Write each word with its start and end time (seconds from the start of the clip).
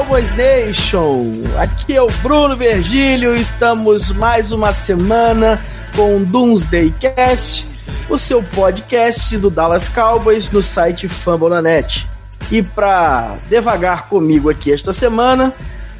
Cowboys 0.00 0.34
Nation! 0.34 1.26
Aqui 1.58 1.94
é 1.94 2.00
o 2.00 2.06
Bruno 2.22 2.56
Vergílio, 2.56 3.36
estamos 3.36 4.10
mais 4.10 4.50
uma 4.50 4.72
semana 4.72 5.62
com 5.94 6.24
Doomsday 6.24 6.90
Cast, 6.92 7.68
o 8.08 8.16
seu 8.16 8.42
podcast 8.42 9.36
do 9.36 9.50
Dallas 9.50 9.90
Cowboys 9.90 10.50
no 10.50 10.62
site 10.62 11.06
Fambonanet. 11.06 12.08
E 12.50 12.62
para 12.62 13.36
devagar 13.50 14.08
comigo 14.08 14.48
aqui 14.48 14.72
esta 14.72 14.90
semana 14.94 15.52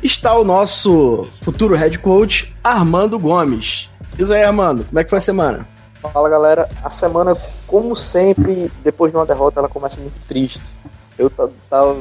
está 0.03 0.35
o 0.35 0.45
nosso 0.45 1.29
futuro 1.43 1.75
head 1.75 1.99
coach 1.99 2.57
Armando 2.65 3.19
Gomes. 3.19 3.91
Diz 4.17 4.31
aí, 4.31 4.43
Armando, 4.43 4.87
como 4.87 4.99
é 4.99 5.05
que 5.05 5.11
foi 5.11 5.19
a 5.19 5.23
semana? 5.23 5.69
Fala 6.01 6.31
galera, 6.31 6.71
a 6.83 6.89
semana, 6.89 7.37
como 7.67 7.95
sempre, 7.95 8.73
depois 8.83 9.13
de 9.13 9.19
uma 9.19 9.27
derrota, 9.27 9.61
ela 9.61 9.69
começa 9.69 10.01
muito 10.01 10.19
triste. 10.27 10.63
Eu 11.19 11.29
tava 11.69 11.99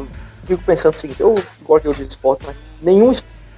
fico 0.49 0.63
pensando 0.63 0.93
o 0.93 0.97
seguinte, 0.97 1.19
eu 1.21 1.35
gosto 1.63 1.83
de 1.83 1.87
outros 1.89 2.07
esportes, 2.07 2.47
mas 2.47 2.55
nenhum, 2.81 3.11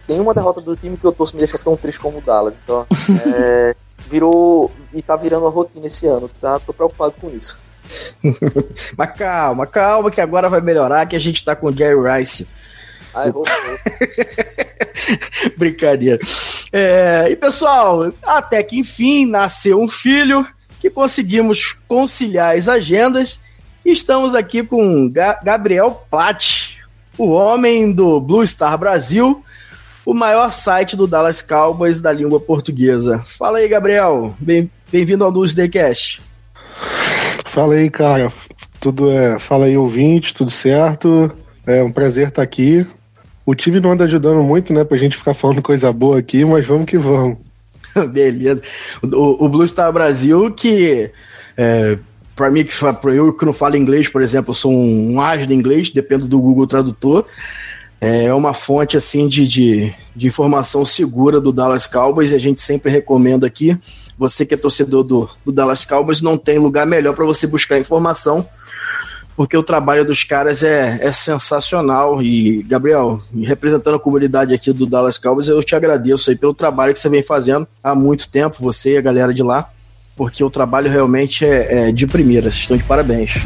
nenhuma 0.08 0.34
derrota 0.34 0.60
do 0.60 0.76
time 0.76 0.98
que 0.98 1.06
eu 1.06 1.12
torço 1.12 1.36
me 1.36 1.42
deixa 1.42 1.58
tão 1.58 1.78
triste 1.78 2.00
como 2.00 2.18
o 2.18 2.22
Dallas. 2.22 2.60
Então, 2.62 2.86
é, 3.34 3.76
virou 4.10 4.72
e 4.94 5.02
tá 5.02 5.16
virando 5.16 5.48
a 5.48 5.50
rotina 5.50 5.88
esse 5.88 6.06
ano, 6.06 6.30
tá? 6.42 6.60
Tô 6.60 6.74
preocupado 6.74 7.14
com 7.20 7.30
isso. 7.30 7.58
mas 8.98 9.18
calma, 9.18 9.66
calma, 9.66 10.12
que 10.12 10.22
agora 10.22 10.50
vai 10.50 10.62
melhorar, 10.62 11.06
que 11.06 11.16
a 11.16 11.20
gente 11.20 11.44
tá 11.44 11.56
com 11.56 11.68
o 11.68 11.76
Jerry 11.76 12.20
Rice. 12.20 12.48
Ai, 13.14 13.28
errou, 13.30 13.44
Brincadeira. 15.58 16.20
É, 16.72 17.28
e 17.30 17.36
pessoal, 17.36 18.12
até 18.24 18.64
que 18.64 18.80
enfim 18.80 19.26
nasceu 19.26 19.80
um 19.80 19.88
filho 19.88 20.46
que 20.80 20.90
conseguimos 20.90 21.76
conciliar 21.88 22.56
as 22.56 22.70
agendas. 22.70 23.40
Estamos 23.84 24.36
aqui 24.36 24.64
com 24.64 25.10
Ga 25.10 25.40
Gabriel 25.44 26.06
Platt 26.10 26.71
o 27.18 27.30
homem 27.30 27.92
do 27.92 28.20
Blue 28.20 28.46
Star 28.46 28.78
Brasil, 28.78 29.44
o 30.06 30.14
maior 30.14 30.50
site 30.50 30.96
do 30.96 31.08
Dallas 31.08 31.42
Cowboys 31.42 32.02
da 32.02 32.12
língua 32.12 32.40
portuguesa. 32.40 33.20
Fala 33.20 33.60
aí, 33.60 33.68
Gabriel. 33.68 34.36
Bem-vindo 34.92 35.24
ao 35.24 35.32
News 35.32 35.54
Cast. 35.72 36.22
Fala 37.46 37.76
aí, 37.76 37.90
cara. 37.90 38.32
Tudo 38.80 39.12
é. 39.12 39.40
Fala 39.40 39.66
aí, 39.66 39.78
ouvinte, 39.78 40.34
tudo 40.34 40.50
certo? 40.50 41.32
É 41.66 41.84
um 41.84 41.92
prazer 41.92 42.30
estar 42.30 42.42
aqui. 42.42 42.86
O 43.46 43.54
time 43.54 43.80
não 43.80 43.92
anda 43.92 44.06
ajudando 44.06 44.42
muito, 44.42 44.74
né, 44.74 44.84
pra 44.84 44.98
gente 44.98 45.18
ficar 45.18 45.34
falando 45.34 45.62
coisa 45.62 45.92
boa 45.92 46.20
aqui, 46.20 46.46
mas 46.46 46.66
vamos 46.66 46.86
que 46.86 46.98
vamos. 46.98 47.38
Beleza. 48.12 48.62
O, 49.04 49.46
o 49.46 49.50
Blue 49.50 49.68
Star 49.68 49.92
Brasil, 49.92 50.52
que 50.52 51.12
é, 51.58 51.98
para 52.42 52.50
mim, 52.50 52.64
que 52.64 52.74
eu 53.16 53.32
que 53.34 53.46
não 53.46 53.54
falo 53.54 53.78
inglês, 53.78 54.10
por 54.10 54.20
exemplo, 54.20 54.50
eu 54.50 54.56
sou 54.56 54.74
um, 54.74 55.14
um 55.14 55.22
ágil 55.22 55.52
inglês, 55.52 55.92
dependo 55.92 56.28
do 56.28 56.40
Google 56.40 56.66
Tradutor. 56.66 57.24
É 58.02 58.34
uma 58.34 58.52
fonte 58.52 58.98
assim 58.98 59.28
de, 59.28 59.48
de, 59.48 59.94
de, 60.16 60.26
informação 60.26 60.84
segura 60.84 61.40
do 61.40 61.52
Dallas 61.52 61.86
Cowboys 61.86 62.32
e 62.32 62.36
a 62.36 62.40
gente 62.40 62.60
sempre 62.60 62.92
recomenda 62.92 63.46
aqui. 63.46 63.78
Você 64.18 64.44
que 64.44 64.56
é 64.56 64.58
torcedor 64.58 65.04
do, 65.04 65.30
do 65.46 65.52
Dallas 65.52 65.86
Cowboys, 65.86 66.20
não 66.20 66.36
tem 66.36 66.58
lugar 66.58 66.88
melhor 66.88 67.14
para 67.14 67.28
você 67.28 67.46
buscar 67.46 67.78
informação, 67.78 68.44
porque 69.36 69.56
o 69.56 69.62
trabalho 69.62 70.04
dos 70.04 70.24
caras 70.24 70.64
é, 70.64 70.98
é 71.00 71.12
sensacional. 71.12 72.24
E, 72.24 72.64
Gabriel, 72.64 73.22
representando 73.44 73.98
a 73.98 74.00
comunidade 74.00 74.52
aqui 74.52 74.74
do 74.74 74.88
Dallas 74.88 75.20
Cowboys, 75.20 75.48
eu 75.48 75.64
te 75.64 75.76
agradeço 75.76 76.32
aí 76.32 76.36
pelo 76.36 76.56
trabalho 76.56 76.92
que 76.92 77.00
você 77.00 77.08
vem 77.08 77.22
fazendo 77.22 77.68
há 77.84 77.94
muito 77.94 78.28
tempo, 78.32 78.56
você 78.60 78.94
e 78.94 78.98
a 78.98 79.02
galera 79.02 79.32
de 79.32 79.44
lá 79.44 79.70
porque 80.22 80.44
o 80.44 80.52
trabalho 80.52 80.88
realmente 80.88 81.44
é, 81.44 81.90
é 81.90 81.92
de 81.92 82.06
primeira. 82.06 82.44
Vocês 82.44 82.62
estão 82.62 82.78
de 82.78 82.84
parabéns. 82.84 83.44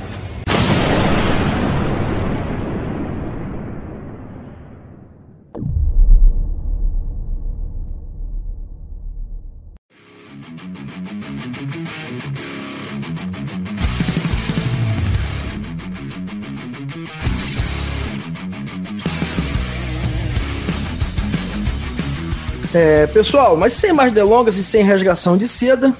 É, 22.73 23.05
pessoal, 23.07 23.57
mas 23.57 23.73
sem 23.73 23.91
mais 23.91 24.13
delongas 24.13 24.55
e 24.57 24.63
sem 24.63 24.81
rasgação 24.81 25.35
de 25.35 25.45
seda, 25.45 25.93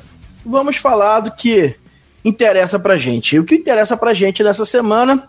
vamos 0.45 0.77
falar 0.77 1.19
do 1.19 1.31
que 1.31 1.75
interessa 2.23 2.79
pra 2.79 2.97
gente. 2.97 3.35
E 3.35 3.39
o 3.39 3.43
que 3.43 3.55
interessa 3.55 3.97
pra 3.97 4.13
gente 4.13 4.41
nessa 4.41 4.63
semana 4.63 5.27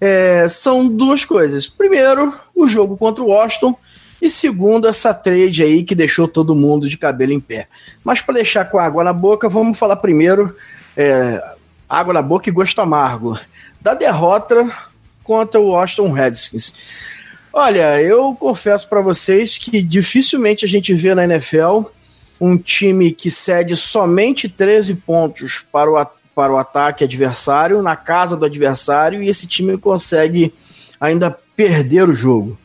é, 0.00 0.48
são 0.48 0.88
duas 0.88 1.24
coisas. 1.24 1.68
Primeiro, 1.68 2.34
o 2.52 2.66
jogo 2.66 2.96
contra 2.96 3.22
o 3.22 3.28
Washington. 3.28 3.76
E 4.20 4.28
segundo, 4.28 4.88
essa 4.88 5.14
trade 5.14 5.62
aí 5.62 5.84
que 5.84 5.94
deixou 5.94 6.26
todo 6.26 6.54
mundo 6.54 6.88
de 6.88 6.98
cabelo 6.98 7.32
em 7.32 7.40
pé. 7.40 7.68
Mas 8.02 8.20
para 8.20 8.34
deixar 8.34 8.64
com 8.64 8.78
água 8.78 9.04
na 9.04 9.12
boca, 9.12 9.48
vamos 9.48 9.78
falar 9.78 9.96
primeiro 9.96 10.56
é, 10.96 11.44
água 11.88 12.12
na 12.12 12.22
boca 12.22 12.48
e 12.48 12.52
gosto 12.52 12.80
amargo 12.80 13.38
da 13.80 13.94
derrota 13.94 14.68
contra 15.22 15.60
o 15.60 15.68
Washington 15.68 16.10
Redskins. 16.10 16.74
Olha, 17.58 18.02
eu 18.02 18.34
confesso 18.34 18.86
para 18.86 19.00
vocês 19.00 19.56
que 19.56 19.80
dificilmente 19.80 20.66
a 20.66 20.68
gente 20.68 20.92
vê 20.92 21.14
na 21.14 21.24
NFL 21.24 21.84
um 22.38 22.58
time 22.58 23.10
que 23.10 23.30
cede 23.30 23.74
somente 23.74 24.46
13 24.46 24.96
pontos 24.96 25.64
para 25.72 25.90
o, 25.90 26.06
para 26.34 26.52
o 26.52 26.58
ataque 26.58 27.02
adversário, 27.02 27.80
na 27.80 27.96
casa 27.96 28.36
do 28.36 28.44
adversário, 28.44 29.22
e 29.22 29.30
esse 29.30 29.46
time 29.46 29.78
consegue 29.78 30.52
ainda 31.00 31.30
perder 31.56 32.06
o 32.06 32.14
jogo, 32.14 32.58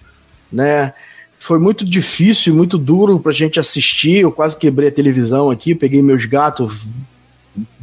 né? 0.51 0.93
Foi 1.39 1.57
muito 1.57 1.85
difícil, 1.85 2.53
muito 2.53 2.77
duro 2.77 3.17
para 3.17 3.31
a 3.31 3.33
gente 3.33 3.61
assistir. 3.61 4.17
Eu 4.17 4.31
quase 4.33 4.57
quebrei 4.57 4.89
a 4.89 4.91
televisão 4.91 5.49
aqui, 5.49 5.73
peguei 5.73 6.01
meus 6.01 6.25
gatos, 6.25 6.99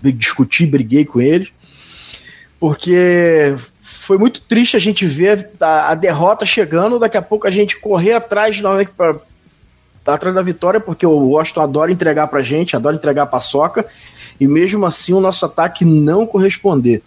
discuti, 0.03 0.67
briguei 0.67 1.07
com 1.07 1.23
eles, 1.23 1.49
porque 2.61 3.57
foi 4.09 4.17
muito 4.17 4.41
triste 4.41 4.75
a 4.75 4.81
gente 4.81 5.05
ver 5.05 5.51
a, 5.61 5.91
a, 5.91 5.95
derrota 5.95 6.47
chegando, 6.47 6.99
daqui 6.99 7.19
a 7.19 7.21
pouco 7.21 7.47
a 7.47 7.51
gente 7.51 7.79
correr 7.79 8.15
atrás 8.15 8.59
novamente 8.59 8.91
para 8.97 9.17
atrás 10.07 10.35
da 10.35 10.41
vitória, 10.41 10.81
porque 10.81 11.05
o 11.05 11.29
Washington 11.29 11.61
adora 11.61 11.93
entregar 11.93 12.27
pra 12.29 12.43
gente, 12.43 12.75
adora 12.75 12.97
entregar 12.97 13.25
a 13.25 13.27
paçoca, 13.27 13.85
e 14.41 14.49
mesmo 14.49 14.87
assim 14.87 15.13
o 15.13 15.21
nosso 15.21 15.45
ataque 15.45 15.85
não 15.85 16.27
corresponder. 16.27 17.03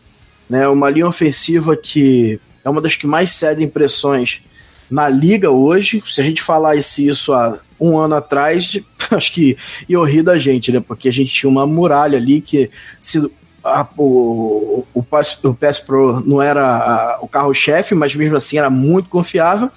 Né? 0.48 0.68
Uma 0.68 0.92
linha 0.92 1.08
ofensiva 1.08 1.76
que 1.76 2.40
é 2.64 2.70
uma 2.70 2.80
das 2.80 2.96
que 2.96 3.08
mais 3.08 3.32
cede 3.32 3.64
impressões 3.64 4.44
na 4.88 5.10
liga 5.10 5.50
hoje. 5.50 6.04
Se 6.06 6.22
a 6.22 6.24
gente 6.24 6.44
falasse 6.44 7.08
isso 7.08 7.34
há 7.34 7.60
um 7.80 7.98
ano 7.98 8.14
atrás, 8.14 8.80
acho 9.10 9.34
que 9.34 9.58
ia 9.90 10.06
rir 10.06 10.22
da 10.22 10.38
gente, 10.38 10.72
né? 10.72 10.80
Porque 10.80 11.10
a 11.10 11.14
gente 11.14 11.34
tinha 11.34 11.50
uma 11.50 11.66
muralha 11.66 12.20
ali 12.20 12.42
que 12.42 12.70
se 13.00 13.28
a, 13.64 13.88
o, 13.98 14.86
o, 14.94 15.04
Pass, 15.04 15.40
o 15.44 15.56
Pro 15.86 16.22
não 16.26 16.42
era 16.42 16.66
a, 16.66 17.20
o 17.22 17.28
carro-chefe, 17.28 17.96
mas 17.96 18.16
mesmo 18.16 18.38
assim 18.38 18.58
era 18.58 18.70
muito 18.70 19.10
confiável. 19.10 19.70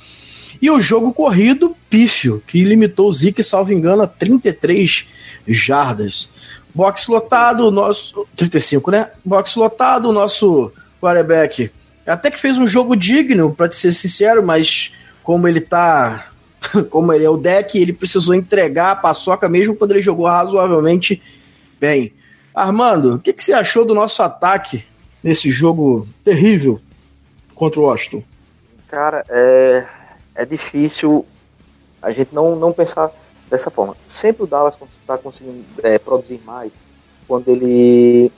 E 0.61 0.71
o 0.71 0.81
jogo 0.81 1.13
corrido, 1.13 1.77
pífio, 1.91 2.43
que 2.47 2.63
limitou 2.63 3.09
o 3.09 3.13
Zeke, 3.13 3.43
salvo 3.43 3.73
engano, 3.73 4.03
a 4.03 4.07
33 4.07 5.07
jardas. 5.47 6.29
Box 6.75 7.07
lotado, 7.09 7.71
nosso. 7.71 8.27
35, 8.37 8.91
né? 8.91 9.11
Box 9.25 9.57
lotado, 9.57 10.09
o 10.09 10.13
nosso 10.13 10.73
quarterback 11.01 11.71
até 12.07 12.31
que 12.31 12.39
fez 12.39 12.59
um 12.59 12.67
jogo 12.67 12.95
digno, 12.95 13.55
para 13.55 13.71
ser 13.73 13.93
sincero, 13.93 14.45
mas 14.45 14.93
como 15.23 15.49
ele 15.49 15.61
tá. 15.61 16.31
Como 16.89 17.13
ele 17.13 17.25
é 17.25 17.29
o 17.29 17.37
deck, 17.37 17.79
ele 17.79 17.93
precisou 17.93 18.35
entregar 18.35 18.93
a 18.93 18.97
paçoca 18.97 19.51
mesmo 19.51 19.77
quando 19.77 19.91
ele 19.91 20.01
jogou 20.01 20.25
razoavelmente 20.25 21.21
bem. 21.79 22.11
Armando, 22.55 23.15
o 23.15 23.19
que, 23.19 23.33
que 23.33 23.43
você 23.43 23.53
achou 23.53 23.85
do 23.85 23.95
nosso 23.95 24.23
ataque 24.23 24.87
nesse 25.23 25.51
jogo 25.51 26.06
terrível 26.23 26.81
contra 27.55 27.81
o 27.81 27.85
Washington? 27.85 28.23
Cara, 28.87 29.25
é, 29.29 29.87
é 30.35 30.47
difícil 30.47 31.27
a 32.01 32.12
gente 32.12 32.35
não, 32.35 32.55
não 32.55 32.73
pensar 32.73 33.11
dessa 33.51 33.71
forma. 33.71 33.97
Sempre 34.09 34.45
o 34.45 34.47
Dallas 34.47 34.79
está 34.93 35.19
conseguindo 35.19 35.65
é, 35.83 35.99
produzir 35.99 36.41
mais 36.45 36.71
quando 37.27 37.49
ele 37.49 38.31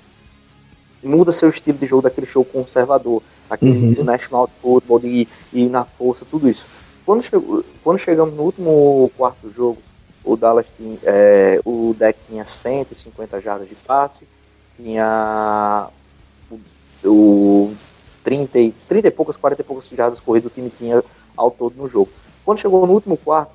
muda 1.03 1.31
seu 1.33 1.49
estilo 1.49 1.79
de 1.79 1.87
jogo 1.87 2.03
daquele 2.03 2.27
show 2.27 2.45
conservador, 2.45 3.23
aquele 3.51 3.99
uhum. 3.99 4.05
national 4.05 4.51
football 4.61 4.99
de 4.99 5.29
ir 5.53 5.69
na 5.69 5.85
força, 5.85 6.25
tudo 6.29 6.49
isso. 6.49 6.67
Quando, 7.05 7.23
chegou, 7.23 7.65
quando 7.85 7.99
chegamos 7.99 8.35
no 8.35 8.43
último 8.43 9.11
quarto 9.17 9.51
jogo, 9.53 9.79
o 10.27 10.37
Dallas 10.37 10.67
tinha, 10.77 10.99
é, 11.05 11.61
o 11.65 11.95
deck 11.97 12.19
tinha 12.27 12.45
150 12.45 13.41
jardas 13.41 13.69
de 13.69 13.77
passe, 13.77 14.27
tinha 14.77 15.89
o, 16.51 16.61
o 17.09 17.77
30, 18.25 18.59
e- 18.59 18.73
30 18.89 19.07
e 19.07 19.11
poucas, 19.13 19.37
40 19.37 19.63
e 19.63 19.65
poucas 19.65 19.89
jardas 19.89 20.19
corridas 20.19 20.51
o 20.51 20.55
time 20.55 20.69
tinha 20.69 21.03
ao 21.37 21.51
todo 21.51 21.77
no 21.77 21.87
jogo. 21.87 22.11
Quando 22.45 22.59
chegou 22.59 22.85
no 22.87 22.93
último 22.93 23.17
quarto, 23.17 23.53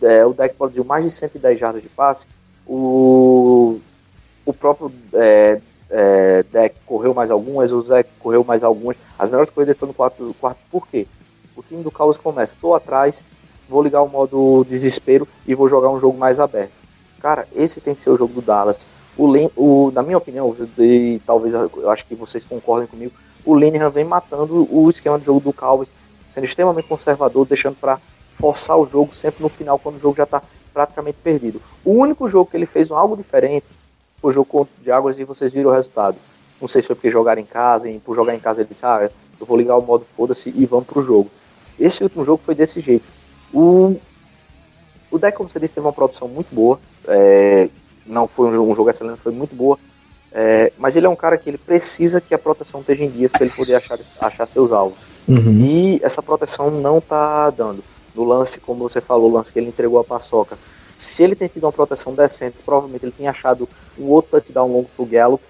é, 0.00 0.24
o 0.24 0.32
deck 0.32 0.54
produziu 0.54 0.84
mais 0.84 1.04
de 1.04 1.10
110 1.10 1.58
jardas 1.58 1.82
de 1.82 1.88
passe, 1.88 2.26
o, 2.64 3.80
o 4.44 4.52
próprio 4.52 4.92
é, 5.12 5.60
é, 5.90 6.44
deck 6.44 6.76
correu 6.86 7.14
mais 7.14 7.30
algumas, 7.30 7.72
o 7.72 7.82
Zé 7.82 8.04
correu 8.20 8.44
mais 8.44 8.62
algumas. 8.62 8.96
As 9.18 9.28
melhores 9.28 9.50
corridas 9.50 9.76
foram 9.76 9.88
no 9.90 9.94
quarto, 9.94 10.36
quarto 10.40 10.58
por 10.70 10.86
quê? 10.86 11.06
O 11.56 11.62
time 11.62 11.82
do 11.82 11.90
Cowboys 11.90 12.18
começa, 12.18 12.54
estou 12.54 12.74
atrás, 12.74 13.24
vou 13.68 13.82
ligar 13.82 14.02
o 14.02 14.08
modo 14.08 14.64
desespero 14.68 15.26
e 15.46 15.54
vou 15.54 15.68
jogar 15.68 15.90
um 15.90 16.00
jogo 16.00 16.18
mais 16.18 16.40
aberto. 16.40 16.72
Cara, 17.20 17.46
esse 17.54 17.80
tem 17.80 17.94
que 17.94 18.00
ser 18.00 18.10
o 18.10 18.16
jogo 18.16 18.34
do 18.34 18.42
Dallas. 18.42 18.78
O, 19.16 19.26
o 19.56 19.90
na 19.92 20.02
minha 20.02 20.18
opinião, 20.18 20.54
e 20.78 21.20
talvez 21.26 21.54
eu 21.54 21.90
acho 21.90 22.04
que 22.06 22.14
vocês 22.14 22.44
concordem 22.44 22.86
comigo, 22.86 23.12
o 23.44 23.54
Linehan 23.54 23.90
vem 23.90 24.04
matando 24.04 24.68
o 24.70 24.90
esquema 24.90 25.18
de 25.18 25.24
jogo 25.24 25.40
do 25.40 25.52
Cowboys, 25.52 25.92
sendo 26.32 26.44
extremamente 26.44 26.88
conservador, 26.88 27.46
deixando 27.46 27.76
para 27.76 27.98
forçar 28.38 28.76
o 28.76 28.86
jogo 28.86 29.14
sempre 29.14 29.42
no 29.42 29.48
final, 29.48 29.78
quando 29.78 29.96
o 29.96 30.00
jogo 30.00 30.16
já 30.16 30.24
está 30.24 30.42
praticamente 30.74 31.16
perdido. 31.22 31.62
O 31.84 31.92
único 31.92 32.28
jogo 32.28 32.50
que 32.50 32.56
ele 32.56 32.66
fez 32.66 32.90
algo 32.90 33.16
diferente 33.16 33.66
foi 34.20 34.30
o 34.30 34.34
jogo 34.34 34.46
contra 34.46 34.72
o 34.80 34.84
Jaguars 34.84 35.18
e 35.18 35.24
vocês 35.24 35.52
viram 35.52 35.70
o 35.70 35.72
resultado. 35.72 36.18
Não 36.60 36.68
sei 36.68 36.82
se 36.82 36.86
foi 36.86 36.96
porque 36.96 37.10
jogaram 37.10 37.40
em 37.40 37.46
casa, 37.46 37.88
e 37.88 37.98
por 37.98 38.14
jogar 38.14 38.34
em 38.34 38.40
casa 38.40 38.60
ele 38.60 38.68
disse, 38.68 38.84
ah, 38.84 39.10
eu 39.40 39.46
vou 39.46 39.56
ligar 39.56 39.76
o 39.76 39.82
modo 39.82 40.04
foda-se 40.04 40.52
e 40.54 40.66
vamos 40.66 40.86
pro 40.86 41.02
jogo. 41.02 41.30
Esse 41.78 42.02
último 42.02 42.24
jogo 42.24 42.42
foi 42.44 42.54
desse 42.54 42.80
jeito. 42.80 43.04
O, 43.52 43.96
o 45.10 45.18
deck, 45.18 45.36
como 45.36 45.48
você 45.48 45.58
disse, 45.60 45.74
teve 45.74 45.86
uma 45.86 45.92
produção 45.92 46.28
muito 46.28 46.54
boa. 46.54 46.78
é, 47.08 47.68
não 48.06 48.28
foi 48.28 48.46
um, 48.56 48.70
um 48.70 48.74
jogo 48.74 48.88
excelente, 48.90 49.20
foi 49.20 49.32
muito 49.32 49.54
boa. 49.54 49.78
é, 50.32 50.72
mas 50.78 50.94
ele 50.96 51.06
é 51.06 51.08
um 51.08 51.16
cara 51.16 51.36
que 51.36 51.48
ele 51.50 51.58
precisa 51.58 52.20
que 52.20 52.34
a 52.34 52.38
proteção 52.38 52.80
esteja 52.80 53.02
em 53.04 53.10
dias 53.10 53.32
para 53.32 53.44
ele 53.44 53.54
poder 53.54 53.74
achar, 53.76 53.98
achar 54.20 54.46
seus 54.46 54.70
alvos. 54.72 54.98
Uhum. 55.26 55.60
E 55.64 56.00
essa 56.04 56.22
proteção 56.22 56.70
não 56.70 57.00
tá 57.00 57.50
dando. 57.50 57.82
No 58.14 58.24
lance, 58.24 58.60
como 58.60 58.88
você 58.88 59.00
falou, 59.00 59.30
o 59.30 59.34
lance 59.34 59.52
que 59.52 59.58
ele 59.58 59.68
entregou 59.68 59.98
a 59.98 60.04
paçoca. 60.04 60.56
Se 60.96 61.22
ele 61.22 61.34
tem 61.34 61.48
tido 61.48 61.64
uma 61.64 61.72
proteção 61.72 62.14
decente, 62.14 62.56
provavelmente 62.64 63.04
ele 63.04 63.12
tinha 63.16 63.30
achado 63.30 63.68
um 63.98 64.04
outro 64.06 64.30
touchdown 64.40 64.72
longo 64.72 64.88
pro 64.96 65.04
Gallup. 65.04 65.42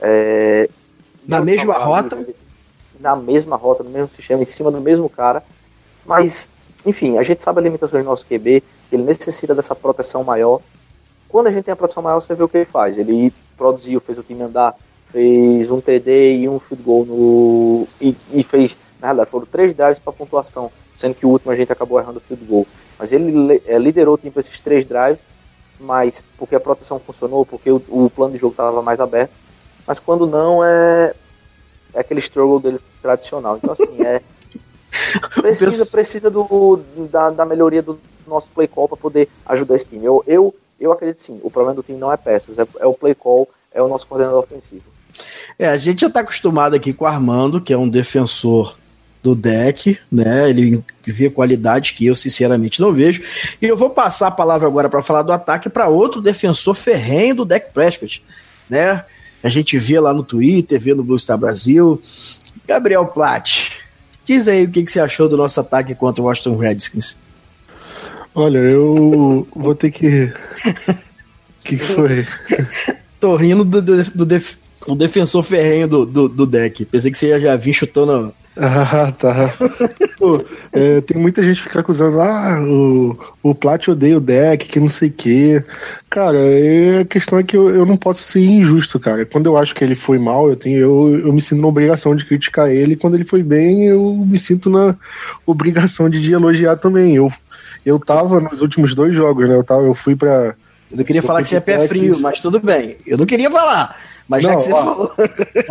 É, 0.00 0.68
Na 1.26 1.40
mesma 1.40 1.74
tava- 1.74 1.84
rota? 1.84 2.26
Na 2.98 3.14
mesma 3.14 3.54
rota, 3.56 3.82
no 3.84 3.90
mesmo 3.90 4.08
sistema, 4.08 4.42
em 4.42 4.46
cima 4.46 4.70
do 4.72 4.80
mesmo 4.80 5.08
cara. 5.08 5.44
Mas, 6.04 6.50
enfim, 6.88 7.18
a 7.18 7.22
gente 7.22 7.42
sabe 7.42 7.58
as 7.60 7.64
limitações 7.64 8.02
do 8.02 8.08
nosso 8.08 8.24
QB, 8.26 8.62
ele 8.90 9.02
necessita 9.02 9.54
dessa 9.54 9.74
proteção 9.74 10.24
maior. 10.24 10.60
Quando 11.28 11.48
a 11.48 11.50
gente 11.50 11.64
tem 11.64 11.72
a 11.72 11.76
proteção 11.76 12.02
maior, 12.02 12.20
você 12.20 12.34
vê 12.34 12.42
o 12.42 12.48
que 12.48 12.56
ele 12.56 12.64
faz. 12.64 12.96
Ele 12.96 13.32
produziu, 13.56 14.00
fez 14.00 14.16
o 14.18 14.22
time 14.22 14.42
andar, 14.42 14.74
fez 15.08 15.70
um 15.70 15.80
TD 15.80 16.36
e 16.38 16.48
um 16.48 16.58
field 16.58 16.82
goal 16.82 17.04
no. 17.04 17.86
E, 18.00 18.16
e 18.32 18.42
fez, 18.42 18.76
na 19.00 19.08
realidade, 19.08 19.30
foram 19.30 19.46
três 19.46 19.74
drives 19.74 19.98
para 19.98 20.12
pontuação, 20.12 20.70
sendo 20.96 21.14
que 21.14 21.26
o 21.26 21.28
último 21.28 21.52
a 21.52 21.56
gente 21.56 21.70
acabou 21.70 22.00
errando 22.00 22.18
o 22.18 22.20
field 22.22 22.44
goal. 22.46 22.66
Mas 22.98 23.12
ele 23.12 23.30
le- 23.30 23.62
eh, 23.66 23.78
liderou 23.78 24.14
o 24.14 24.18
time 24.18 24.30
para 24.30 24.40
esses 24.40 24.58
três 24.60 24.86
drives, 24.86 25.20
mas 25.78 26.24
porque 26.38 26.54
a 26.54 26.60
proteção 26.60 26.98
funcionou, 26.98 27.44
porque 27.44 27.70
o, 27.70 27.82
o 27.88 28.10
plano 28.10 28.32
de 28.32 28.38
jogo 28.38 28.52
estava 28.52 28.80
mais 28.80 28.98
aberto. 28.98 29.32
Mas 29.86 30.00
quando 30.00 30.26
não, 30.26 30.64
é, 30.64 31.14
é 31.92 32.00
aquele 32.00 32.20
struggle 32.20 32.58
dele 32.58 32.80
tradicional. 33.02 33.56
Então, 33.58 33.74
assim, 33.74 34.02
é. 34.04 34.22
Precisa, 35.34 35.86
precisa 35.86 36.30
do, 36.30 36.80
da, 37.10 37.30
da 37.30 37.44
melhoria 37.44 37.82
do 37.82 37.98
nosso 38.26 38.48
play 38.50 38.68
call 38.68 38.88
para 38.88 38.96
poder 38.96 39.28
ajudar 39.46 39.74
esse 39.74 39.86
time. 39.86 40.04
Eu, 40.04 40.22
eu, 40.26 40.54
eu 40.78 40.92
acredito 40.92 41.20
sim, 41.20 41.40
o 41.42 41.50
problema 41.50 41.74
do 41.74 41.82
time 41.82 41.98
não 41.98 42.12
é 42.12 42.16
peças, 42.16 42.58
é, 42.58 42.66
é 42.80 42.86
o 42.86 42.94
play 42.94 43.14
call, 43.14 43.48
é 43.72 43.82
o 43.82 43.88
nosso 43.88 44.06
coordenador 44.06 44.40
ofensivo. 44.40 44.84
É, 45.58 45.68
a 45.68 45.76
gente 45.76 46.02
já 46.02 46.10
tá 46.10 46.20
acostumado 46.20 46.74
aqui 46.74 46.92
com 46.92 47.04
o 47.04 47.08
Armando, 47.08 47.60
que 47.60 47.72
é 47.72 47.78
um 47.78 47.88
defensor 47.88 48.76
do 49.22 49.34
deck, 49.34 49.98
né? 50.10 50.48
Ele 50.48 50.82
vê 51.04 51.28
qualidades 51.28 51.90
que 51.90 52.06
eu 52.06 52.14
sinceramente 52.14 52.80
não 52.80 52.92
vejo. 52.92 53.22
E 53.60 53.66
eu 53.66 53.76
vou 53.76 53.90
passar 53.90 54.28
a 54.28 54.32
palavra 54.32 54.66
agora 54.68 54.88
para 54.88 55.02
falar 55.02 55.22
do 55.22 55.32
ataque 55.32 55.68
para 55.68 55.88
outro 55.88 56.20
defensor 56.20 56.74
ferrenho 56.74 57.34
do 57.36 57.44
deck 57.44 57.72
Prescott, 57.72 58.22
né? 58.68 59.04
A 59.42 59.48
gente 59.48 59.78
vê 59.78 59.98
lá 59.98 60.12
no 60.12 60.22
Twitter, 60.22 60.80
vê 60.80 60.94
no 60.94 61.02
Blue 61.02 61.18
Star 61.18 61.38
Brasil. 61.38 62.00
Gabriel 62.66 63.06
Platt, 63.06 63.77
diz 64.28 64.46
aí 64.46 64.64
o 64.64 64.70
que, 64.70 64.82
que 64.84 64.92
você 64.92 65.00
achou 65.00 65.28
do 65.28 65.36
nosso 65.36 65.58
ataque 65.58 65.94
contra 65.94 66.22
o 66.22 66.26
Washington 66.26 66.56
Redskins. 66.56 67.16
Olha, 68.34 68.58
eu 68.58 69.48
vou 69.56 69.74
ter 69.74 69.90
que. 69.90 70.24
O 70.24 70.32
que, 71.64 71.76
que 71.76 71.84
foi? 71.86 72.26
Tô 73.18 73.34
rindo 73.34 73.64
do, 73.64 73.82
do, 73.82 74.04
do 74.04 74.26
def- 74.26 74.56
o 74.86 74.94
defensor 74.94 75.42
ferrenho 75.42 75.88
do, 75.88 76.06
do, 76.06 76.28
do 76.28 76.46
deck. 76.46 76.84
Pensei 76.84 77.10
que 77.10 77.18
você 77.18 77.28
ia 77.28 77.40
já 77.40 77.56
vir 77.56 77.72
chutando. 77.72 78.32
Ah, 78.60 79.12
tá. 79.12 79.54
Pô, 80.18 80.44
é, 80.72 81.00
tem 81.00 81.16
muita 81.16 81.44
gente 81.44 81.58
que 81.58 81.62
fica 81.62 81.78
acusando, 81.78 82.20
ah, 82.20 82.60
o, 82.60 83.16
o 83.40 83.54
Plat 83.54 83.86
odeia 83.86 84.16
o 84.16 84.20
deck, 84.20 84.66
que 84.66 84.80
não 84.80 84.88
sei 84.88 85.08
o 85.08 85.12
quê. 85.12 85.64
Cara, 86.10 86.36
é, 86.36 87.00
a 87.00 87.04
questão 87.04 87.38
é 87.38 87.44
que 87.44 87.56
eu, 87.56 87.70
eu 87.70 87.86
não 87.86 87.96
posso 87.96 88.22
ser 88.22 88.40
injusto, 88.40 88.98
cara. 88.98 89.24
Quando 89.24 89.46
eu 89.46 89.56
acho 89.56 89.74
que 89.76 89.84
ele 89.84 89.94
foi 89.94 90.18
mal, 90.18 90.48
eu, 90.48 90.56
tenho, 90.56 90.78
eu, 90.78 91.20
eu 91.26 91.32
me 91.32 91.40
sinto 91.40 91.62
na 91.62 91.68
obrigação 91.68 92.16
de 92.16 92.24
criticar 92.24 92.68
ele. 92.68 92.96
Quando 92.96 93.14
ele 93.14 93.24
foi 93.24 93.44
bem, 93.44 93.86
eu 93.86 94.12
me 94.26 94.38
sinto 94.38 94.68
na 94.68 94.96
obrigação 95.46 96.10
de, 96.10 96.20
de 96.20 96.32
elogiar 96.32 96.76
também. 96.76 97.14
Eu, 97.14 97.30
eu 97.86 98.00
tava 98.00 98.40
nos 98.40 98.60
últimos 98.60 98.92
dois 98.92 99.14
jogos, 99.14 99.48
né? 99.48 99.54
Eu, 99.54 99.64
tava, 99.64 99.82
eu 99.82 99.94
fui 99.94 100.16
pra. 100.16 100.56
Eu 100.90 100.96
não 100.96 101.04
queria 101.04 101.22
falar 101.22 101.42
que 101.42 101.48
você 101.48 101.56
é 101.56 101.60
pé 101.60 101.86
frio, 101.86 102.18
mas 102.18 102.40
tudo 102.40 102.58
bem. 102.58 102.96
Eu 103.06 103.18
não 103.18 103.26
queria 103.26 103.50
falar. 103.50 103.94
Mas 104.28 104.42
já 104.42 104.50
Não, 104.50 104.56
que 104.58 104.62
você 104.64 104.72
ó. 104.72 104.84
falou. 104.84 105.12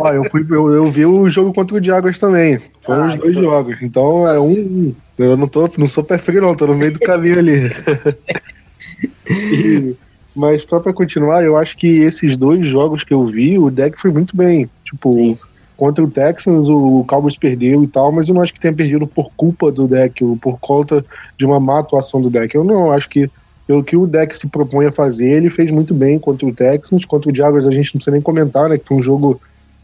Ó, 0.00 0.12
eu, 0.12 0.24
fui, 0.24 0.44
eu, 0.50 0.68
eu 0.70 0.90
vi 0.90 1.06
o 1.06 1.28
jogo 1.28 1.54
contra 1.54 1.76
o 1.76 1.82
Jaguars 1.84 2.18
também. 2.18 2.58
Foram 2.82 3.04
Ah, 3.04 3.08
os 3.08 3.18
dois 3.18 3.34
jogos. 3.36 3.76
Então 3.80 4.26
é 4.26 4.40
um. 4.40 4.92
Eu 5.16 5.36
não, 5.36 5.46
tô, 5.46 5.70
não 5.78 5.86
sou 5.86 6.02
pé 6.02 6.18
frio, 6.18 6.40
não, 6.40 6.54
tô 6.54 6.66
no 6.66 6.74
meio 6.74 6.92
do 6.92 6.98
caminho 7.00 7.38
ali. 7.38 7.70
E- 9.52 9.94
mas 10.34 10.62
só 10.62 10.78
pra 10.78 10.92
continuar, 10.92 11.42
eu 11.42 11.56
acho 11.56 11.76
que 11.76 11.86
esses 12.00 12.36
dois 12.36 12.64
jogos 12.66 13.02
que 13.02 13.12
eu 13.12 13.26
vi, 13.26 13.58
o 13.58 13.70
deck 13.70 14.00
foi 14.00 14.12
muito 14.12 14.36
bem. 14.36 14.70
Tipo, 14.84 15.12
Sim. 15.12 15.36
contra 15.76 16.04
o 16.04 16.10
Texans, 16.10 16.68
o 16.68 17.04
Cowboys 17.08 17.36
perdeu 17.36 17.82
e 17.82 17.88
tal, 17.88 18.12
mas 18.12 18.28
eu 18.28 18.34
não 18.34 18.42
acho 18.42 18.54
que 18.54 18.60
tenha 18.60 18.72
perdido 18.72 19.04
por 19.06 19.30
culpa 19.36 19.72
do 19.72 19.88
deck, 19.88 20.22
ou 20.22 20.36
por 20.36 20.58
conta 20.60 21.04
de 21.36 21.44
uma 21.44 21.58
má 21.58 21.80
atuação 21.80 22.20
do 22.22 22.30
deck. 22.30 22.54
Eu 22.54 22.62
não 22.62 22.92
acho 22.92 23.08
que 23.08 23.28
pelo 23.68 23.84
que 23.84 23.94
o 23.94 24.06
deck 24.06 24.34
se 24.34 24.46
propõe 24.46 24.86
a 24.86 24.92
fazer, 24.92 25.30
ele 25.30 25.50
fez 25.50 25.70
muito 25.70 25.92
bem 25.92 26.18
contra 26.18 26.46
o 26.46 26.54
Texans, 26.54 27.04
contra 27.04 27.30
o 27.30 27.34
Jaguars 27.34 27.66
a 27.66 27.70
gente 27.70 27.94
não 27.94 27.98
precisa 27.98 28.10
nem 28.10 28.22
comentar, 28.22 28.66
né, 28.66 28.78
que 28.78 28.94
um 28.94 29.02
jogo 29.02 29.38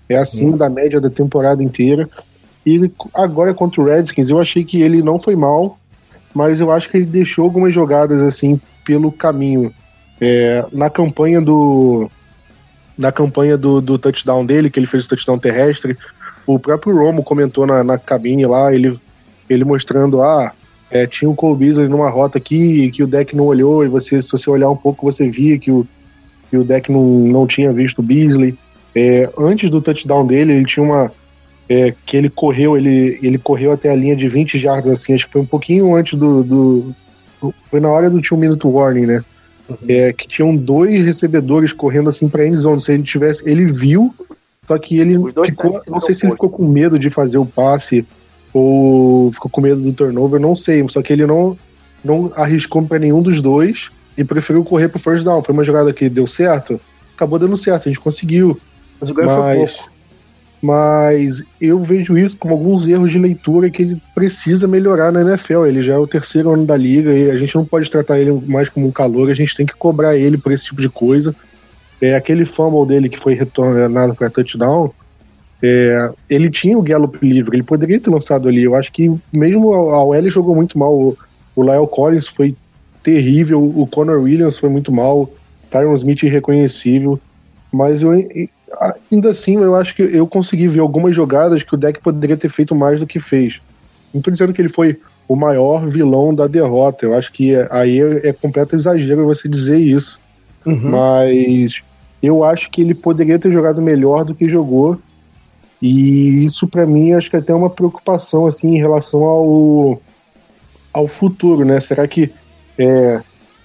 é 0.09 0.17
acima 0.17 0.57
da 0.57 0.71
média 0.71 0.99
da 0.99 1.11
temporada 1.11 1.63
inteira. 1.63 2.09
E 2.65 2.91
agora 3.13 3.53
contra 3.53 3.83
o 3.83 3.85
Redskins, 3.85 4.31
eu 4.31 4.41
achei 4.41 4.65
que 4.65 4.81
ele 4.81 5.03
não 5.03 5.19
foi 5.19 5.37
mal, 5.37 5.79
mas 6.35 6.61
eu 6.61 6.71
acho 6.71 6.91
que 6.91 6.97
ele 6.97 7.05
deixou 7.05 7.45
algumas 7.45 7.75
jogadas 7.75 8.23
assim 8.23 8.59
pelo 8.87 9.13
caminho. 9.13 9.71
É, 10.19 10.65
na 10.73 10.89
campanha 10.89 11.41
do 11.41 12.11
na 12.97 13.13
campanha 13.13 13.59
do, 13.59 13.83
do 13.83 13.99
touchdown 13.99 14.47
dele, 14.47 14.71
que 14.71 14.79
ele 14.79 14.87
fez 14.87 15.05
o 15.05 15.09
touchdown 15.11 15.39
terrestre, 15.39 15.99
o 16.47 16.59
próprio 16.59 16.97
Romo 16.97 17.23
comentou 17.23 17.67
na, 17.67 17.85
na 17.85 17.99
cabine 17.99 18.47
lá, 18.47 18.73
ele, 18.73 18.99
ele 19.51 19.65
mostrando, 19.65 20.23
ah, 20.23 20.53
é, 20.95 21.09
tinha 21.09 21.29
o 21.29 21.35
Cole 21.35 21.59
Beasley 21.59 21.89
numa 21.89 22.09
rota 22.09 22.39
aqui 22.39 22.89
que 22.93 23.03
o 23.03 23.07
deck 23.07 23.35
não 23.35 23.47
olhou, 23.47 23.85
e 23.85 23.89
você, 23.89 24.23
se 24.23 24.31
você 24.31 24.49
olhar 24.49 24.71
um 24.71 24.77
pouco, 24.77 25.11
você 25.11 25.29
via 25.29 25.59
que 25.59 25.69
o, 25.69 25.85
que 26.49 26.57
o 26.57 26.63
deck 26.63 26.91
não, 26.93 27.03
não 27.03 27.49
tinha 27.49 27.73
visto 27.73 27.99
o 27.99 28.03
Beasley. 28.03 28.57
É, 28.95 29.29
antes 29.37 29.69
do 29.69 29.81
touchdown 29.81 30.25
dele, 30.25 30.53
ele 30.53 30.65
tinha 30.65 30.85
uma. 30.85 31.11
é, 31.69 31.93
que 32.07 32.17
ele 32.17 32.31
correu, 32.31 32.77
ele, 32.77 33.19
ele 33.21 33.39
correu 33.39 33.73
até 33.73 33.91
a 33.91 33.97
linha 33.97 34.15
de 34.15 34.29
20 34.29 34.57
jardas, 34.57 35.01
assim, 35.01 35.13
acho 35.13 35.27
que 35.27 35.33
foi 35.33 35.43
um 35.43 35.47
pouquinho 35.47 35.97
antes 35.97 36.17
do. 36.17 36.45
do 36.45 36.95
foi 37.69 37.81
na 37.81 37.91
hora 37.91 38.09
do 38.09 38.23
two 38.23 38.39
minute 38.39 38.65
warning, 38.65 39.07
né? 39.07 39.25
É, 39.89 40.13
que 40.13 40.29
tinham 40.29 40.55
dois 40.55 41.05
recebedores 41.05 41.73
correndo 41.73 42.09
assim 42.09 42.29
pra 42.29 42.47
end 42.47 42.57
zone. 42.57 42.81
Se 42.81 42.93
ele 42.93 43.03
tivesse. 43.03 43.43
Ele 43.45 43.65
viu, 43.65 44.15
só 44.69 44.79
que 44.79 45.01
ele 45.01 45.19
ficou. 45.45 45.83
Não 45.89 46.01
sei 46.01 46.15
se 46.15 46.25
ele 46.25 46.35
ficou 46.35 46.49
com 46.49 46.69
medo 46.69 47.01
de 47.01 47.11
fazer 47.11 47.39
o 47.39 47.45
passe 47.45 48.07
ou 48.55 49.33
ficou 49.33 49.51
com 49.51 49.61
medo 49.61 49.81
do 49.81 49.93
turnover, 49.93 50.41
não 50.41 50.55
sei. 50.55 50.89
Só 50.89 51.03
que 51.03 51.13
ele 51.13 51.27
não, 51.27 51.59
não 52.05 52.33
arriscou 52.37 52.81
pra 52.87 53.01
nenhum 53.01 53.21
dos 53.21 53.41
dois 53.41 53.91
e 54.17 54.23
preferiu 54.23 54.63
correr 54.65 54.89
pro 54.89 55.01
first 55.01 55.25
down. 55.25 55.43
Foi 55.43 55.53
uma 55.53 55.65
jogada 55.65 55.93
que 55.93 56.09
deu 56.09 56.27
certo, 56.27 56.81
acabou 57.15 57.39
dando 57.39 57.57
certo, 57.57 57.89
a 57.89 57.93
gente 57.93 58.01
conseguiu. 58.01 58.59
Mas 59.01 59.11
o 59.11 59.15
ganho 59.15 59.29
foi 59.29 59.43
Mas, 59.43 59.73
pouco. 59.73 59.91
mas 60.63 61.43
eu 61.61 61.83
vejo 61.83 62.17
isso 62.17 62.37
como 62.37 62.55
alguns 62.55 62.87
erros 62.87 63.11
de 63.11 63.19
leitura 63.19 63.69
que 63.69 63.83
ele 63.83 64.03
precisa 64.15 64.69
melhorar 64.69 65.11
na 65.11 65.21
NFL. 65.21 65.67
Ele 65.67 65.83
já 65.83 65.95
é 65.95 65.99
o 65.99 66.07
terceiro 66.07 66.51
ano 66.53 66.65
da 66.65 66.77
liga 66.77 67.13
e 67.13 67.29
a 67.33 67.37
gente 67.37 67.57
não 67.57 67.65
pode 67.65 67.91
tratar 67.91 68.21
ele 68.21 68.33
mais 68.47 68.69
como 68.69 68.87
um 68.87 68.93
calor, 68.93 69.29
a 69.31 69.35
gente 69.35 69.57
tem 69.57 69.67
que 69.67 69.75
cobrar 69.75 70.17
ele 70.17 70.39
por 70.39 70.53
esse 70.53 70.67
tipo 70.67 70.81
de 70.81 70.89
coisa. 70.89 71.35
É, 72.01 72.15
aquele 72.15 72.45
fumble 72.45 72.87
dele 72.87 73.09
que 73.09 73.19
foi 73.19 73.35
retornado 73.35 74.15
para 74.15 74.31
touchdown, 74.31 74.93
é, 75.63 76.11
ele 76.29 76.51
tinha 76.51 76.77
o 76.77 76.83
Gallup 76.83 77.19
livre, 77.27 77.57
ele 77.57 77.63
poderia 77.63 78.01
ter 78.01 78.11
lançado 78.11 78.49
ali. 78.49 78.63
Eu 78.63 78.75
acho 78.75 78.93
que 78.93 79.13
mesmo 79.33 79.73
a 79.73 80.05
OL 80.05 80.31
jogou 80.31 80.55
muito 80.55 80.79
mal. 80.79 80.93
O, 80.93 81.17
o 81.57 81.63
Lyle 81.63 81.87
Collins 81.89 82.29
foi 82.29 82.55
terrível, 83.03 83.63
o 83.63 83.87
Connor 83.87 84.21
Williams 84.23 84.59
foi 84.59 84.71
muito 84.71 84.91
mal, 84.91 85.31
Tyron 85.71 85.95
Smith 85.95 86.23
irreconhecível. 86.23 87.21
Mas 87.71 88.03
eu, 88.03 88.11
ainda 89.11 89.31
assim, 89.31 89.57
eu 89.57 89.75
acho 89.75 89.95
que 89.95 90.03
eu 90.03 90.27
consegui 90.27 90.69
ver 90.69 90.81
algumas 90.81 91.15
jogadas 91.15 91.63
que 91.63 91.75
o 91.75 91.79
deck 91.79 92.01
poderia 92.01 92.37
ter 92.37 92.51
feito 92.51 92.75
mais 92.75 93.01
do 93.01 93.07
que 93.07 93.21
fez. 93.21 93.61
Não 94.13 94.23
tô 94.23 94.31
dizendo 94.31 94.53
que 94.53 94.63
ele 94.63 94.69
foi 94.69 94.99
o 95.27 95.35
maior 95.35 95.89
vilão 95.89 96.35
da 96.35 96.47
derrota. 96.47 97.05
Eu 97.05 97.15
acho 97.15 97.33
que 97.33 97.55
aí 97.71 98.01
é, 98.01 98.29
é 98.29 98.33
completo 98.33 98.77
exagero 98.77 99.27
você 99.27 99.49
dizer 99.49 99.79
isso. 99.79 100.19
Uhum. 100.65 100.91
Mas 100.91 101.83
eu 102.23 102.45
acho 102.45 102.71
que 102.71 102.81
ele 102.81 102.95
poderia 102.95 103.39
ter 103.39 103.53
jogado 103.53 103.83
melhor 103.83 104.25
do 104.25 104.35
que 104.35 104.49
jogou. 104.49 104.99
E 105.87 106.47
isso 106.47 106.67
para 106.67 106.87
mim 106.87 107.13
acho 107.13 107.29
que 107.29 107.37
é 107.37 107.41
até 107.41 107.55
uma 107.55 107.69
preocupação 107.69 108.47
assim 108.47 108.69
em 108.69 108.79
relação 108.79 109.23
ao 109.23 110.01
ao 110.91 111.07
futuro, 111.07 111.63
né? 111.63 111.79
Será 111.79 112.09
que 112.09 112.31
é, 112.79 113.21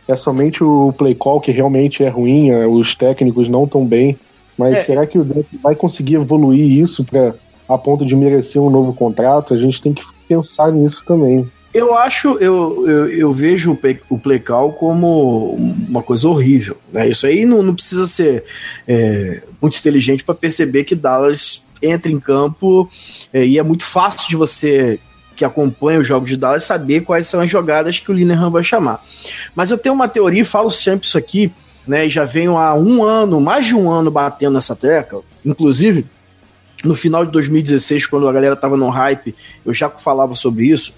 é 0.05 0.15
somente 0.17 0.61
o 0.61 0.91
play 0.91 1.15
call 1.15 1.39
que 1.39 1.49
realmente 1.49 2.03
é 2.03 2.09
ruim, 2.09 2.49
é, 2.49 2.67
os 2.67 2.93
técnicos 2.93 3.47
não 3.47 3.63
estão 3.63 3.85
bem, 3.85 4.19
mas 4.57 4.79
é. 4.79 4.81
será 4.81 5.07
que 5.07 5.17
o 5.17 5.23
deck 5.23 5.47
vai 5.63 5.75
conseguir 5.75 6.15
evoluir 6.15 6.81
isso 6.81 7.05
para 7.05 7.35
a 7.69 7.77
ponto 7.77 8.05
de 8.05 8.17
merecer 8.17 8.61
um 8.61 8.69
novo 8.69 8.91
contrato? 8.91 9.53
A 9.53 9.57
gente 9.57 9.81
tem 9.81 9.93
que 9.93 10.03
pensar 10.27 10.73
nisso 10.73 11.05
também. 11.05 11.49
Eu 11.73 11.95
acho, 11.95 12.37
eu, 12.39 12.85
eu, 12.85 13.07
eu 13.07 13.31
vejo 13.31 13.71
o 13.71 13.75
play, 13.77 13.97
o 14.09 14.19
play 14.19 14.39
call 14.39 14.73
como 14.73 15.53
uma 15.87 16.03
coisa 16.03 16.27
horrível. 16.27 16.75
Né? 16.91 17.07
Isso 17.07 17.25
aí 17.25 17.45
não, 17.45 17.63
não 17.63 17.75
precisa 17.75 18.07
ser 18.07 18.43
é, 18.85 19.41
muito 19.61 19.77
inteligente 19.77 20.25
para 20.25 20.35
perceber 20.35 20.83
que 20.83 20.95
Dallas 20.95 21.63
entra 21.81 22.11
em 22.11 22.19
campo 22.19 22.89
é, 23.33 23.45
e 23.45 23.57
é 23.57 23.63
muito 23.63 23.83
fácil 23.83 24.27
de 24.29 24.35
você 24.35 24.99
que 25.35 25.45
acompanha 25.45 25.99
o 25.99 26.03
jogo 26.03 26.25
de 26.25 26.35
Dallas 26.35 26.65
saber 26.65 27.01
quais 27.01 27.25
são 27.27 27.39
as 27.39 27.49
jogadas 27.49 27.97
que 27.97 28.11
o 28.11 28.13
Linehan 28.13 28.49
vai 28.49 28.63
chamar. 28.63 29.01
Mas 29.55 29.71
eu 29.71 29.77
tenho 29.77 29.95
uma 29.95 30.07
teoria, 30.07 30.41
e 30.41 30.45
falo 30.45 30.69
sempre 30.69 31.07
isso 31.07 31.17
aqui, 31.17 31.49
né? 31.87 32.09
Já 32.09 32.25
venho 32.25 32.57
há 32.57 32.73
um 32.73 33.03
ano, 33.03 33.39
mais 33.39 33.65
de 33.65 33.73
um 33.73 33.89
ano 33.89 34.11
batendo 34.11 34.55
nessa 34.55 34.75
tecla. 34.75 35.21
Inclusive, 35.45 36.05
no 36.83 36.93
final 36.93 37.25
de 37.25 37.31
2016, 37.31 38.05
quando 38.05 38.27
a 38.27 38.33
galera 38.33 38.55
tava 38.55 38.75
no 38.75 38.89
hype, 38.89 39.33
eu 39.65 39.73
já 39.73 39.89
falava 39.89 40.35
sobre 40.35 40.67
isso. 40.67 40.93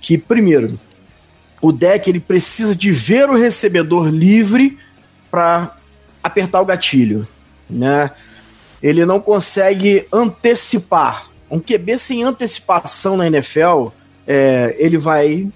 Que, 0.00 0.18
primeiro, 0.18 0.78
o 1.62 1.70
deck 1.70 2.10
ele 2.10 2.20
precisa 2.20 2.74
de 2.74 2.90
ver 2.90 3.30
o 3.30 3.36
recebedor 3.36 4.08
livre 4.08 4.76
para 5.30 5.76
apertar 6.22 6.60
o 6.60 6.66
gatilho, 6.66 7.26
né? 7.70 8.10
Ele 8.84 9.06
não 9.06 9.18
consegue 9.18 10.06
antecipar 10.12 11.30
um 11.50 11.58
QB 11.58 11.98
sem 11.98 12.22
antecipação 12.22 13.16
na 13.16 13.26
NFL, 13.26 13.88
é, 14.26 14.74
ele 14.78 14.98
vai 14.98 15.50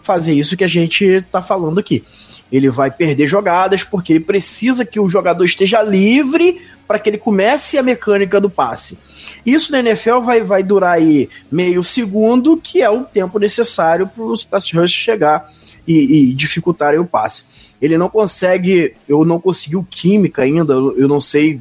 fazer 0.00 0.32
isso 0.32 0.56
que 0.56 0.64
a 0.64 0.68
gente 0.68 1.04
está 1.04 1.42
falando 1.42 1.78
aqui. 1.78 2.04
Ele 2.50 2.70
vai 2.70 2.90
perder 2.90 3.28
jogadas 3.28 3.84
porque 3.84 4.12
ele 4.12 4.20
precisa 4.20 4.84
que 4.84 4.98
o 4.98 5.08
jogador 5.08 5.44
esteja 5.44 5.82
livre 5.82 6.60
para 6.88 6.98
que 6.98 7.10
ele 7.10 7.18
comece 7.18 7.78
a 7.78 7.82
mecânica 7.82 8.40
do 8.40 8.50
passe. 8.50 8.98
Isso 9.44 9.70
na 9.70 9.80
NFL 9.80 10.20
vai, 10.20 10.42
vai 10.42 10.62
durar 10.62 10.94
aí 10.94 11.28
meio 11.50 11.84
segundo, 11.84 12.56
que 12.56 12.82
é 12.82 12.90
o 12.90 13.04
tempo 13.04 13.38
necessário 13.38 14.06
para 14.06 14.24
os 14.24 14.44
pass 14.44 14.72
rush 14.72 14.92
chegar 14.92 15.48
e, 15.86 16.30
e 16.30 16.34
dificultarem 16.34 16.98
o 16.98 17.06
passe. 17.06 17.44
Ele 17.80 17.98
não 17.98 18.08
consegue, 18.08 18.94
eu 19.08 19.24
não 19.24 19.40
conseguiu 19.40 19.86
química 19.88 20.42
ainda, 20.42 20.72
eu 20.72 21.08
não 21.08 21.20
sei 21.20 21.60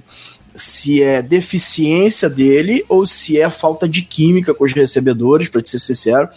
se 0.55 1.01
é 1.01 1.21
deficiência 1.21 2.29
dele 2.29 2.83
ou 2.89 3.07
se 3.07 3.39
é 3.39 3.49
falta 3.49 3.87
de 3.87 4.01
química 4.01 4.53
com 4.53 4.63
os 4.63 4.73
recebedores, 4.73 5.49
para 5.49 5.63
ser 5.63 5.79
sincero. 5.79 6.29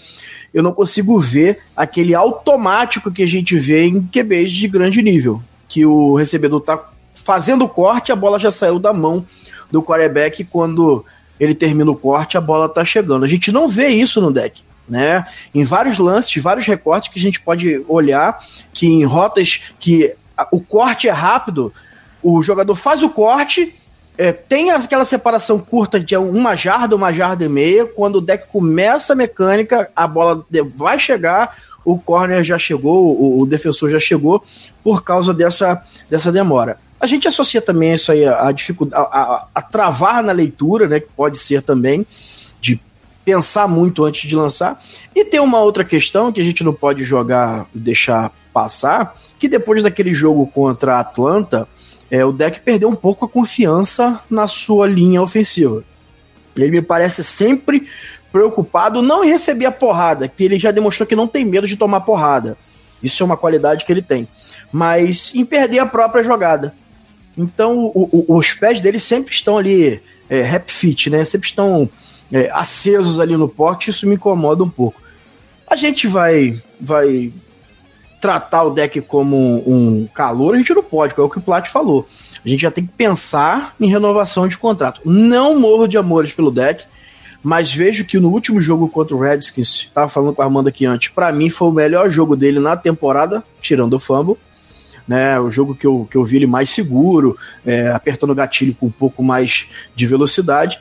Eu 0.53 0.63
não 0.63 0.73
consigo 0.73 1.19
ver 1.19 1.61
aquele 1.77 2.15
automático 2.15 3.11
que 3.11 3.23
a 3.23 3.27
gente 3.27 3.57
vê 3.57 3.87
em 3.87 4.03
QBs 4.03 4.53
de 4.53 4.69
grande 4.69 5.03
nível, 5.03 5.43
que 5.69 5.85
o 5.85 6.15
recebedor 6.15 6.61
tá 6.61 6.91
fazendo 7.15 7.65
o 7.65 7.69
corte, 7.69 8.13
a 8.13 8.17
bola 8.17 8.39
já 8.39 8.51
saiu 8.51 8.79
da 8.79 8.93
mão 8.93 9.25
do 9.71 9.83
quarterback 9.83 10.45
quando 10.45 11.05
ele 11.39 11.55
termina 11.55 11.91
o 11.91 11.97
corte, 11.97 12.37
a 12.37 12.41
bola 12.41 12.69
tá 12.69 12.85
chegando. 12.85 13.25
A 13.25 13.29
gente 13.29 13.51
não 13.51 13.67
vê 13.67 13.89
isso 13.89 14.21
no 14.21 14.33
deck. 14.33 14.63
Né? 14.89 15.25
Em 15.55 15.65
vários 15.65 15.99
lances, 15.99 16.43
vários 16.43 16.67
recortes 16.67 17.11
que 17.11 17.19
a 17.19 17.23
gente 17.23 17.41
pode 17.41 17.83
olhar 17.89 18.39
que 18.73 18.87
em 18.87 19.05
rotas 19.05 19.73
que 19.81 20.15
o 20.53 20.61
corte 20.61 21.09
é 21.09 21.13
rápido, 21.13 21.73
o 22.23 22.43
jogador 22.43 22.75
faz 22.75 23.03
o 23.03 23.09
corte 23.09 23.75
é, 24.17 24.33
tem 24.33 24.71
aquela 24.71 25.05
separação 25.05 25.59
curta 25.59 25.99
de 25.99 26.17
uma 26.17 26.55
jarda, 26.55 26.95
uma 26.95 27.13
jarda 27.13 27.45
e 27.45 27.49
meia. 27.49 27.85
Quando 27.85 28.17
o 28.17 28.21
deck 28.21 28.47
começa 28.49 29.13
a 29.13 29.17
mecânica, 29.17 29.91
a 29.95 30.07
bola 30.07 30.45
vai 30.77 31.01
chegar, 31.01 31.57
o 31.85 31.99
corner 31.99 32.45
já 32.45 32.59
chegou, 32.59 33.21
o, 33.21 33.41
o 33.41 33.47
defensor 33.47 33.91
já 33.91 33.99
chegou, 33.99 34.43
por 34.83 35.03
causa 35.03 35.35
dessa, 35.35 35.83
dessa 36.09 36.31
demora. 36.31 36.79
A 37.01 37.07
gente 37.07 37.27
associa 37.27 37.61
também 37.61 37.95
isso 37.95 38.13
aí 38.13 38.25
a, 38.25 38.51
dificuldade, 38.53 39.07
a, 39.13 39.47
a, 39.55 39.61
travar 39.61 40.23
na 40.23 40.33
leitura, 40.33 40.87
né? 40.87 41.01
Que 41.01 41.09
pode 41.15 41.37
ser 41.37 41.61
também 41.61 42.07
de 42.61 42.81
pensar 43.25 43.69
muito 43.69 44.05
antes 44.05 44.29
de 44.29 44.37
lançar. 44.37 44.81
E 45.15 45.25
tem 45.25 45.41
uma 45.41 45.59
outra 45.59 45.85
questão 45.85 46.33
que 46.33 46.41
a 46.41 46.45
gente 46.45 46.63
não 46.63 46.73
pode 46.73 47.03
jogar, 47.03 47.67
deixar 47.75 48.33
passar, 48.55 49.17
que 49.39 49.49
depois 49.49 49.83
daquele 49.83 50.15
jogo 50.15 50.47
contra 50.47 50.95
a 50.97 51.01
Atlanta, 51.01 51.69
é, 52.15 52.25
o 52.25 52.31
deck 52.31 52.61
perdeu 52.61 52.89
um 52.89 52.95
pouco 52.95 53.25
a 53.25 53.29
confiança 53.29 54.21
na 54.31 54.47
sua 54.47 54.87
linha 54.87 55.21
ofensiva. 55.21 55.83
Ele 56.57 56.71
me 56.71 56.81
parece 56.81 57.25
sempre 57.25 57.89
preocupado 58.31 59.03
não 59.03 59.25
em 59.25 59.31
receber 59.31 59.67
a 59.67 59.73
porrada, 59.73 60.29
que 60.29 60.45
ele 60.45 60.57
já 60.57 60.71
demonstrou 60.71 61.09
que 61.09 61.17
não 61.17 61.27
tem 61.27 61.45
medo 61.45 61.67
de 61.67 61.77
tomar 61.77 62.03
porrada. 62.03 62.57
Isso 63.03 63.21
é 63.21 63.27
uma 63.27 63.37
qualidade 63.37 63.85
que 63.85 63.91
ele 63.91 64.01
tem. 64.01 64.29
Mas 64.71 65.35
em 65.35 65.45
perder 65.45 65.81
a 65.81 65.87
própria 65.87 66.23
jogada. 66.23 66.73
Então 67.37 67.91
o, 67.93 68.09
o, 68.13 68.37
os 68.37 68.53
pés 68.53 68.79
dele 68.79 69.01
sempre 69.01 69.35
estão 69.35 69.59
ali 69.59 70.01
é, 70.31 70.41
rap 70.43 70.71
fit, 70.71 71.11
né? 71.11 71.25
Sempre 71.25 71.49
estão 71.49 71.91
é, 72.33 72.49
acesos 72.53 73.19
ali 73.19 73.37
no 73.37 73.49
pote, 73.49 73.91
isso 73.91 74.07
me 74.07 74.15
incomoda 74.15 74.63
um 74.63 74.71
pouco. 74.71 75.03
A 75.69 75.75
gente 75.75 76.07
vai 76.07 76.63
vai 76.81 77.33
tratar 78.25 78.63
o 78.63 78.71
deck 78.71 79.03
como 79.03 79.63
um 79.67 80.09
calor, 80.15 80.55
a 80.55 80.57
gente 80.57 80.73
não 80.73 80.83
pode, 80.83 81.13
é 81.15 81.21
o 81.21 81.29
que 81.29 81.37
o 81.37 81.43
Plat 81.43 81.69
falou. 81.69 82.07
A 82.43 82.49
gente 82.49 82.63
já 82.63 82.71
tem 82.71 82.87
que 82.87 82.93
pensar 82.97 83.75
em 83.79 83.87
renovação 83.87 84.49
de 84.49 84.57
contrato. 84.57 85.03
Não 85.05 85.61
morro 85.61 85.87
de 85.87 85.99
amores 85.99 86.33
pelo 86.33 86.51
deck, 86.51 86.87
mas 87.43 87.75
vejo 87.75 88.07
que 88.07 88.19
no 88.19 88.31
último 88.31 88.63
jogo 88.63 88.89
contra 88.89 89.15
o 89.15 89.21
Redskins, 89.21 89.69
estava 89.81 90.09
falando 90.09 90.35
com 90.35 90.41
a 90.41 90.47
Armando 90.47 90.69
aqui 90.69 90.87
antes, 90.87 91.11
para 91.11 91.31
mim 91.35 91.51
foi 91.51 91.69
o 91.69 91.73
melhor 91.73 92.09
jogo 92.09 92.35
dele 92.35 92.61
na 92.61 92.75
temporada, 92.79 93.45
tirando 93.61 93.93
o 93.93 94.01
fumble. 94.01 94.39
Né, 95.07 95.39
o 95.39 95.51
jogo 95.51 95.75
que 95.75 95.87
eu, 95.87 96.09
que 96.11 96.17
eu 96.17 96.25
vi 96.25 96.37
ele 96.37 96.47
mais 96.47 96.71
seguro, 96.71 97.37
é, 97.63 97.91
apertando 97.91 98.31
o 98.31 98.35
gatilho 98.35 98.75
com 98.75 98.87
um 98.87 98.91
pouco 98.91 99.23
mais 99.23 99.69
de 99.95 100.07
velocidade. 100.07 100.81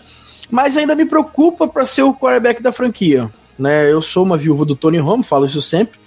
Mas 0.49 0.77
ainda 0.77 0.95
me 0.95 1.05
preocupa 1.05 1.67
para 1.67 1.85
ser 1.85 2.03
o 2.03 2.13
quarterback 2.13 2.63
da 2.63 2.71
franquia. 2.71 3.29
Né? 3.59 3.91
Eu 3.91 4.01
sou 4.01 4.23
uma 4.23 4.37
viúva 4.37 4.63
do 4.63 4.77
Tony 4.77 4.97
Romo, 4.97 5.23
falo 5.23 5.45
isso 5.45 5.61
sempre. 5.61 6.01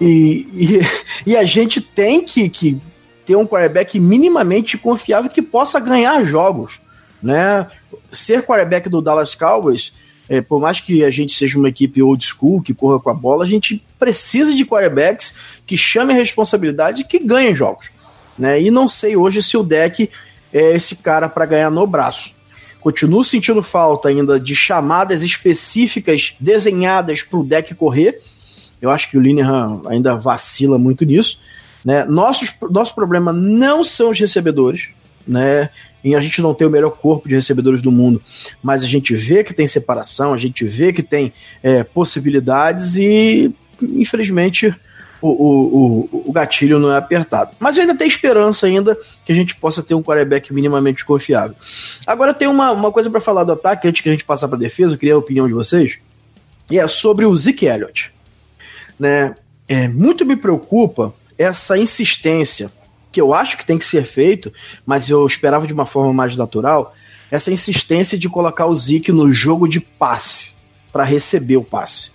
E, 0.00 0.46
e, 0.52 0.80
e, 1.32 1.36
a 1.36 1.44
gente 1.44 1.80
tem 1.80 2.24
que, 2.24 2.48
que 2.48 2.80
ter 3.26 3.36
um 3.36 3.46
quarterback 3.46 4.00
minimamente 4.00 4.78
confiável 4.78 5.30
que 5.30 5.42
possa 5.42 5.78
ganhar 5.78 6.24
jogos. 6.24 6.80
Né? 7.22 7.66
Ser 8.10 8.42
quarterback 8.42 8.88
do 8.88 9.02
Dallas 9.02 9.34
Cowboys, 9.34 9.92
é, 10.28 10.40
por 10.40 10.60
mais 10.60 10.80
que 10.80 11.04
a 11.04 11.10
gente 11.10 11.34
seja 11.34 11.58
uma 11.58 11.68
equipe 11.68 12.02
old 12.02 12.24
school, 12.24 12.62
que 12.62 12.72
corra 12.72 12.98
com 12.98 13.10
a 13.10 13.14
bola, 13.14 13.44
a 13.44 13.48
gente 13.48 13.84
precisa 13.98 14.54
de 14.54 14.64
quarterbacks 14.64 15.34
que 15.66 15.76
chamem 15.76 16.16
responsabilidade 16.16 17.02
e 17.02 17.04
que 17.04 17.18
ganhem 17.18 17.54
jogos. 17.54 17.90
Né? 18.38 18.62
E 18.62 18.70
não 18.70 18.88
sei 18.88 19.16
hoje 19.16 19.42
se 19.42 19.56
o 19.56 19.62
deck 19.62 20.10
é 20.52 20.74
esse 20.74 20.96
cara 20.96 21.28
para 21.28 21.46
ganhar 21.46 21.70
no 21.70 21.86
braço. 21.86 22.34
Continuo 22.80 23.22
sentindo 23.22 23.62
falta 23.62 24.08
ainda 24.08 24.40
de 24.40 24.56
chamadas 24.56 25.22
específicas 25.22 26.34
desenhadas 26.40 27.22
para 27.22 27.38
o 27.38 27.44
deck 27.44 27.74
correr 27.74 28.18
eu 28.80 28.90
acho 28.90 29.10
que 29.10 29.16
o 29.16 29.20
Linehan 29.20 29.82
ainda 29.86 30.16
vacila 30.16 30.78
muito 30.78 31.04
nisso. 31.04 31.38
Né? 31.84 32.04
Nossos, 32.04 32.52
nosso 32.70 32.94
problema 32.94 33.32
não 33.32 33.82
são 33.84 34.10
os 34.10 34.18
recebedores, 34.18 34.88
né? 35.26 35.70
E 36.02 36.14
a 36.14 36.20
gente 36.20 36.40
não 36.40 36.54
tem 36.54 36.66
o 36.66 36.70
melhor 36.70 36.90
corpo 36.90 37.28
de 37.28 37.34
recebedores 37.34 37.82
do 37.82 37.92
mundo, 37.92 38.22
mas 38.62 38.82
a 38.82 38.86
gente 38.86 39.14
vê 39.14 39.44
que 39.44 39.52
tem 39.52 39.66
separação, 39.66 40.32
a 40.32 40.38
gente 40.38 40.64
vê 40.64 40.94
que 40.94 41.02
tem 41.02 41.30
é, 41.62 41.84
possibilidades 41.84 42.96
e, 42.96 43.54
infelizmente, 43.82 44.74
o, 45.20 45.28
o, 45.28 46.08
o, 46.10 46.24
o, 46.28 46.32
gatilho 46.32 46.78
não 46.78 46.90
é 46.90 46.96
apertado. 46.96 47.50
Mas 47.60 47.76
eu 47.76 47.82
ainda 47.82 47.94
tenho 47.94 48.08
esperança 48.08 48.66
ainda 48.66 48.96
que 49.26 49.30
a 49.30 49.34
gente 49.34 49.54
possa 49.56 49.82
ter 49.82 49.94
um 49.94 50.02
quarterback 50.02 50.54
minimamente 50.54 51.04
confiável. 51.04 51.54
Agora 52.06 52.32
tem 52.32 52.48
uma, 52.48 52.72
uma 52.72 52.90
coisa 52.90 53.10
para 53.10 53.20
falar 53.20 53.44
do 53.44 53.52
ataque, 53.52 53.86
antes 53.86 54.00
que 54.00 54.08
a 54.08 54.12
gente 54.12 54.24
passar 54.24 54.48
para 54.48 54.58
defesa, 54.58 54.94
eu 54.94 54.98
queria 54.98 55.14
a 55.14 55.18
opinião 55.18 55.46
de 55.46 55.52
vocês, 55.52 55.98
e 56.70 56.78
é 56.78 56.88
sobre 56.88 57.26
o 57.26 57.36
Zeke 57.36 57.66
Elliott 57.66 58.10
né? 59.00 59.34
É, 59.66 59.88
muito 59.88 60.26
me 60.26 60.36
preocupa 60.36 61.14
essa 61.38 61.78
insistência, 61.78 62.70
que 63.10 63.20
eu 63.20 63.32
acho 63.32 63.56
que 63.56 63.64
tem 63.64 63.78
que 63.78 63.84
ser 63.84 64.04
feito, 64.04 64.52
mas 64.84 65.08
eu 65.08 65.26
esperava 65.26 65.66
de 65.66 65.72
uma 65.72 65.86
forma 65.86 66.12
mais 66.12 66.36
natural, 66.36 66.94
essa 67.30 67.50
insistência 67.50 68.18
de 68.18 68.28
colocar 68.28 68.66
o 68.66 68.76
Zeke 68.76 69.10
no 69.10 69.32
jogo 69.32 69.66
de 69.66 69.80
passe, 69.80 70.52
para 70.92 71.04
receber 71.04 71.56
o 71.56 71.64
passe. 71.64 72.10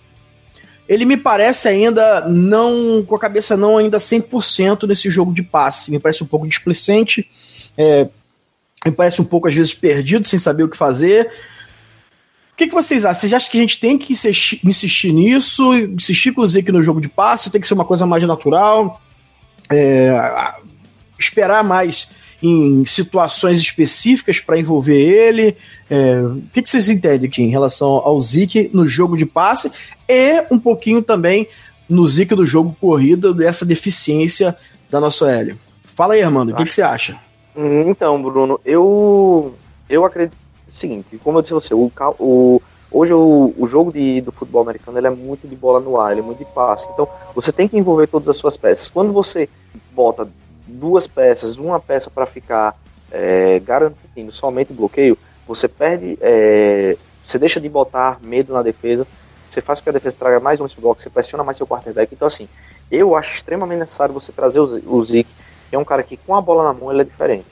Ele 0.88 1.06
me 1.06 1.18
parece 1.18 1.68
ainda 1.68 2.28
não, 2.30 3.04
com 3.04 3.16
a 3.16 3.20
cabeça 3.20 3.58
não 3.58 3.78
ainda 3.78 3.98
100% 3.98 4.88
nesse 4.88 5.10
jogo 5.10 5.34
de 5.34 5.42
passe, 5.42 5.90
me 5.90 6.00
parece 6.00 6.24
um 6.24 6.28
pouco 6.28 6.48
displicente, 6.48 7.28
é, 7.78 8.08
me 8.86 8.92
parece 8.92 9.20
um 9.22 9.26
pouco, 9.26 9.48
às 9.48 9.56
vezes, 9.56 9.74
perdido, 9.74 10.28
sem 10.28 10.38
saber 10.38 10.64
o 10.64 10.70
que 10.70 10.78
fazer. 10.78 11.32
O 12.56 12.58
que, 12.58 12.68
que 12.68 12.74
vocês 12.74 13.04
acham? 13.04 13.20
Vocês 13.20 13.34
acham 13.34 13.52
que 13.52 13.58
a 13.58 13.62
gente 13.62 13.82
tem 13.82 13.98
que 13.98 14.14
insistir, 14.14 15.12
nisso? 15.12 15.74
Insistir 15.74 16.32
com 16.32 16.40
o 16.40 16.48
Zeke 16.48 16.72
no 16.72 16.82
jogo 16.82 17.02
de 17.02 17.10
passe? 17.10 17.50
Tem 17.50 17.60
que 17.60 17.68
ser 17.68 17.74
uma 17.74 17.84
coisa 17.84 18.06
mais 18.06 18.24
natural? 18.24 19.02
É, 19.70 20.18
esperar 21.20 21.66
mais 21.66 22.12
em 22.42 22.86
situações 22.86 23.60
específicas 23.60 24.40
para 24.40 24.58
envolver 24.58 24.98
ele? 24.98 25.58
É, 25.90 26.22
o 26.22 26.44
que, 26.54 26.62
que, 26.62 26.70
vocês 26.70 26.88
entendem 26.88 27.28
aqui 27.28 27.44
em 27.44 27.50
relação 27.50 27.90
ao 27.90 28.22
Zeke 28.22 28.70
no 28.74 28.88
jogo 28.88 29.18
de 29.18 29.26
passe 29.26 29.70
e 30.08 30.46
um 30.50 30.58
pouquinho 30.58 31.02
também 31.02 31.50
no 31.90 32.08
Zeke 32.08 32.36
do 32.36 32.46
jogo 32.46 32.74
corrida, 32.80 33.34
dessa 33.34 33.66
deficiência 33.66 34.56
da 34.90 35.02
nossa 35.02 35.30
L? 35.30 35.58
Fala 35.84 36.14
aí, 36.14 36.24
Armando, 36.24 36.54
o 36.54 36.56
que, 36.56 36.64
que 36.64 36.74
você 36.74 36.82
acha? 36.82 37.18
Então, 37.54 38.24
Bruno, 38.24 38.62
eu, 38.64 39.54
eu 39.90 40.06
acredito 40.06 40.45
seguinte, 40.78 41.18
como 41.24 41.38
eu 41.38 41.42
disse 41.42 41.54
a 41.54 41.60
você, 41.60 41.74
o, 41.74 41.92
o, 42.20 42.62
hoje 42.92 43.14
o, 43.14 43.54
o 43.58 43.68
jogo 43.68 43.92
de, 43.92 44.22
do 44.22 44.32
futebol 44.32 44.62
americano 44.62 44.98
ele 44.98 45.08
é 45.08 45.12
muito 45.12 45.48
de 45.48 45.56
bola 45.56 45.80
no 45.80 46.00
ar, 46.00 46.12
ele 46.12 46.22
é 46.22 46.24
muito 46.24 46.40
de 46.40 46.46
passe. 46.46 46.88
Então, 46.94 47.08
você 47.34 47.52
tem 47.52 47.68
que 47.68 47.78
envolver 47.78 48.08
todas 48.08 48.30
as 48.30 48.38
suas 48.38 48.58
peças. 48.58 48.90
Quando 48.90 49.12
você 49.12 49.50
bota 49.92 50.28
duas 50.68 51.08
peças, 51.08 51.58
uma 51.58 51.80
peça 51.80 52.10
para 52.10 52.26
ficar 52.26 52.76
é, 53.12 53.60
garantindo 53.60 54.32
somente 54.32 54.74
bloqueio, 54.74 55.18
você 55.48 55.68
perde, 55.68 56.18
é, 56.22 56.98
você 57.24 57.38
deixa 57.38 57.60
de 57.60 57.70
botar 57.70 58.20
medo 58.22 58.54
na 58.54 58.62
defesa, 58.62 59.06
você 59.50 59.62
faz 59.62 59.80
com 59.80 59.86
que 59.86 59.90
a 59.90 59.94
defesa 59.94 60.18
traga 60.18 60.40
mais 60.40 60.60
um 60.60 60.68
bloco, 60.78 61.02
você 61.02 61.10
pressiona 61.10 61.44
mais 61.44 61.58
seu 61.58 61.68
quarterback. 61.68 62.14
Então, 62.14 62.28
assim, 62.28 62.48
eu 62.92 63.16
acho 63.16 63.36
extremamente 63.36 63.80
necessário 63.80 64.14
você 64.14 64.32
trazer 64.32 64.60
o, 64.60 65.04
Zeke, 65.04 65.30
que 65.70 65.76
é 65.76 65.80
um 65.80 65.86
cara 65.86 66.04
que 66.04 66.18
com 66.18 66.36
a 66.36 66.42
bola 66.42 66.64
na 66.64 66.74
mão 66.74 66.92
ele 66.92 67.02
é 67.02 67.06
diferente. 67.06 67.46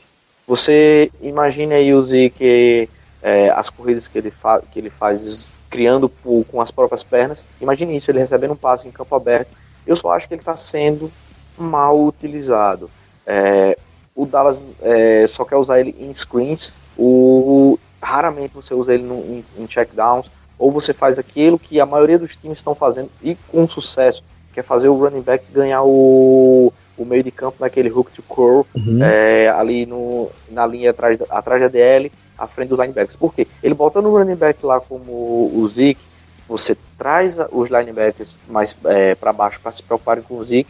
Você 0.48 1.12
imagine 1.22 1.74
aí 1.74 1.94
o 1.94 2.04
Zeke, 2.04 2.90
é, 3.24 3.50
as 3.50 3.70
corridas 3.70 4.08
que 4.08 4.18
ele, 4.18 4.30
fa 4.30 4.62
que 4.62 4.78
ele 4.78 4.90
faz 4.90 5.50
criando 5.70 6.10
por, 6.10 6.46
com 6.46 6.62
as 6.62 6.70
próprias 6.70 7.02
pernas. 7.02 7.44
Imagine 7.62 7.96
isso, 7.96 8.12
ele 8.12 8.20
recebendo 8.20 8.52
um 8.52 8.58
passe 8.58 8.88
em 8.88 8.92
campo 8.92 9.16
aberto. 9.16 9.56
Eu 9.88 9.96
só 9.96 10.12
acho 10.12 10.28
que 10.28 10.34
ele 10.34 10.42
está 10.42 10.56
sendo 10.56 11.10
mal 11.58 12.00
utilizado. 12.00 12.92
É, 13.26 13.78
o 14.14 14.26
Dallas 14.26 14.62
é, 14.82 15.26
só 15.28 15.46
quer 15.46 15.56
usar 15.56 15.80
ele 15.80 15.96
em 16.00 16.14
screens, 16.14 16.72
o, 16.98 17.80
raramente 18.02 18.54
você 18.54 18.74
usa 18.74 18.94
ele 18.94 19.04
no, 19.04 19.16
em, 19.16 19.46
em 19.58 19.68
checkdowns, 19.68 20.30
ou 20.60 20.72
você 20.72 20.94
faz 20.94 21.18
aquilo 21.18 21.58
que 21.58 21.80
a 21.80 21.86
maioria 21.86 22.20
dos 22.20 22.36
times 22.36 22.60
estão 22.60 22.76
fazendo 22.76 23.10
e 23.22 23.36
com 23.48 23.68
sucesso, 23.68 24.24
que 24.54 24.60
é 24.60 24.64
fazer 24.64 24.90
o 24.90 24.96
running 24.96 25.22
back 25.22 25.44
ganhar 25.52 25.84
o, 25.84 26.72
o 26.98 27.06
meio 27.06 27.24
de 27.24 27.32
campo 27.32 27.58
naquele 27.60 27.90
hook 27.90 28.12
to 28.12 28.22
curl, 28.22 28.66
uhum. 28.76 29.04
é, 29.04 29.50
ali 29.50 29.86
no, 29.86 30.30
na 30.52 30.68
linha 30.68 30.92
atrás, 30.92 31.18
atrás 31.30 31.62
da 31.62 31.68
DL, 31.68 32.12
à 32.44 32.48
frente 32.48 32.70
dos 32.70 32.80
linebackers. 32.80 33.16
Por 33.16 33.34
quê? 33.34 33.48
Ele 33.62 33.74
botando 33.74 34.06
o 34.06 34.18
running 34.18 34.36
back 34.36 34.66
lá 34.66 34.80
como 34.80 35.12
o 35.12 35.68
Zeke, 35.70 36.02
você 36.48 36.78
traz 36.98 37.36
os 37.52 37.70
linebackers 37.70 38.36
mais 38.48 38.76
é, 38.86 39.16
para 39.16 39.32
baixo 39.32 39.60
para 39.62 39.72
se 39.72 39.82
preocuparem 39.82 40.24
com 40.24 40.38
o 40.38 40.44
Zeke, 40.44 40.70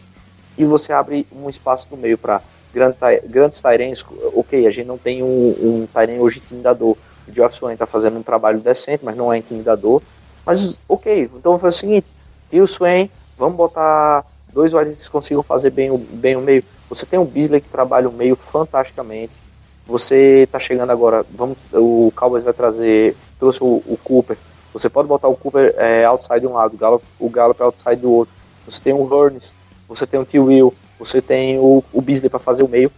e 0.58 0.66
você 0.66 0.94
abre 0.94 1.28
um 1.32 1.50
espaço 1.50 1.88
no 1.90 1.98
meio 1.98 2.18
para 2.18 2.42
grande, 2.74 2.98
grandes 3.26 3.62
Tyrens. 3.62 4.06
Ok, 4.36 4.66
a 4.66 4.72
gente 4.72 4.86
não 4.86 4.98
tem 4.98 5.24
um, 5.24 5.28
um 5.28 5.88
Tyren 5.92 6.20
hoje 6.20 6.40
intimidador. 6.40 6.96
O 7.28 7.32
Geoff 7.32 7.56
Swain 7.56 7.74
está 7.74 7.86
fazendo 7.86 8.18
um 8.18 8.24
trabalho 8.24 8.60
decente, 8.60 9.04
mas 9.04 9.16
não 9.16 9.32
é 9.32 9.38
intimidador. 9.38 10.02
Mas, 10.46 10.80
ok, 10.88 11.30
então 11.36 11.58
foi 11.58 11.70
o 11.70 11.74
seguinte: 11.74 12.08
e 12.52 12.62
o 12.62 12.68
Swain, 12.68 13.10
vamos 13.38 13.56
botar 13.56 14.26
dois 14.54 14.74
wide 14.74 14.96
que 14.96 15.10
consigam 15.10 15.42
fazer 15.42 15.72
bem 15.72 15.90
o, 15.90 15.98
bem 15.98 16.36
o 16.36 16.42
meio. 16.42 16.64
Você 16.90 17.06
tem 17.06 17.18
o 17.18 17.26
Beasley 17.26 17.62
que 17.62 17.70
trabalha 17.70 18.08
o 18.08 18.14
meio 18.14 18.36
fantasticamente. 18.36 19.43
Você 19.86 20.44
está 20.44 20.60
chegando 20.60 20.92
agora, 20.92 21.26
vamos, 21.32 21.58
o 21.74 22.12
Cowboys 22.16 22.44
vai 22.44 22.54
trazer, 22.54 23.16
trouxe 23.38 23.60
o, 23.62 23.84
o 23.86 23.98
Cooper. 24.04 24.38
Você 24.72 24.90
pode 24.90 25.08
botar 25.08 25.28
o 25.28 25.36
Cooper 25.36 25.74
é, 25.78 26.06
outside 26.06 26.40
de 26.40 26.48
um 26.48 26.54
lado, 26.54 26.76
o 26.76 26.78
Gallup, 26.78 27.06
o 27.20 27.30
Gallup 27.30 27.62
outside 27.62 27.98
do 27.98 28.12
outro. 28.12 28.34
Você 28.66 28.80
tem 28.82 28.94
o 28.94 29.04
Hurns, 29.04 29.54
você 29.88 30.08
tem 30.08 30.20
o 30.20 30.26
T. 30.26 30.40
Will, 30.40 30.74
você 30.98 31.22
tem 31.22 31.60
o, 31.60 31.84
o 31.92 32.02
Beasley 32.02 32.30
para 32.30 32.40
fazer 32.40 32.64
o 32.64 32.68
meio. 32.68 32.92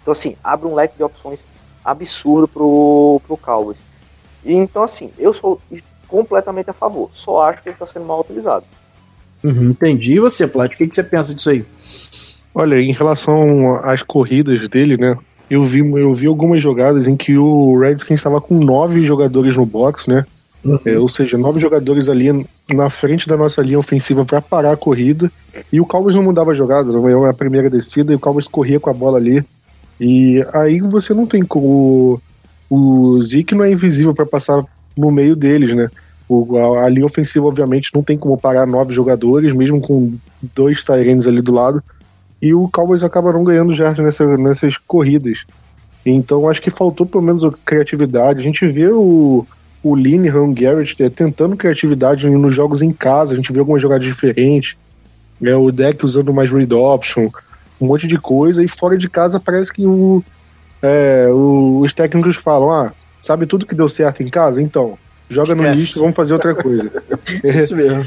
Então, 0.00 0.12
assim, 0.12 0.36
abre 0.42 0.68
um 0.68 0.74
leque 0.74 0.96
de 0.96 1.02
opções 1.02 1.44
absurdo 1.84 2.46
pro, 2.46 3.20
pro 3.26 3.36
Cowboys. 3.36 3.82
E, 4.44 4.52
então, 4.54 4.82
assim, 4.82 5.10
eu 5.18 5.32
sou 5.32 5.60
completamente 6.08 6.70
a 6.70 6.72
favor. 6.72 7.10
Só 7.12 7.42
acho 7.42 7.62
que 7.62 7.68
ele 7.68 7.74
está 7.74 7.86
sendo 7.86 8.06
mal 8.06 8.20
utilizado. 8.20 8.64
Uhum, 9.44 9.70
entendi. 9.70 10.14
E 10.14 10.20
você, 10.20 10.46
Plat, 10.46 10.72
o 10.72 10.76
que, 10.76 10.86
que 10.86 10.94
você 10.94 11.02
pensa 11.02 11.34
disso 11.34 11.50
aí? 11.50 11.64
Olha, 12.54 12.76
em 12.76 12.92
relação 12.92 13.76
às 13.82 14.02
corridas 14.02 14.68
dele, 14.68 14.96
né? 14.96 15.16
Eu 15.50 15.64
vi, 15.64 15.80
eu 15.80 16.14
vi 16.14 16.26
algumas 16.26 16.62
jogadas 16.62 17.08
em 17.08 17.16
que 17.16 17.36
o 17.36 17.76
Redskins 17.76 18.20
estava 18.20 18.40
com 18.40 18.54
nove 18.54 19.04
jogadores 19.04 19.56
no 19.56 19.66
box, 19.66 20.08
né? 20.08 20.24
Uhum. 20.64 20.78
É, 20.84 20.98
ou 20.98 21.08
seja, 21.08 21.36
nove 21.36 21.58
jogadores 21.58 22.08
ali 22.08 22.46
na 22.72 22.88
frente 22.88 23.26
da 23.26 23.36
nossa 23.36 23.60
linha 23.60 23.78
ofensiva 23.78 24.24
para 24.24 24.40
parar 24.40 24.72
a 24.72 24.76
corrida. 24.76 25.30
E 25.72 25.80
o 25.80 25.86
Cowboys 25.86 26.14
não 26.14 26.22
mudava 26.22 26.52
a 26.52 26.54
jogada, 26.54 26.92
não 26.92 27.26
é 27.26 27.30
a 27.30 27.34
primeira 27.34 27.68
descida, 27.68 28.12
e 28.12 28.16
o 28.16 28.20
Cowboys 28.20 28.46
corria 28.46 28.78
com 28.78 28.90
a 28.90 28.94
bola 28.94 29.18
ali. 29.18 29.44
E 29.98 30.44
aí 30.52 30.80
você 30.80 31.12
não 31.12 31.26
tem 31.26 31.42
como. 31.42 32.20
O 32.68 33.20
Zeke 33.20 33.54
não 33.54 33.64
é 33.64 33.72
invisível 33.72 34.14
para 34.14 34.24
passar 34.24 34.64
no 34.96 35.10
meio 35.10 35.34
deles, 35.34 35.74
né? 35.74 35.88
O, 36.28 36.56
a, 36.56 36.84
a, 36.84 36.88
linha 36.88 37.06
ofensiva, 37.06 37.46
obviamente, 37.46 37.90
não 37.92 38.02
tem 38.02 38.16
como 38.16 38.38
parar 38.38 38.66
nove 38.66 38.94
jogadores, 38.94 39.52
mesmo 39.52 39.80
com 39.80 40.14
dois 40.54 40.84
Tyrands 40.84 41.26
ali 41.26 41.42
do 41.42 41.52
lado. 41.52 41.82
E 42.40 42.54
o 42.54 42.68
Cowboys 42.68 43.02
acaba 43.02 43.32
não 43.32 43.44
ganhando 43.44 43.74
jardas 43.74 44.04
nessa, 44.04 44.36
nessas 44.36 44.78
corridas. 44.78 45.44
Então 46.04 46.48
acho 46.48 46.62
que 46.62 46.70
faltou 46.70 47.06
pelo 47.06 47.22
menos 47.22 47.42
criatividade. 47.64 48.40
A 48.40 48.42
gente 48.42 48.66
vê 48.66 48.88
o, 48.88 49.46
o 49.82 49.94
Linehan 49.94 50.52
Garrett 50.52 51.02
é, 51.02 51.08
tentando 51.08 51.56
criatividade 51.56 52.28
nos 52.28 52.54
jogos 52.54 52.82
em 52.82 52.92
casa, 52.92 53.32
a 53.32 53.36
gente 53.36 53.52
vê 53.52 53.60
algumas 53.60 53.82
jogadas 53.82 54.06
diferentes, 54.06 54.76
é, 55.42 55.54
o 55.54 55.70
deck 55.70 56.04
usando 56.04 56.32
mais 56.32 56.50
read 56.50 56.72
option, 56.74 57.28
um 57.80 57.86
monte 57.86 58.06
de 58.06 58.18
coisa, 58.18 58.62
e 58.62 58.68
fora 58.68 58.96
de 58.96 59.08
casa 59.08 59.40
parece 59.40 59.72
que 59.72 59.86
o, 59.86 60.22
é, 60.82 61.28
o, 61.30 61.80
os 61.80 61.94
técnicos 61.94 62.36
falam, 62.36 62.70
ah, 62.70 62.92
sabe 63.22 63.46
tudo 63.46 63.66
que 63.66 63.74
deu 63.74 63.88
certo 63.88 64.22
em 64.22 64.28
casa? 64.28 64.60
Então, 64.60 64.98
joga 65.30 65.54
no 65.54 65.62
lixo, 65.62 66.00
vamos 66.00 66.16
fazer 66.16 66.34
outra 66.34 66.54
coisa. 66.54 66.90
Isso 67.44 67.74
mesmo. 67.76 68.04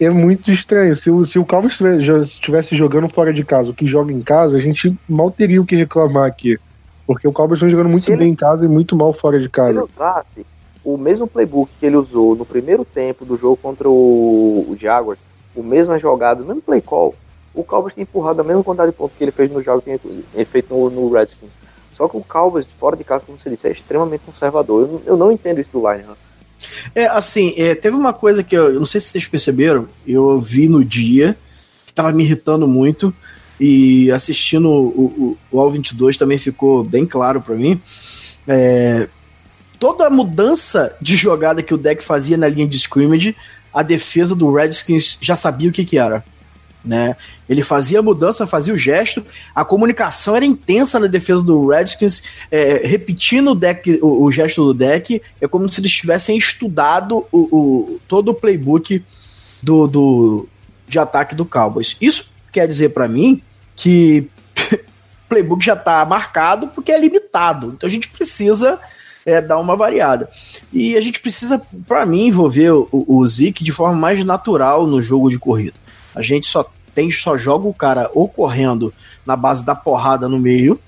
É, 0.00 0.04
é, 0.04 0.10
muito 0.10 0.50
estranho. 0.50 0.94
Se 0.94 1.10
o, 1.10 1.24
se 1.24 1.38
o 1.38 1.44
Calvin 1.46 1.68
estivesse 2.20 2.74
jogando 2.74 3.08
fora 3.08 3.32
de 3.32 3.44
casa 3.44 3.70
o 3.70 3.74
que 3.74 3.86
joga 3.86 4.12
em 4.12 4.20
casa, 4.20 4.56
a 4.56 4.60
gente 4.60 4.94
mal 5.08 5.30
teria 5.30 5.62
o 5.62 5.64
que 5.64 5.76
reclamar 5.76 6.26
aqui. 6.26 6.58
Porque 7.06 7.28
o 7.28 7.32
Cowboys 7.32 7.58
está 7.58 7.70
jogando 7.70 7.90
muito 7.90 8.16
bem 8.16 8.32
em 8.32 8.34
casa 8.34 8.66
e 8.66 8.68
muito 8.68 8.96
mal 8.96 9.12
fora 9.12 9.38
de 9.38 9.48
casa. 9.48 9.86
Se 10.34 10.44
o 10.84 10.98
mesmo 10.98 11.26
playbook 11.26 11.70
que 11.78 11.86
ele 11.86 11.96
usou 11.96 12.34
no 12.34 12.44
primeiro 12.44 12.84
tempo 12.84 13.24
do 13.24 13.36
jogo 13.36 13.56
contra 13.56 13.88
o, 13.88 14.66
o 14.68 14.76
Jaguars, 14.78 15.18
o 15.54 15.62
mesmo 15.62 15.96
jogada, 15.98 16.42
o 16.42 16.46
mesmo 16.46 16.60
play 16.60 16.80
call, 16.80 17.14
o 17.54 17.64
Cowboys 17.64 17.94
tem 17.94 18.02
empurrado 18.02 18.40
a 18.40 18.44
mesma 18.44 18.62
quantidade 18.62 18.90
de 18.90 18.96
pontos 18.96 19.16
que 19.16 19.24
ele 19.24 19.30
fez 19.30 19.50
no 19.50 19.62
jogo 19.62 19.80
que 19.80 19.90
ele 20.34 20.44
feito 20.44 20.74
no, 20.74 20.90
no, 20.90 21.10
Redskins. 21.10 21.52
Só 21.92 22.06
que 22.06 22.16
o 22.16 22.22
Cowboys, 22.22 22.66
fora 22.78 22.96
de 22.96 23.04
casa, 23.04 23.24
como 23.24 23.38
você 23.38 23.48
disse, 23.48 23.66
é 23.66 23.72
extremamente 23.72 24.24
conservador. 24.26 24.82
Eu, 24.82 25.02
eu 25.06 25.16
não 25.16 25.32
entendo 25.32 25.60
isso 25.60 25.70
do 25.72 25.90
Line. 25.90 26.04
É, 26.94 27.06
assim, 27.06 27.54
é, 27.56 27.74
teve 27.74 27.96
uma 27.96 28.12
coisa 28.12 28.42
que 28.42 28.56
eu, 28.56 28.72
eu, 28.72 28.80
não 28.80 28.86
sei 28.86 29.00
se 29.00 29.08
vocês 29.08 29.26
perceberam, 29.26 29.88
eu 30.06 30.40
vi 30.40 30.68
no 30.68 30.84
dia, 30.84 31.36
que 31.86 31.92
tava 31.92 32.12
me 32.12 32.24
irritando 32.24 32.66
muito, 32.66 33.14
e 33.58 34.10
assistindo 34.10 34.68
o, 34.68 34.86
o, 34.96 35.38
o 35.50 35.60
All 35.60 35.70
22 35.70 36.16
também 36.16 36.38
ficou 36.38 36.84
bem 36.84 37.06
claro 37.06 37.40
para 37.40 37.54
mim. 37.54 37.80
É, 38.46 39.08
toda 39.78 40.06
a 40.06 40.10
mudança 40.10 40.96
de 41.00 41.16
jogada 41.16 41.62
que 41.62 41.74
o 41.74 41.78
deck 41.78 42.02
fazia 42.02 42.36
na 42.36 42.48
linha 42.48 42.66
de 42.66 42.76
scrimmage, 42.76 43.36
a 43.72 43.82
defesa 43.82 44.34
do 44.34 44.52
Redskins 44.52 45.18
já 45.20 45.36
sabia 45.36 45.68
o 45.68 45.72
que, 45.72 45.84
que 45.84 45.98
era. 45.98 46.24
Né? 46.86 47.16
Ele 47.48 47.64
fazia 47.64 47.98
a 47.98 48.02
mudança, 48.02 48.46
fazia 48.46 48.72
o 48.72 48.78
gesto, 48.78 49.24
a 49.52 49.64
comunicação 49.64 50.36
era 50.36 50.44
intensa 50.44 51.00
na 51.00 51.08
defesa 51.08 51.42
do 51.42 51.66
Redskins, 51.66 52.22
é, 52.48 52.86
repetindo 52.86 53.50
o, 53.50 53.54
deck, 53.56 53.98
o, 54.00 54.22
o, 54.22 54.30
gesto 54.30 54.64
do 54.64 54.72
deck, 54.72 55.20
é 55.40 55.48
como 55.48 55.70
se 55.70 55.80
eles 55.80 55.92
tivessem 55.92 56.38
estudado 56.38 57.26
o, 57.32 57.38
o 57.38 58.00
todo 58.06 58.28
o 58.28 58.34
playbook 58.34 59.02
do, 59.60 59.88
do, 59.88 60.48
de 60.88 60.98
ataque 60.98 61.34
do 61.34 61.44
Cowboys. 61.44 61.96
Isso 62.00 62.30
quer 62.52 62.68
dizer 62.68 62.90
para 62.90 63.08
mim 63.08 63.42
que 63.74 64.28
o 64.70 64.78
playbook 65.28 65.64
já 65.64 65.74
está 65.74 66.04
marcado 66.04 66.68
porque 66.68 66.92
é 66.92 67.00
limitado, 67.00 67.72
então 67.74 67.88
a 67.88 67.90
gente 67.90 68.08
precisa 68.08 68.78
é, 69.26 69.40
dar 69.40 69.58
uma 69.58 69.74
variada. 69.74 70.30
E 70.72 70.96
a 70.96 71.00
gente 71.00 71.20
precisa, 71.20 71.60
para 71.88 72.06
mim, 72.06 72.28
envolver 72.28 72.70
o, 72.70 72.88
o 72.92 73.26
Zeke 73.26 73.64
de 73.64 73.72
forma 73.72 73.96
mais 73.96 74.24
natural 74.24 74.86
no 74.86 75.02
jogo 75.02 75.28
de 75.28 75.38
corrida. 75.38 75.74
A 76.14 76.22
gente 76.22 76.46
só 76.46 76.64
tem, 76.96 77.10
só 77.10 77.36
joga 77.36 77.68
o 77.68 77.74
cara 77.74 78.10
ou 78.14 78.26
correndo 78.26 78.92
na 79.26 79.36
base 79.36 79.66
da 79.66 79.74
porrada 79.74 80.26
no 80.26 80.40
meio, 80.40 80.80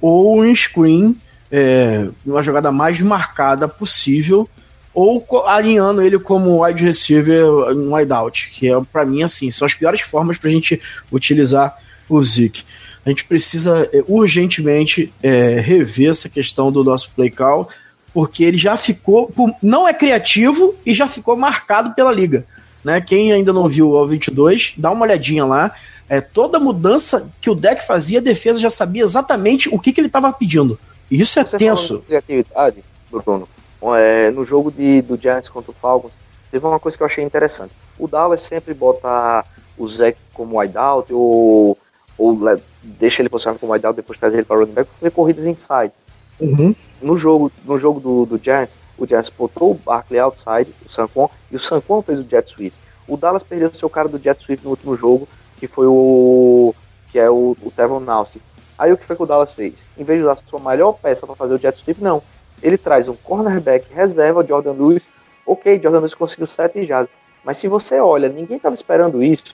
ou 0.00 0.46
em 0.46 0.54
screen, 0.54 1.20
é, 1.50 2.08
uma 2.24 2.40
jogada 2.40 2.70
mais 2.70 3.00
marcada 3.00 3.66
possível, 3.66 4.48
ou 4.94 5.26
alinhando 5.44 6.00
ele 6.00 6.20
como 6.20 6.64
wide 6.64 6.84
receiver 6.84 7.44
um 7.76 7.96
wide 7.96 8.12
out, 8.12 8.50
que 8.50 8.68
é 8.68 8.80
para 8.92 9.04
mim 9.04 9.24
assim, 9.24 9.50
são 9.50 9.66
as 9.66 9.74
piores 9.74 10.00
formas 10.00 10.38
pra 10.38 10.48
gente 10.48 10.80
utilizar 11.10 11.76
o 12.08 12.22
Zeke. 12.22 12.62
A 13.04 13.08
gente 13.08 13.24
precisa 13.24 13.88
é, 13.92 14.04
urgentemente 14.06 15.12
é, 15.20 15.58
rever 15.60 16.12
essa 16.12 16.28
questão 16.28 16.70
do 16.70 16.84
nosso 16.84 17.10
play 17.14 17.30
call, 17.30 17.68
porque 18.14 18.44
ele 18.44 18.56
já 18.56 18.76
ficou. 18.76 19.32
Não 19.62 19.86
é 19.86 19.92
criativo 19.92 20.74
e 20.86 20.94
já 20.94 21.06
ficou 21.06 21.36
marcado 21.36 21.94
pela 21.94 22.12
liga. 22.12 22.46
Né? 22.86 23.00
Quem 23.00 23.32
ainda 23.32 23.52
não 23.52 23.66
viu 23.66 23.90
o 23.90 24.06
22, 24.06 24.74
dá 24.78 24.92
uma 24.92 25.02
olhadinha 25.02 25.44
lá. 25.44 25.74
É, 26.08 26.20
toda 26.20 26.60
mudança 26.60 27.28
que 27.40 27.50
o 27.50 27.54
deck 27.56 27.84
fazia, 27.84 28.20
a 28.20 28.22
defesa 28.22 28.60
já 28.60 28.70
sabia 28.70 29.02
exatamente 29.02 29.68
o 29.74 29.76
que, 29.76 29.92
que 29.92 30.00
ele 30.00 30.06
estava 30.06 30.32
pedindo. 30.32 30.78
E 31.10 31.20
isso 31.20 31.40
é 31.40 31.44
Você 31.44 31.56
tenso. 31.56 31.98
Criatividade, 32.06 32.84
Bruno, 33.10 33.48
é, 33.96 34.30
no 34.30 34.44
jogo 34.44 34.70
de, 34.70 35.02
do 35.02 35.20
Giants 35.20 35.48
contra 35.48 35.72
o 35.72 35.74
Falcons, 35.74 36.12
teve 36.48 36.64
uma 36.64 36.78
coisa 36.78 36.96
que 36.96 37.02
eu 37.02 37.08
achei 37.08 37.24
interessante. 37.24 37.72
O 37.98 38.06
Dallas 38.06 38.42
sempre 38.42 38.72
bota 38.72 39.44
o 39.76 39.88
Zeke 39.88 40.20
como 40.32 40.60
wideout 40.60 41.12
ou, 41.12 41.76
ou 42.16 42.38
deixa 42.84 43.20
ele 43.20 43.28
posicionado 43.28 43.58
como 43.58 43.72
wideout 43.72 43.96
depois 43.96 44.16
traz 44.16 44.32
ele 44.32 44.44
para 44.44 44.58
o 44.58 44.60
running 44.60 44.74
back 44.74 44.88
para 44.88 44.98
fazer 45.00 45.10
corridas 45.10 45.44
inside. 45.44 45.92
Uhum. 46.38 46.72
No 47.00 47.16
jogo, 47.16 47.52
no 47.64 47.78
jogo 47.78 48.00
do, 48.00 48.26
do 48.26 48.42
Giants, 48.42 48.78
o 48.98 49.06
Giants 49.06 49.30
botou 49.30 49.72
o 49.72 49.74
Barkley 49.74 50.18
outside, 50.18 50.72
o 50.84 50.88
Sancon, 50.88 51.30
e 51.50 51.56
o 51.56 51.58
Sancon 51.58 52.02
fez 52.02 52.18
o 52.18 52.26
jet 52.28 52.48
sweep. 52.48 52.74
O 53.06 53.16
Dallas 53.16 53.42
perdeu 53.42 53.70
seu 53.72 53.88
cara 53.88 54.08
do 54.08 54.18
jet 54.18 54.42
sweep 54.42 54.64
no 54.64 54.70
último 54.70 54.96
jogo, 54.96 55.28
que 55.58 55.66
foi 55.66 55.86
o 55.86 56.74
que 57.12 57.18
é 57.18 57.30
o, 57.30 57.56
o 57.62 57.70
Tevon 57.70 58.00
Nalce. 58.00 58.40
Aí 58.78 58.92
o 58.92 58.96
que 58.96 59.06
foi 59.06 59.16
que 59.16 59.22
o 59.22 59.26
Dallas 59.26 59.52
fez? 59.52 59.74
Em 59.96 60.04
vez 60.04 60.18
de 60.18 60.24
usar 60.24 60.36
sua 60.36 60.60
melhor 60.60 60.92
peça 60.92 61.26
para 61.26 61.36
fazer 61.36 61.54
o 61.54 61.58
jet 61.58 61.78
sweep, 61.78 62.02
não. 62.02 62.22
Ele 62.62 62.76
traz 62.76 63.08
um 63.08 63.14
cornerback 63.14 63.92
reserva, 63.92 64.46
Jordan 64.46 64.72
Lewis. 64.72 65.06
Ok, 65.46 65.80
Jordan 65.80 65.98
Lewis 65.98 66.14
conseguiu 66.14 66.46
sete 66.46 66.84
já. 66.84 67.06
Mas 67.44 67.58
se 67.58 67.68
você 67.68 68.00
olha, 68.00 68.28
ninguém 68.28 68.56
estava 68.56 68.74
esperando 68.74 69.22
isso 69.22 69.44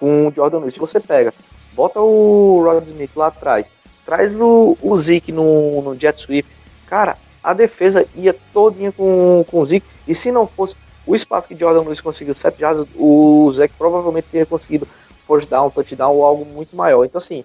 com 0.00 0.26
o 0.26 0.32
Jordan 0.32 0.58
Lewis. 0.58 0.74
Se 0.74 0.80
você 0.80 0.98
pega, 0.98 1.32
bota 1.72 2.00
o 2.00 2.62
Rod 2.64 2.86
Smith 2.88 3.12
lá 3.14 3.28
atrás, 3.28 3.70
traz 4.04 4.34
o, 4.34 4.76
o 4.82 4.96
Zeke 4.96 5.30
no, 5.30 5.82
no 5.82 5.94
jet 5.94 6.20
sweep, 6.20 6.48
cara, 6.88 7.16
a 7.42 7.52
defesa 7.54 8.06
ia 8.14 8.34
todinha 8.52 8.92
com, 8.92 9.44
com 9.48 9.60
o 9.60 9.66
Zeke. 9.66 9.86
E 10.06 10.14
se 10.14 10.32
não 10.32 10.46
fosse 10.46 10.74
o 11.06 11.14
espaço 11.14 11.48
que 11.48 11.56
Jordan 11.56 11.82
Lewis 11.82 12.00
conseguiu 12.00 12.34
7 12.34 12.58
jardas, 12.58 12.86
o 12.94 13.50
Zeke 13.54 13.74
provavelmente 13.78 14.28
teria 14.30 14.46
conseguido 14.46 14.86
first 15.26 15.48
down, 15.48 15.70
touchdown 15.70 16.14
ou 16.14 16.24
algo 16.24 16.44
muito 16.44 16.74
maior. 16.74 17.04
Então, 17.04 17.18
assim, 17.18 17.44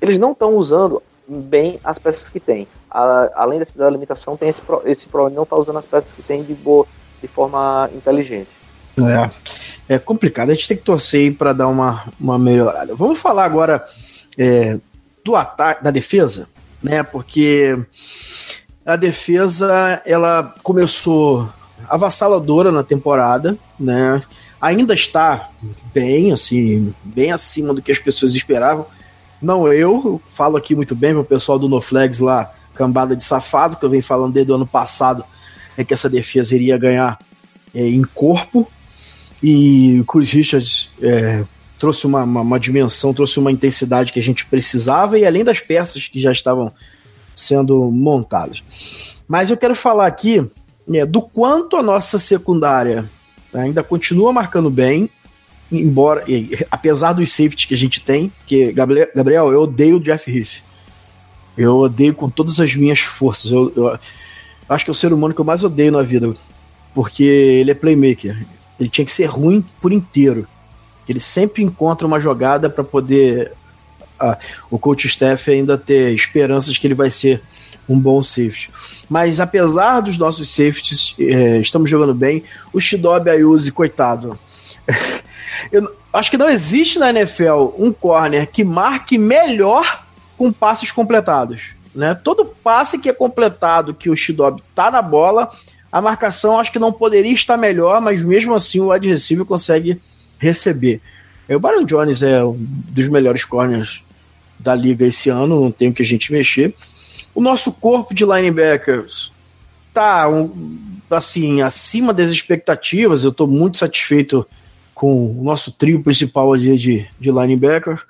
eles 0.00 0.18
não 0.18 0.32
estão 0.32 0.54
usando 0.54 1.02
bem 1.26 1.78
as 1.84 1.98
peças 1.98 2.28
que 2.28 2.40
tem. 2.40 2.66
além 2.90 3.58
dessa 3.58 3.88
limitação, 3.88 4.36
tem 4.36 4.48
esse, 4.48 4.62
esse 4.84 5.06
problema 5.06 5.36
não 5.36 5.42
estar 5.44 5.56
tá 5.56 5.62
usando 5.62 5.78
as 5.78 5.84
peças 5.84 6.12
que 6.12 6.22
tem 6.22 6.42
de, 6.42 6.54
boa, 6.54 6.86
de 7.20 7.28
forma 7.28 7.88
inteligente. 7.94 8.48
É, 9.88 9.94
é 9.94 9.98
complicado. 9.98 10.50
A 10.50 10.54
gente 10.54 10.68
tem 10.68 10.76
que 10.76 10.82
torcer 10.82 11.34
para 11.36 11.52
dar 11.52 11.68
uma, 11.68 12.04
uma 12.20 12.38
melhorada. 12.38 12.94
Vamos 12.94 13.18
falar 13.18 13.44
agora 13.44 13.84
é, 14.36 14.78
do 15.24 15.36
ataque, 15.36 15.84
da 15.84 15.90
defesa, 15.90 16.48
né? 16.82 17.02
Porque 17.02 17.76
a 18.84 18.96
defesa 18.96 20.02
ela 20.04 20.54
começou 20.62 21.48
avassaladora 21.88 22.70
na 22.72 22.82
temporada, 22.82 23.56
né? 23.78 24.22
Ainda 24.60 24.94
está 24.94 25.48
bem, 25.94 26.32
assim, 26.32 26.94
bem 27.02 27.32
acima 27.32 27.72
do 27.72 27.80
que 27.80 27.92
as 27.92 27.98
pessoas 27.98 28.34
esperavam. 28.34 28.86
Não 29.40 29.72
eu, 29.72 30.20
falo 30.28 30.56
aqui 30.56 30.74
muito 30.74 30.94
bem 30.94 31.12
para 31.12 31.22
o 31.22 31.24
pessoal 31.24 31.58
do 31.58 31.68
No 31.68 31.80
Flags 31.80 32.20
lá, 32.20 32.52
cambada 32.74 33.16
de 33.16 33.24
safado, 33.24 33.76
que 33.76 33.84
eu 33.84 33.90
venho 33.90 34.02
falando 34.02 34.34
desde 34.34 34.52
o 34.52 34.54
ano 34.54 34.66
passado, 34.66 35.24
é 35.76 35.84
que 35.84 35.94
essa 35.94 36.10
defesa 36.10 36.54
iria 36.54 36.76
ganhar 36.76 37.18
é, 37.74 37.88
em 37.88 38.02
corpo. 38.02 38.70
E 39.42 39.98
o 40.00 40.04
Chris 40.04 40.30
Richards 40.30 40.90
é, 41.00 41.44
trouxe 41.78 42.06
uma, 42.06 42.22
uma, 42.22 42.42
uma, 42.42 42.60
dimensão, 42.60 43.14
trouxe 43.14 43.38
uma 43.38 43.50
intensidade 43.50 44.12
que 44.12 44.20
a 44.20 44.22
gente 44.22 44.44
precisava, 44.44 45.18
e 45.18 45.24
além 45.24 45.42
das 45.42 45.60
peças 45.60 46.06
que 46.06 46.20
já 46.20 46.32
estavam 46.32 46.70
sendo 47.40 47.90
montadas. 47.90 48.62
Mas 49.26 49.50
eu 49.50 49.56
quero 49.56 49.74
falar 49.74 50.06
aqui 50.06 50.48
né, 50.86 51.06
do 51.06 51.22
quanto 51.22 51.76
a 51.76 51.82
nossa 51.82 52.18
secundária 52.18 53.08
ainda 53.52 53.82
continua 53.82 54.32
marcando 54.32 54.70
bem, 54.70 55.10
embora, 55.70 56.24
apesar 56.70 57.12
dos 57.12 57.30
safeties 57.30 57.66
que 57.66 57.74
a 57.74 57.76
gente 57.76 58.00
tem, 58.00 58.28
porque, 58.28 58.72
Gabriel, 58.72 59.52
eu 59.52 59.62
odeio 59.62 59.96
o 59.96 60.00
Jeff 60.00 60.30
Heath. 60.30 60.62
Eu 61.56 61.78
odeio 61.78 62.14
com 62.14 62.28
todas 62.28 62.60
as 62.60 62.74
minhas 62.74 63.00
forças. 63.00 63.50
Eu, 63.50 63.72
eu, 63.76 63.98
acho 64.68 64.84
que 64.84 64.90
é 64.90 64.92
o 64.92 64.94
ser 64.94 65.12
humano 65.12 65.34
que 65.34 65.40
eu 65.40 65.44
mais 65.44 65.62
odeio 65.62 65.92
na 65.92 66.02
vida, 66.02 66.32
porque 66.94 67.22
ele 67.22 67.70
é 67.70 67.74
playmaker. 67.74 68.46
Ele 68.78 68.88
tinha 68.88 69.04
que 69.04 69.12
ser 69.12 69.26
ruim 69.26 69.64
por 69.80 69.92
inteiro. 69.92 70.46
Ele 71.08 71.20
sempre 71.20 71.62
encontra 71.62 72.06
uma 72.06 72.20
jogada 72.20 72.70
para 72.70 72.84
poder 72.84 73.52
uh, 74.20 74.36
o 74.70 74.78
coach 74.78 75.06
staff 75.06 75.50
ainda 75.50 75.76
ter 75.78 76.12
esperanças 76.12 76.78
que 76.78 76.86
ele 76.86 76.94
vai 76.94 77.10
ser 77.10 77.42
um 77.88 77.98
bom 77.98 78.22
safety. 78.22 78.70
Mas 79.08 79.40
apesar 79.40 80.00
dos 80.00 80.16
nossos 80.16 80.48
safeties, 80.48 81.16
é, 81.18 81.58
estamos 81.58 81.90
jogando 81.90 82.14
bem. 82.14 82.44
O 82.72 82.80
Shidobi 82.80 83.30
Ayuzi, 83.30 83.72
coitado. 83.72 84.38
Eu 85.72 85.92
acho 86.12 86.30
que 86.30 86.36
não 86.36 86.48
existe 86.48 86.98
na 86.98 87.10
NFL 87.10 87.74
um 87.76 87.92
corner 87.92 88.48
que 88.48 88.62
marque 88.62 89.18
melhor 89.18 90.04
com 90.38 90.52
passes 90.52 90.92
completados. 90.92 91.70
Né? 91.92 92.14
Todo 92.14 92.44
passe 92.44 92.98
que 92.98 93.08
é 93.08 93.12
completado 93.12 93.92
que 93.92 94.08
o 94.08 94.16
Shidobi 94.16 94.62
tá 94.74 94.90
na 94.90 95.02
bola, 95.02 95.50
a 95.90 96.00
marcação 96.00 96.60
acho 96.60 96.70
que 96.70 96.78
não 96.78 96.92
poderia 96.92 97.34
estar 97.34 97.56
melhor, 97.56 98.00
mas 98.00 98.22
mesmo 98.22 98.54
assim 98.54 98.78
o 98.78 98.92
wide 98.92 99.08
receiver 99.08 99.44
consegue 99.44 100.00
receber. 100.38 101.00
O 101.48 101.58
Baron 101.58 101.84
Jones 101.84 102.22
é 102.22 102.44
um 102.44 102.56
dos 102.56 103.08
melhores 103.08 103.44
corners 103.44 104.04
da 104.62 104.74
liga 104.74 105.06
esse 105.06 105.28
ano, 105.30 105.60
não 105.60 105.70
tem 105.70 105.88
o 105.88 105.92
que 105.92 106.02
a 106.02 106.06
gente 106.06 106.32
mexer. 106.32 106.74
O 107.34 107.40
nosso 107.40 107.72
corpo 107.72 108.14
de 108.14 108.24
linebackers 108.24 109.32
tá 109.92 110.26
assim 111.10 111.62
acima 111.62 112.12
das 112.12 112.30
expectativas. 112.30 113.24
Eu 113.24 113.30
estou 113.30 113.46
muito 113.46 113.78
satisfeito 113.78 114.46
com 114.94 115.38
o 115.38 115.42
nosso 115.42 115.72
trio 115.72 116.02
principal 116.02 116.52
ali 116.52 116.76
de, 116.76 117.06
de 117.18 117.30
linebacker. 117.30 118.02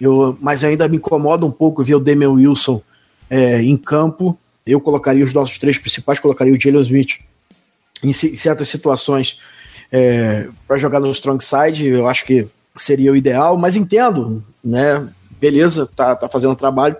Eu, 0.00 0.36
mas 0.40 0.62
ainda 0.62 0.86
me 0.88 0.98
incomoda 0.98 1.46
um 1.46 1.50
pouco 1.50 1.82
ver 1.82 1.94
o 1.94 2.00
Damian 2.00 2.32
Wilson 2.32 2.82
é, 3.30 3.62
em 3.62 3.76
campo. 3.76 4.38
Eu 4.66 4.80
colocaria 4.80 5.24
os 5.24 5.32
nossos 5.32 5.56
três 5.58 5.78
principais, 5.78 6.20
colocaria 6.20 6.52
o 6.52 6.60
Jalen 6.60 6.82
Smith 6.82 7.18
em, 8.04 8.10
em 8.10 8.12
certas 8.12 8.68
situações 8.68 9.40
é, 9.90 10.48
para 10.68 10.76
jogar 10.76 11.00
no 11.00 11.10
strong 11.12 11.42
side. 11.42 11.86
Eu 11.86 12.06
acho 12.06 12.26
que 12.26 12.46
seria 12.76 13.12
o 13.12 13.16
ideal, 13.16 13.56
mas 13.56 13.76
entendo, 13.76 14.44
né? 14.62 15.08
Beleza, 15.40 15.88
tá, 15.94 16.14
tá 16.16 16.28
fazendo 16.28 16.56
trabalho. 16.56 16.96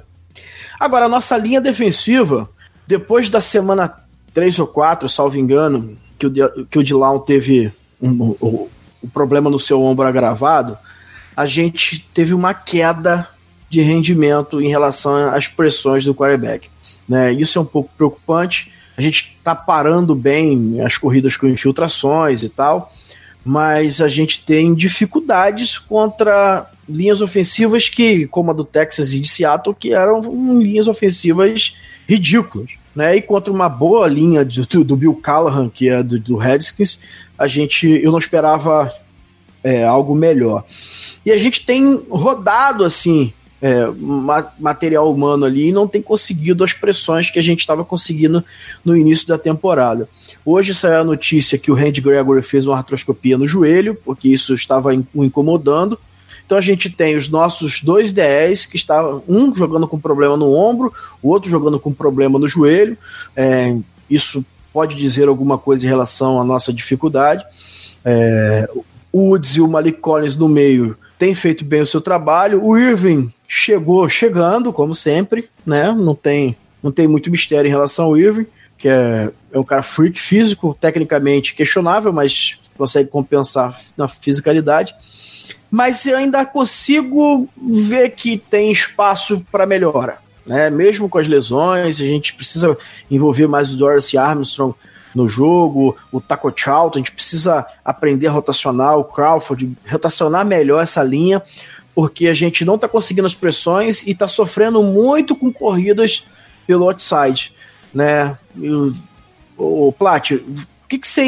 Agora, 0.79 1.07
a 1.07 1.09
nossa 1.09 1.37
linha 1.37 1.61
defensiva, 1.61 2.49
depois 2.87 3.31
da 3.31 3.41
semana 3.41 3.95
3 4.35 4.59
ou 4.59 4.67
4, 4.67 5.09
salvo 5.09 5.39
engano, 5.39 5.97
que 6.19 6.27
o, 6.27 6.67
que 6.67 6.79
o 6.79 6.85
Dilão 6.85 7.19
teve 7.19 7.73
um 8.01 8.69
problema 9.13 9.49
no 9.49 9.59
seu 9.59 9.83
ombro 9.83 10.07
agravado, 10.07 10.77
a 11.37 11.47
gente 11.47 12.01
teve 12.13 12.35
uma 12.35 12.55
queda 12.55 13.29
de 13.69 13.81
rendimento 13.81 14.61
em 14.61 14.69
relação 14.69 15.15
às 15.35 15.49
pressões 15.49 16.05
do 16.05 16.15
quarterback. 16.15 16.69
Né? 17.09 17.33
Isso 17.33 17.59
é 17.59 17.63
um 17.63 17.67
pouco 17.67 17.91
preocupante. 17.97 18.73
A 18.97 19.03
gente 19.03 19.37
está 19.39 19.55
parando 19.55 20.15
bem 20.15 20.81
as 20.81 20.97
corridas 20.97 21.37
com 21.37 21.47
infiltrações 21.47 22.43
e 22.43 22.49
tal, 22.49 22.93
mas 23.47 24.01
a 24.01 24.09
gente 24.09 24.45
tem 24.45 24.75
dificuldades 24.75 25.79
contra 25.79 26.69
linhas 26.89 27.21
ofensivas 27.21 27.89
que, 27.89 28.27
como 28.27 28.51
a 28.51 28.53
do 28.53 28.65
Texas 28.65 29.13
e 29.13 29.21
de 29.21 29.29
Seattle, 29.29 29.77
que 29.79 29.95
eram 29.95 30.21
linhas 30.59 30.89
ofensivas 30.89 31.77
ridículas. 32.09 32.73
Né? 32.93 33.15
E 33.15 33.23
contra 33.23 33.53
uma 33.53 33.69
boa 33.69 34.09
linha 34.09 34.45
do, 34.45 34.83
do 34.83 34.97
Bill 34.97 35.15
Callahan, 35.15 35.69
que 35.69 35.89
é 35.89 36.03
do, 36.03 36.19
do 36.19 36.37
Redskins, 36.37 36.99
a 37.39 37.47
gente 37.47 37.87
eu 37.87 38.11
não 38.11 38.19
esperava 38.19 38.93
é, 39.63 39.85
algo 39.85 40.13
melhor. 40.13 40.65
E 41.25 41.31
a 41.31 41.39
gente 41.39 41.65
tem 41.65 42.05
rodado 42.11 42.85
assim 42.85 43.33
é, 43.63 43.87
ma 43.97 44.53
material 44.59 45.13
humano 45.13 45.45
ali 45.45 45.69
e 45.69 45.73
não 45.73 45.87
tem 45.87 46.03
conseguido 46.03 46.65
as 46.65 46.73
pressões 46.73 47.31
que 47.31 47.39
a 47.39 47.43
gente 47.43 47.61
estava 47.61 47.85
conseguindo 47.85 48.45
no 48.85 48.97
início 48.97 49.29
da 49.29 49.39
temporada. 49.39 50.09
Hoje 50.49 50.73
saiu 50.73 51.01
a 51.01 51.05
notícia 51.05 51.59
que 51.59 51.73
o 51.73 51.75
Randy 51.75 52.01
Gregory 52.01 52.41
fez 52.41 52.67
uma 52.67 52.77
artroscopia 52.77 53.37
no 53.37 53.49
joelho, 53.49 53.97
porque 54.05 54.29
isso 54.29 54.55
estava 54.55 54.91
o 55.13 55.25
incomodando. 55.25 55.99
Então 56.47 56.57
a 56.57 56.61
gente 56.61 56.89
tem 56.89 57.17
os 57.17 57.29
nossos 57.29 57.83
dois 57.83 58.13
DEs 58.13 58.65
que 58.65 58.77
estavam, 58.77 59.25
um 59.27 59.53
jogando 59.53 59.89
com 59.89 59.99
problema 59.99 60.37
no 60.37 60.53
ombro, 60.53 60.95
o 61.21 61.31
outro 61.31 61.51
jogando 61.51 61.81
com 61.81 61.93
problema 61.93 62.39
no 62.39 62.49
joelho. 62.49 62.97
É, 63.35 63.77
isso 64.09 64.47
pode 64.73 64.95
dizer 64.95 65.27
alguma 65.27 65.59
coisa 65.59 65.85
em 65.85 65.89
relação 65.89 66.41
à 66.41 66.45
nossa 66.45 66.73
dificuldade. 66.73 67.45
É, 68.05 68.71
o 69.13 69.31
Woods 69.31 69.57
e 69.57 69.61
o 69.61 69.67
Malik 69.67 69.99
Collins 69.99 70.37
no 70.37 70.49
meio 70.49 70.97
têm 71.19 71.35
feito 71.35 71.65
bem 71.65 71.81
o 71.81 71.87
seu 71.87 72.01
trabalho. 72.01 72.65
O 72.65 72.79
Irving 72.79 73.33
chegou 73.49 74.09
chegando, 74.09 74.73
como 74.73 74.95
sempre, 74.95 75.49
né? 75.67 75.91
Não 75.93 76.15
tem, 76.15 76.57
não 76.81 76.93
tem 76.93 77.09
muito 77.09 77.33
mistério 77.33 77.67
em 77.67 77.73
relação 77.73 78.05
ao 78.05 78.17
Irving, 78.17 78.47
que 78.77 78.89
é, 78.89 79.31
é 79.53 79.59
um 79.59 79.65
cara 79.65 79.83
freak 79.83 80.21
físico, 80.21 80.77
tecnicamente 80.81 81.55
questionável, 81.55 82.13
mas 82.13 82.59
consegue 82.77 83.09
compensar 83.09 83.79
na 83.97 84.07
fisicalidade. 84.07 84.95
Mas 85.71 86.07
eu 86.07 86.17
ainda 86.17 86.45
consigo 86.45 87.49
ver 87.57 88.11
que 88.11 88.37
tem 88.37 88.71
espaço 88.71 89.45
para 89.51 89.67
melhora. 89.67 90.19
Né? 90.47 90.71
Mesmo 90.71 91.09
com 91.09 91.19
as 91.19 91.27
lesões, 91.27 92.01
a 92.01 92.05
gente 92.05 92.35
precisa 92.35 92.77
envolver 93.11 93.49
mais 93.49 93.73
o 93.73 93.77
Dorsey 93.77 94.19
Armstrong 94.19 94.75
no 95.15 95.27
jogo, 95.27 95.97
o 96.13 96.21
Taco 96.21 96.53
Charlton, 96.55 96.99
a 96.99 97.01
gente 97.01 97.13
precisa 97.13 97.67
aprender 97.83 98.27
a 98.27 98.31
rotacionar 98.31 98.99
o 98.99 99.05
Crawford, 99.05 99.75
rotacionar 99.91 100.45
melhor 100.45 100.83
essa 100.83 101.03
linha, 101.03 101.43
porque 101.95 102.29
a 102.29 102.35
gente 102.35 102.67
não 102.67 102.75
está 102.75 102.87
conseguindo 102.87 103.27
as 103.27 103.35
pressões 103.35 104.07
e 104.07 104.11
está 104.11 104.29
sofrendo 104.29 104.83
muito 104.83 105.35
com 105.35 105.51
corridas 105.51 106.27
pelo 106.67 106.85
outside, 106.87 107.55
né? 107.95 108.37
O, 109.57 109.93
Plat, 109.93 110.33
o 110.33 110.89
que, 110.89 110.99
que 110.99 111.09
você 111.09 111.23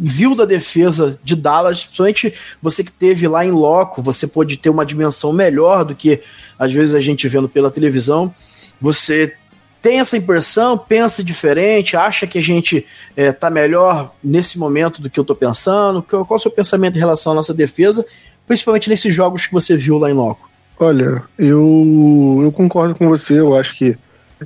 viu 0.00 0.34
da 0.34 0.44
defesa 0.44 1.18
de 1.22 1.36
Dallas, 1.36 1.84
principalmente 1.84 2.32
você 2.62 2.82
que 2.82 2.92
teve 2.92 3.28
lá 3.28 3.44
em 3.44 3.50
loco, 3.50 4.00
você 4.00 4.26
pode 4.26 4.56
ter 4.56 4.70
uma 4.70 4.86
dimensão 4.86 5.32
melhor 5.32 5.84
do 5.84 5.94
que 5.94 6.22
às 6.58 6.72
vezes 6.72 6.94
a 6.94 7.00
gente 7.00 7.28
vendo 7.28 7.48
pela 7.48 7.70
televisão. 7.70 8.34
Você 8.80 9.36
tem 9.82 9.98
essa 9.98 10.16
impressão, 10.16 10.78
pensa 10.78 11.22
diferente, 11.22 11.96
acha 11.96 12.26
que 12.26 12.38
a 12.38 12.42
gente 12.42 12.86
é, 13.16 13.34
melhor 13.50 14.14
nesse 14.22 14.58
momento 14.58 15.02
do 15.02 15.10
que 15.10 15.18
eu 15.18 15.22
estou 15.22 15.36
pensando? 15.36 16.02
Qual, 16.02 16.24
qual 16.24 16.36
é 16.36 16.40
o 16.40 16.42
seu 16.42 16.52
pensamento 16.52 16.96
em 16.96 17.00
relação 17.00 17.32
à 17.32 17.34
nossa 17.34 17.52
defesa, 17.52 18.06
principalmente 18.46 18.88
nesses 18.88 19.12
jogos 19.12 19.46
que 19.46 19.52
você 19.52 19.76
viu 19.76 19.98
lá 19.98 20.08
em 20.08 20.14
loco? 20.14 20.48
Olha, 20.78 21.22
eu, 21.38 22.40
eu 22.42 22.52
concordo 22.52 22.94
com 22.94 23.08
você, 23.08 23.38
eu 23.38 23.54
acho 23.56 23.76
que 23.76 23.96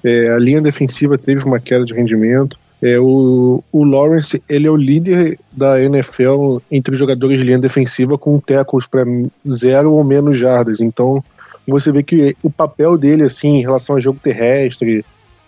é, 0.04 0.30
a 0.30 0.38
linha 0.38 0.60
defensiva 0.60 1.18
teve 1.18 1.44
uma 1.44 1.60
queda 1.60 1.84
de 1.84 1.94
rendimento. 1.94 2.58
É, 2.82 2.98
o, 2.98 3.64
o 3.72 3.84
Lawrence 3.84 4.42
ele 4.48 4.66
é 4.66 4.70
o 4.70 4.76
líder 4.76 5.38
da 5.50 5.80
NFL 5.80 6.58
entre 6.70 6.96
jogadores 6.96 7.38
de 7.38 7.44
linha 7.44 7.58
defensiva 7.58 8.18
com 8.18 8.38
tackles 8.38 8.86
para 8.86 9.04
zero 9.48 9.92
ou 9.92 10.04
menos 10.04 10.38
jardas. 10.38 10.80
Então 10.80 11.24
você 11.66 11.90
vê 11.90 12.02
que 12.02 12.36
o 12.42 12.50
papel 12.50 12.96
dele 12.96 13.24
assim 13.24 13.56
em 13.56 13.62
relação 13.62 13.96
ao 13.96 14.00
jogo 14.00 14.20
terrestre, 14.22 15.04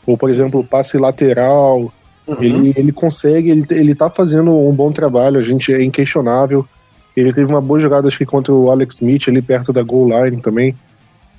ou 0.07 0.17
por 0.17 0.31
exemplo, 0.31 0.61
o 0.61 0.65
passe 0.65 0.97
lateral. 0.97 1.93
Uhum. 2.27 2.37
Ele, 2.41 2.75
ele 2.77 2.93
consegue, 2.93 3.51
ele, 3.51 3.65
ele 3.71 3.95
tá 3.95 4.11
fazendo 4.11 4.51
um 4.51 4.73
bom 4.73 4.91
trabalho, 4.91 5.39
a 5.39 5.45
gente 5.45 5.73
é 5.73 5.83
inquestionável. 5.83 6.67
Ele 7.17 7.33
teve 7.33 7.51
uma 7.51 7.61
boa 7.61 7.81
jogada, 7.81 8.07
acho 8.07 8.19
que 8.19 8.27
contra 8.27 8.53
o 8.53 8.71
Alex 8.71 8.97
Smith, 8.97 9.29
ali 9.29 9.43
perto 9.43 9.73
da 9.73 9.83
goal 9.83 10.09
line 10.09 10.41
também. 10.41 10.75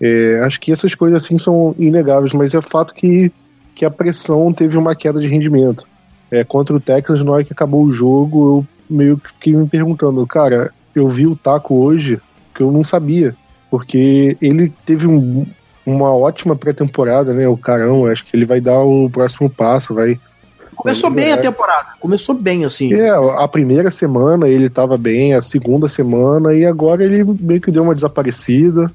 É, 0.02 0.42
acho 0.44 0.60
que 0.60 0.72
essas 0.72 0.96
coisas 0.96 1.24
assim 1.24 1.38
são 1.38 1.76
inegáveis, 1.78 2.34
mas 2.34 2.54
é 2.54 2.62
fato 2.62 2.94
que, 2.94 3.32
que 3.76 3.84
a 3.84 3.92
pressão 3.92 4.54
teve 4.54 4.78
uma 4.78 4.96
queda 4.96 5.20
de 5.20 5.28
rendimento. 5.28 5.86
É, 6.32 6.44
contra 6.44 6.76
o 6.76 6.80
Texas, 6.80 7.24
na 7.24 7.32
hora 7.32 7.44
que 7.44 7.54
acabou 7.54 7.84
o 7.84 7.92
jogo, 7.92 8.66
eu 8.90 8.96
meio 8.98 9.18
que 9.18 9.30
fiquei 9.30 9.56
me 9.56 9.68
perguntando, 9.68 10.26
cara, 10.26 10.72
eu 10.96 11.10
vi 11.10 11.28
o 11.28 11.36
Taco 11.36 11.76
hoje 11.76 12.20
que 12.54 12.62
eu 12.62 12.72
não 12.72 12.84
sabia, 12.84 13.36
porque 13.70 14.38
ele 14.42 14.72
teve 14.86 15.08
um, 15.08 15.46
uma 15.86 16.14
ótima 16.14 16.56
pré-temporada, 16.56 17.34
né? 17.34 17.48
O 17.48 17.58
Carão, 17.58 18.06
acho 18.06 18.26
que 18.26 18.36
ele 18.36 18.46
vai 18.46 18.62
dar 18.62 18.80
o 18.80 19.10
próximo 19.10 19.50
passo, 19.50 19.94
vai. 19.94 20.20
Começou 20.76 21.10
vai 21.10 21.24
bem 21.24 21.34
a 21.34 21.38
temporada, 21.38 21.90
começou 22.00 22.36
bem, 22.36 22.64
assim. 22.64 22.94
É, 22.94 23.10
a 23.10 23.48
primeira 23.48 23.92
semana 23.92 24.48
ele 24.48 24.70
tava 24.70 24.98
bem, 24.98 25.34
a 25.34 25.42
segunda 25.42 25.88
semana, 25.88 26.54
e 26.54 26.66
agora 26.66 27.04
ele 27.04 27.24
meio 27.40 27.60
que 27.60 27.72
deu 27.72 27.84
uma 27.84 27.96
desaparecida. 27.96 28.90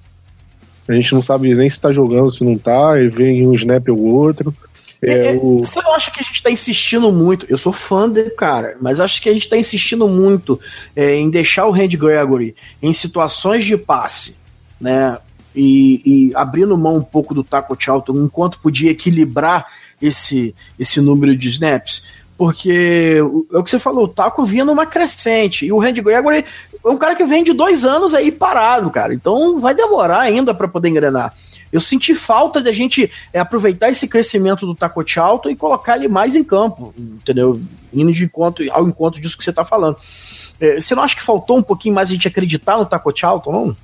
A 0.87 0.93
gente 0.93 1.13
não 1.15 1.23
sabe 1.23 1.55
nem 1.55 1.69
se 1.69 1.81
tá 1.81 1.91
jogando, 1.91 2.31
se 2.31 2.45
não 2.45 2.59
tá, 2.59 3.01
e 3.01 3.09
vem 3.09 3.47
um 3.47 3.55
snap 3.55 3.89
ou 3.89 4.01
outro. 4.01 4.55
É, 5.03 5.13
é, 5.13 5.35
é, 5.35 5.39
o... 5.41 5.59
Você 5.59 5.81
não 5.83 5.95
acha 5.95 6.11
que 6.11 6.21
a 6.21 6.23
gente 6.23 6.43
tá 6.43 6.51
insistindo 6.51 7.11
muito? 7.13 7.47
Eu 7.49 7.59
sou 7.59 7.73
fã 7.73 8.09
dele, 8.09 8.31
cara, 8.31 8.77
mas 8.81 9.01
acho 9.01 9.21
que 9.21 9.29
a 9.29 9.33
gente 9.33 9.49
tá 9.49 9.57
insistindo 9.57 10.09
muito 10.09 10.61
é, 10.95 11.17
em 11.17 11.31
deixar 11.31 11.67
o 11.67 11.71
Randy 11.71 11.97
Gregory 11.97 12.55
em 12.83 12.93
situações 12.93 13.65
de 13.65 13.77
passe, 13.77 14.37
né? 14.81 15.19
e, 15.55 16.03
e 16.05 16.35
abrindo 16.35 16.77
mão 16.77 16.97
um 16.97 17.03
pouco 17.03 17.33
do 17.33 17.45
Taco 17.45 17.77
Charlton 17.79 18.25
enquanto 18.25 18.59
podia 18.59 18.91
equilibrar 18.91 19.67
esse, 20.03 20.55
esse 20.79 21.01
número 21.01 21.37
de 21.37 21.49
snaps. 21.49 22.03
Porque 22.37 23.19
é 23.53 23.59
o 23.59 23.63
que 23.63 23.71
você 23.71 23.79
falou, 23.79 24.05
o 24.05 24.09
Taco 24.09 24.45
vinha 24.45 24.65
numa 24.65 24.87
crescente. 24.87 25.67
E 25.67 25.73
o 25.73 25.79
Randy 25.79 26.03
Gregory 26.03 26.45
é 26.85 26.89
um 26.89 26.97
cara 26.97 27.15
que 27.15 27.25
vem 27.25 27.45
de 27.45 27.53
dois 27.53 27.85
anos 27.85 28.13
aí 28.13 28.33
parado, 28.33 28.91
cara. 28.91 29.15
Então 29.15 29.61
vai 29.61 29.75
demorar 29.75 30.21
ainda 30.21 30.53
para 30.53 30.69
poder 30.69 30.89
engrenar. 30.89 31.33
Eu 31.73 31.81
senti 31.81 32.15
falta 32.15 32.63
de 32.63 32.69
a 32.69 32.73
gente 32.73 33.11
é, 33.33 33.41
aproveitar 33.41 33.91
esse 33.91 34.07
crescimento 34.07 34.65
do 34.65 34.77
Taco 34.77 35.03
Charlton 35.05 35.49
e 35.51 35.57
colocar 35.57 35.97
ele 35.97 36.07
mais 36.07 36.37
em 36.37 36.45
campo, 36.45 36.95
entendeu? 36.97 37.61
Indo 37.93 38.13
de 38.13 38.25
encontro, 38.25 38.65
ao 38.71 38.87
encontro 38.87 39.21
disso 39.21 39.37
que 39.37 39.43
você 39.43 39.51
está 39.51 39.65
falando. 39.65 39.97
É, 40.61 40.81
você 40.81 40.95
não 40.95 41.03
acha 41.03 41.17
que 41.17 41.23
faltou 41.23 41.59
um 41.59 41.63
pouquinho 41.63 41.95
mais 41.95 42.09
a 42.09 42.13
gente 42.13 42.29
acreditar 42.29 42.77
no 42.77 42.87
Taco 42.87 43.13
Charlton, 43.13 43.53
não? 43.53 43.77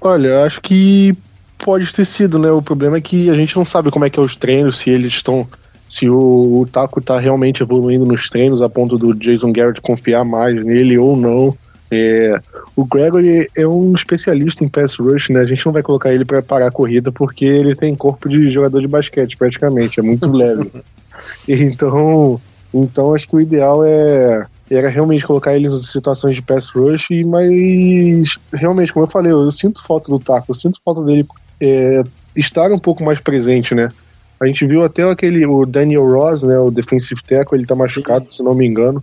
Olha, 0.00 0.44
acho 0.44 0.60
que 0.60 1.16
pode 1.56 1.92
ter 1.92 2.04
sido, 2.04 2.38
né? 2.38 2.50
O 2.50 2.62
problema 2.62 2.98
é 2.98 3.00
que 3.00 3.30
a 3.30 3.34
gente 3.34 3.56
não 3.56 3.64
sabe 3.64 3.90
como 3.90 4.04
é 4.04 4.10
que 4.10 4.18
é 4.18 4.22
os 4.22 4.36
treinos, 4.36 4.78
se 4.78 4.90
eles 4.90 5.14
estão. 5.14 5.48
Se 5.88 6.08
o, 6.08 6.60
o 6.60 6.66
Taco 6.70 7.00
está 7.00 7.18
realmente 7.18 7.62
evoluindo 7.62 8.04
nos 8.04 8.28
treinos 8.28 8.60
a 8.60 8.68
ponto 8.68 8.98
do 8.98 9.14
Jason 9.14 9.52
Garrett 9.52 9.80
confiar 9.80 10.24
mais 10.24 10.62
nele 10.62 10.98
ou 10.98 11.16
não. 11.16 11.56
É, 11.90 12.38
o 12.76 12.84
Gregory 12.84 13.48
é 13.56 13.66
um 13.66 13.94
especialista 13.94 14.62
em 14.62 14.68
pass 14.68 14.96
rush, 14.96 15.30
né? 15.30 15.40
A 15.40 15.44
gente 15.46 15.64
não 15.64 15.72
vai 15.72 15.82
colocar 15.82 16.12
ele 16.12 16.24
para 16.24 16.42
parar 16.42 16.66
a 16.66 16.70
corrida 16.70 17.10
porque 17.10 17.46
ele 17.46 17.74
tem 17.74 17.94
corpo 17.94 18.28
de 18.28 18.50
jogador 18.50 18.80
de 18.80 18.86
basquete, 18.86 19.38
praticamente, 19.38 19.98
é 19.98 20.02
muito 20.02 20.28
leve. 20.30 20.70
Então, 21.48 22.38
então 22.74 23.14
acho 23.14 23.26
que 23.26 23.36
o 23.36 23.40
ideal 23.40 23.82
é 23.82 24.46
era 24.70 24.88
realmente 24.88 25.26
colocar 25.26 25.56
eles 25.56 25.72
em 25.72 25.80
situações 25.80 26.36
de 26.36 26.42
pass 26.42 26.68
rush, 26.68 27.08
mas 27.24 28.38
realmente, 28.52 28.92
como 28.92 29.06
eu 29.06 29.10
falei, 29.10 29.32
eu, 29.32 29.40
eu 29.40 29.50
sinto 29.50 29.82
falta 29.82 30.10
do 30.10 30.18
Taco, 30.18 30.50
eu 30.50 30.54
sinto 30.54 30.78
falta 30.84 31.02
dele 31.02 31.26
é, 31.60 32.02
estar 32.36 32.70
um 32.70 32.78
pouco 32.78 33.02
mais 33.02 33.18
presente, 33.18 33.74
né? 33.74 33.88
A 34.40 34.46
gente 34.46 34.66
viu 34.66 34.82
até 34.82 35.02
aquele, 35.02 35.44
o 35.46 35.66
Daniel 35.66 36.08
Ross, 36.08 36.42
né, 36.44 36.58
o 36.58 36.70
defensive 36.70 37.22
tackle, 37.22 37.58
ele 37.58 37.66
tá 37.66 37.74
machucado, 37.74 38.32
se 38.32 38.42
não 38.42 38.54
me 38.54 38.66
engano, 38.66 39.02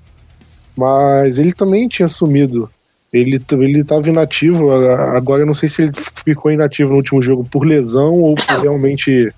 mas 0.78 1.38
ele 1.40 1.52
também 1.52 1.88
tinha 1.88 2.08
sumido. 2.08 2.70
Ele, 3.12 3.42
ele 3.52 3.84
tava 3.84 4.10
inativo, 4.10 4.72
agora 4.72 5.44
eu 5.44 5.46
não 5.46 5.54
sei 5.54 5.70
se 5.70 5.84
ele 5.84 5.92
ficou 6.26 6.52
inativo 6.52 6.90
no 6.90 6.98
último 6.98 7.22
jogo 7.22 7.46
por 7.50 7.66
lesão 7.66 8.14
ou 8.14 8.36
por 8.36 8.62
realmente 8.62 9.32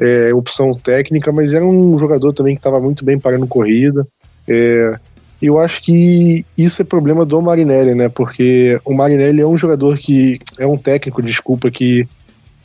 é, 0.00 0.34
opção 0.34 0.74
técnica, 0.74 1.30
mas 1.30 1.52
era 1.52 1.64
um 1.64 1.96
jogador 1.96 2.32
também 2.32 2.54
que 2.54 2.60
estava 2.60 2.80
muito 2.80 3.04
bem 3.04 3.18
parando 3.18 3.46
corrida. 3.46 4.06
É, 4.48 4.98
eu 5.40 5.58
acho 5.58 5.82
que 5.82 6.44
isso 6.56 6.82
é 6.82 6.84
problema 6.84 7.24
do 7.24 7.40
Marinelli, 7.40 7.94
né? 7.94 8.08
Porque 8.08 8.80
o 8.84 8.94
Marinelli 8.94 9.42
é 9.42 9.46
um 9.46 9.58
jogador 9.58 9.98
que 9.98 10.40
é 10.58 10.66
um 10.66 10.76
técnico, 10.76 11.22
desculpa, 11.22 11.70
que, 11.70 12.08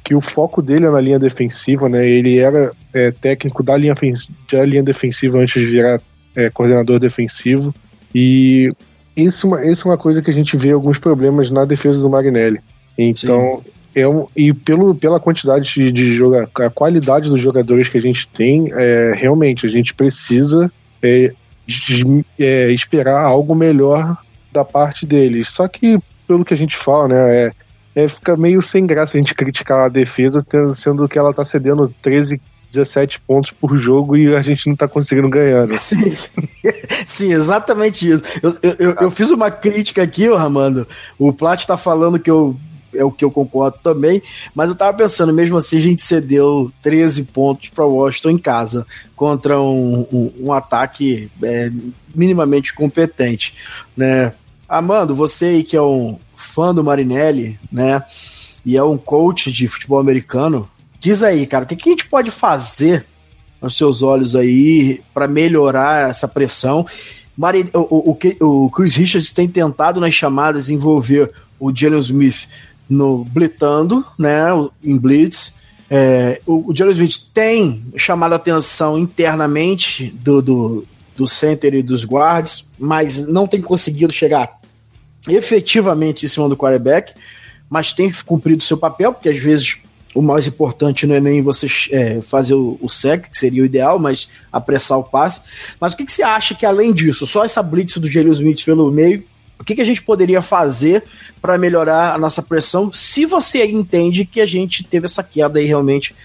que 0.10 0.16
o 0.16 0.22
foco 0.22 0.60
dele 0.60 0.88
é 0.88 0.90
na 0.90 1.00
linha 1.00 1.20
defensiva, 1.20 1.88
né? 1.88 2.10
Ele 2.10 2.40
era 2.40 2.72
é, 2.92 3.12
técnico 3.12 3.62
da 3.62 3.78
linha, 3.78 3.94
da 4.52 4.66
linha 4.66 4.82
defensiva 4.82 5.38
antes 5.38 5.62
de 5.62 5.70
virar 5.70 6.02
é, 6.36 6.50
coordenador 6.50 6.98
defensivo. 6.98 7.72
E 8.16 8.74
isso, 9.16 9.56
é 9.56 9.72
isso 9.72 9.88
é 9.88 9.92
uma 9.92 10.00
coisa 10.00 10.20
que 10.20 10.32
a 10.32 10.34
gente 10.34 10.58
vê 10.58 10.72
alguns 10.72 10.98
problemas 10.98 11.52
na 11.52 11.64
defesa 11.64 12.02
do 12.02 12.10
Marinelli. 12.10 12.60
Então, 12.98 13.64
é 13.94 14.08
um, 14.08 14.26
e 14.36 14.52
pelo, 14.52 14.96
pela 14.96 15.20
quantidade 15.20 15.72
de, 15.76 15.92
de 15.92 16.16
jogar, 16.16 16.50
a 16.56 16.70
qualidade 16.72 17.30
dos 17.30 17.40
jogadores 17.40 17.88
que 17.88 18.00
a 18.00 18.02
gente 18.02 18.28
tem, 18.30 18.68
é, 18.72 19.14
realmente 19.16 19.68
a 19.68 19.70
gente 19.70 19.94
precisa 19.94 20.72
é, 21.04 21.32
de, 21.68 22.26
é, 22.40 22.72
esperar 22.72 23.22
algo 23.22 23.54
melhor 23.54 24.18
da 24.52 24.66
parte 24.66 25.06
deles. 25.06 25.50
Só 25.50 25.68
que, 25.68 26.00
pelo 26.28 26.44
que 26.44 26.56
a 26.56 26.58
gente 26.58 26.76
fala, 26.76 27.10
né, 27.10 27.36
é, 27.36 27.52
é, 28.00 28.08
fica 28.08 28.38
meio 28.38 28.62
sem 28.62 28.86
graça 28.86 29.18
a 29.18 29.20
gente 29.20 29.36
criticar 29.36 29.86
a 29.86 29.90
defesa, 29.90 30.46
sendo 30.74 31.08
que 31.08 31.20
ela 31.20 31.34
tá 31.34 31.44
cedendo 31.44 31.94
13, 32.02 32.40
17 32.72 33.20
pontos 33.22 33.52
por 33.52 33.78
jogo 33.78 34.16
e 34.16 34.34
a 34.34 34.42
gente 34.42 34.70
não 34.70 34.76
tá 34.76 34.88
conseguindo 34.88 35.28
ganhar. 35.28 35.68
Né? 35.68 35.76
Sim, 35.78 36.16
sim, 36.16 36.42
sim, 37.06 37.34
exatamente 37.34 38.10
isso. 38.10 38.24
Eu, 38.42 38.56
eu, 38.62 38.76
eu, 38.80 38.96
eu, 39.02 39.12
fiz 39.12 39.30
uma 39.30 39.52
crítica 39.52 40.02
aqui, 40.02 40.30
ô 40.30 40.38
Ramando. 40.38 40.88
O 41.18 41.34
Plat 41.34 41.66
tá 41.66 41.78
falando 41.78 42.20
que 42.20 42.32
eu 42.32 42.56
é 42.92 43.04
o 43.04 43.12
que 43.12 43.24
eu 43.24 43.30
concordo 43.30 43.78
também, 43.84 44.20
mas 44.56 44.68
eu 44.70 44.76
tava 44.76 44.98
pensando, 44.98 45.32
mesmo 45.32 45.56
assim, 45.56 45.78
a 45.78 45.82
gente 45.82 46.02
cedeu 46.02 46.72
13 46.82 47.26
pontos 47.26 47.70
para 47.70 47.86
Washington 47.86 48.32
em 48.32 48.38
casa 48.40 48.84
contra 49.16 49.62
um, 49.62 50.08
um, 50.12 50.34
um 50.46 50.54
ataque 50.54 51.30
é, 51.44 51.70
minimamente 52.16 52.74
competente, 52.74 53.54
né? 53.96 54.34
Amando, 54.68 55.16
você 55.16 55.46
aí 55.46 55.64
que 55.64 55.78
é 55.78 55.82
um 55.82 56.18
fã 56.50 56.74
do 56.74 56.84
Marinelli, 56.84 57.60
né? 57.72 58.04
E 58.66 58.76
é 58.76 58.84
um 58.84 58.98
coach 58.98 59.52
de 59.52 59.68
futebol 59.68 60.00
americano, 60.00 60.70
diz 61.00 61.24
aí, 61.24 61.46
cara, 61.46 61.64
o 61.64 61.68
que, 61.68 61.76
que 61.76 61.90
a 61.90 61.92
gente 61.92 62.08
pode 62.08 62.32
fazer 62.32 63.06
aos 63.62 63.78
seus 63.78 64.02
olhos 64.02 64.36
aí 64.36 65.02
para 65.14 65.28
melhorar 65.28 66.10
essa 66.10 66.28
pressão? 66.28 66.86
Marin, 67.38 67.70
o, 67.74 68.12
o, 68.12 68.66
o 68.66 68.70
Chris 68.70 68.96
Richards 68.96 69.32
tem 69.32 69.48
tentado 69.48 70.00
nas 70.02 70.14
chamadas 70.14 70.70
envolver 70.70 71.32
o 71.60 71.74
Jalen 71.74 72.00
Smith 72.00 72.48
no 72.90 73.24
blitando, 73.24 74.04
né, 74.18 74.48
em 74.84 74.98
blitz. 74.98 75.54
É, 75.90 76.42
o, 76.46 76.72
o 76.72 76.76
Jalen 76.76 76.92
Smith 76.92 77.30
tem 77.34 77.84
chamado 77.96 78.34
a 78.34 78.36
atenção 78.36 78.98
internamente 78.98 80.14
do, 80.22 80.42
do, 80.42 80.88
do 81.16 81.28
center 81.28 81.76
e 81.76 81.84
dos 81.84 82.04
guards, 82.04 82.68
mas 82.78 83.26
não 83.28 83.48
tem 83.48 83.62
conseguido 83.62 84.12
chegar 84.12 84.59
efetivamente 85.28 86.26
em 86.26 86.30
cima 86.30 86.48
do 86.48 86.56
quarterback, 86.56 87.14
mas 87.70 87.94
tem 87.94 88.12
cumprido 88.26 88.64
seu 88.64 88.78
papel, 88.78 89.14
porque 89.14 89.30
às 89.30 89.38
vezes 89.38 89.78
o 90.16 90.22
mais 90.22 90.48
importante 90.48 91.06
não 91.06 91.16
é 91.16 91.20
nem 91.20 91.42
você 91.42 91.68
é, 91.92 92.22
fazer 92.22 92.56
o, 92.56 92.80
o 92.82 92.90
sec, 92.90 93.30
que 93.30 93.38
seria 93.38 93.62
o 93.62 93.66
ideal, 93.66 94.00
mas 94.00 94.28
apressar 94.52 94.98
o 94.98 95.04
passe. 95.04 95.42
Mas 95.80 95.94
o 95.94 95.98
que, 95.98 96.06
que 96.06 96.12
você 96.12 96.24
acha 96.24 96.56
que, 96.56 96.66
além 96.66 96.94
disso, 96.94 97.28
só 97.28 97.46
essa 97.46 97.62
blitz 97.62 97.98
do 97.98 98.10
Jalen 98.10 98.32
Smith 98.32 98.66
pelo 98.66 98.92
meio, 98.92 99.24
o 99.60 99.64
que, 99.64 99.76
que 99.76 99.82
a 99.82 99.86
gente 99.86 100.02
poderia 100.02 100.42
fazer 100.42 101.04
para 101.42 101.58
melhorar 101.58 102.14
a 102.14 102.18
nossa 102.18 102.42
pressão, 102.42 102.92
se 102.92 103.26
você 103.26 103.66
entende 103.66 104.26
que 104.26 104.42
a 104.42 104.46
gente 104.46 104.84
teve 104.84 105.06
essa 105.06 105.22
queda 105.22 105.60
aí 105.60 105.66
realmente 105.66 106.16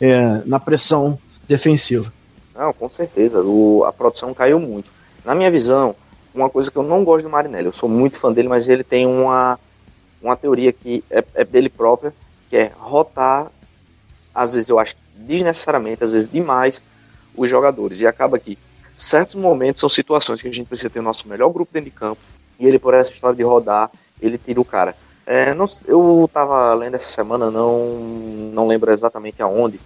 é, 0.00 0.42
na 0.46 0.58
pressão 0.58 1.18
defensiva? 1.46 2.12
Não, 2.56 2.72
com 2.72 2.88
certeza. 2.88 3.42
O, 3.42 3.84
a 3.84 3.92
produção 3.92 4.32
caiu 4.32 4.60
muito. 4.60 4.90
Na 5.24 5.34
minha 5.34 5.50
visão, 5.50 5.94
uma 6.34 6.50
coisa 6.50 6.70
que 6.70 6.76
eu 6.76 6.82
não 6.82 7.04
gosto 7.04 7.24
do 7.24 7.30
Marinelli, 7.30 7.66
eu 7.66 7.72
sou 7.72 7.88
muito 7.88 8.18
fã 8.18 8.32
dele, 8.32 8.48
mas 8.48 8.68
ele 8.68 8.82
tem 8.82 9.06
uma, 9.06 9.58
uma 10.20 10.36
teoria 10.36 10.72
que 10.72 11.04
é, 11.10 11.24
é 11.34 11.44
dele 11.44 11.68
própria, 11.68 12.12
que 12.50 12.56
é 12.56 12.72
rotar, 12.76 13.50
às 14.34 14.52
vezes 14.52 14.68
eu 14.68 14.78
acho 14.78 14.96
desnecessariamente, 15.14 16.02
às 16.02 16.12
vezes 16.12 16.28
demais, 16.28 16.82
os 17.36 17.48
jogadores. 17.48 18.00
E 18.00 18.06
acaba 18.06 18.38
que 18.38 18.58
certos 18.96 19.36
momentos 19.36 19.80
são 19.80 19.88
situações 19.88 20.42
que 20.42 20.48
a 20.48 20.52
gente 20.52 20.66
precisa 20.66 20.90
ter 20.90 20.98
o 20.98 21.02
nosso 21.02 21.28
melhor 21.28 21.50
grupo 21.50 21.72
dentro 21.72 21.90
de 21.90 21.96
campo, 21.96 22.20
e 22.58 22.66
ele, 22.66 22.78
por 22.78 22.94
essa 22.94 23.12
história 23.12 23.36
de 23.36 23.42
rodar, 23.42 23.90
ele 24.20 24.38
tira 24.38 24.60
o 24.60 24.64
cara. 24.64 24.94
É, 25.26 25.54
não, 25.54 25.64
eu 25.86 26.24
estava 26.26 26.74
lendo 26.74 26.94
essa 26.94 27.10
semana, 27.10 27.50
não, 27.50 27.98
não 28.52 28.66
lembro 28.66 28.90
exatamente 28.90 29.40
aonde, 29.40 29.80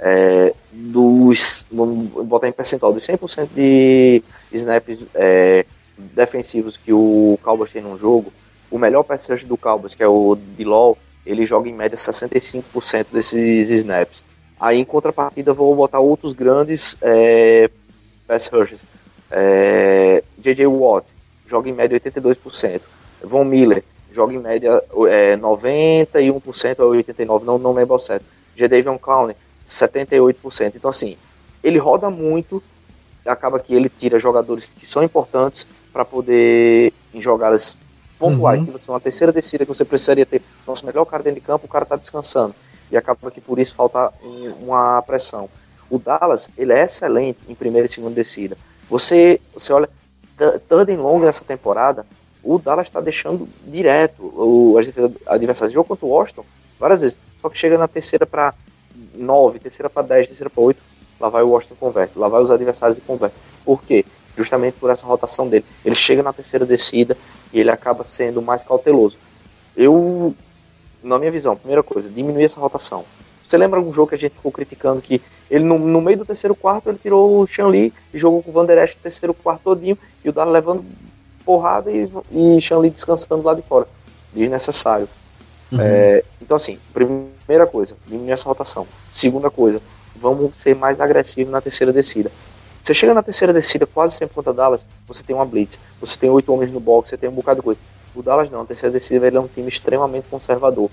é, 0.00 0.52
dos, 0.72 1.64
vamos 1.70 2.26
botar 2.26 2.48
em 2.48 2.52
percentual, 2.52 2.92
dos 2.92 3.06
100% 3.06 3.48
de 3.54 4.22
snaps 4.52 5.06
é, 5.14 5.64
defensivos 6.14 6.76
que 6.76 6.92
o 6.92 7.38
Cowboys 7.42 7.72
tem 7.72 7.82
num 7.82 7.98
jogo, 7.98 8.32
o 8.70 8.78
melhor 8.78 9.02
pass 9.02 9.26
rush 9.26 9.44
do 9.44 9.56
Cowboys, 9.56 9.94
que 9.94 10.02
é 10.02 10.08
o 10.08 10.34
Bilal, 10.34 10.96
ele 11.24 11.46
joga 11.46 11.68
em 11.68 11.74
média 11.74 11.96
65% 11.96 13.06
desses 13.12 13.70
snaps. 13.70 14.24
Aí 14.58 14.78
em 14.78 14.84
contrapartida 14.84 15.52
vou 15.52 15.74
botar 15.74 16.00
outros 16.00 16.32
grandes 16.32 16.96
é, 17.02 17.70
pass. 18.26 18.50
É, 19.30 20.22
J.J. 20.38 20.66
Watt 20.66 21.06
joga 21.46 21.68
em 21.68 21.72
média 21.72 21.98
82%. 21.98 22.80
Von 23.22 23.44
Miller 23.44 23.84
joga 24.12 24.34
em 24.34 24.38
média 24.38 24.82
é, 25.08 25.36
91% 25.36 26.80
ou 26.80 26.92
89%, 26.92 27.42
não, 27.42 27.58
não 27.58 27.72
lembro 27.72 27.94
ao 27.94 27.98
certo. 27.98 28.24
J. 28.54 28.68
Davion 28.68 28.98
Clowney 28.98 29.36
78%. 29.66 30.72
Então, 30.76 30.90
assim, 30.90 31.16
ele 31.62 31.78
roda 31.78 32.10
muito, 32.10 32.62
acaba 33.24 33.58
que 33.58 33.74
ele 33.74 33.88
tira 33.88 34.18
jogadores 34.18 34.66
que 34.66 34.86
são 34.86 35.02
importantes 35.02 35.66
para 35.92 36.04
poder, 36.04 36.92
em 37.12 37.20
jogadas 37.20 37.76
pontuais, 38.18 38.60
uhum. 38.60 38.66
que 38.66 38.72
você 38.72 38.90
uma 38.90 39.00
terceira 39.00 39.32
descida 39.32 39.64
que 39.64 39.74
você 39.74 39.84
precisaria 39.84 40.24
ter 40.24 40.40
nosso 40.66 40.86
melhor 40.86 41.04
cara 41.04 41.22
dentro 41.22 41.40
de 41.40 41.46
campo, 41.46 41.66
o 41.66 41.68
cara 41.68 41.82
está 41.82 41.96
descansando. 41.96 42.54
E 42.90 42.96
acaba 42.96 43.30
que 43.30 43.40
por 43.40 43.58
isso 43.58 43.74
falta 43.74 44.12
uma 44.60 45.02
pressão. 45.02 45.48
O 45.90 45.98
Dallas, 45.98 46.50
ele 46.56 46.72
é 46.72 46.84
excelente 46.84 47.40
em 47.48 47.54
primeira 47.54 47.86
e 47.86 47.90
segunda 47.90 48.14
descida. 48.14 48.56
Você, 48.88 49.40
você 49.52 49.72
olha, 49.72 49.88
third 50.68 50.92
and 50.92 51.00
long 51.00 51.20
nessa 51.20 51.44
temporada, 51.44 52.06
o 52.42 52.58
Dallas 52.58 52.86
está 52.86 53.00
deixando 53.00 53.48
direto 53.66 54.22
o 54.22 54.76
adversário. 55.26 55.74
Jogo 55.74 55.88
contra 55.88 56.06
o 56.06 56.10
Washington, 56.10 56.44
várias 56.78 57.00
vezes. 57.00 57.18
Só 57.40 57.48
que 57.48 57.58
chega 57.58 57.76
na 57.76 57.88
terceira 57.88 58.26
para 58.26 58.54
9, 59.14 59.58
terceira 59.58 59.90
para 59.90 60.02
10, 60.02 60.28
terceira 60.28 60.50
para 60.50 60.62
8, 60.62 60.80
lá 61.18 61.28
vai 61.28 61.42
o 61.42 61.48
Washington 61.48 61.76
converte, 61.78 62.18
lá 62.18 62.28
vai 62.28 62.42
os 62.42 62.50
adversários 62.50 62.98
e 62.98 63.00
converte. 63.00 63.36
Por 63.64 63.82
quê? 63.82 64.04
Justamente 64.36 64.74
por 64.78 64.90
essa 64.90 65.04
rotação 65.04 65.48
dele. 65.48 65.64
Ele 65.84 65.94
chega 65.94 66.22
na 66.22 66.32
terceira 66.32 66.64
descida 66.64 67.16
e 67.52 67.60
ele 67.60 67.70
acaba 67.70 68.02
sendo 68.04 68.40
mais 68.40 68.62
cauteloso. 68.62 69.18
Eu, 69.76 70.34
na 71.02 71.18
minha 71.18 71.30
visão, 71.30 71.56
primeira 71.56 71.82
coisa, 71.82 72.08
diminuir 72.08 72.44
essa 72.44 72.60
rotação. 72.60 73.04
Você 73.44 73.56
lembra 73.56 73.80
um 73.80 73.92
jogo 73.92 74.08
que 74.08 74.14
a 74.14 74.18
gente 74.18 74.34
ficou 74.34 74.50
criticando 74.50 75.02
que 75.02 75.20
ele 75.50 75.64
no, 75.64 75.78
no 75.78 76.00
meio 76.00 76.18
do 76.18 76.24
terceiro 76.24 76.54
quarto 76.54 76.88
ele 76.88 76.98
tirou 76.98 77.40
o 77.40 77.46
Shanli 77.46 77.92
e 78.14 78.18
jogou 78.18 78.42
com 78.42 78.50
o 78.50 78.52
Van 78.54 78.64
Der 78.64 78.78
Esch 78.78 78.94
no 78.94 79.02
terceiro 79.02 79.34
quarto 79.34 79.62
todinho 79.62 79.98
e 80.24 80.28
o 80.28 80.32
Dara 80.32 80.48
levando 80.48 80.84
porrada 81.44 81.90
e, 81.90 82.08
e 82.30 82.60
Shanli 82.60 82.88
descansando 82.88 83.42
lá 83.42 83.52
de 83.52 83.62
fora. 83.62 83.86
Desnecessário. 84.32 85.08
Uhum. 85.70 85.80
É, 85.80 86.22
então, 86.40 86.56
assim, 86.56 86.78
primeira 86.92 87.66
coisa, 87.66 87.94
diminuir 88.06 88.32
essa 88.32 88.44
rotação. 88.44 88.86
Segunda 89.10 89.50
coisa, 89.50 89.82
vamos 90.16 90.56
ser 90.56 90.74
mais 90.76 91.00
agressivos 91.00 91.52
na 91.52 91.60
terceira 91.60 91.92
descida. 91.92 92.30
Você 92.82 92.92
chega 92.94 93.14
na 93.14 93.22
terceira 93.22 93.52
descida, 93.52 93.86
quase 93.86 94.16
sempre 94.16 94.34
contra 94.34 94.52
Dallas, 94.52 94.84
você 95.06 95.22
tem 95.22 95.36
uma 95.36 95.44
blitz, 95.44 95.78
você 96.00 96.18
tem 96.18 96.28
oito 96.28 96.52
homens 96.52 96.72
no 96.72 96.80
box, 96.80 97.10
você 97.10 97.16
tem 97.16 97.28
um 97.28 97.32
bocado 97.32 97.60
de 97.60 97.64
coisa. 97.64 97.80
O 98.12 98.22
Dallas 98.22 98.50
não, 98.50 98.62
a 98.62 98.64
terceira 98.64 98.92
descida 98.92 99.24
ele 99.24 99.36
é 99.36 99.40
um 99.40 99.46
time 99.46 99.68
extremamente 99.68 100.26
conservador. 100.28 100.90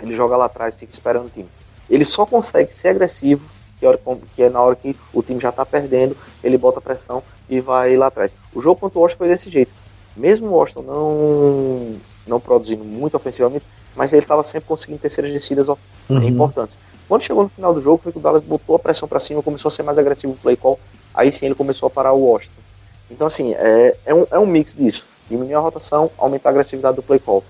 Ele 0.00 0.14
joga 0.14 0.36
lá 0.36 0.44
atrás, 0.44 0.76
fica 0.76 0.92
esperando 0.92 1.26
o 1.26 1.30
time. 1.30 1.48
Ele 1.90 2.04
só 2.04 2.24
consegue 2.24 2.72
ser 2.72 2.88
agressivo, 2.88 3.44
que, 3.80 3.84
hora, 3.84 3.98
que 4.36 4.44
é 4.44 4.48
na 4.48 4.62
hora 4.62 4.76
que 4.76 4.96
o 5.12 5.24
time 5.24 5.40
já 5.40 5.48
está 5.48 5.66
perdendo, 5.66 6.16
ele 6.42 6.56
bota 6.56 6.80
pressão 6.80 7.20
e 7.48 7.58
vai 7.60 7.96
lá 7.96 8.06
atrás. 8.06 8.32
O 8.54 8.62
jogo 8.62 8.78
contra 8.78 8.96
o 8.96 9.02
Washington 9.02 9.18
foi 9.18 9.28
desse 9.28 9.50
jeito. 9.50 9.72
Mesmo 10.16 10.46
o 10.46 10.52
Washington 10.52 10.82
não, 10.82 11.96
não 12.28 12.38
produzindo 12.38 12.84
muito 12.84 13.16
ofensivamente, 13.16 13.66
mas 13.96 14.12
ele 14.12 14.22
estava 14.22 14.44
sempre 14.44 14.68
conseguindo 14.68 15.00
terceiras 15.00 15.32
descidas 15.32 15.66
uhum. 15.66 15.76
importantes. 16.22 16.78
Quando 17.12 17.24
chegou 17.24 17.42
no 17.42 17.50
final 17.50 17.74
do 17.74 17.82
jogo, 17.82 18.00
foi 18.02 18.10
que 18.10 18.16
o 18.16 18.22
Dallas 18.22 18.40
botou 18.40 18.74
a 18.74 18.78
pressão 18.78 19.06
para 19.06 19.20
cima, 19.20 19.42
começou 19.42 19.68
a 19.68 19.70
ser 19.70 19.82
mais 19.82 19.98
agressivo 19.98 20.32
no 20.32 20.38
play 20.38 20.56
call, 20.56 20.80
aí 21.12 21.30
sim 21.30 21.44
ele 21.44 21.54
começou 21.54 21.86
a 21.86 21.90
parar 21.90 22.14
o 22.14 22.22
Washington. 22.22 22.62
Então, 23.10 23.26
assim, 23.26 23.52
é, 23.52 23.94
é, 24.06 24.14
um, 24.14 24.26
é 24.30 24.38
um 24.38 24.46
mix 24.46 24.74
disso. 24.74 25.04
Diminuir 25.28 25.52
a 25.52 25.60
rotação, 25.60 26.10
aumentar 26.16 26.48
a 26.48 26.52
agressividade 26.52 26.96
do 26.96 27.02
play 27.02 27.18
call. 27.18 27.44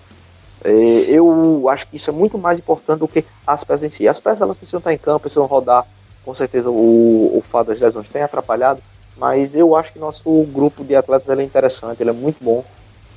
É, 0.65 0.73
eu 1.07 1.69
acho 1.69 1.87
que 1.87 1.95
isso 1.95 2.11
é 2.11 2.13
muito 2.13 2.37
mais 2.37 2.59
importante 2.59 2.99
do 2.99 3.07
que 3.07 3.25
as 3.47 3.63
peças 3.63 3.85
em 3.85 3.91
si. 3.91 4.09
As 4.09 4.19
peças 4.19 4.43
elas 4.43 4.57
precisam 4.57 4.79
estar 4.79 4.93
em 4.93 4.99
campo, 4.99 5.21
precisam 5.21 5.47
rodar. 5.47 5.87
Com 6.25 6.35
certeza 6.35 6.69
o, 6.69 7.39
o 7.39 7.41
fato 7.47 7.69
das 7.69 7.79
lesões 7.79 8.09
tem 8.09 8.21
atrapalhado, 8.21 8.83
mas 9.17 9.55
eu 9.55 9.77
acho 9.77 9.93
que 9.93 9.99
nosso 10.01 10.43
grupo 10.47 10.83
de 10.83 10.97
atletas 10.97 11.31
é 11.31 11.41
interessante, 11.41 12.03
ele 12.03 12.11
é 12.11 12.13
muito 12.13 12.43
bom. 12.43 12.65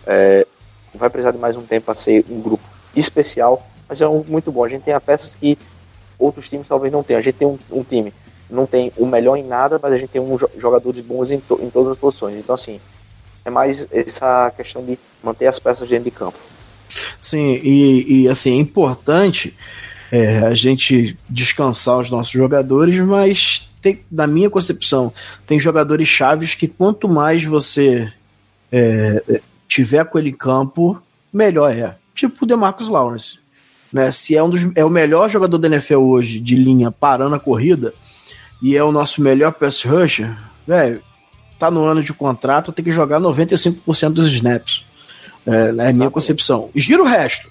É, 0.05 0.45
vai 0.93 1.09
precisar 1.09 1.31
de 1.31 1.39
mais 1.39 1.57
um 1.57 1.63
tempo 1.63 1.87
para 1.87 1.95
ser 1.95 2.23
um 2.29 2.39
grupo 2.39 2.63
especial, 2.95 3.63
mas 3.89 3.99
é 3.99 4.07
um, 4.07 4.23
muito 4.27 4.51
bom. 4.51 4.63
A 4.63 4.69
gente 4.69 4.83
tem 4.83 4.99
peças 4.99 5.33
que 5.33 5.57
outros 6.17 6.49
times 6.49 6.67
talvez 6.67 6.91
não 6.91 7.03
tenham. 7.03 7.19
A 7.19 7.23
gente 7.23 7.35
tem 7.35 7.47
um, 7.47 7.57
um, 7.71 7.83
time, 7.83 8.13
não 8.49 8.65
tem 8.65 8.91
o 8.97 9.05
melhor 9.05 9.35
em 9.35 9.43
nada, 9.43 9.79
mas 9.81 9.93
a 9.93 9.97
gente 9.97 10.09
tem 10.09 10.21
um 10.21 10.37
jogadores 10.57 10.99
bons 11.01 11.31
em, 11.31 11.39
to, 11.39 11.59
em 11.61 11.69
todas 11.69 11.89
as 11.89 11.97
posições. 11.97 12.37
Então, 12.37 12.55
assim, 12.55 12.79
é 13.43 13.49
mais 13.49 13.87
essa 13.91 14.51
questão 14.55 14.83
de 14.83 14.97
manter 15.23 15.47
as 15.47 15.59
peças 15.59 15.87
dentro 15.87 16.05
de 16.05 16.11
campo. 16.11 16.37
Sim, 17.21 17.59
e, 17.63 18.23
e 18.23 18.29
assim, 18.29 18.57
é 18.57 18.61
importante 18.61 19.55
é, 20.11 20.39
a 20.39 20.53
gente 20.53 21.17
descansar 21.29 21.99
os 21.99 22.09
nossos 22.09 22.31
jogadores, 22.31 22.97
mas 22.99 23.69
tem, 23.81 24.03
na 24.11 24.25
minha 24.25 24.49
concepção, 24.49 25.13
tem 25.45 25.59
jogadores 25.59 26.07
chaves 26.07 26.55
que 26.55 26.67
quanto 26.67 27.07
mais 27.07 27.43
você 27.43 28.11
é, 28.71 29.23
é 29.29 29.41
tiver 29.67 30.05
com 30.05 30.17
ele 30.17 30.29
em 30.29 30.33
campo, 30.33 31.01
melhor 31.31 31.73
é. 31.73 31.95
Tipo 32.13 32.45
o 32.45 32.47
DeMarcus 32.47 32.87
Lawrence. 32.87 33.39
Né? 33.95 34.11
Se 34.11 34.35
é, 34.35 34.43
um 34.43 34.49
dos, 34.49 34.67
é 34.75 34.83
o 34.83 34.89
melhor 34.89 35.29
jogador 35.29 35.57
da 35.57 35.69
NFL 35.69 35.99
hoje 35.99 36.41
de 36.41 36.53
linha 36.53 36.91
parando 36.91 37.33
a 37.33 37.39
corrida 37.39 37.93
e 38.61 38.75
é 38.75 38.83
o 38.83 38.91
nosso 38.91 39.21
melhor 39.21 39.53
pass 39.53 39.83
rusher, 39.83 40.35
velho, 40.67 41.01
tá 41.57 41.71
no 41.71 41.85
ano 41.85 42.03
de 42.03 42.11
contrato, 42.11 42.73
tem 42.73 42.83
que 42.83 42.91
jogar 42.91 43.21
95% 43.21 44.09
dos 44.09 44.33
snaps. 44.33 44.83
É, 45.47 45.73
é 45.77 45.89
a 45.91 45.93
minha 45.93 46.09
concepção. 46.09 46.69
Gira 46.75 47.01
o 47.01 47.05
resto. 47.05 47.49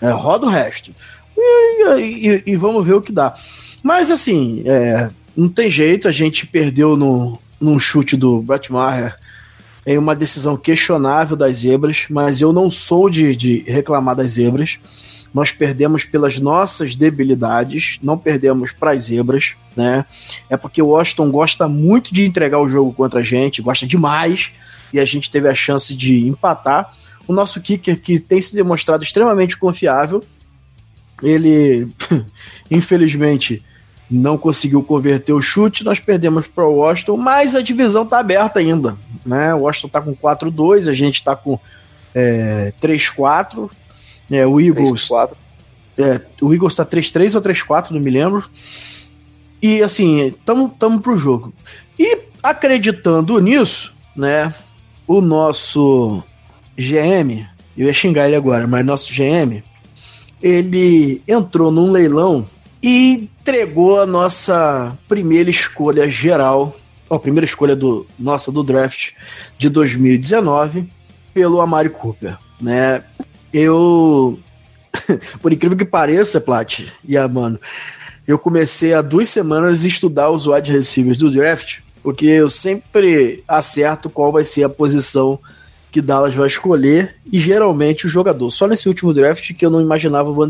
É, 0.00 0.10
roda 0.12 0.46
o 0.46 0.48
resto. 0.48 0.94
E, 1.36 1.98
e, 1.98 2.42
e, 2.46 2.56
vamos 2.56 2.86
ver 2.86 2.94
o 2.94 3.02
que 3.02 3.10
dá. 3.10 3.34
Mas 3.82 4.12
assim, 4.12 4.62
é, 4.66 5.10
não 5.36 5.48
tem 5.48 5.68
jeito, 5.68 6.06
a 6.06 6.12
gente 6.12 6.46
perdeu 6.46 6.96
no, 6.96 7.36
num 7.60 7.80
chute 7.80 8.16
do 8.16 8.40
Brett 8.40 8.70
Maher 8.70 9.16
em 9.84 9.98
uma 9.98 10.14
decisão 10.14 10.56
questionável 10.56 11.36
das 11.36 11.56
zebras, 11.56 12.06
mas 12.08 12.40
eu 12.40 12.52
não 12.52 12.70
sou 12.70 13.10
de, 13.10 13.34
de 13.34 13.64
reclamar 13.66 14.14
das 14.14 14.32
zebras. 14.32 14.78
Nós 15.32 15.52
perdemos 15.52 16.04
pelas 16.04 16.38
nossas 16.38 16.96
debilidades, 16.96 17.98
não 18.02 18.18
perdemos 18.18 18.72
para 18.72 18.92
as 18.92 19.04
zebras, 19.04 19.54
né? 19.76 20.04
É 20.48 20.56
porque 20.56 20.82
o 20.82 20.88
Washington 20.88 21.30
gosta 21.30 21.68
muito 21.68 22.12
de 22.12 22.24
entregar 22.26 22.58
o 22.58 22.68
jogo 22.68 22.92
contra 22.92 23.20
a 23.20 23.22
gente, 23.22 23.62
gosta 23.62 23.86
demais, 23.86 24.52
e 24.92 24.98
a 24.98 25.04
gente 25.04 25.30
teve 25.30 25.48
a 25.48 25.54
chance 25.54 25.94
de 25.94 26.26
empatar. 26.26 26.92
O 27.28 27.32
nosso 27.32 27.60
kicker, 27.60 28.00
que 28.00 28.18
tem 28.18 28.42
se 28.42 28.54
demonstrado 28.54 29.04
extremamente 29.04 29.56
confiável, 29.56 30.24
ele, 31.22 31.88
infelizmente, 32.70 33.64
não 34.10 34.36
conseguiu 34.36 34.82
converter 34.82 35.32
o 35.32 35.40
chute, 35.40 35.84
nós 35.84 36.00
perdemos 36.00 36.48
para 36.48 36.64
o 36.64 36.76
Washington, 36.76 37.16
mas 37.16 37.54
a 37.54 37.62
divisão 37.62 38.02
está 38.02 38.18
aberta 38.18 38.58
ainda. 38.58 38.98
Né? 39.24 39.54
O 39.54 39.60
Washington 39.60 39.86
está 39.86 40.00
com 40.00 40.16
4-2, 40.16 40.90
a 40.90 40.94
gente 40.94 41.14
está 41.16 41.36
com 41.36 41.58
é, 42.12 42.72
3-4. 42.82 43.70
É, 44.30 44.46
o 44.46 44.60
Eagles. 44.60 45.08
3, 45.08 45.30
é, 45.98 46.20
o 46.40 46.52
Eagles 46.52 46.72
está 46.72 46.86
3-3 46.86 47.34
ou 47.34 47.42
3-4, 47.42 47.90
não 47.90 48.00
me 48.00 48.10
lembro. 48.10 48.48
E 49.62 49.82
assim, 49.82 50.28
estamos 50.28 50.72
para 51.00 51.12
o 51.12 51.16
jogo. 51.16 51.52
E 51.98 52.18
acreditando 52.42 53.38
nisso, 53.38 53.94
né? 54.16 54.52
O 55.06 55.20
nosso 55.20 56.22
GM, 56.76 57.46
eu 57.76 57.86
ia 57.86 57.92
xingar 57.92 58.26
ele 58.26 58.36
agora, 58.36 58.66
mas 58.66 58.84
nosso 58.84 59.12
GM, 59.12 59.62
ele 60.42 61.22
entrou 61.28 61.70
num 61.70 61.90
leilão 61.90 62.46
e 62.82 63.12
entregou 63.12 64.00
a 64.00 64.06
nossa 64.06 64.96
primeira 65.06 65.50
escolha 65.50 66.08
geral, 66.08 66.74
a 67.10 67.18
primeira 67.18 67.44
escolha 67.44 67.76
do 67.76 68.06
nossa 68.18 68.50
do 68.50 68.62
draft 68.62 69.10
de 69.58 69.68
2019 69.68 70.88
pelo 71.34 71.60
Amari 71.60 71.90
Cooper, 71.90 72.38
né? 72.60 73.04
Eu 73.52 74.38
por 75.40 75.52
incrível 75.52 75.76
que 75.76 75.84
pareça, 75.84 76.40
Plat 76.40 76.80
e 77.06 77.16
a 77.16 77.26
mano, 77.28 77.58
eu 78.26 78.38
comecei 78.38 78.94
há 78.94 79.02
duas 79.02 79.28
semanas 79.28 79.84
a 79.84 79.88
estudar 79.88 80.30
os 80.30 80.46
wide 80.46 80.70
receivers 80.70 81.18
do 81.18 81.30
draft, 81.30 81.78
porque 82.02 82.26
eu 82.26 82.48
sempre 82.48 83.42
acerto 83.46 84.08
qual 84.08 84.32
vai 84.32 84.44
ser 84.44 84.64
a 84.64 84.68
posição 84.68 85.38
que 85.90 86.00
Dallas 86.00 86.34
vai 86.34 86.46
escolher 86.46 87.16
e 87.30 87.38
geralmente 87.38 88.06
o 88.06 88.08
jogador. 88.08 88.50
Só 88.50 88.66
nesse 88.66 88.88
último 88.88 89.12
draft 89.12 89.52
que 89.52 89.66
eu 89.66 89.70
não 89.70 89.80
imaginava 89.80 90.30
o 90.30 90.34
Van. 90.34 90.48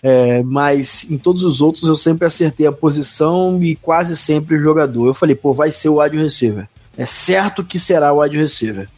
É, 0.00 0.42
mas 0.44 1.10
em 1.10 1.18
todos 1.18 1.42
os 1.42 1.60
outros 1.60 1.88
eu 1.88 1.96
sempre 1.96 2.26
acertei 2.26 2.66
a 2.66 2.72
posição 2.72 3.60
e 3.62 3.74
quase 3.74 4.16
sempre 4.16 4.56
o 4.56 4.60
jogador. 4.60 5.06
Eu 5.06 5.14
falei, 5.14 5.34
pô, 5.34 5.54
vai 5.54 5.72
ser 5.72 5.88
o 5.88 6.00
wide 6.00 6.16
receiver. 6.16 6.68
É 6.96 7.06
certo 7.06 7.64
que 7.64 7.78
será 7.78 8.12
o 8.12 8.20
wide 8.20 8.36
receiver. 8.36 8.88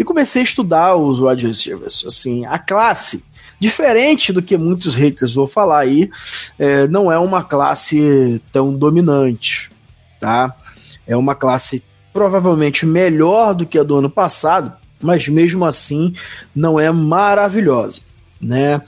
E 0.00 0.04
comecei 0.04 0.40
a 0.40 0.44
estudar 0.46 0.96
os 0.96 1.20
wide 1.20 1.46
receivers. 1.46 2.06
Assim, 2.06 2.46
a 2.46 2.58
classe, 2.58 3.22
diferente 3.60 4.32
do 4.32 4.40
que 4.40 4.56
muitos 4.56 4.94
haters 4.94 5.34
vão 5.34 5.46
falar 5.46 5.80
aí, 5.80 6.10
é, 6.58 6.88
não 6.88 7.12
é 7.12 7.18
uma 7.18 7.44
classe 7.44 8.40
tão 8.50 8.74
dominante, 8.74 9.70
tá? 10.18 10.56
É 11.06 11.14
uma 11.14 11.34
classe 11.34 11.84
provavelmente 12.14 12.86
melhor 12.86 13.52
do 13.52 13.66
que 13.66 13.78
a 13.78 13.82
do 13.82 13.98
ano 13.98 14.08
passado, 14.08 14.72
mas 15.02 15.28
mesmo 15.28 15.66
assim 15.66 16.14
não 16.56 16.80
é 16.80 16.90
maravilhosa, 16.90 18.00
né? 18.40 18.80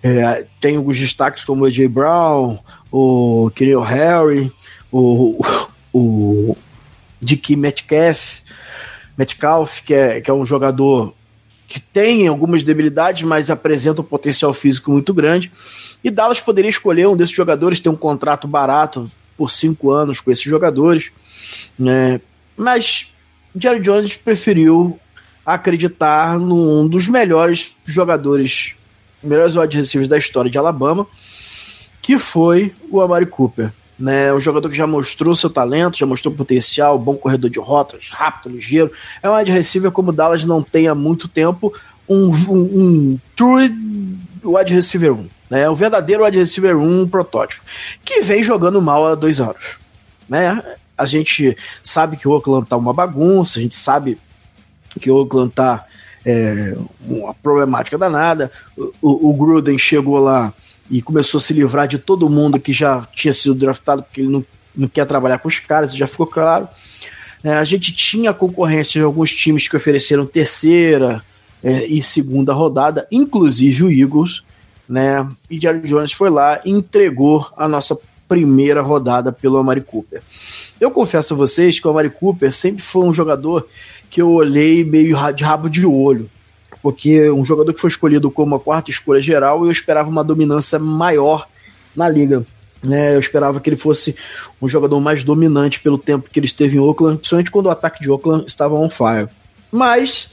É, 0.00 0.46
tem 0.60 0.76
alguns 0.76 0.96
destaques 0.96 1.44
como 1.44 1.64
o 1.64 1.66
AJ 1.66 1.88
Brown, 1.88 2.56
o 2.88 3.50
Kirill 3.52 3.80
Harry, 3.80 4.52
o, 4.92 5.44
o 5.92 6.56
Dick 7.20 7.56
Metcalf, 7.56 8.41
Metcalf, 9.16 9.82
que 9.82 9.94
é, 9.94 10.20
que 10.20 10.30
é 10.30 10.34
um 10.34 10.46
jogador 10.46 11.14
que 11.68 11.80
tem 11.80 12.28
algumas 12.28 12.62
debilidades, 12.62 13.22
mas 13.22 13.50
apresenta 13.50 14.02
um 14.02 14.04
potencial 14.04 14.52
físico 14.52 14.90
muito 14.90 15.14
grande. 15.14 15.50
E 16.04 16.10
Dallas 16.10 16.40
poderia 16.40 16.68
escolher 16.68 17.08
um 17.08 17.16
desses 17.16 17.34
jogadores, 17.34 17.80
ter 17.80 17.88
um 17.88 17.96
contrato 17.96 18.46
barato 18.46 19.10
por 19.36 19.50
cinco 19.50 19.90
anos 19.90 20.20
com 20.20 20.30
esses 20.30 20.44
jogadores, 20.44 21.10
né? 21.78 22.20
Mas 22.56 23.12
Jerry 23.56 23.80
Jones 23.80 24.16
preferiu 24.16 24.98
acreditar 25.44 26.38
num 26.38 26.86
dos 26.86 27.08
melhores 27.08 27.74
jogadores, 27.84 28.74
melhores 29.22 29.56
wide 29.56 29.76
receivers 29.76 30.08
da 30.08 30.18
história 30.18 30.50
de 30.50 30.58
Alabama, 30.58 31.06
que 32.00 32.18
foi 32.18 32.72
o 32.90 33.00
Amari 33.00 33.26
Cooper. 33.26 33.72
Né, 34.02 34.34
um 34.34 34.40
jogador 34.40 34.68
que 34.68 34.76
já 34.76 34.84
mostrou 34.84 35.32
seu 35.32 35.48
talento, 35.48 35.96
já 35.96 36.04
mostrou 36.04 36.34
potencial, 36.34 36.98
bom 36.98 37.14
corredor 37.14 37.48
de 37.48 37.60
rotas, 37.60 38.08
rápido, 38.10 38.52
ligeiro. 38.52 38.90
É 39.22 39.30
um 39.30 39.36
wide 39.36 39.52
receiver 39.52 39.92
como 39.92 40.10
o 40.10 40.12
Dallas 40.12 40.44
não 40.44 40.60
tem 40.60 40.88
há 40.88 40.94
muito 40.94 41.28
tempo, 41.28 41.72
um, 42.08 42.30
um, 42.30 42.58
um 42.58 43.18
true 43.36 43.72
wide 44.44 44.74
receiver 44.74 45.12
1. 45.12 45.28
Né, 45.48 45.68
o 45.68 45.76
verdadeiro 45.76 46.24
wide 46.24 46.36
receiver 46.36 46.76
1 46.76 47.02
um 47.02 47.08
protótipo, 47.08 47.62
que 48.04 48.22
vem 48.22 48.42
jogando 48.42 48.82
mal 48.82 49.06
há 49.06 49.14
dois 49.14 49.40
anos. 49.40 49.78
Né? 50.28 50.60
A 50.98 51.06
gente 51.06 51.56
sabe 51.80 52.16
que 52.16 52.26
o 52.26 52.32
Oakland 52.32 52.66
tá 52.66 52.76
uma 52.76 52.92
bagunça, 52.92 53.60
a 53.60 53.62
gente 53.62 53.76
sabe 53.76 54.18
que 55.00 55.12
o 55.12 55.16
Oakland 55.16 55.52
tá 55.52 55.86
é, 56.24 56.74
uma 57.06 57.34
problemática 57.34 57.96
danada. 57.96 58.50
O, 58.76 59.30
o, 59.30 59.34
Gruden 59.34 59.78
chegou 59.78 60.18
lá 60.18 60.52
e 60.92 61.00
começou 61.00 61.38
a 61.38 61.40
se 61.40 61.54
livrar 61.54 61.88
de 61.88 61.96
todo 61.96 62.28
mundo 62.28 62.60
que 62.60 62.70
já 62.70 63.00
tinha 63.14 63.32
sido 63.32 63.54
draftado, 63.54 64.02
porque 64.02 64.20
ele 64.20 64.30
não, 64.30 64.44
não 64.76 64.86
quer 64.86 65.06
trabalhar 65.06 65.38
com 65.38 65.48
os 65.48 65.58
caras, 65.58 65.96
já 65.96 66.06
ficou 66.06 66.26
claro. 66.26 66.68
É, 67.42 67.54
a 67.54 67.64
gente 67.64 67.94
tinha 67.94 68.34
concorrência 68.34 69.00
de 69.00 69.04
alguns 69.04 69.34
times 69.34 69.66
que 69.66 69.74
ofereceram 69.74 70.26
terceira 70.26 71.24
é, 71.64 71.86
e 71.86 72.02
segunda 72.02 72.52
rodada, 72.52 73.06
inclusive 73.10 73.84
o 73.84 73.90
Eagles, 73.90 74.42
né? 74.86 75.26
E 75.48 75.58
Jerry 75.58 75.80
Jones 75.80 76.12
foi 76.12 76.28
lá 76.28 76.60
e 76.62 76.70
entregou 76.70 77.48
a 77.56 77.66
nossa 77.66 77.96
primeira 78.28 78.82
rodada 78.82 79.32
pelo 79.32 79.56
Amari 79.56 79.80
Cooper. 79.80 80.22
Eu 80.78 80.90
confesso 80.90 81.32
a 81.32 81.36
vocês 81.36 81.80
que 81.80 81.86
o 81.86 81.90
Amari 81.90 82.10
Cooper 82.10 82.52
sempre 82.52 82.82
foi 82.82 83.06
um 83.06 83.14
jogador 83.14 83.66
que 84.10 84.20
eu 84.20 84.30
olhei 84.30 84.84
meio 84.84 85.16
de 85.32 85.42
rabo 85.42 85.70
de 85.70 85.86
olho. 85.86 86.30
Porque 86.82 87.30
um 87.30 87.44
jogador 87.44 87.72
que 87.72 87.80
foi 87.80 87.88
escolhido 87.88 88.30
como 88.30 88.56
a 88.56 88.60
quarta 88.60 88.90
escolha 88.90 89.20
geral, 89.20 89.64
eu 89.64 89.70
esperava 89.70 90.08
uma 90.10 90.24
dominância 90.24 90.78
maior 90.78 91.48
na 91.94 92.08
liga. 92.08 92.44
Né, 92.84 93.14
eu 93.14 93.20
esperava 93.20 93.60
que 93.60 93.70
ele 93.70 93.76
fosse 93.76 94.16
um 94.60 94.68
jogador 94.68 95.00
mais 95.00 95.22
dominante 95.22 95.78
pelo 95.78 95.96
tempo 95.96 96.28
que 96.28 96.40
ele 96.40 96.46
esteve 96.46 96.76
em 96.76 96.80
Oakland, 96.80 97.18
principalmente 97.18 97.50
quando 97.52 97.66
o 97.66 97.70
ataque 97.70 98.02
de 98.02 98.10
Oakland 98.10 98.44
estava 98.48 98.74
on 98.74 98.90
fire. 98.90 99.28
Mas 99.70 100.30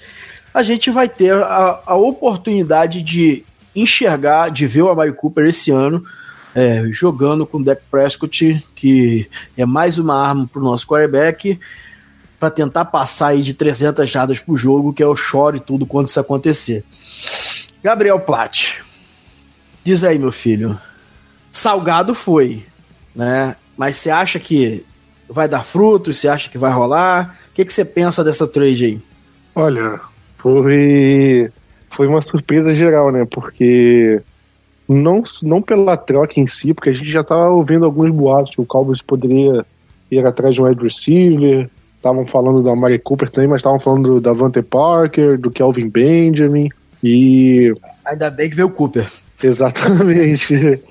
a 0.52 0.64
gente 0.64 0.90
vai 0.90 1.08
ter 1.08 1.32
a, 1.32 1.84
a 1.86 1.96
oportunidade 1.96 3.04
de 3.04 3.46
enxergar, 3.76 4.50
de 4.50 4.66
ver 4.66 4.82
o 4.82 4.90
Amari 4.90 5.14
Cooper 5.14 5.46
esse 5.46 5.70
ano 5.70 6.04
é, 6.56 6.84
jogando 6.92 7.46
com 7.46 7.60
o 7.60 7.64
Dak 7.64 7.82
Prescott, 7.90 8.66
que 8.76 9.30
é 9.58 9.66
mais 9.66 9.98
uma 9.98 10.16
arma 10.16 10.50
para 10.52 10.62
o 10.62 10.64
nosso 10.64 10.88
quarterback, 10.88 11.60
para 12.40 12.50
tentar 12.50 12.86
passar 12.86 13.28
aí 13.28 13.42
de 13.42 13.54
300 13.54 14.10
jardas 14.10 14.40
por 14.40 14.56
jogo, 14.56 14.94
que 14.94 15.04
é 15.04 15.08
o 15.08 15.16
choro 15.16 15.58
e 15.58 15.60
tudo 15.60 15.86
quando 15.86 16.08
isso 16.08 16.20
acontecer. 16.20 16.86
Gabriel 17.84 18.20
Platt, 18.20 18.82
diz 19.84 20.04
aí, 20.04 20.18
meu 20.18 20.32
filho. 20.32 20.80
Salgado 21.52 22.14
foi, 22.16 22.64
né? 23.14 23.56
Mas 23.78 23.98
você 23.98 24.10
acha 24.10 24.40
que 24.40 24.86
vai 25.30 25.48
dar 25.48 25.64
frutos? 25.64 26.18
Você 26.18 26.28
acha 26.28 26.50
que 26.50 26.58
vai 26.58 26.72
rolar? 26.72 27.38
O 27.50 27.54
que, 27.54 27.66
que 27.66 27.74
você 27.74 27.84
pensa 27.84 28.24
dessa 28.24 28.48
trade 28.48 28.86
aí? 28.86 29.02
Olha, 29.56 30.00
foi, 30.38 31.52
foi 31.94 32.08
uma 32.08 32.22
surpresa 32.22 32.74
geral, 32.74 33.12
né? 33.12 33.26
Porque 33.30 34.22
não, 34.88 35.24
não 35.42 35.62
pela 35.62 35.98
troca 35.98 36.40
em 36.40 36.46
si, 36.46 36.74
porque 36.74 36.90
a 36.90 36.94
gente 36.94 37.10
já 37.10 37.22
estava 37.22 37.50
ouvindo 37.50 37.86
alguns 37.86 38.12
boatos 38.12 38.56
que 38.56 38.62
o 38.62 38.66
Cowboys 38.66 39.02
poderia 39.02 39.66
ir 40.10 40.26
atrás 40.26 40.56
de 40.56 40.62
um 40.62 40.66
wide 40.66 40.82
receiver. 40.82 41.70
Estavam 42.00 42.26
falando 42.26 42.64
da 42.64 42.74
Mari 42.74 42.98
Cooper 42.98 43.30
também, 43.30 43.50
mas 43.50 43.60
estavam 43.60 43.78
falando 43.78 44.08
do 44.08 44.22
Davante 44.22 44.62
Parker, 44.62 45.38
do 45.38 45.52
Kelvin 45.52 45.90
Benjamin 45.90 46.70
e. 47.04 47.76
Ainda 48.06 48.30
bem 48.30 48.50
que 48.50 48.56
veio 48.56 48.70
o 48.70 48.72
Cooper. 48.72 49.06
Exatamente. 49.44 50.82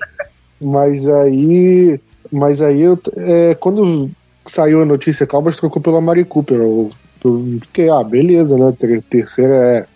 mas 0.61 1.09
aí. 1.09 1.99
Mas 2.31 2.61
aí, 2.61 2.81
eu, 2.81 2.99
é, 3.17 3.55
quando 3.55 4.11
saiu 4.45 4.83
a 4.83 4.85
notícia, 4.85 5.25
Cowboys 5.25 5.57
trocou 5.57 5.81
pela 5.81 5.99
Mari 5.99 6.23
Cooper. 6.23 6.57
Eu, 6.57 6.91
eu 7.25 7.57
fiquei, 7.61 7.89
ah, 7.89 8.03
beleza, 8.03 8.55
né? 8.55 8.71
Terceira 9.09 9.87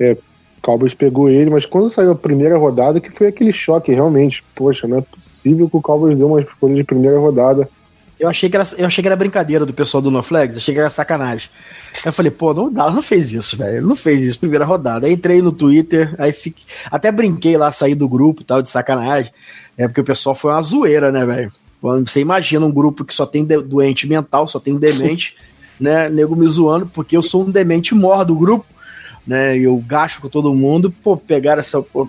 é, 0.00 0.12
é 0.12 0.16
Cowboys 0.62 0.94
pegou 0.94 1.28
ele, 1.28 1.50
mas 1.50 1.66
quando 1.66 1.90
saiu 1.90 2.12
a 2.12 2.16
primeira 2.16 2.56
rodada, 2.56 2.98
que 3.00 3.10
foi 3.10 3.26
aquele 3.26 3.52
choque, 3.52 3.92
realmente. 3.92 4.42
Poxa, 4.54 4.88
não 4.88 4.96
é 4.96 5.02
possível 5.02 5.68
que 5.68 5.76
o 5.76 5.82
Cowboys 5.82 6.16
deu 6.16 6.26
uma 6.26 6.40
escolha 6.40 6.74
de 6.74 6.84
primeira 6.84 7.18
rodada. 7.18 7.68
Eu 8.18 8.28
achei 8.28 8.48
que 8.48 8.56
era, 8.56 8.64
eu 8.78 8.86
achei 8.86 9.02
que 9.02 9.08
era 9.08 9.16
brincadeira 9.16 9.66
do 9.66 9.72
pessoal 9.72 10.00
do 10.00 10.10
NoFlex, 10.10 10.56
achei 10.56 10.74
que 10.74 10.80
era 10.80 10.88
sacanagem. 10.88 11.48
Aí 11.96 12.02
eu 12.06 12.12
falei, 12.12 12.30
pô, 12.30 12.54
não 12.54 12.72
dá, 12.72 12.90
não 12.90 13.02
fez 13.02 13.32
isso, 13.32 13.56
velho. 13.56 13.78
Ele 13.78 13.86
não 13.86 13.96
fez 13.96 14.22
isso, 14.22 14.38
primeira 14.38 14.64
rodada. 14.64 15.06
Aí 15.06 15.12
entrei 15.12 15.42
no 15.42 15.52
Twitter, 15.52 16.14
aí 16.18 16.32
fiquei, 16.32 16.64
até 16.90 17.10
brinquei 17.10 17.56
lá, 17.56 17.72
saí 17.72 17.94
do 17.94 18.08
grupo 18.08 18.44
tal, 18.44 18.62
de 18.62 18.70
sacanagem. 18.70 19.32
É 19.76 19.88
porque 19.88 20.00
o 20.00 20.04
pessoal 20.04 20.34
foi 20.34 20.52
uma 20.52 20.62
zoeira, 20.62 21.10
né, 21.10 21.26
velho? 21.26 21.52
Você 21.80 22.20
imagina 22.20 22.64
um 22.64 22.72
grupo 22.72 23.04
que 23.04 23.12
só 23.12 23.26
tem 23.26 23.44
doente 23.44 24.06
mental, 24.06 24.48
só 24.48 24.58
tem 24.58 24.78
demente, 24.78 25.36
né? 25.78 26.08
Nego 26.08 26.36
me 26.36 26.46
zoando, 26.46 26.86
porque 26.86 27.16
eu 27.16 27.22
sou 27.22 27.42
um 27.42 27.50
demente 27.50 27.94
mor 27.94 28.24
do 28.24 28.34
grupo 28.34 28.64
né? 29.26 29.58
Eu 29.58 29.76
gasto 29.86 30.20
com 30.20 30.28
todo 30.28 30.54
mundo, 30.54 30.90
pô, 31.02 31.16
pegaram 31.16 31.60
essa, 31.60 31.80
pô, 31.82 32.08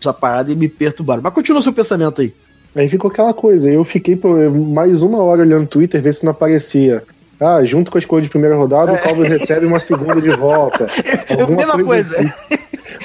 essa 0.00 0.12
parada 0.12 0.52
e 0.52 0.56
me 0.56 0.68
perturbaram. 0.68 1.22
Mas 1.22 1.32
continua 1.32 1.60
o 1.60 1.62
seu 1.62 1.72
pensamento 1.72 2.20
aí. 2.20 2.34
Aí 2.74 2.88
ficou 2.88 3.10
aquela 3.10 3.34
coisa, 3.34 3.70
eu 3.70 3.84
fiquei 3.84 4.16
por 4.16 4.50
mais 4.50 5.02
uma 5.02 5.22
hora 5.22 5.42
olhando 5.42 5.64
o 5.64 5.68
Twitter, 5.68 6.02
ver 6.02 6.14
se 6.14 6.24
não 6.24 6.32
aparecia. 6.32 7.02
Ah, 7.38 7.62
junto 7.64 7.90
com 7.90 7.98
a 7.98 8.00
escolha 8.00 8.22
de 8.22 8.30
primeira 8.30 8.56
rodada, 8.56 8.92
o 8.92 8.98
Cowboys 8.98 9.28
recebe 9.28 9.66
uma 9.66 9.80
segunda 9.80 10.20
de 10.20 10.30
volta. 10.30 10.86
Mesma 11.56 11.84
coisa. 11.84 12.20
Assim, 12.20 12.30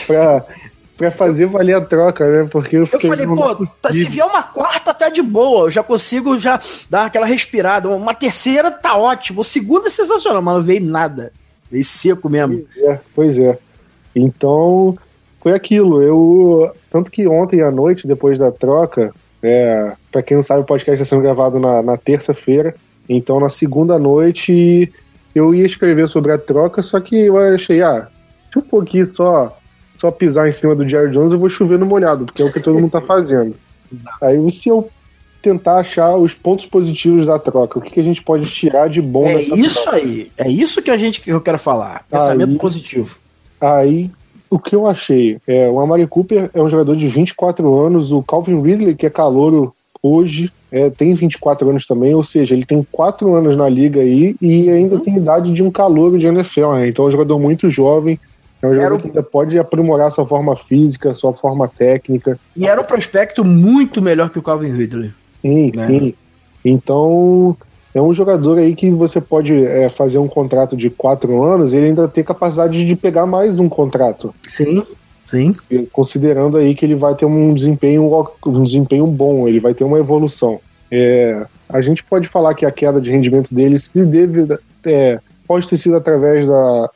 pra, 0.05 0.45
pra 0.95 1.11
fazer 1.11 1.47
valer 1.47 1.75
a 1.75 1.81
troca, 1.81 2.29
né? 2.29 2.47
Porque 2.49 2.77
eu 2.77 2.85
fiquei. 2.85 3.09
Eu 3.09 3.15
falei, 3.15 3.27
pô, 3.27 3.65
tá, 3.81 3.91
se 3.91 4.05
vier 4.05 4.25
uma 4.25 4.43
quarta, 4.43 4.93
tá 4.93 5.09
de 5.09 5.23
boa. 5.23 5.65
Eu 5.65 5.71
já 5.71 5.81
consigo 5.81 6.37
já 6.37 6.59
dar 6.87 7.05
aquela 7.07 7.25
respirada. 7.25 7.89
Uma 7.89 8.13
terceira 8.13 8.69
tá 8.69 8.95
ótimo. 8.95 9.41
O 9.41 9.43
segunda 9.43 9.87
é 9.87 9.91
sensacional, 9.91 10.41
mas 10.41 10.55
não 10.55 10.63
veio 10.63 10.85
nada. 10.85 11.33
Veio 11.71 11.83
seco 11.83 12.29
mesmo. 12.29 12.63
Pois 12.73 12.85
é, 12.85 13.01
pois 13.15 13.39
é. 13.39 13.57
Então, 14.15 14.95
foi 15.41 15.53
aquilo. 15.53 16.01
Eu. 16.01 16.71
Tanto 16.91 17.11
que 17.11 17.27
ontem 17.27 17.61
à 17.63 17.71
noite, 17.71 18.07
depois 18.07 18.37
da 18.37 18.51
troca, 18.51 19.11
é, 19.43 19.93
para 20.11 20.21
quem 20.23 20.35
não 20.37 20.43
sabe, 20.43 20.61
o 20.61 20.65
podcast 20.65 21.01
está 21.01 21.15
sendo 21.15 21.23
gravado 21.23 21.59
na, 21.59 21.81
na 21.81 21.97
terça-feira. 21.97 22.73
Então, 23.07 23.39
na 23.39 23.49
segunda 23.49 23.97
noite, 23.97 24.91
eu 25.33 25.53
ia 25.53 25.65
escrever 25.65 26.07
sobre 26.07 26.31
a 26.31 26.37
troca, 26.37 26.81
só 26.81 26.99
que 26.99 27.15
eu 27.15 27.37
achei, 27.37 27.81
ah, 27.81 28.07
deixa 28.45 28.59
um 28.59 28.69
pouquinho 28.69 29.05
só 29.05 29.57
só 29.99 30.11
pisar 30.11 30.47
em 30.47 30.51
cima 30.51 30.75
do 30.75 30.87
Jerry 30.87 31.11
Jones, 31.11 31.31
eu 31.33 31.39
vou 31.39 31.49
chover 31.49 31.79
no 31.79 31.85
molhado, 31.85 32.25
porque 32.25 32.41
é 32.41 32.45
o 32.45 32.53
que 32.53 32.59
todo 32.59 32.79
mundo 32.79 32.91
tá 32.91 33.01
fazendo. 33.01 33.55
Aí 34.21 34.51
se 34.51 34.69
eu 34.69 34.87
tentar 35.41 35.77
achar 35.77 36.15
os 36.15 36.33
pontos 36.33 36.65
positivos 36.65 37.25
da 37.25 37.39
troca, 37.39 37.79
o 37.79 37.81
que, 37.81 37.91
que 37.91 37.99
a 37.99 38.03
gente 38.03 38.21
pode 38.21 38.45
tirar 38.49 38.89
de 38.89 39.01
bom 39.01 39.25
É 39.25 39.41
isso 39.41 39.81
troca. 39.81 39.97
aí. 39.97 40.31
É 40.37 40.49
isso 40.49 40.81
que 40.81 40.91
a 40.91 40.97
gente 40.97 41.21
que 41.21 41.31
eu 41.31 41.41
quero 41.41 41.57
falar. 41.57 42.05
Pensamento 42.09 42.51
Aí- 42.51 42.57
positivo. 42.57 43.17
Aí, 43.59 44.11
o 44.49 44.59
que 44.59 44.75
eu 44.75 44.87
achei? 44.87 45.37
É, 45.47 45.69
o 45.69 45.79
Amari 45.79 46.07
Cooper 46.07 46.49
é 46.53 46.61
um 46.61 46.69
jogador 46.69 46.95
de 46.95 47.07
24 47.07 47.79
anos, 47.79 48.11
o 48.11 48.21
Calvin 48.23 48.61
Ridley, 48.61 48.95
que 48.95 49.05
é 49.05 49.09
calouro 49.09 49.73
hoje, 50.01 50.51
é, 50.71 50.89
tem 50.89 51.13
24 51.13 51.69
anos 51.69 51.85
também, 51.85 52.13
ou 52.13 52.23
seja, 52.23 52.53
ele 52.53 52.65
tem 52.65 52.85
4 52.91 53.33
anos 53.33 53.55
na 53.55 53.67
liga 53.67 54.01
aí 54.01 54.35
e 54.41 54.69
ainda 54.69 54.99
tem 54.99 55.17
idade 55.17 55.53
de 55.53 55.63
um 55.63 55.71
calouro 55.71 56.17
de 56.19 56.27
NFL, 56.27 56.73
né? 56.73 56.87
Então 56.89 57.05
é 57.05 57.07
um 57.07 57.11
jogador 57.11 57.39
muito 57.39 57.69
jovem, 57.69 58.19
é 58.61 58.67
um 58.67 58.73
jogador 58.73 58.99
que 59.01 59.07
ainda 59.07 59.23
pode 59.23 59.57
aprimorar 59.57 60.11
sua 60.11 60.25
forma 60.25 60.55
física, 60.55 61.13
sua 61.13 61.33
forma 61.33 61.67
técnica. 61.67 62.39
E 62.55 62.67
era 62.67 62.81
um 62.81 62.83
prospecto 62.83 63.45
muito 63.45 64.01
melhor 64.01 64.29
que 64.29 64.39
o 64.39 64.41
Calvin 64.41 64.71
Ridley. 64.71 65.11
Sim, 65.41 65.71
Né? 65.75 65.87
sim. 65.87 66.13
Então, 66.65 67.55
é 67.97 68.01
um 68.01 68.13
jogador 68.13 68.59
aí 68.59 68.75
que 68.75 68.89
você 68.91 69.19
pode 69.19 69.53
é, 69.53 69.89
fazer 69.89 70.19
um 70.19 70.27
contrato 70.27 70.77
de 70.77 70.89
4 70.89 71.43
anos 71.43 71.73
ele 71.73 71.87
ainda 71.87 72.07
tem 72.07 72.23
capacidade 72.23 72.85
de 72.85 72.95
pegar 72.95 73.25
mais 73.25 73.59
um 73.59 73.67
contrato. 73.67 74.33
Sim, 74.47 74.83
sim. 75.25 75.55
considerando 75.91 76.57
aí 76.57 76.75
que 76.75 76.85
ele 76.85 76.95
vai 76.95 77.15
ter 77.15 77.25
um 77.25 77.53
desempenho, 77.53 78.09
um 78.45 78.63
desempenho 78.63 79.07
bom, 79.07 79.47
ele 79.47 79.59
vai 79.59 79.73
ter 79.73 79.83
uma 79.83 79.97
evolução. 79.97 80.59
É, 80.91 81.45
a 81.67 81.81
gente 81.81 82.03
pode 82.03 82.27
falar 82.27 82.53
que 82.53 82.65
a 82.65 82.71
queda 82.71 83.01
de 83.01 83.11
rendimento 83.11 83.53
dele 83.53 83.79
se 83.79 84.05
deve, 84.05 84.47
é, 84.85 85.19
pode 85.47 85.67
ter 85.67 85.77
sido 85.77 85.95
através 85.95 86.45
da, 86.45 86.89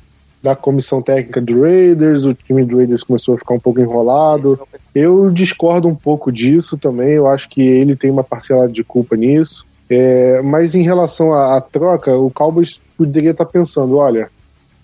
da 0.43 0.56
comissão 0.56 1.02
técnica 1.02 1.41
do 1.41 1.62
Raiders, 1.62 2.26
o 2.26 2.34
time 2.34 2.64
do 2.64 2.78
Raiders 2.78 3.04
começou 3.04 3.36
a 3.36 3.38
ficar 3.38 3.56
um 3.56 3.60
pouco 3.60 3.82
enrolado. 3.82 4.60
Eu 4.93 5.32
discordo 5.32 5.88
um 5.88 5.95
pouco 5.95 6.32
disso 6.32 6.78
também, 6.78 7.14
eu 7.14 7.26
acho 7.28 7.49
que 7.49 7.62
ele 7.62 7.95
tem 7.95 8.12
uma 8.12 8.24
parcela 8.24 8.68
de 8.68 8.84
culpa 8.84 9.16
nisso. 9.16 9.66
É, 9.94 10.42
mas 10.42 10.74
em 10.74 10.84
relação 10.84 11.34
à, 11.34 11.58
à 11.58 11.62
troca, 11.62 12.16
o 12.18 12.32
Cowboys 12.32 12.80
poderia 12.98 13.32
estar 13.32 13.46
pensando, 13.46 13.98
olha, 13.98 14.30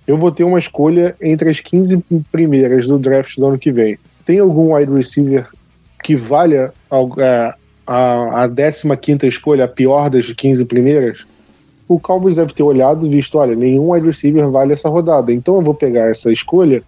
eu 0.06 0.18
vou 0.18 0.34
ter 0.34 0.44
uma 0.44 0.60
escolha 0.60 1.16
entre 1.22 1.50
as 1.50 1.62
15 1.62 2.04
primeiras 2.30 2.86
do 2.86 3.00
draft 3.00 3.38
do 3.38 3.46
ano 3.46 3.58
que 3.58 3.72
vem. 3.72 3.98
Tem 4.26 4.40
algum 4.40 4.76
wide 4.76 4.92
receiver 4.92 5.48
que 6.04 6.14
valha 6.14 6.74
al- 6.90 7.10
é, 7.20 7.54
a, 7.88 8.44
a 8.44 8.50
15 8.50 9.26
escolha, 9.28 9.64
a 9.64 9.68
pior 9.70 10.10
das 10.10 10.30
15 10.30 10.66
primeiras? 10.66 11.20
O 11.88 11.98
Cowboys 11.98 12.36
deve 12.36 12.54
ter 12.54 12.64
olhado 12.64 13.06
e 13.06 13.10
visto, 13.10 13.38
olha, 13.38 13.56
nenhum 13.56 13.92
wide 13.92 14.08
receiver 14.08 14.50
vale 14.50 14.74
essa 14.74 14.90
rodada. 14.90 15.32
Então 15.32 15.56
eu 15.56 15.62
vou 15.62 15.74
pegar 15.74 16.10
essa 16.10 16.30
escolha 16.34 16.84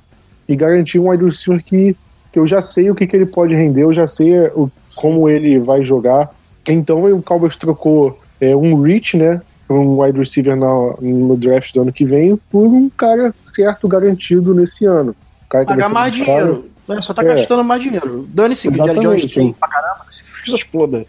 e 0.45 0.57
garantir 0.57 0.99
um 0.99 1.09
wide 1.09 1.23
receiver 1.23 1.63
que, 1.63 1.95
que 2.33 2.39
eu 2.39 2.45
já 2.45 2.61
sei 2.61 2.91
o 2.91 2.95
que, 2.95 3.07
que 3.07 3.15
ele 3.15 3.25
pode 3.25 3.55
render, 3.55 3.83
eu 3.83 3.93
já 3.93 4.07
sei 4.07 4.37
o, 4.47 4.69
como 4.97 5.29
ele 5.29 5.57
vai 5.57 5.85
jogar. 5.85 6.37
Então 6.73 7.03
o 7.13 7.21
Cowboys 7.21 7.55
trocou 7.55 8.19
é, 8.39 8.55
um 8.55 8.81
reach, 8.81 9.17
né? 9.17 9.41
Um 9.69 10.01
wide 10.01 10.17
receiver 10.17 10.55
na- 10.55 10.95
no 11.01 11.35
draft 11.37 11.73
do 11.73 11.81
ano 11.81 11.93
que 11.93 12.05
vem 12.05 12.35
por 12.51 12.65
um 12.67 12.89
cara 12.89 13.33
certo 13.55 13.87
garantido 13.87 14.53
nesse 14.55 14.85
ano. 14.85 15.11
O 15.45 15.49
cara 15.49 15.65
Pagar 15.65 15.89
mais 15.89 16.11
dinheiro. 16.13 16.65
né? 16.87 17.01
Só 17.01 17.13
tá 17.13 17.21
É. 17.23 17.25
gastando 17.35 17.63
mais 17.63 17.81
dinheiro. 17.81 18.25
Dane-se, 18.33 18.71
que 18.71 18.81
o 18.81 18.85
Jerry. 18.85 18.99
Jones 18.99 19.25
tem 19.27 19.53
pra 19.53 19.67
caramba, 19.67 20.05
que 20.07 20.13
se 20.13 20.55
exploda. 20.55 21.05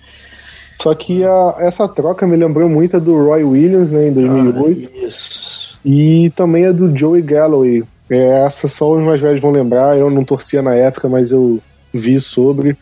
Só 0.82 0.94
que 0.94 1.24
a- 1.24 1.56
essa 1.60 1.86
troca 1.88 2.26
me 2.26 2.36
lembrou 2.36 2.68
muito 2.68 2.96
a 2.96 3.00
do 3.00 3.14
Roy 3.26 3.44
Williams, 3.44 3.90
né, 3.90 4.08
em 4.08 4.12
2008, 4.12 4.90
Ah, 4.94 5.06
isso. 5.06 5.78
e 5.84 6.30
também 6.36 6.66
a 6.66 6.72
do 6.72 6.94
Joey 6.96 7.22
Galloway. 7.22 7.82
É, 8.10 8.44
essa 8.44 8.66
só 8.66 8.90
os 8.92 9.02
mais 9.02 9.20
velhos 9.20 9.40
vão 9.40 9.50
lembrar, 9.52 9.96
eu 9.96 10.10
não 10.10 10.24
torcia 10.24 10.60
na 10.60 10.74
época, 10.74 11.08
mas 11.08 11.30
eu 11.32 11.60
vi 11.94 12.18
sobre. 12.20 12.76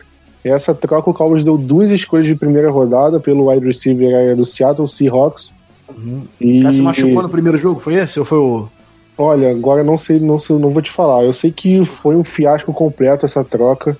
Essa 0.44 0.74
troca 0.74 1.10
o 1.10 1.14
Cowboys 1.14 1.44
deu 1.44 1.58
duas 1.58 1.90
escolhas 1.90 2.26
de 2.26 2.34
primeira 2.34 2.70
rodada 2.70 3.18
pelo 3.18 3.50
wide 3.50 3.66
receiver 3.66 4.14
aí 4.14 4.34
do 4.34 4.46
Seattle 4.46 4.88
Seahawks. 4.88 5.52
Uhum. 5.96 6.22
E, 6.40 6.62
cara 6.62 6.72
se 6.72 6.82
machucou 6.82 7.22
no 7.22 7.28
primeiro 7.28 7.58
jogo, 7.58 7.80
foi 7.80 7.94
esse? 7.94 8.18
Ou 8.18 8.24
foi 8.24 8.38
o. 8.38 8.68
Olha, 9.16 9.50
agora 9.50 9.80
eu 9.80 9.84
não 9.84 9.98
sei, 9.98 10.20
não 10.20 10.38
sei, 10.38 10.56
não 10.56 10.70
vou 10.70 10.80
te 10.80 10.90
falar. 10.90 11.24
Eu 11.24 11.32
sei 11.32 11.50
que 11.50 11.84
foi 11.84 12.14
um 12.14 12.22
fiasco 12.22 12.72
completo 12.72 13.26
essa 13.26 13.42
troca, 13.42 13.96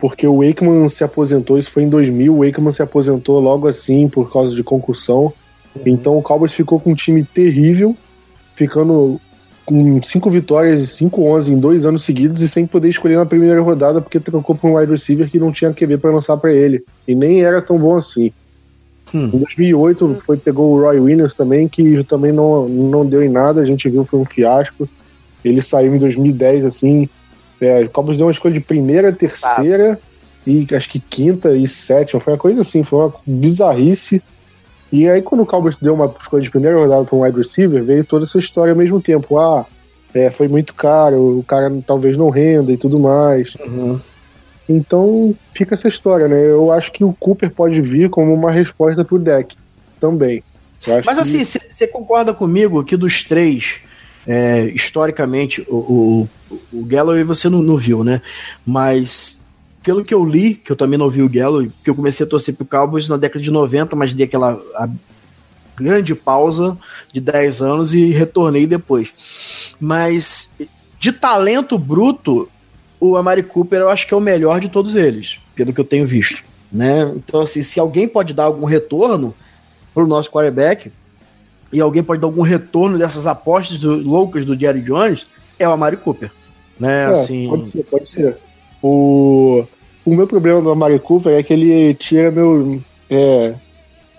porque 0.00 0.26
o 0.26 0.44
Wakeman 0.44 0.88
se 0.88 1.04
aposentou, 1.04 1.58
isso 1.58 1.70
foi 1.70 1.84
em 1.84 1.88
2000, 1.88 2.34
o 2.34 2.44
Wakeman 2.44 2.72
se 2.72 2.82
aposentou 2.82 3.38
logo 3.38 3.68
assim 3.68 4.08
por 4.08 4.32
causa 4.32 4.54
de 4.54 4.64
concussão. 4.64 5.32
Então 5.86 6.18
o 6.18 6.22
Cowboys 6.22 6.52
ficou 6.52 6.80
com 6.80 6.90
um 6.90 6.94
time 6.94 7.24
terrível, 7.24 7.96
ficando 8.56 9.20
com 9.64 10.02
cinco 10.02 10.30
vitórias 10.30 10.82
e 10.82 11.04
5-11 11.04 11.48
em 11.48 11.58
dois 11.58 11.86
anos 11.86 12.04
seguidos 12.04 12.42
e 12.42 12.48
sem 12.48 12.66
poder 12.66 12.88
escolher 12.88 13.16
na 13.16 13.26
primeira 13.26 13.60
rodada 13.60 14.00
porque 14.00 14.18
trocou 14.18 14.54
por 14.54 14.68
um 14.68 14.76
wide 14.76 14.90
receiver 14.90 15.30
que 15.30 15.38
não 15.38 15.52
tinha 15.52 15.72
QB 15.72 15.98
para 15.98 16.10
lançar 16.10 16.36
para 16.36 16.52
ele. 16.52 16.84
E 17.06 17.14
nem 17.14 17.42
era 17.42 17.62
tão 17.62 17.78
bom 17.78 17.96
assim. 17.96 18.32
Hum. 19.14 19.30
Em 19.32 19.38
2008 19.38 20.22
foi, 20.26 20.36
pegou 20.36 20.72
o 20.72 20.80
Roy 20.80 20.98
Williams 20.98 21.34
também, 21.34 21.68
que 21.68 22.02
também 22.04 22.32
não, 22.32 22.68
não 22.68 23.06
deu 23.06 23.22
em 23.22 23.28
nada, 23.28 23.60
a 23.60 23.64
gente 23.64 23.88
viu 23.88 24.04
foi 24.04 24.20
um 24.20 24.24
fiasco. 24.24 24.88
Ele 25.44 25.60
saiu 25.60 25.94
em 25.94 25.98
2010, 25.98 26.64
assim. 26.64 27.08
É, 27.60 27.82
o 27.82 27.90
Cowboys 27.90 28.18
deu 28.18 28.26
uma 28.26 28.32
escolha 28.32 28.54
de 28.54 28.60
primeira, 28.60 29.12
terceira 29.12 29.98
e 30.46 30.66
acho 30.72 30.90
que 30.90 30.98
quinta 30.98 31.54
e 31.56 31.68
sétima. 31.68 32.20
Foi 32.20 32.32
uma 32.32 32.38
coisa 32.38 32.60
assim, 32.62 32.82
foi 32.82 32.98
uma 32.98 33.14
bizarrice. 33.24 34.22
E 34.92 35.08
aí, 35.08 35.22
quando 35.22 35.40
o 35.40 35.46
Cowboys 35.46 35.78
deu 35.78 35.94
uma 35.94 36.14
escolha 36.20 36.42
de 36.42 36.50
primeira 36.50 36.78
rodada 36.78 37.04
para 37.04 37.16
um 37.16 37.22
wide 37.22 37.38
receiver, 37.38 37.82
veio 37.82 38.04
toda 38.04 38.24
essa 38.24 38.38
história 38.38 38.72
ao 38.72 38.78
mesmo 38.78 39.00
tempo. 39.00 39.38
Ah, 39.38 39.64
é, 40.14 40.30
foi 40.30 40.46
muito 40.48 40.74
caro, 40.74 41.38
o 41.38 41.42
cara 41.42 41.72
talvez 41.86 42.16
não 42.18 42.28
renda 42.28 42.70
e 42.70 42.76
tudo 42.76 42.98
mais. 42.98 43.54
Uhum. 43.54 43.98
Então 44.68 45.34
fica 45.54 45.74
essa 45.74 45.88
história, 45.88 46.28
né? 46.28 46.44
Eu 46.46 46.70
acho 46.70 46.92
que 46.92 47.02
o 47.02 47.12
Cooper 47.14 47.50
pode 47.50 47.80
vir 47.80 48.10
como 48.10 48.32
uma 48.32 48.50
resposta 48.50 49.04
pro 49.04 49.18
deck 49.18 49.56
também. 49.98 50.42
Mas 50.86 51.04
que- 51.04 51.22
assim, 51.22 51.44
você 51.44 51.86
concorda 51.86 52.34
comigo 52.34 52.84
que 52.84 52.96
dos 52.96 53.22
três, 53.24 53.80
é, 54.26 54.64
historicamente, 54.66 55.64
o, 55.68 56.28
o, 56.50 56.58
o 56.72 56.84
Galloway 56.84 57.24
você 57.24 57.48
não, 57.48 57.62
não 57.62 57.76
viu, 57.76 58.04
né? 58.04 58.20
Mas 58.66 59.41
pelo 59.82 60.04
que 60.04 60.14
eu 60.14 60.24
li, 60.24 60.54
que 60.54 60.70
eu 60.70 60.76
também 60.76 60.98
não 60.98 61.10
vi 61.10 61.22
o 61.22 61.28
Galloway, 61.28 61.70
que 61.82 61.90
eu 61.90 61.94
comecei 61.94 62.24
a 62.24 62.28
torcer 62.28 62.54
pro 62.54 62.64
Cowboys 62.66 63.08
na 63.08 63.16
década 63.16 63.42
de 63.42 63.50
90, 63.50 63.96
mas 63.96 64.14
dei 64.14 64.26
aquela 64.26 64.60
grande 65.76 66.14
pausa 66.14 66.76
de 67.12 67.20
10 67.20 67.62
anos 67.62 67.94
e 67.94 68.06
retornei 68.10 68.66
depois. 68.66 69.74
Mas 69.80 70.50
de 70.98 71.12
talento 71.12 71.76
bruto, 71.78 72.48
o 73.00 73.16
Amari 73.16 73.42
Cooper 73.42 73.80
eu 73.80 73.88
acho 73.88 74.06
que 74.06 74.14
é 74.14 74.16
o 74.16 74.20
melhor 74.20 74.60
de 74.60 74.68
todos 74.68 74.94
eles, 74.94 75.40
pelo 75.54 75.72
que 75.72 75.80
eu 75.80 75.84
tenho 75.84 76.06
visto. 76.06 76.42
Né? 76.70 77.02
Então, 77.16 77.40
assim, 77.42 77.62
se 77.62 77.80
alguém 77.80 78.06
pode 78.06 78.32
dar 78.32 78.44
algum 78.44 78.64
retorno 78.66 79.34
pro 79.92 80.06
nosso 80.06 80.30
quarterback, 80.30 80.90
e 81.72 81.80
alguém 81.80 82.02
pode 82.02 82.20
dar 82.20 82.26
algum 82.26 82.42
retorno 82.42 82.98
dessas 82.98 83.26
apostas 83.26 83.78
do- 83.78 83.96
loucas 83.96 84.44
do 84.44 84.58
Jerry 84.58 84.82
Jones, 84.82 85.26
é 85.58 85.66
o 85.66 85.72
Amari 85.72 85.96
Cooper. 85.96 86.30
Né? 86.78 87.02
É, 87.02 87.06
assim, 87.06 87.48
Pode 87.48 87.70
ser, 87.70 87.84
pode 87.84 88.08
ser. 88.08 88.38
O, 88.82 89.64
o 90.04 90.14
meu 90.14 90.26
problema 90.26 90.60
do 90.60 90.70
Amari 90.70 90.98
Cooper 90.98 91.32
é 91.32 91.42
que 91.42 91.52
ele 91.52 91.94
tira 91.94 92.30
meu. 92.30 92.80
É, 93.08 93.54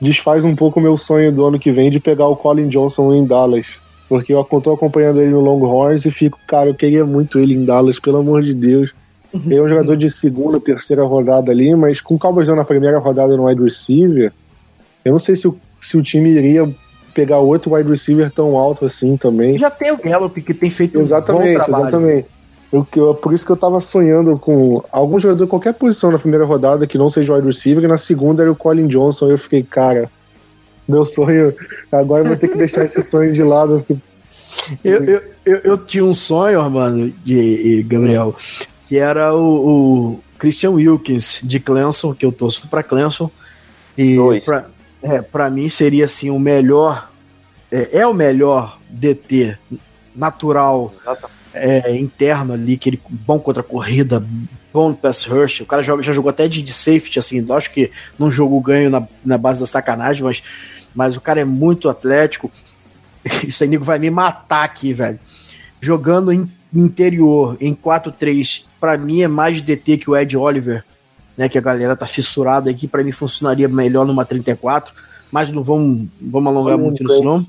desfaz 0.01 0.43
um 0.45 0.55
pouco 0.55 0.79
o 0.79 0.83
meu 0.83 0.97
sonho 0.97 1.31
do 1.31 1.45
ano 1.45 1.59
que 1.59 1.71
vem 1.71 1.89
de 1.89 1.99
pegar 1.99 2.27
o 2.27 2.35
Colin 2.35 2.67
Johnson 2.67 3.13
em 3.13 3.25
Dallas. 3.25 3.67
Porque 4.07 4.33
eu 4.33 4.43
tô 4.43 4.73
acompanhando 4.73 5.21
ele 5.21 5.31
no 5.31 5.39
Longhorns 5.39 6.05
e 6.05 6.11
fico, 6.11 6.37
cara, 6.45 6.69
eu 6.69 6.75
queria 6.75 7.05
muito 7.05 7.39
ele 7.39 7.55
em 7.55 7.65
Dallas, 7.65 7.99
pelo 7.99 8.17
amor 8.17 8.43
de 8.43 8.53
Deus. 8.53 8.91
Ele 9.33 9.55
é 9.55 9.61
um 9.61 9.67
jogador 9.67 9.97
de 9.97 10.11
segunda, 10.11 10.59
terceira 10.59 11.03
rodada 11.03 11.51
ali, 11.51 11.75
mas 11.75 11.99
com 11.99 12.13
o 12.15 12.19
Cowboys 12.19 12.49
na 12.49 12.63
primeira 12.63 12.99
rodada 12.99 13.35
no 13.35 13.47
wide 13.47 13.63
receiver, 13.63 14.31
eu 15.03 15.11
não 15.11 15.19
sei 15.19 15.35
se 15.35 15.47
o, 15.47 15.57
se 15.79 15.97
o 15.97 16.03
time 16.03 16.29
iria 16.29 16.69
pegar 17.15 17.39
outro 17.39 17.73
wide 17.73 17.89
receiver 17.89 18.31
tão 18.31 18.55
alto 18.55 18.85
assim 18.85 19.17
também. 19.17 19.57
já 19.57 19.71
tem 19.71 19.91
o 19.91 19.97
Gallup 19.97 20.39
que 20.39 20.53
tem 20.53 20.69
feito 20.69 20.99
Exatamente, 20.99 21.47
um 21.47 21.53
bom 21.53 21.63
trabalho. 21.63 21.87
exatamente. 21.87 22.27
Eu, 22.73 22.87
eu- 22.95 23.13
por 23.13 23.31
isso 23.33 23.45
que 23.45 23.51
eu 23.51 23.55
tava 23.57 23.79
sonhando 23.79 24.37
com 24.39 24.83
algum 24.91 25.19
jogador, 25.19 25.45
qualquer 25.47 25.73
posição 25.75 26.09
na 26.11 26.17
primeira 26.17 26.43
rodada 26.43 26.87
que 26.87 26.97
não 26.97 27.07
seja 27.09 27.35
wide 27.35 27.45
receiver, 27.45 27.83
e 27.83 27.87
na 27.87 27.99
segunda 27.99 28.41
era 28.41 28.51
o 28.51 28.55
Colin 28.55 28.87
Johnson. 28.87 29.27
Eu 29.29 29.37
fiquei, 29.37 29.61
cara, 29.61 30.09
meu 30.87 31.05
sonho, 31.05 31.53
agora 31.91 32.23
eu 32.23 32.27
vou 32.29 32.35
ter 32.35 32.47
que 32.49 32.57
deixar 32.57 32.83
esse 32.83 33.03
sonho 33.03 33.31
de 33.31 33.43
lado. 33.43 33.85
Eu, 34.83 35.03
eu, 35.03 35.21
eu, 35.45 35.57
eu 35.63 35.77
tinha 35.79 36.05
um 36.05 36.13
sonho, 36.13 36.69
mano, 36.69 37.11
de, 37.25 37.77
de 37.77 37.83
Gabriel, 37.83 38.35
que 38.87 38.97
era 38.97 39.33
o, 39.33 40.11
o 40.13 40.19
Christian 40.37 40.71
Wilkins 40.71 41.39
de 41.43 41.59
Clemson, 41.59 42.13
que 42.13 42.23
eu 42.23 42.31
torço 42.31 42.67
pra 42.69 42.83
Clemson. 42.83 43.31
E 43.97 44.15
pra, 44.45 44.65
é, 45.01 45.21
pra 45.23 45.49
mim 45.49 45.67
seria 45.69 46.05
assim 46.05 46.29
o 46.29 46.39
melhor. 46.39 47.09
É, 47.71 47.99
é 48.01 48.07
o 48.07 48.13
melhor 48.13 48.79
DT 48.89 49.57
natural 50.15 50.91
Exatamente. 51.01 51.32
É, 51.53 51.95
interno 51.95 52.53
ali, 52.53 52.77
que 52.77 52.89
ele 52.89 53.01
bom 53.09 53.39
contra 53.39 53.61
a 53.61 53.65
corrida, 53.65 54.25
bom 54.73 54.89
no 54.89 54.95
pass 54.95 55.25
rush. 55.25 55.61
O 55.61 55.65
cara 55.65 55.83
joga, 55.83 56.01
já 56.01 56.11
jogou 56.11 56.29
até 56.29 56.47
de, 56.47 56.63
de 56.63 56.73
safety, 56.73 57.19
assim, 57.19 57.41
lógico 57.41 57.75
que 57.75 57.91
não 58.17 58.31
jogou 58.31 58.59
ganho 58.61 58.89
na, 58.89 59.07
na 59.23 59.37
base 59.37 59.59
da 59.59 59.65
sacanagem, 59.65 60.23
mas, 60.23 60.41
mas 60.93 61.15
o 61.15 61.21
cara 61.21 61.41
é 61.41 61.45
muito 61.45 61.89
atlético. 61.89 62.51
Isso 63.47 63.63
aí, 63.63 63.69
nego, 63.69 63.83
vai 63.83 63.99
me 63.99 64.09
matar 64.09 64.63
aqui, 64.63 64.93
velho. 64.93 65.19
Jogando 65.79 66.31
em 66.31 66.49
interior 66.73 67.55
em 67.61 67.75
4-3, 67.75 68.65
para 68.79 68.97
mim 68.97 69.21
é 69.21 69.27
mais 69.27 69.61
DT 69.61 69.97
que 69.97 70.09
o 70.09 70.17
Ed 70.17 70.35
Oliver, 70.35 70.83
né? 71.37 71.47
Que 71.47 71.57
a 71.57 71.61
galera 71.61 71.95
tá 71.95 72.07
fissurada 72.07 72.69
aqui, 72.69 72.87
para 72.87 73.03
mim 73.03 73.11
funcionaria 73.11 73.67
melhor 73.67 74.05
numa 74.05 74.25
34, 74.25 74.93
mas 75.31 75.51
não 75.51 75.63
vamos, 75.63 76.07
vamos 76.19 76.51
alongar 76.51 76.77
muito 76.77 77.03
nisso 77.03 77.23
não. 77.23 77.45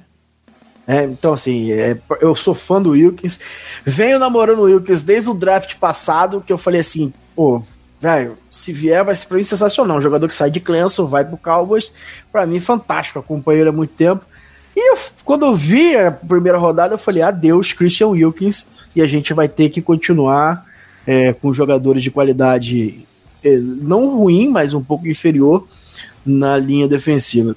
É, 0.87 1.05
então, 1.05 1.33
assim, 1.33 1.73
é, 1.73 1.99
eu 2.21 2.35
sou 2.35 2.55
fã 2.55 2.81
do 2.81 2.91
Wilkins. 2.91 3.41
Venho 3.85 4.19
namorando 4.19 4.59
o 4.59 4.65
Wilkins 4.65 5.03
desde 5.03 5.31
o 5.31 5.35
draft 5.35 5.77
passado, 5.77 6.43
que 6.47 6.53
eu 6.53 6.59
falei 6.59 6.81
assim, 6.81 7.13
pô, 7.35 7.63
velho, 8.01 8.37
se 8.51 8.73
vier 8.73 9.03
vai 9.03 9.17
ser 9.17 9.27
pra 9.27 9.39
mim 9.39 9.45
sensacional. 9.45 9.97
Um 9.97 10.03
jogador 10.03 10.27
que 10.29 10.35
sai 10.35 10.51
de 10.51 10.61
Clemson, 10.61 11.07
vai 11.07 11.25
pro 11.25 11.39
Cowboys, 11.39 11.93
pra 12.31 12.47
mim 12.47 12.61
fantástico, 12.61 13.19
acompanho 13.19 13.61
ele 13.61 13.69
há 13.71 13.73
muito 13.73 13.95
tempo. 13.95 14.25
E 14.77 14.93
eu, 14.93 14.99
quando 15.25 15.47
eu 15.47 15.55
vi 15.55 15.97
a 15.97 16.11
primeira 16.11 16.59
rodada, 16.59 16.95
eu 16.95 16.99
falei, 16.99 17.23
adeus, 17.23 17.73
Christian 17.73 18.09
Wilkins, 18.09 18.67
e 18.95 19.01
a 19.01 19.07
gente 19.07 19.33
vai 19.33 19.49
ter 19.49 19.71
que 19.71 19.81
continuar 19.81 20.67
é, 21.07 21.33
com 21.33 21.55
jogadores 21.55 22.03
de 22.03 22.11
qualidade 22.11 23.07
é, 23.43 23.57
não 23.57 24.17
ruim, 24.17 24.49
mas 24.49 24.75
um 24.75 24.83
pouco 24.83 25.07
inferior 25.07 25.67
na 26.25 26.57
linha 26.57 26.89
defensiva. 26.89 27.57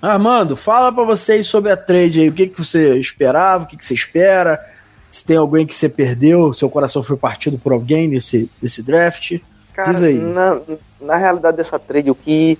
Armando, 0.00 0.56
fala 0.56 0.92
para 0.92 1.04
vocês 1.04 1.46
sobre 1.46 1.70
a 1.70 1.76
trade 1.76 2.20
aí, 2.20 2.28
o 2.28 2.32
que, 2.32 2.46
que 2.46 2.58
você 2.58 2.98
esperava, 2.98 3.64
o 3.64 3.66
que, 3.66 3.76
que 3.76 3.84
você 3.84 3.94
espera, 3.94 4.64
se 5.10 5.24
tem 5.24 5.36
alguém 5.36 5.66
que 5.66 5.74
você 5.74 5.88
perdeu, 5.88 6.52
seu 6.52 6.68
coração 6.68 7.02
foi 7.02 7.16
partido 7.16 7.58
por 7.58 7.72
alguém 7.72 8.06
nesse, 8.06 8.50
nesse 8.60 8.82
draft. 8.82 9.38
Cara, 9.74 9.92
Diz 9.92 10.02
aí. 10.02 10.18
Na, 10.18 10.60
na 11.00 11.16
realidade 11.16 11.56
dessa 11.56 11.78
trade, 11.78 12.10
o 12.10 12.14
que, 12.14 12.58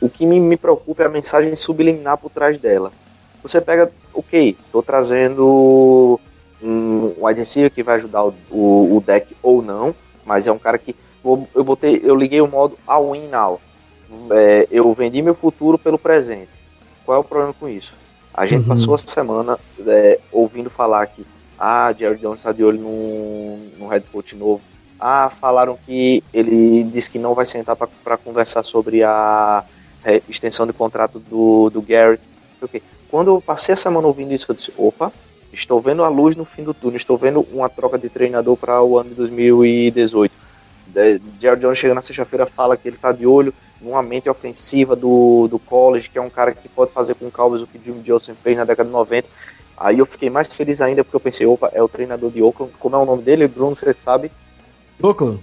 o 0.00 0.08
que 0.08 0.24
me, 0.24 0.40
me 0.40 0.56
preocupa 0.56 1.02
é 1.02 1.06
a 1.06 1.10
mensagem 1.10 1.54
subliminar 1.54 2.16
por 2.16 2.30
trás 2.30 2.58
dela. 2.58 2.92
Você 3.42 3.60
pega, 3.60 3.90
ok, 4.14 4.56
tô 4.72 4.82
trazendo 4.82 6.18
um, 6.62 7.14
um 7.18 7.24
receiver 7.26 7.70
que 7.70 7.82
vai 7.82 7.96
ajudar 7.96 8.24
o, 8.24 8.34
o, 8.50 8.96
o 8.96 9.04
deck 9.06 9.36
ou 9.42 9.62
não, 9.62 9.94
mas 10.24 10.46
é 10.46 10.52
um 10.52 10.58
cara 10.58 10.78
que 10.78 10.94
eu 11.54 11.64
botei, 11.64 12.00
eu 12.02 12.14
liguei 12.14 12.40
o 12.40 12.48
modo 12.48 12.78
all 12.86 13.14
in 13.14 13.28
now. 13.28 13.60
É, 14.30 14.66
eu 14.70 14.92
vendi 14.92 15.22
meu 15.22 15.34
futuro 15.34 15.78
pelo 15.78 15.98
presente. 15.98 16.59
Qual 17.10 17.16
é 17.16 17.20
o 17.20 17.24
problema 17.24 17.52
com 17.52 17.68
isso? 17.68 17.92
A 18.32 18.46
gente 18.46 18.62
Uhum. 18.62 18.68
passou 18.68 18.94
a 18.94 18.98
semana 18.98 19.58
é, 19.84 20.20
ouvindo 20.30 20.70
falar 20.70 21.04
que 21.08 21.26
ah, 21.58 21.92
Jerry 21.92 22.18
Jones 22.18 22.38
está 22.38 22.52
de 22.52 22.62
olho 22.62 22.78
num, 22.78 23.68
num 23.80 23.88
head 23.88 24.06
coach 24.12 24.36
novo. 24.36 24.60
Ah, 24.96 25.28
falaram 25.40 25.76
que 25.84 26.22
ele 26.32 26.84
disse 26.84 27.10
que 27.10 27.18
não 27.18 27.34
vai 27.34 27.46
sentar 27.46 27.74
para 27.74 28.16
conversar 28.16 28.62
sobre 28.62 29.02
a 29.02 29.64
é, 30.04 30.22
extensão 30.28 30.68
de 30.68 30.72
contrato 30.72 31.18
do, 31.18 31.68
do 31.70 31.82
Garrett. 31.82 32.22
Ok. 32.62 32.80
Quando 33.10 33.32
eu 33.34 33.40
passei 33.40 33.72
a 33.72 33.76
semana 33.76 34.06
ouvindo 34.06 34.32
isso, 34.32 34.46
eu 34.48 34.54
disse: 34.54 34.72
opa, 34.78 35.10
estou 35.52 35.80
vendo 35.80 36.04
a 36.04 36.08
luz 36.08 36.36
no 36.36 36.44
fim 36.44 36.62
do 36.62 36.72
túnel, 36.72 36.96
estou 36.96 37.18
vendo 37.18 37.44
uma 37.52 37.68
troca 37.68 37.98
de 37.98 38.08
treinador 38.08 38.56
para 38.56 38.80
o 38.84 38.96
ano 38.96 39.08
de 39.08 39.16
2018. 39.16 40.32
De- 40.86 41.20
Jerry 41.40 41.60
Jones 41.60 41.76
chega 41.76 41.92
na 41.92 42.02
sexta-feira 42.02 42.46
fala 42.46 42.76
que 42.76 42.86
ele 42.86 42.94
está 42.94 43.10
de 43.10 43.26
olho 43.26 43.52
numa 43.80 44.02
mente 44.02 44.28
ofensiva 44.28 44.94
do, 44.94 45.48
do 45.48 45.58
college, 45.58 46.10
que 46.10 46.18
é 46.18 46.20
um 46.20 46.28
cara 46.30 46.52
que 46.52 46.68
pode 46.68 46.92
fazer 46.92 47.14
com 47.14 47.26
o 47.26 47.30
Cowboys 47.30 47.62
o 47.62 47.66
que 47.66 47.80
Jim 47.82 48.00
Johnson 48.02 48.34
fez 48.42 48.56
na 48.56 48.64
década 48.64 48.86
de 48.88 48.92
90. 48.92 49.26
Aí 49.76 49.98
eu 49.98 50.04
fiquei 50.06 50.28
mais 50.28 50.46
feliz 50.48 50.80
ainda 50.82 51.02
porque 51.02 51.16
eu 51.16 51.20
pensei, 51.20 51.46
opa, 51.46 51.70
é 51.72 51.82
o 51.82 51.88
treinador 51.88 52.30
de 52.30 52.42
Oakland. 52.42 52.72
Como 52.78 52.94
é 52.94 52.98
o 52.98 53.06
nome 53.06 53.22
dele, 53.22 53.48
Bruno, 53.48 53.74
você 53.74 53.92
sabe? 53.94 54.30
Oakland? 55.02 55.40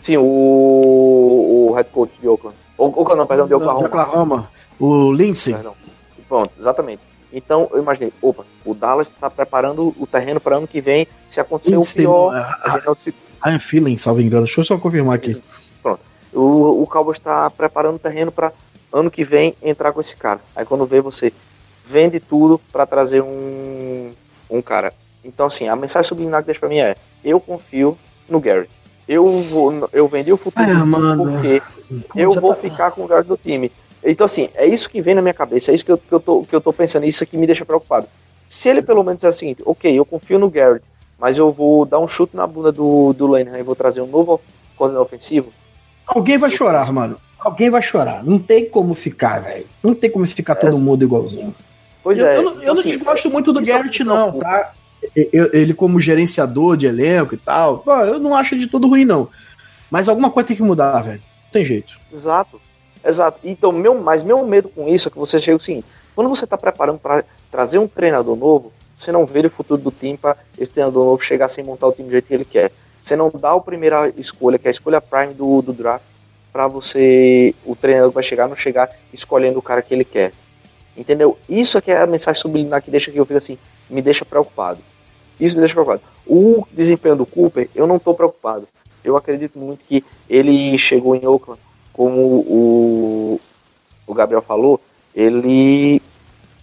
Sim, 0.00 0.16
o, 0.18 1.68
o 1.70 1.72
head 1.74 1.88
coach 1.90 2.12
de 2.20 2.28
Oakland. 2.28 2.56
O- 2.78 2.84
Oakland 2.86 3.18
não, 3.18 3.26
perdão, 3.26 3.46
de 3.46 3.54
Oklahoma. 3.54 3.80
De 3.80 3.86
Oklahoma. 3.88 4.50
O 4.78 5.12
Lindsay. 5.12 5.54
Perdão. 5.54 5.74
Pronto, 6.28 6.50
exatamente. 6.58 7.00
Então 7.32 7.68
eu 7.72 7.80
imaginei, 7.82 8.12
opa, 8.22 8.44
o 8.64 8.74
Dallas 8.74 9.08
está 9.08 9.28
preparando 9.30 9.94
o 9.98 10.06
terreno 10.06 10.40
para 10.40 10.56
ano 10.56 10.66
que 10.66 10.80
vem. 10.80 11.06
Se 11.26 11.40
acontecer 11.40 11.72
o 11.72 11.80
Lindsay, 11.80 11.94
pior, 11.96 12.34
é, 12.36 12.40
a 12.40 12.70
gente 12.76 12.86
não 12.86 12.94
se 12.94 13.14
Ryan 13.42 13.58
Feeling, 13.58 13.96
salvo 13.96 14.20
engano. 14.20 14.44
Deixa 14.44 14.60
eu 14.60 14.64
só 14.64 14.78
confirmar 14.78 15.16
aqui. 15.16 15.40
O, 16.36 16.82
o 16.82 16.86
Cowboys 16.86 17.18
está 17.18 17.48
preparando 17.50 17.96
o 17.96 17.98
terreno 17.98 18.30
para 18.30 18.52
ano 18.92 19.10
que 19.10 19.24
vem 19.24 19.54
entrar 19.62 19.92
com 19.92 20.00
esse 20.00 20.14
cara. 20.14 20.40
Aí 20.54 20.64
quando 20.64 20.86
vê 20.86 21.00
você 21.00 21.32
vende 21.84 22.20
tudo 22.20 22.60
para 22.72 22.86
trazer 22.86 23.22
um, 23.22 24.12
um 24.50 24.60
cara. 24.60 24.92
Então 25.24 25.46
assim, 25.46 25.68
a 25.68 25.76
mensagem 25.76 26.08
subliminar 26.08 26.42
que 26.42 26.46
deixa 26.46 26.60
para 26.60 26.68
mim 26.68 26.78
é: 26.78 26.96
eu 27.24 27.40
confio 27.40 27.96
no 28.28 28.40
Garrett. 28.40 28.70
Eu 29.08 29.24
vou, 29.24 29.88
eu 29.92 30.08
vendi 30.08 30.32
o 30.32 30.36
futuro 30.36 30.68
mano. 30.86 31.32
porque 31.32 31.62
eu 32.14 32.32
vou 32.32 32.54
tá- 32.54 32.60
ficar 32.60 32.90
com 32.90 33.04
o 33.04 33.06
Garrett 33.06 33.28
do 33.28 33.36
time. 33.36 33.70
Então 34.04 34.24
assim, 34.24 34.48
é 34.54 34.66
isso 34.66 34.90
que 34.90 35.00
vem 35.00 35.14
na 35.14 35.22
minha 35.22 35.34
cabeça, 35.34 35.70
é 35.70 35.74
isso 35.74 35.84
que 35.84 35.92
eu, 35.92 35.98
que 35.98 36.12
eu, 36.12 36.20
tô, 36.20 36.42
que 36.42 36.54
eu 36.54 36.60
tô 36.60 36.72
pensando, 36.72 37.06
isso 37.06 37.26
que 37.26 37.36
me 37.36 37.46
deixa 37.46 37.64
preocupado. 37.64 38.06
Se 38.48 38.68
ele 38.68 38.82
pelo 38.82 39.02
menos 39.02 39.22
é 39.24 39.28
o 39.28 39.32
seguinte, 39.32 39.62
ok, 39.64 39.92
eu 39.96 40.04
confio 40.04 40.38
no 40.38 40.50
Garrett, 40.50 40.84
mas 41.18 41.38
eu 41.38 41.50
vou 41.50 41.84
dar 41.84 41.98
um 41.98 42.06
chute 42.06 42.36
na 42.36 42.46
bunda 42.46 42.70
do, 42.70 43.12
do 43.12 43.26
Lane 43.26 43.50
e 43.58 43.62
vou 43.62 43.74
trazer 43.74 44.00
um 44.00 44.06
novo 44.06 44.40
coordenador 44.76 45.06
ofensivo, 45.06 45.52
Alguém 46.06 46.38
vai 46.38 46.50
chorar, 46.50 46.92
mano. 46.92 47.20
Alguém 47.38 47.70
vai 47.70 47.82
chorar. 47.82 48.24
Não 48.24 48.38
tem 48.38 48.68
como 48.68 48.94
ficar, 48.94 49.40
velho. 49.40 49.66
Não 49.82 49.94
tem 49.94 50.10
como 50.10 50.26
ficar 50.26 50.54
todo 50.54 50.78
mundo 50.78 51.04
igualzinho. 51.04 51.54
pois 52.02 52.18
eu, 52.18 52.26
é. 52.26 52.36
eu 52.36 52.42
não, 52.42 52.62
eu 52.62 52.74
não 52.74 52.80
assim, 52.80 52.90
desgosto 52.90 53.30
muito 53.30 53.52
do 53.52 53.60
é 53.60 53.64
Garrett, 53.64 54.02
não, 54.04 54.32
tá? 54.38 54.72
Eu- 55.14 55.50
ele 55.52 55.74
como 55.74 56.00
gerenciador 56.00 56.76
de 56.76 56.86
elenco 56.86 57.34
e 57.34 57.38
tal, 57.38 57.78
pô, 57.78 57.92
eu 58.00 58.18
não 58.18 58.34
acho 58.34 58.56
de 58.56 58.66
tudo 58.66 58.88
ruim, 58.88 59.04
não. 59.04 59.28
Mas 59.90 60.08
alguma 60.08 60.30
coisa 60.30 60.48
tem 60.48 60.56
que 60.56 60.62
mudar, 60.62 61.00
velho. 61.02 61.20
Não 61.44 61.52
tem 61.52 61.64
jeito. 61.64 61.92
Exato, 62.12 62.60
exato. 63.04 63.38
Então, 63.44 63.70
meu, 63.70 63.94
mas 64.00 64.22
meu 64.22 64.44
medo 64.46 64.68
com 64.68 64.88
isso 64.88 65.08
é 65.08 65.10
que 65.10 65.18
você 65.18 65.38
chega 65.38 65.56
assim, 65.56 65.84
quando 66.14 66.28
você 66.28 66.44
está 66.44 66.56
preparando 66.56 66.98
para 66.98 67.24
trazer 67.50 67.78
um 67.78 67.86
treinador 67.86 68.36
novo, 68.36 68.72
você 68.96 69.12
não 69.12 69.26
vê 69.26 69.40
o 69.40 69.50
futuro 69.50 69.80
do 69.80 69.90
time 69.90 70.16
para 70.16 70.36
esse 70.58 70.72
treinador 70.72 71.04
novo 71.04 71.22
chegar 71.22 71.48
sem 71.48 71.62
montar 71.62 71.86
o 71.86 71.92
time 71.92 72.08
do 72.08 72.12
jeito 72.12 72.26
que 72.26 72.34
ele 72.34 72.44
quer. 72.44 72.72
Você 73.06 73.14
não 73.14 73.30
dá 73.32 73.52
a 73.52 73.60
primeira 73.60 74.12
escolha, 74.16 74.58
que 74.58 74.66
é 74.66 74.70
a 74.70 74.72
escolha 74.72 75.00
prime 75.00 75.32
do, 75.32 75.62
do 75.62 75.72
draft, 75.72 76.02
para 76.52 76.66
você, 76.66 77.54
o 77.64 77.76
treinador 77.76 78.10
vai 78.10 78.24
chegar, 78.24 78.48
não 78.48 78.56
chegar 78.56 78.90
escolhendo 79.12 79.60
o 79.60 79.62
cara 79.62 79.80
que 79.80 79.94
ele 79.94 80.04
quer. 80.04 80.32
Entendeu? 80.96 81.38
Isso 81.48 81.80
que 81.80 81.92
é 81.92 82.00
a 82.00 82.06
mensagem 82.08 82.42
subliminar 82.42 82.82
que 82.82 82.90
deixa 82.90 83.12
que 83.12 83.16
eu 83.16 83.24
fico 83.24 83.38
assim, 83.38 83.56
me 83.88 84.02
deixa 84.02 84.24
preocupado. 84.24 84.80
Isso 85.38 85.54
me 85.54 85.60
deixa 85.60 85.74
preocupado. 85.74 86.02
O 86.26 86.66
desempenho 86.72 87.14
do 87.14 87.24
Cooper, 87.24 87.70
eu 87.76 87.86
não 87.86 87.94
estou 87.94 88.12
preocupado. 88.12 88.66
Eu 89.04 89.16
acredito 89.16 89.56
muito 89.56 89.84
que 89.84 90.04
ele 90.28 90.76
chegou 90.76 91.14
em 91.14 91.24
Oakland, 91.24 91.60
como 91.92 92.20
o, 92.20 93.40
o 94.04 94.14
Gabriel 94.14 94.42
falou, 94.42 94.80
ele 95.14 96.02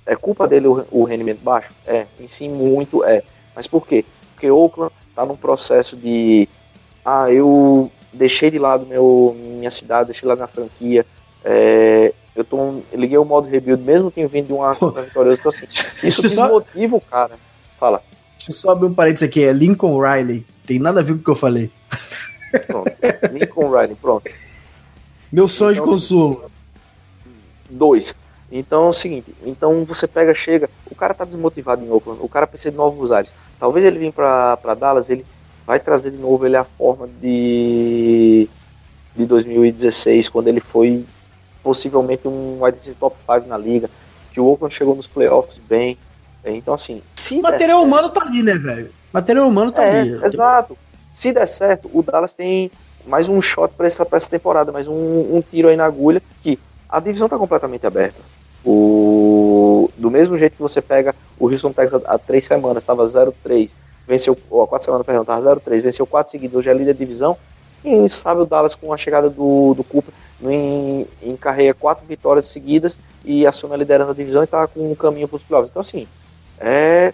é 0.05 0.13
culpa 0.17 0.45
dele 0.45 0.67
o, 0.67 0.85
o 0.91 1.05
rendimento 1.05 1.39
baixo? 1.41 1.73
É, 1.87 2.05
em 2.19 2.27
si 2.27 2.49
muito 2.49 3.01
é. 3.01 3.23
Mas 3.55 3.65
por 3.65 3.87
quê? 3.87 4.03
Porque 4.33 4.51
Oakland 4.51 4.91
está 5.14 5.26
num 5.26 5.36
processo 5.36 5.95
de 5.95 6.49
ah, 7.05 7.32
eu 7.32 7.91
deixei 8.11 8.49
de 8.49 8.57
lado 8.57 8.86
meu, 8.86 9.36
minha 9.39 9.70
cidade, 9.72 10.07
deixei 10.07 10.22
de 10.22 10.28
lado 10.28 10.38
minha 10.39 10.47
franquia. 10.47 11.05
é, 11.45 12.14
eu 12.36 12.43
tô, 12.43 12.82
liguei 12.91 13.18
o 13.20 13.24
modo 13.26 13.47
rebuild, 13.47 13.84
mesmo 13.84 14.09
tendo 14.09 14.28
vindo 14.28 14.47
de 14.47 14.53
uma 14.53 14.74
vitoriosa. 14.74 15.39
Então, 15.39 15.49
assim, 15.51 15.66
isso 16.07 16.26
eu 16.26 16.30
só- 16.32 16.45
desmotiva 16.47 16.95
o 16.95 17.01
cara. 17.01 17.36
Fala. 17.80 18.01
Deixa 18.38 18.51
eu 18.51 18.55
só 18.55 18.72
abrir 18.72 18.88
um 18.88 18.93
parênteses 18.93 19.30
aqui. 19.30 19.43
É 19.43 19.53
Lincoln 19.53 19.99
Riley. 19.99 20.43
Tem 20.66 20.80
nada 20.80 21.01
a 21.01 21.03
ver 21.03 21.14
com 21.14 21.20
o 21.20 21.24
que 21.24 21.30
eu 21.30 21.36
falei. 21.36 21.70
Pronto. 22.66 22.91
Lincoln 23.32 23.70
Riley, 23.70 23.95
pronto. 24.01 24.32
Meu 25.32 25.47
sonho 25.47 25.74
de 25.76 25.80
Então- 25.80 25.91
consumo. 25.93 26.41
Dois. 27.70 28.16
Então 28.51 28.86
é 28.86 28.89
o 28.89 28.93
seguinte, 28.93 29.34
então 29.43 29.84
você 29.84 30.05
pega, 30.07 30.34
chega, 30.36 30.70
o 30.89 30.93
cara 30.93 31.14
tá 31.16 31.26
desmotivado 31.26 31.84
em 31.84 31.89
Oakland, 31.89 32.20
o 32.22 32.30
cara 32.30 32.45
precisa 32.45 32.70
de 32.70 32.78
novos 32.78 33.11
ares. 33.11 33.32
Talvez 33.60 33.86
ele 33.86 33.99
vir 33.99 34.12
pra, 34.12 34.58
pra 34.58 34.74
Dallas, 34.74 35.10
ele 35.10 35.26
vai 35.66 35.80
trazer 35.80 36.12
de 36.12 36.18
novo 36.18 36.45
ele 36.45 36.58
a 36.58 36.64
forma 36.64 37.08
de, 37.22 38.49
de 39.16 39.26
2016, 39.26 40.30
quando 40.30 40.47
ele 40.47 40.60
foi 40.60 41.06
possivelmente 41.62 42.28
um 42.28 42.64
wide 42.64 42.80
top 42.99 43.16
5 43.26 43.47
na 43.47 43.58
liga, 43.58 43.89
que 44.32 44.39
o 44.39 44.45
Oakland 44.45 44.74
chegou 44.76 44.95
nos 44.95 45.08
playoffs 45.08 45.58
bem. 45.58 45.97
Então 46.45 46.74
assim, 46.74 47.01
se 47.16 47.39
Material 47.41 47.80
certo- 47.80 47.88
humano 47.88 48.10
tá 48.10 48.22
ali, 48.24 48.43
né, 48.43 48.56
velho? 48.56 48.89
Material 49.14 49.47
humano 49.47 49.72
tá 49.72 49.84
é, 49.84 49.99
ali. 50.01 50.26
exato. 50.26 50.78
Se 51.10 51.32
der 51.32 51.47
certo, 51.47 51.89
o 51.93 52.04
Dallas 52.04 52.34
tem 52.34 52.70
mais 53.06 53.30
um 53.30 53.41
shot 53.41 53.74
para 53.78 53.88
essa, 53.88 54.06
pra 54.06 54.18
essa 54.18 54.30
temporada, 54.30 54.72
mais 54.72 54.88
um, 54.88 54.93
um 55.38 55.41
tiro 55.49 55.70
aí 55.70 55.78
na 55.78 55.86
agulha, 55.86 56.22
que 56.41 56.60
a 56.89 56.99
divisão 56.99 57.30
tá 57.30 57.38
completamente 57.38 57.86
aberta. 57.88 58.20
O, 58.66 59.89
do 59.97 60.09
mesmo 60.09 60.38
jeito 60.38 60.55
que 60.55 60.61
você 60.61 60.82
pega 60.82 61.14
o 61.39 61.49
Houston 61.49 61.74
Texas 61.74 62.01
há 62.05 62.18
três 62.18 62.45
semanas, 62.45 62.84
estava 62.84 63.05
0-3, 63.05 63.70
venceu, 64.07 64.38
ou 64.49 64.61
há 64.61 64.68
quatro 64.68 64.86
semanas, 64.86 65.05
perdão, 65.05 65.24
estava 65.24 65.55
0-3, 65.55 65.82
venceu 65.82 66.05
quatro 66.05 66.32
seguidos, 66.32 66.57
hoje 66.57 66.70
é 66.70 66.74
líder 66.74 66.93
da 66.93 66.99
divisão, 66.99 67.38
e 67.84 68.07
sabe 68.07 68.41
o 68.41 68.45
Dallas 68.45 68.76
com 68.76 68.93
a 68.93 68.97
chegada 68.97 69.30
do, 69.30 69.74
do 69.74 69.84
Cooper, 69.84 70.14
em, 70.41 71.07
encarreia 71.22 71.74
quatro 71.74 72.05
vitórias 72.05 72.47
seguidas 72.47 72.97
e 73.24 73.45
assume 73.45 73.74
a 73.74 73.78
liderança 73.78 74.14
da 74.14 74.18
divisão 74.18 74.43
e 74.43 74.47
tá 74.47 74.68
com 74.68 74.91
um 74.91 74.95
caminho 74.95 75.28
para 75.28 75.38
os 75.38 75.43
playoffs. 75.43 75.70
Então 75.70 75.82
assim, 75.82 76.07
é, 76.59 77.14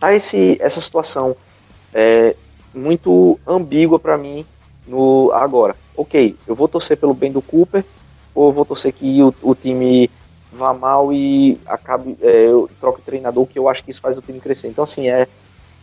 tá 0.00 0.14
esse, 0.14 0.56
essa 0.60 0.80
situação 0.80 1.36
é, 1.92 2.34
muito 2.74 3.38
ambígua 3.46 3.98
para 3.98 4.16
mim 4.16 4.44
no 4.86 5.30
agora. 5.32 5.76
Ok, 5.96 6.36
eu 6.46 6.54
vou 6.54 6.68
torcer 6.68 6.96
pelo 6.96 7.14
bem 7.14 7.30
do 7.30 7.40
Cooper 7.40 7.84
ou 8.34 8.52
vou 8.52 8.64
torcer 8.64 8.92
que 8.92 9.22
o, 9.22 9.34
o 9.42 9.54
time 9.54 10.10
vá 10.52 10.72
mal 10.72 11.12
e 11.12 11.58
acabe 11.66 12.16
é, 12.20 12.46
eu 12.46 12.70
troque 12.80 13.00
o 13.00 13.04
treinador, 13.04 13.46
que 13.46 13.58
eu 13.58 13.68
acho 13.68 13.84
que 13.84 13.90
isso 13.90 14.00
faz 14.00 14.16
o 14.16 14.22
time 14.22 14.40
crescer. 14.40 14.68
Então 14.68 14.84
assim 14.84 15.08
é 15.08 15.26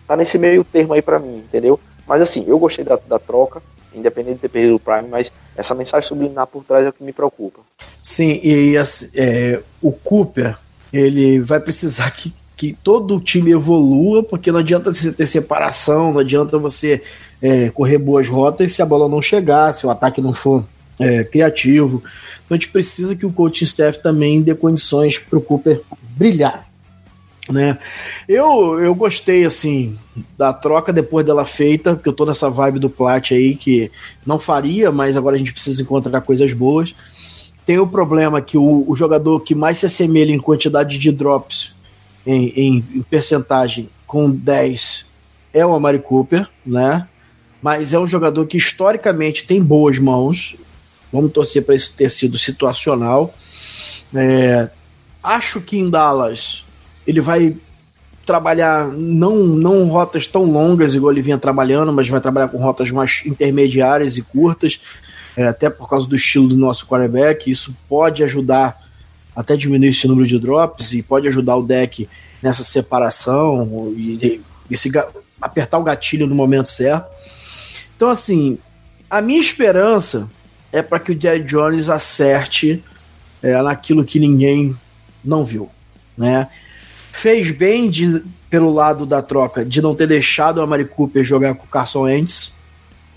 tá 0.08 0.16
nesse 0.16 0.38
meio 0.38 0.64
termo 0.64 0.93
aí 0.93 1.02
para 1.02 1.20
mim, 1.20 1.38
entendeu? 1.38 1.80
Mas 2.08 2.22
assim, 2.22 2.43
eu 2.47 2.60
gostei 2.60 2.84
da, 2.84 2.97
da 3.08 3.20
troca, 3.20 3.62
independente 3.93 4.36
de 4.36 4.41
ter 4.41 4.49
perdido 4.49 4.76
o 4.76 4.80
Prime, 4.80 5.08
mas 5.10 5.32
essa 5.56 5.76
mensagem 5.76 6.08
subliminar 6.08 6.47
por 6.47 6.64
trás 6.64 6.86
é 6.86 6.89
o 6.89 6.93
que 6.93 7.04
me 7.04 7.14
preocupa. 7.14 7.62
Sim, 8.02 8.39
e 8.43 8.78
assim, 8.78 9.10
é, 9.16 9.62
o 9.82 9.91
Cooper, 9.91 10.58
ele 10.91 11.39
vai 11.39 11.60
precisar 11.60 12.12
que, 12.12 12.34
que 12.58 12.74
todo 12.74 13.16
o 13.16 13.22
time 13.22 13.52
evolua, 13.52 14.24
porque 14.24 14.52
não 14.52 14.60
adianta 14.60 14.93
você 14.93 15.12
ter 15.12 15.26
separação, 15.26 16.12
não 16.12 16.20
adianta 16.20 16.58
você 16.58 17.02
é, 17.41 17.70
correr 17.70 17.97
boas 17.97 18.28
rotas 18.28 18.74
se 18.74 18.82
a 18.82 18.86
bola 18.86 19.08
não 19.08 19.22
chegar, 19.22 19.74
se 19.74 19.86
o 19.86 19.89
ataque 19.89 20.22
não 20.22 20.34
for 20.34 20.66
é, 21.02 21.24
criativo. 21.24 22.04
Então 22.45 22.56
a 22.56 22.60
gente 22.60 22.70
precisa 22.70 23.16
que 23.16 23.26
o 23.26 23.32
coaching 23.32 23.66
staff 23.66 24.02
também 24.02 24.41
dê 24.41 24.54
condições 24.54 25.18
para 25.18 25.38
o 25.38 25.41
Cooper 25.41 25.82
brilhar. 26.16 26.68
Né? 27.49 27.78
Eu, 28.28 28.80
eu 28.80 28.93
gostei 28.93 29.45
assim 29.45 29.97
da 30.38 30.54
troca 30.54 30.93
depois 30.93 31.26
dela 31.26 31.43
feita, 31.45 31.95
porque 31.95 32.08
eu 32.08 32.14
tô 32.14 32.26
nessa 32.26 32.49
vibe 32.49 32.80
do 32.80 32.89
Plat 32.89 33.32
aí 33.32 33.56
que 33.56 33.91
não 34.26 34.39
faria, 34.39 34.91
mas 34.91 35.18
agora 35.18 35.36
a 35.36 35.39
gente 35.39 35.52
precisa 35.54 35.82
encontrar 35.82 36.22
coisas 36.22 36.54
boas. 36.54 36.93
Tem 37.66 37.80
o 37.80 37.88
problema 37.88 38.41
que 38.41 38.58
o, 38.58 38.86
o 38.88 38.95
jogador 38.95 39.39
que 39.41 39.56
mais 39.56 39.80
se 39.80 39.86
assemelha 39.86 40.32
em 40.32 40.39
quantidade 40.39 40.97
de 40.97 41.12
drops 41.12 41.76
em, 42.26 42.47
em, 42.49 42.86
em 42.95 43.02
percentagem 43.02 43.89
com 44.06 44.30
10 44.30 45.10
é 45.54 45.66
o 45.66 45.74
Amari 45.74 45.99
Cooper, 45.99 46.47
né? 46.66 47.08
Mas 47.62 47.93
é 47.93 47.99
um 47.99 48.08
jogador 48.08 48.45
que 48.47 48.58
historicamente 48.58 49.45
tem 49.45 49.64
boas 49.64 49.99
mãos. 49.99 50.56
Vamos 51.12 51.32
torcer 51.32 51.64
para 51.64 51.76
isso 51.76 51.93
ter 51.93 52.09
sido 52.09 52.38
situacional. 52.38 53.34
É, 54.14 54.70
acho 55.24 55.62
que 55.62 55.78
em 55.78 55.89
Dallas 55.89 56.66
ele 57.05 57.22
vai 57.22 57.55
trabalhar 58.26 58.88
não, 58.88 59.38
não 59.38 59.88
rotas 59.88 60.28
tão 60.28 60.45
longas 60.45 60.95
igual 60.95 61.12
ele 61.12 61.22
vinha 61.22 61.38
trabalhando, 61.38 61.91
mas 61.91 62.07
vai 62.07 62.22
trabalhar 62.22 62.47
com 62.47 62.57
rotas 62.57 62.91
mais 62.91 63.24
intermediárias 63.26 64.18
e 64.18 64.22
curtas, 64.22 64.80
é, 65.36 65.47
até 65.47 65.70
por 65.70 65.89
causa 65.89 66.07
do 66.07 66.16
estilo 66.16 66.47
do 66.47 66.55
nosso 66.55 66.88
quarterback. 66.88 67.49
Isso 67.49 67.76
pode 67.89 68.24
ajudar 68.24 68.80
até 69.36 69.55
diminuir 69.55 69.89
esse 69.89 70.07
número 70.07 70.28
de 70.28 70.39
drops 70.39 70.93
e 70.93 71.01
pode 71.01 71.28
ajudar 71.28 71.55
o 71.55 71.64
deck 71.64 72.07
nessa 72.41 72.64
separação 72.64 73.93
e, 73.95 74.41
e 74.70 74.78
se, 74.78 74.91
apertar 75.41 75.80
o 75.80 75.84
gatilho 75.84 76.28
no 76.28 76.36
momento 76.36 76.70
certo. 76.70 77.09
Então, 77.95 78.09
assim, 78.09 78.57
a 79.09 79.22
minha 79.22 79.39
esperança 79.39 80.30
é 80.72 80.82
para 80.82 80.99
que 80.99 81.11
o 81.11 81.22
Jerry 81.22 81.43
Jones 81.43 81.89
acerte 81.89 82.84
é, 83.41 83.61
naquilo 83.61 84.05
que 84.05 84.19
ninguém 84.19 84.76
não 85.24 85.43
viu, 85.43 85.69
né? 86.17 86.47
Fez 87.11 87.51
bem 87.51 87.89
de, 87.89 88.24
pelo 88.49 88.74
lado 88.74 89.05
da 89.05 89.22
troca 89.22 89.65
de 89.65 89.82
não 89.82 89.93
ter 89.93 90.07
deixado 90.07 90.57
o 90.57 90.61
Amari 90.61 90.86
Cooper 90.86 91.24
jogar 91.24 91.55
com 91.55 91.65
o 91.65 91.69
Carson 91.69 92.01
Wentz, 92.01 92.53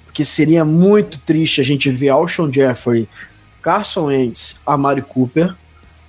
porque 0.05 0.24
seria 0.24 0.64
muito 0.64 1.18
triste 1.18 1.61
a 1.61 1.64
gente 1.64 1.90
ver 1.90 2.09
Alshon 2.09 2.52
Jeffrey, 2.52 3.09
Carson 3.62 4.07
Wentz, 4.07 4.61
Amari 4.66 5.02
Cooper 5.02 5.55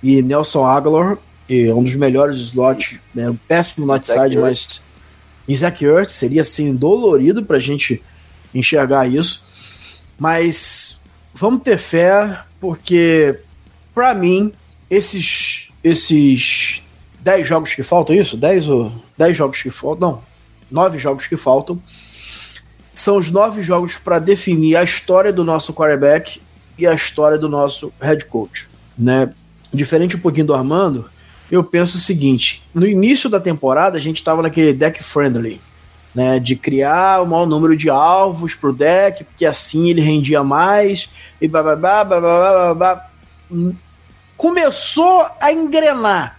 e 0.02 0.22
Nelson 0.22 0.64
Aguilar, 0.64 1.18
que 1.46 1.68
é 1.68 1.74
um 1.74 1.82
dos 1.82 1.94
melhores 1.94 2.38
slots, 2.38 2.98
né, 3.14 3.30
um 3.30 3.36
péssimo 3.36 3.84
slot 3.86 4.06
side, 4.06 4.38
mas 4.38 4.82
Isaac 5.48 5.84
Ertz 5.84 6.12
seria 6.12 6.42
assim 6.42 6.74
dolorido 6.74 7.44
para 7.44 7.56
a 7.56 7.60
gente 7.60 8.02
enxergar 8.54 9.06
isso. 9.06 9.44
Mas 10.18 10.85
vamos 11.36 11.62
ter 11.62 11.78
fé, 11.78 12.40
porque 12.60 13.38
para 13.94 14.14
mim 14.14 14.52
esses 14.90 15.68
esses 15.84 16.82
10 17.20 17.46
jogos 17.46 17.74
que 17.74 17.82
faltam, 17.82 18.16
isso? 18.16 18.36
10 18.36 18.68
ou 18.68 18.92
10 19.16 19.36
jogos 19.36 19.62
que 19.62 19.70
faltam? 19.70 20.10
Não, 20.10 20.22
9 20.70 20.98
jogos 20.98 21.26
que 21.26 21.36
faltam. 21.36 21.80
São 22.92 23.18
os 23.18 23.30
nove 23.30 23.62
jogos 23.62 23.96
para 23.96 24.18
definir 24.18 24.74
a 24.74 24.82
história 24.82 25.32
do 25.32 25.44
nosso 25.44 25.74
quarterback 25.74 26.40
e 26.78 26.86
a 26.86 26.94
história 26.94 27.36
do 27.36 27.48
nosso 27.48 27.92
head 28.00 28.24
coach. 28.24 28.68
Né? 28.98 29.32
Diferente 29.72 30.16
um 30.16 30.20
pouquinho 30.20 30.46
do 30.46 30.54
Armando, 30.54 31.08
eu 31.50 31.62
penso 31.62 31.98
o 31.98 32.00
seguinte: 32.00 32.62
no 32.74 32.86
início 32.86 33.28
da 33.28 33.38
temporada 33.38 33.98
a 33.98 34.00
gente 34.00 34.16
estava 34.16 34.42
naquele 34.42 34.72
deck 34.72 35.02
friendly, 35.02 35.60
né, 36.16 36.40
de 36.40 36.56
criar 36.56 37.22
o 37.22 37.26
maior 37.26 37.44
número 37.44 37.76
de 37.76 37.90
alvos 37.90 38.54
para 38.54 38.70
o 38.70 38.72
deck, 38.72 39.22
porque 39.22 39.44
assim 39.44 39.90
ele 39.90 40.00
rendia 40.00 40.42
mais 40.42 41.10
e 41.38 41.46
blá. 41.46 43.06
Começou 44.34 45.26
a 45.38 45.52
engrenar. 45.52 46.38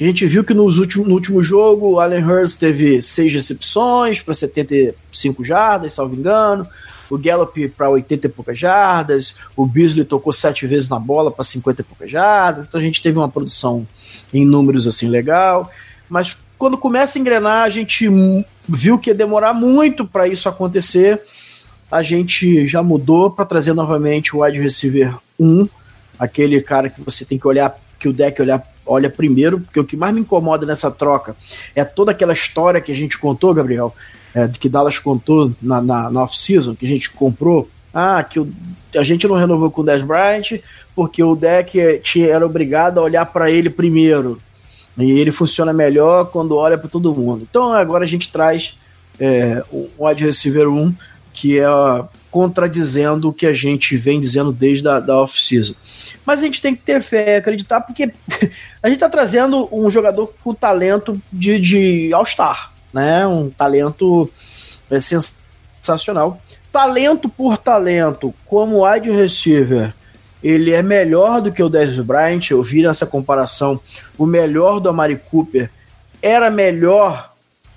A 0.00 0.04
gente 0.04 0.24
viu 0.26 0.44
que 0.44 0.54
nos 0.54 0.78
últimos, 0.78 1.08
no 1.08 1.14
último 1.14 1.42
jogo 1.42 1.94
o 1.94 2.00
Allen 2.00 2.24
Hurst 2.24 2.60
teve 2.60 3.02
seis 3.02 3.32
recepções 3.32 4.22
para 4.22 4.32
75 4.32 5.42
jardas, 5.42 5.94
salvo 5.94 6.14
engano. 6.14 6.64
O 7.10 7.18
Gallup 7.18 7.68
para 7.70 7.90
80 7.90 8.28
e 8.28 8.30
poucas 8.30 8.56
jardas. 8.56 9.36
O 9.56 9.66
Beasley 9.66 10.04
tocou 10.04 10.32
sete 10.32 10.68
vezes 10.68 10.88
na 10.88 11.00
bola 11.00 11.32
para 11.32 11.44
50 11.44 11.80
e 11.80 11.84
poucas 11.84 12.10
jardas. 12.10 12.66
Então 12.66 12.80
a 12.80 12.82
gente 12.82 13.02
teve 13.02 13.18
uma 13.18 13.28
produção 13.28 13.88
em 14.32 14.44
números 14.46 14.86
assim 14.86 15.08
legal. 15.08 15.68
Mas 16.08 16.36
quando 16.58 16.78
começa 16.78 17.18
a 17.18 17.20
engrenar, 17.20 17.64
a 17.64 17.70
gente 17.70 18.08
viu 18.68 18.98
que 18.98 19.10
ia 19.10 19.14
demorar 19.14 19.52
muito 19.52 20.06
para 20.06 20.28
isso 20.28 20.48
acontecer. 20.48 21.22
A 21.90 22.02
gente 22.02 22.66
já 22.66 22.82
mudou 22.82 23.30
para 23.30 23.44
trazer 23.44 23.72
novamente 23.72 24.34
o 24.34 24.42
wide 24.42 24.60
receiver 24.60 25.14
1, 25.38 25.68
aquele 26.18 26.60
cara 26.60 26.90
que 26.90 27.00
você 27.00 27.24
tem 27.24 27.38
que 27.38 27.46
olhar, 27.46 27.78
que 27.98 28.08
o 28.08 28.12
deck 28.12 28.40
olhar 28.40 28.62
olha 28.84 29.10
primeiro, 29.10 29.60
porque 29.60 29.80
o 29.80 29.84
que 29.84 29.96
mais 29.96 30.14
me 30.14 30.20
incomoda 30.20 30.64
nessa 30.64 30.90
troca 30.90 31.36
é 31.74 31.84
toda 31.84 32.12
aquela 32.12 32.32
história 32.32 32.80
que 32.80 32.92
a 32.92 32.96
gente 32.96 33.18
contou, 33.18 33.52
Gabriel, 33.52 33.94
é, 34.34 34.48
que 34.48 34.68
Dallas 34.68 34.98
contou 34.98 35.52
na, 35.60 35.82
na, 35.82 36.10
na 36.10 36.22
off-season, 36.22 36.74
que 36.74 36.86
a 36.86 36.88
gente 36.88 37.10
comprou. 37.10 37.68
Ah, 37.92 38.22
que 38.22 38.38
o, 38.38 38.52
a 38.94 39.02
gente 39.02 39.26
não 39.26 39.36
renovou 39.36 39.70
com 39.70 39.80
o 39.80 39.84
Dez 39.84 40.02
Bryant 40.02 40.60
porque 40.94 41.22
o 41.22 41.34
deck 41.34 41.78
era 42.16 42.44
obrigado 42.44 42.98
a 42.98 43.02
olhar 43.02 43.26
para 43.26 43.50
ele 43.50 43.70
primeiro. 43.70 44.40
E 44.98 45.18
ele 45.18 45.30
funciona 45.30 45.72
melhor 45.72 46.26
quando 46.26 46.56
olha 46.56 46.78
para 46.78 46.88
todo 46.88 47.14
mundo. 47.14 47.46
Então 47.48 47.72
agora 47.72 48.04
a 48.04 48.08
gente 48.08 48.30
traz 48.30 48.76
é, 49.20 49.62
o 49.70 49.88
wide 49.98 50.24
receiver 50.24 50.68
1, 50.68 50.94
que 51.32 51.58
é 51.58 51.66
contradizendo 52.30 53.30
o 53.30 53.32
que 53.32 53.46
a 53.46 53.54
gente 53.54 53.96
vem 53.96 54.20
dizendo 54.20 54.52
desde 54.52 54.86
a 54.86 55.00
da 55.00 55.22
off-season. 55.22 55.74
Mas 56.24 56.40
a 56.40 56.42
gente 56.42 56.60
tem 56.60 56.74
que 56.74 56.82
ter 56.82 57.00
fé, 57.00 57.36
acreditar, 57.36 57.80
porque 57.80 58.12
a 58.82 58.88
gente 58.88 58.96
está 58.96 59.08
trazendo 59.08 59.68
um 59.72 59.88
jogador 59.88 60.32
com 60.44 60.52
talento 60.52 61.20
de, 61.32 61.58
de 61.58 62.10
All-Star, 62.12 62.72
né? 62.92 63.26
Um 63.26 63.48
talento 63.48 64.30
é, 64.90 64.98
sensacional. 65.00 66.38
Talento 66.70 67.26
por 67.26 67.56
talento, 67.56 68.34
como 68.44 68.86
wide 68.86 69.10
receiver, 69.10 69.94
ele 70.42 70.72
é 70.72 70.82
melhor 70.82 71.40
do 71.40 71.50
que 71.50 71.62
o 71.62 71.68
Dez 71.68 71.98
Bryant. 71.98 72.50
Eu 72.50 72.62
vi 72.62 72.82
nessa 72.82 73.06
comparação 73.06 73.80
o 74.16 74.26
melhor 74.26 74.80
do 74.80 74.88
Amari 74.88 75.20
Cooper 75.30 75.70
era 76.22 76.50
melhor 76.50 77.32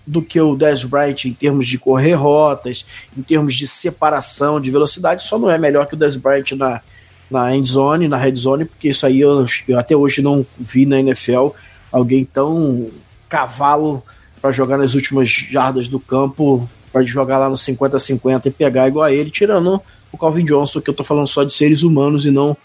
do 0.05 0.21
que 0.21 0.41
o 0.41 0.55
Dez 0.55 0.83
Bryant 0.83 1.25
em 1.25 1.33
termos 1.33 1.67
de 1.67 1.77
correr 1.77 2.13
rotas, 2.13 2.85
em 3.15 3.21
termos 3.21 3.53
de 3.53 3.67
separação, 3.67 4.59
de 4.59 4.71
velocidade, 4.71 5.23
só 5.23 5.37
não 5.37 5.51
é 5.51 5.57
melhor 5.57 5.85
que 5.85 5.93
o 5.93 5.97
Dez 5.97 6.15
Bryant 6.15 6.51
na, 6.53 6.81
na 7.29 7.55
end 7.55 7.69
zone, 7.69 8.07
na 8.07 8.17
red 8.17 8.35
zone, 8.35 8.65
porque 8.65 8.89
isso 8.89 9.05
aí 9.05 9.21
eu, 9.21 9.45
eu 9.67 9.77
até 9.77 9.95
hoje 9.95 10.21
não 10.21 10.43
vi 10.57 10.85
na 10.85 10.99
NFL 10.99 11.49
alguém 11.91 12.25
tão 12.25 12.89
cavalo 13.27 14.03
para 14.41 14.51
jogar 14.51 14.77
nas 14.77 14.95
últimas 14.95 15.29
jardas 15.29 15.87
do 15.87 15.99
campo, 15.99 16.67
para 16.91 17.03
jogar 17.03 17.37
lá 17.37 17.49
no 17.49 17.55
50-50 17.55 18.47
e 18.47 18.51
pegar 18.51 18.87
igual 18.87 19.05
a 19.05 19.11
ele, 19.11 19.29
tirando 19.29 19.79
o 20.11 20.17
Calvin 20.17 20.45
Johnson, 20.45 20.81
que 20.81 20.89
eu 20.89 20.93
tô 20.93 21.03
falando 21.03 21.27
só 21.27 21.43
de 21.43 21.53
seres 21.53 21.83
humanos 21.83 22.25
e 22.25 22.31
não 22.31 22.55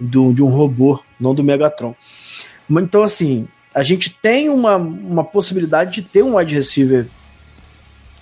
do, 0.00 0.32
de 0.32 0.42
um 0.42 0.48
robô, 0.48 1.00
não 1.18 1.34
do 1.34 1.44
Megatron. 1.44 1.94
Então, 2.70 3.02
assim, 3.02 3.48
a 3.74 3.82
gente 3.82 4.10
tem 4.10 4.48
uma, 4.48 4.76
uma 4.76 5.24
possibilidade 5.24 5.92
de 5.92 6.02
ter 6.02 6.22
um 6.22 6.36
wide 6.36 6.54
receiver 6.54 7.06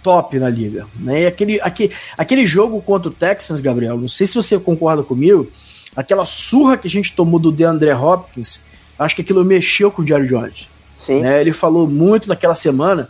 top 0.02 0.38
na 0.38 0.48
liga. 0.48 0.86
Né? 0.94 1.22
E 1.22 1.26
aquele, 1.26 1.60
aquele, 1.60 1.92
aquele 2.16 2.46
jogo 2.46 2.80
contra 2.80 3.08
o 3.08 3.12
Texans, 3.12 3.60
Gabriel, 3.60 3.96
não 3.96 4.08
sei 4.08 4.26
se 4.26 4.34
você 4.34 4.58
concorda 4.58 5.02
comigo, 5.02 5.50
aquela 5.96 6.24
surra 6.24 6.76
que 6.76 6.86
a 6.86 6.90
gente 6.90 7.14
tomou 7.16 7.40
do 7.40 7.50
DeAndre 7.50 7.92
Hopkins, 7.92 8.60
acho 8.98 9.16
que 9.16 9.22
aquilo 9.22 9.44
mexeu 9.44 9.90
com 9.90 10.02
o 10.02 10.06
Jerry 10.06 10.28
Jones. 10.28 10.68
Sim. 10.96 11.20
Né? 11.20 11.40
Ele 11.40 11.52
falou 11.52 11.88
muito 11.88 12.28
naquela 12.28 12.54
semana 12.54 13.08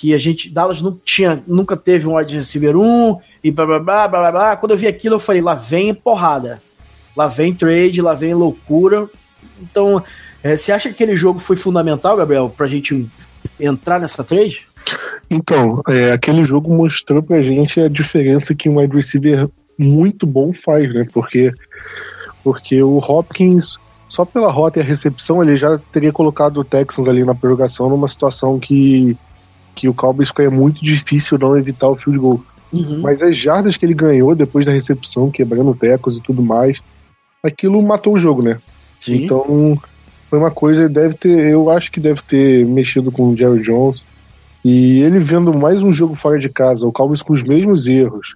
que 0.00 0.14
a 0.14 0.18
gente, 0.18 0.48
Dallas 0.48 0.80
não 0.80 0.98
tinha, 1.04 1.42
nunca 1.46 1.76
teve 1.76 2.06
um 2.06 2.16
wide 2.16 2.34
receiver 2.34 2.74
1 2.74 3.18
e 3.44 3.50
blá 3.50 3.66
blá 3.66 3.78
blá 3.78 4.08
blá 4.08 4.32
blá. 4.32 4.56
Quando 4.56 4.72
eu 4.72 4.78
vi 4.78 4.86
aquilo, 4.86 5.16
eu 5.16 5.20
falei, 5.20 5.42
lá 5.42 5.54
vem 5.54 5.92
porrada. 5.92 6.62
Lá 7.14 7.26
vem 7.26 7.52
trade, 7.52 8.00
lá 8.00 8.14
vem 8.14 8.32
loucura. 8.32 9.10
Então, 9.60 10.02
é, 10.42 10.56
você 10.56 10.72
acha 10.72 10.88
que 10.88 10.94
aquele 10.94 11.14
jogo 11.14 11.38
foi 11.38 11.54
fundamental, 11.54 12.16
Gabriel, 12.16 12.48
pra 12.48 12.66
gente 12.66 13.06
entrar 13.60 14.00
nessa 14.00 14.24
trade? 14.24 14.66
Então, 15.30 15.82
é, 15.86 16.12
aquele 16.12 16.44
jogo 16.44 16.74
mostrou 16.74 17.22
pra 17.22 17.42
gente 17.42 17.78
a 17.78 17.88
diferença 17.88 18.54
que 18.54 18.70
um 18.70 18.78
wide 18.78 18.96
receiver 18.96 19.50
muito 19.76 20.26
bom 20.26 20.54
faz, 20.54 20.94
né? 20.94 21.06
Porque, 21.12 21.52
porque 22.42 22.82
o 22.82 22.96
Hopkins, 22.96 23.76
só 24.08 24.24
pela 24.24 24.50
rota 24.50 24.78
e 24.78 24.82
a 24.82 24.84
recepção, 24.84 25.42
ele 25.42 25.58
já 25.58 25.78
teria 25.92 26.10
colocado 26.10 26.58
o 26.58 26.64
Texans 26.64 27.06
ali 27.06 27.22
na 27.22 27.34
prorrogação 27.34 27.90
numa 27.90 28.08
situação 28.08 28.58
que 28.58 29.14
que 29.80 29.88
o 29.88 29.94
Cowboys 29.94 30.28
ficaria 30.28 30.50
muito 30.50 30.84
difícil 30.84 31.38
não 31.38 31.56
evitar 31.56 31.88
o 31.88 31.96
field 31.96 32.18
goal. 32.18 32.44
Uhum. 32.70 33.00
Mas 33.00 33.22
as 33.22 33.34
jardas 33.34 33.78
que 33.78 33.86
ele 33.86 33.94
ganhou 33.94 34.34
depois 34.34 34.66
da 34.66 34.72
recepção, 34.72 35.30
quebrando 35.30 35.74
tecos 35.74 36.18
e 36.18 36.20
tudo 36.20 36.42
mais, 36.42 36.78
aquilo 37.42 37.80
matou 37.82 38.12
o 38.12 38.18
jogo, 38.18 38.42
né? 38.42 38.58
Sim. 38.98 39.24
Então, 39.24 39.80
foi 40.28 40.38
uma 40.38 40.50
coisa, 40.50 40.86
deve 40.86 41.14
ter, 41.14 41.50
eu 41.50 41.70
acho 41.70 41.90
que 41.90 41.98
deve 41.98 42.20
ter 42.20 42.66
mexido 42.66 43.10
com 43.10 43.30
o 43.30 43.36
Jerry 43.36 43.62
Jones. 43.62 44.02
E 44.62 45.00
ele 45.00 45.18
vendo 45.18 45.54
mais 45.54 45.82
um 45.82 45.90
jogo 45.90 46.14
fora 46.14 46.38
de 46.38 46.50
casa, 46.50 46.86
o 46.86 46.92
Cowboys 46.92 47.22
com 47.22 47.32
os 47.32 47.42
mesmos 47.42 47.86
erros. 47.86 48.34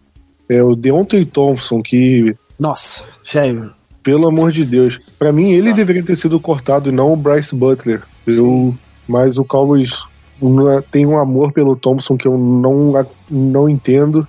É 0.48 0.62
o 0.62 0.74
Deontay 0.74 1.26
Thompson, 1.26 1.82
que, 1.82 2.34
Nossa, 2.58 3.04
sério. 3.22 3.70
pelo 4.02 4.28
amor 4.28 4.50
de 4.50 4.64
Deus, 4.64 4.98
pra 5.18 5.30
mim 5.30 5.52
ele 5.52 5.74
deveria 5.74 6.02
ter 6.02 6.16
sido 6.16 6.40
cortado 6.40 6.88
e 6.88 6.92
não 6.92 7.12
o 7.12 7.16
Bryce 7.16 7.54
Butler. 7.54 8.02
Eu, 8.26 8.74
mas 9.06 9.36
o 9.36 9.44
Cowboys 9.44 10.02
tem 10.90 11.06
um 11.06 11.18
amor 11.18 11.52
pelo 11.52 11.76
Thompson 11.76 12.16
que 12.16 12.26
eu 12.26 12.36
não, 12.36 12.92
não 13.30 13.68
entendo. 13.68 14.26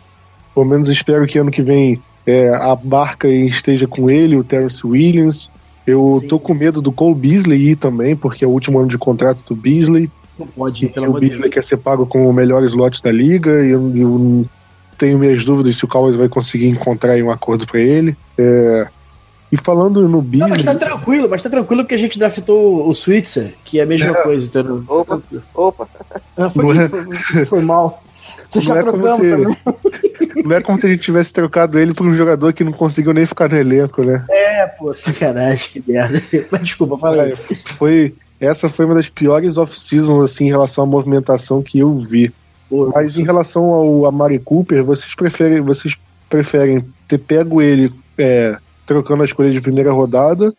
Pelo 0.53 0.65
menos 0.65 0.87
espero 0.87 1.25
que 1.25 1.37
ano 1.37 1.51
que 1.51 1.61
vem 1.61 2.01
é, 2.25 2.49
a 2.49 2.75
barca 2.75 3.27
esteja 3.27 3.87
com 3.87 4.09
ele, 4.09 4.35
o 4.35 4.43
Terrence 4.43 4.85
Williams. 4.85 5.49
Eu 5.85 6.19
Sim. 6.21 6.27
tô 6.27 6.39
com 6.39 6.53
medo 6.53 6.81
do 6.81 6.91
Cole 6.91 7.15
Beasley 7.15 7.71
ir 7.71 7.75
também, 7.75 8.15
porque 8.15 8.43
é 8.43 8.47
o 8.47 8.51
último 8.51 8.79
ano 8.79 8.87
de 8.87 8.97
contrato 8.97 9.39
do 9.47 9.55
Beasley. 9.55 10.09
Não 10.37 10.47
pode 10.47 10.85
ir, 10.85 10.89
pelo 10.89 11.05
o 11.05 11.09
amor 11.09 11.19
de 11.19 11.27
Beasley 11.27 11.43
Deus. 11.43 11.53
quer 11.53 11.63
ser 11.63 11.77
pago 11.77 12.05
com 12.05 12.27
o 12.27 12.33
melhor 12.33 12.63
slot 12.63 13.01
da 13.01 13.11
liga 13.11 13.63
e 13.63 13.69
eu, 13.69 13.95
eu 13.95 14.45
tenho 14.97 15.19
minhas 15.19 15.45
dúvidas 15.45 15.75
se 15.75 15.85
o 15.85 15.87
Cowboys 15.87 16.15
vai 16.15 16.27
conseguir 16.27 16.67
encontrar 16.67 17.17
um 17.21 17.29
acordo 17.29 17.67
pra 17.67 17.79
ele. 17.79 18.17
É, 18.37 18.87
e 19.51 19.57
falando 19.57 20.01
no 20.03 20.09
Não, 20.09 20.21
Beasley, 20.21 20.49
mas 20.51 20.65
tá 20.65 20.75
tranquilo, 20.75 21.27
mas 21.29 21.43
tá 21.43 21.49
tranquilo 21.49 21.83
porque 21.83 21.95
a 21.95 21.99
gente 21.99 22.17
draftou 22.19 22.87
o 22.89 22.93
Switzer, 22.93 23.53
que 23.63 23.79
é 23.79 23.83
a 23.83 23.85
mesma 23.85 24.13
coisa, 24.15 24.47
entendeu? 24.47 24.83
Opa, 24.87 25.21
opa. 25.53 25.87
Ah, 26.35 26.49
foi, 26.49 26.63
Não 26.73 26.81
é- 26.81 26.89
foi, 26.89 27.45
foi 27.45 27.61
mal. 27.61 28.01
Já 28.57 28.73
Não 28.73 28.79
é 28.79 28.83
como 28.83 28.97
trocamos 29.03 29.21
se- 29.21 29.29
também. 29.29 30.43
não 30.45 30.55
é 30.55 30.61
como 30.61 30.77
se 30.77 30.85
a 30.85 30.89
gente 30.89 31.01
tivesse 31.01 31.31
trocado 31.33 31.79
ele 31.79 31.93
por 31.93 32.05
um 32.05 32.13
jogador 32.15 32.53
que 32.53 32.63
não 32.63 32.71
conseguiu 32.71 33.13
nem 33.13 33.25
ficar 33.25 33.49
no 33.49 33.57
elenco, 33.57 34.03
né? 34.03 34.23
É, 34.29 34.65
pô, 34.67 34.93
sacanagem, 34.93 35.69
que 35.71 35.83
merda. 35.91 36.21
Mas 36.51 36.61
desculpa, 36.61 36.97
fala 36.97 37.23
aí. 37.23 37.31
É, 37.33 37.55
foi, 37.77 38.15
essa 38.39 38.69
foi 38.69 38.85
uma 38.85 38.95
das 38.95 39.09
piores 39.09 39.57
off-seasons 39.57 40.23
assim, 40.31 40.45
em 40.45 40.49
relação 40.49 40.83
à 40.83 40.87
movimentação 40.87 41.61
que 41.61 41.79
eu 41.79 41.91
vi. 41.99 42.31
Pô, 42.69 42.91
Mas 42.93 43.17
em 43.17 43.23
relação 43.23 43.63
ao 43.65 44.05
Amari 44.05 44.39
Cooper, 44.39 44.83
vocês 44.83 45.13
preferem, 45.15 45.61
vocês 45.61 45.95
preferem 46.29 46.83
ter 47.07 47.17
pego 47.19 47.61
ele 47.61 47.91
é, 48.17 48.57
trocando 48.85 49.21
a 49.23 49.25
escolha 49.25 49.51
de 49.51 49.61
primeira 49.61 49.91
rodada 49.91 50.53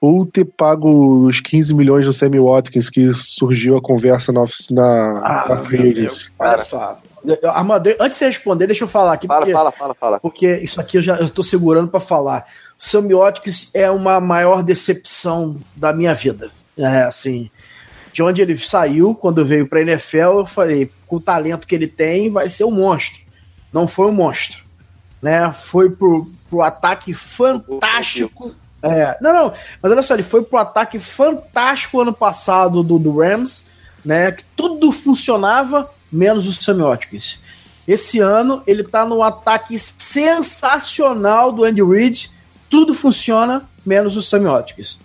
ou 0.00 0.26
ter 0.26 0.44
pago 0.44 1.26
os 1.26 1.40
15 1.40 1.72
milhões 1.74 2.04
do 2.04 2.12
Sammy 2.12 2.38
Watkins 2.38 2.90
que 2.90 3.12
surgiu 3.14 3.76
a 3.76 3.82
conversa 3.82 4.30
na, 4.32 4.42
off- 4.42 4.72
na, 4.72 4.82
Ah, 5.24 5.46
na 5.48 5.60
agency? 5.62 6.30
Olha 6.38 6.50
Cara. 6.50 6.64
só. 6.64 6.98
Armando, 7.44 7.88
antes 7.98 8.10
de 8.10 8.16
você 8.16 8.26
responder, 8.28 8.66
deixa 8.66 8.84
eu 8.84 8.88
falar 8.88 9.14
aqui, 9.14 9.26
Fala, 9.26 9.40
porque, 9.40 9.52
fala, 9.52 9.72
fala, 9.72 9.94
fala. 9.94 10.20
porque 10.20 10.58
isso 10.58 10.80
aqui 10.80 10.98
eu 10.98 11.02
já 11.02 11.16
tô 11.28 11.42
segurando 11.42 11.90
pra 11.90 11.98
falar. 11.98 12.46
O 12.78 12.82
Semiotics 12.84 13.70
é 13.74 13.90
uma 13.90 14.20
maior 14.20 14.62
decepção 14.62 15.58
da 15.74 15.92
minha 15.92 16.14
vida. 16.14 16.50
É 16.78 17.02
assim, 17.02 17.50
de 18.12 18.22
onde 18.22 18.42
ele 18.42 18.56
saiu, 18.56 19.14
quando 19.14 19.44
veio 19.44 19.66
pra 19.66 19.80
NFL, 19.80 20.16
eu 20.40 20.46
falei, 20.46 20.90
com 21.06 21.16
o 21.16 21.20
talento 21.20 21.66
que 21.66 21.74
ele 21.74 21.86
tem, 21.88 22.30
vai 22.30 22.48
ser 22.50 22.64
um 22.64 22.70
monstro. 22.70 23.20
Não 23.72 23.88
foi 23.88 24.06
um 24.08 24.12
monstro. 24.12 24.62
Né? 25.20 25.50
Foi 25.52 25.90
pro, 25.90 26.30
pro 26.56 26.62
ataque 26.62 27.12
fantástico. 27.12 28.54
É, 28.82 29.18
não, 29.20 29.32
não, 29.32 29.52
mas 29.82 29.92
olha 29.92 30.02
só, 30.02 30.14
ele 30.14 30.22
foi 30.22 30.42
pro 30.42 30.58
ataque 30.58 30.98
fantástico 30.98 32.00
ano 32.00 32.12
passado 32.12 32.82
do, 32.82 32.98
do 32.98 33.18
Rams, 33.18 33.66
né? 34.04 34.32
Que 34.32 34.44
tudo 34.56 34.90
funcionava, 34.90 35.90
menos 36.10 36.46
o 36.46 36.52
Sammy 36.54 36.82
Watkins. 36.82 37.38
Esse 37.86 38.20
ano 38.20 38.62
ele 38.66 38.82
tá 38.82 39.04
no 39.04 39.22
ataque 39.22 39.78
sensacional 39.78 41.52
do 41.52 41.64
Andy 41.64 41.82
Reid, 41.82 42.30
tudo 42.70 42.94
funciona, 42.94 43.68
menos 43.84 44.16
o 44.16 44.22
Sammy 44.22 44.46
Watkins. 44.46 44.98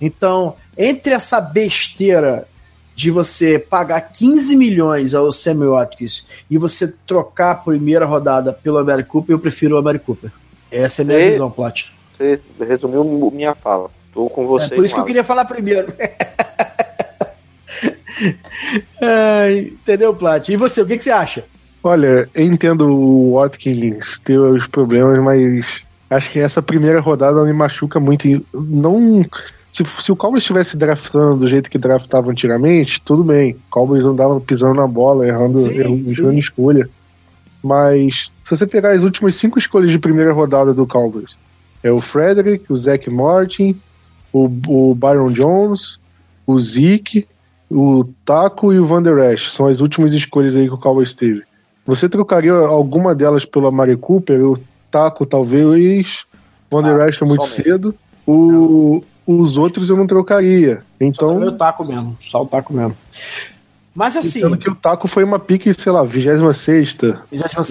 Então, 0.00 0.56
entre 0.76 1.14
essa 1.14 1.40
besteira 1.40 2.46
de 2.94 3.10
você 3.10 3.58
pagar 3.58 4.00
15 4.00 4.56
milhões 4.56 5.14
ao 5.14 5.30
Sammy 5.30 5.66
Watkins 5.66 6.26
e 6.50 6.58
você 6.58 6.88
trocar 7.06 7.50
a 7.50 7.54
primeira 7.54 8.06
rodada 8.06 8.52
pelo 8.52 8.78
Amari 8.78 9.04
Cooper, 9.04 9.34
eu 9.34 9.38
prefiro 9.38 9.76
o 9.76 9.78
Amari 9.78 9.98
Cooper. 9.98 10.32
Essa 10.70 11.02
é 11.02 11.04
a 11.04 11.06
minha 11.06 11.18
E- 11.20 11.30
visão, 11.30 11.50
Plat. 11.50 11.84
Você 12.16 12.40
resumiu 12.66 13.04
minha 13.34 13.54
fala. 13.54 13.90
Tô 14.12 14.28
com 14.30 14.44
É, 14.44 14.46
você. 14.46 14.74
por 14.74 14.84
isso 14.84 14.94
que 14.94 15.00
eu 15.00 15.04
queria 15.04 15.24
falar 15.24 15.44
primeiro. 15.44 15.92
Ai, 19.02 19.58
entendeu, 19.72 20.14
Plat? 20.14 20.48
E 20.48 20.56
você, 20.56 20.80
o 20.82 20.86
que, 20.86 20.96
que 20.96 21.04
você 21.04 21.10
acha? 21.10 21.44
Olha, 21.82 22.28
eu 22.34 22.44
entendo 22.44 22.86
o 22.92 23.34
Watkins 23.34 24.18
ter 24.24 24.38
os 24.38 24.66
problemas, 24.66 25.22
mas 25.22 25.80
acho 26.10 26.30
que 26.30 26.40
essa 26.40 26.60
primeira 26.62 27.00
rodada 27.00 27.44
me 27.44 27.52
machuca 27.52 28.00
muito. 28.00 28.26
Não, 28.52 29.24
se, 29.68 29.84
se 30.00 30.10
o 30.10 30.16
Cowboys 30.16 30.42
estivesse 30.42 30.76
draftando 30.76 31.36
do 31.36 31.48
jeito 31.48 31.70
que 31.70 31.78
draftava 31.78 32.30
antigamente, 32.30 33.00
tudo 33.04 33.22
bem. 33.22 33.52
O 33.52 33.58
Cowboys 33.70 34.04
andava 34.04 34.40
pisando 34.40 34.74
na 34.74 34.86
bola, 34.86 35.26
errando, 35.28 35.58
Sim, 35.58 35.78
errando 35.78 36.08
sim. 36.08 36.20
errando 36.22 36.38
escolha. 36.38 36.88
Mas 37.66 38.30
se 38.44 38.50
você 38.50 38.64
pegar 38.64 38.92
as 38.92 39.02
últimas 39.02 39.34
cinco 39.34 39.58
escolhas 39.58 39.90
de 39.90 39.98
primeira 39.98 40.32
rodada 40.32 40.72
do 40.72 40.86
Cowboys, 40.86 41.36
é 41.82 41.90
o 41.90 42.00
Frederick, 42.00 42.72
o 42.72 42.76
Zach 42.76 43.10
Martin, 43.10 43.76
o, 44.32 44.44
o 44.68 44.94
Byron 44.94 45.32
Jones, 45.32 45.98
o 46.46 46.56
Zeke, 46.60 47.26
o 47.68 48.04
Taco 48.24 48.72
e 48.72 48.78
o 48.78 48.84
Van 48.86 49.02
Der 49.02 49.18
Esch. 49.32 49.50
São 49.50 49.66
as 49.66 49.80
últimas 49.80 50.12
escolhas 50.12 50.54
aí 50.54 50.68
que 50.68 50.74
o 50.74 50.78
Cowboys 50.78 51.12
teve. 51.12 51.42
Você 51.84 52.08
trocaria 52.08 52.52
alguma 52.52 53.14
delas 53.16 53.44
pelo 53.44 53.66
Amari 53.66 53.96
Cooper? 53.96 54.44
O 54.44 54.58
Taco, 54.88 55.26
talvez. 55.26 56.24
Van 56.70 56.84
Der 56.84 57.00
Ah, 57.00 57.08
Esch 57.08 57.18
foi 57.18 57.26
muito 57.26 57.46
cedo. 57.48 57.94
O, 58.24 59.02
os 59.26 59.56
outros 59.56 59.90
eu 59.90 59.96
não 59.96 60.06
trocaria. 60.06 60.76
Só 60.76 60.84
Então, 61.04 61.42
o 61.42 61.52
taco 61.52 61.84
mesmo, 61.84 62.16
só 62.20 62.42
o 62.42 62.46
taco 62.46 62.72
mesmo. 62.72 62.96
Mas 63.96 64.14
assim, 64.14 64.42
sendo 64.42 64.58
que 64.58 64.68
o 64.68 64.74
Taco 64.74 65.08
foi 65.08 65.24
uma 65.24 65.38
pique, 65.38 65.72
sei 65.72 65.90
lá, 65.90 66.04
26 66.04 66.96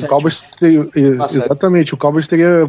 o 0.04 0.08
Cowboys 0.08 0.42
teria, 0.60 0.84
Tá 1.18 1.26
exatamente, 1.26 1.94
o 1.94 1.98
Cowboys 1.98 2.28
teria, 2.28 2.68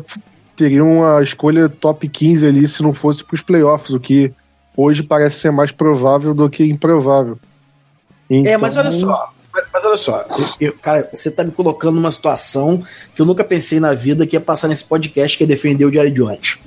teria 0.54 0.84
uma 0.84 1.22
escolha 1.22 1.66
top 1.68 2.07
15 2.07 2.46
ali 2.46 2.68
se 2.68 2.82
não 2.82 2.92
fosse 2.92 3.24
para 3.24 3.34
os 3.34 3.40
playoffs, 3.40 3.92
o 3.92 3.98
que 3.98 4.30
hoje 4.76 5.02
parece 5.02 5.38
ser 5.38 5.50
mais 5.50 5.72
provável 5.72 6.34
do 6.34 6.50
que 6.50 6.64
improvável. 6.64 7.38
É, 8.30 8.59
mas 8.59 8.76
olha 8.76 8.88
Então, 8.88 9.00
só. 9.00 9.32
Mas, 9.72 9.84
olha 9.86 9.96
só, 9.96 10.26
eu- 10.61 10.74
cara, 10.74 11.09
você 11.11 11.30
tá 11.30 11.42
me 11.42 11.50
colocando 11.50 11.94
numa 11.94 12.11
situação 12.11 12.84
que 13.14 13.22
eu 13.22 13.24
nunca 13.24 13.42
pensei 13.42 13.80
na 13.80 13.94
vida 13.94 14.26
que 14.26 14.36
ia 14.36 14.40
passar 14.40 14.68
nesse 14.68 14.84
podcast 14.84 15.38
que 15.38 15.44
é 15.44 15.46
defender 15.46 15.86
o 15.86 15.90
Jerry 15.92 16.11
Jones. 16.11 16.59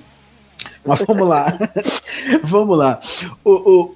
Mas 0.84 1.00
vamos 1.06 1.28
lá. 1.28 1.46
vamos 2.42 2.76
lá. 2.76 3.00
O, 3.44 3.52
o, 3.52 3.96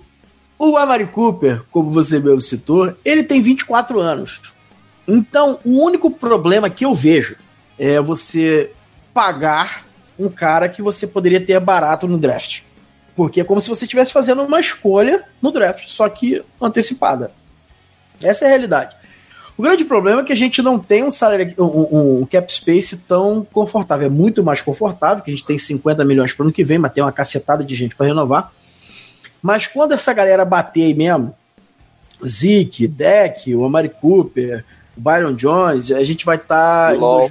o 0.58 0.78
Amari 0.78 1.06
Cooper, 1.08 1.62
como 1.72 1.92
você 1.92 2.20
mesmo 2.20 2.42
citou, 2.42 2.94
ele 3.04 3.24
tem 3.24 3.42
24 3.42 4.00
anos. 4.00 4.42
Então, 5.08 5.60
o 5.66 5.84
único 5.84 6.10
problema 6.10 6.70
que 6.70 6.86
eu 6.86 6.94
vejo 6.94 7.36
é 7.78 8.00
você 8.00 8.72
pagar 9.14 9.86
um 10.18 10.30
cara 10.30 10.70
que 10.70 10.82
você 10.82 11.06
poderia 11.08 11.42
ter 11.42 11.60
barato 11.60 12.08
no 12.08 12.18
draft. 12.18 12.62
Porque 13.16 13.42
é 13.42 13.44
como 13.44 13.60
se 13.62 13.70
você 13.70 13.86
estivesse 13.86 14.14
fazendo 14.14 14.42
uma 14.44 14.60
escolha 14.60 15.24
no 15.42 15.52
draft, 15.52 15.88
só 15.88 16.08
que 16.10 16.42
antecipada. 16.62 17.32
Essa 18.22 18.46
é 18.46 18.48
a 18.48 18.50
realidade. 18.52 18.96
O 19.56 19.62
grande 19.62 19.86
problema 19.86 20.22
é 20.22 20.24
que 20.24 20.34
a 20.34 20.38
gente 20.38 20.62
não 20.64 20.80
tem 20.80 21.04
um 21.04 21.12
salary, 21.12 21.54
um, 21.60 22.22
um- 22.22 22.26
cap 22.26 22.52
space 22.52 22.98
tão 23.08 23.46
confortável. 23.52 24.08
É 24.08 24.10
muito 24.10 24.44
mais 24.44 24.62
confortável, 24.64 25.24
que 25.24 25.30
a 25.30 25.34
gente 25.34 25.46
tem 25.46 25.60
50 25.60 26.04
milhões 26.04 26.34
para 26.34 26.44
o 26.44 26.46
ano 26.48 26.54
que 26.54 26.64
vem, 26.64 26.80
mas 26.80 26.92
tem 26.92 27.04
uma 27.04 27.12
cacetada 27.12 27.64
de 27.64 27.76
gente 27.76 27.96
para 27.96 28.08
renovar. 28.08 28.52
Mas 29.44 29.68
quando 29.68 29.92
essa 29.92 30.14
galera 30.14 30.44
bater 30.46 30.84
aí 30.86 30.94
mesmo, 30.96 31.36
Zeke, 32.26 32.88
Deck, 32.88 33.54
o 33.54 33.66
Amari 33.66 33.90
Cooper, 33.90 34.64
o 34.98 35.02
Byron 35.02 35.34
Jones, 35.36 35.92
a 35.92 36.04
gente 36.06 36.26
vai 36.26 36.38
estar. 36.38 36.94
Dilau. 36.94 37.30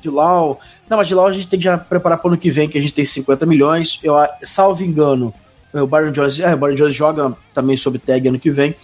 de 0.00 0.10
Lau. 0.10 0.60
Não, 0.88 0.98
mas 0.98 1.08
de 1.08 1.14
Lau 1.14 1.26
a 1.26 1.32
gente 1.32 1.48
tem 1.48 1.58
que 1.58 1.64
já 1.64 1.78
preparar 1.78 2.18
para 2.18 2.28
o 2.28 2.32
ano 2.32 2.38
que 2.40 2.50
vem, 2.50 2.68
que 2.68 2.76
a 2.78 2.80
gente 2.80 2.92
tem 2.92 3.04
50 3.04 3.46
milhões. 3.46 3.98
Eu, 4.02 4.14
a- 4.14 4.30
salvo 4.42 4.84
engano, 4.84 5.32
o 5.72 5.86
Byron 5.86 6.12
Jones, 6.12 6.38
é, 6.38 6.52
o 6.54 6.56
Byron 6.58 6.74
Jones 6.74 6.94
joga 6.94 7.34
também 7.54 7.76
sob 7.76 7.98
tag 7.98 8.28
ano 8.28 8.38
que 8.38 8.50
vem. 8.50 8.74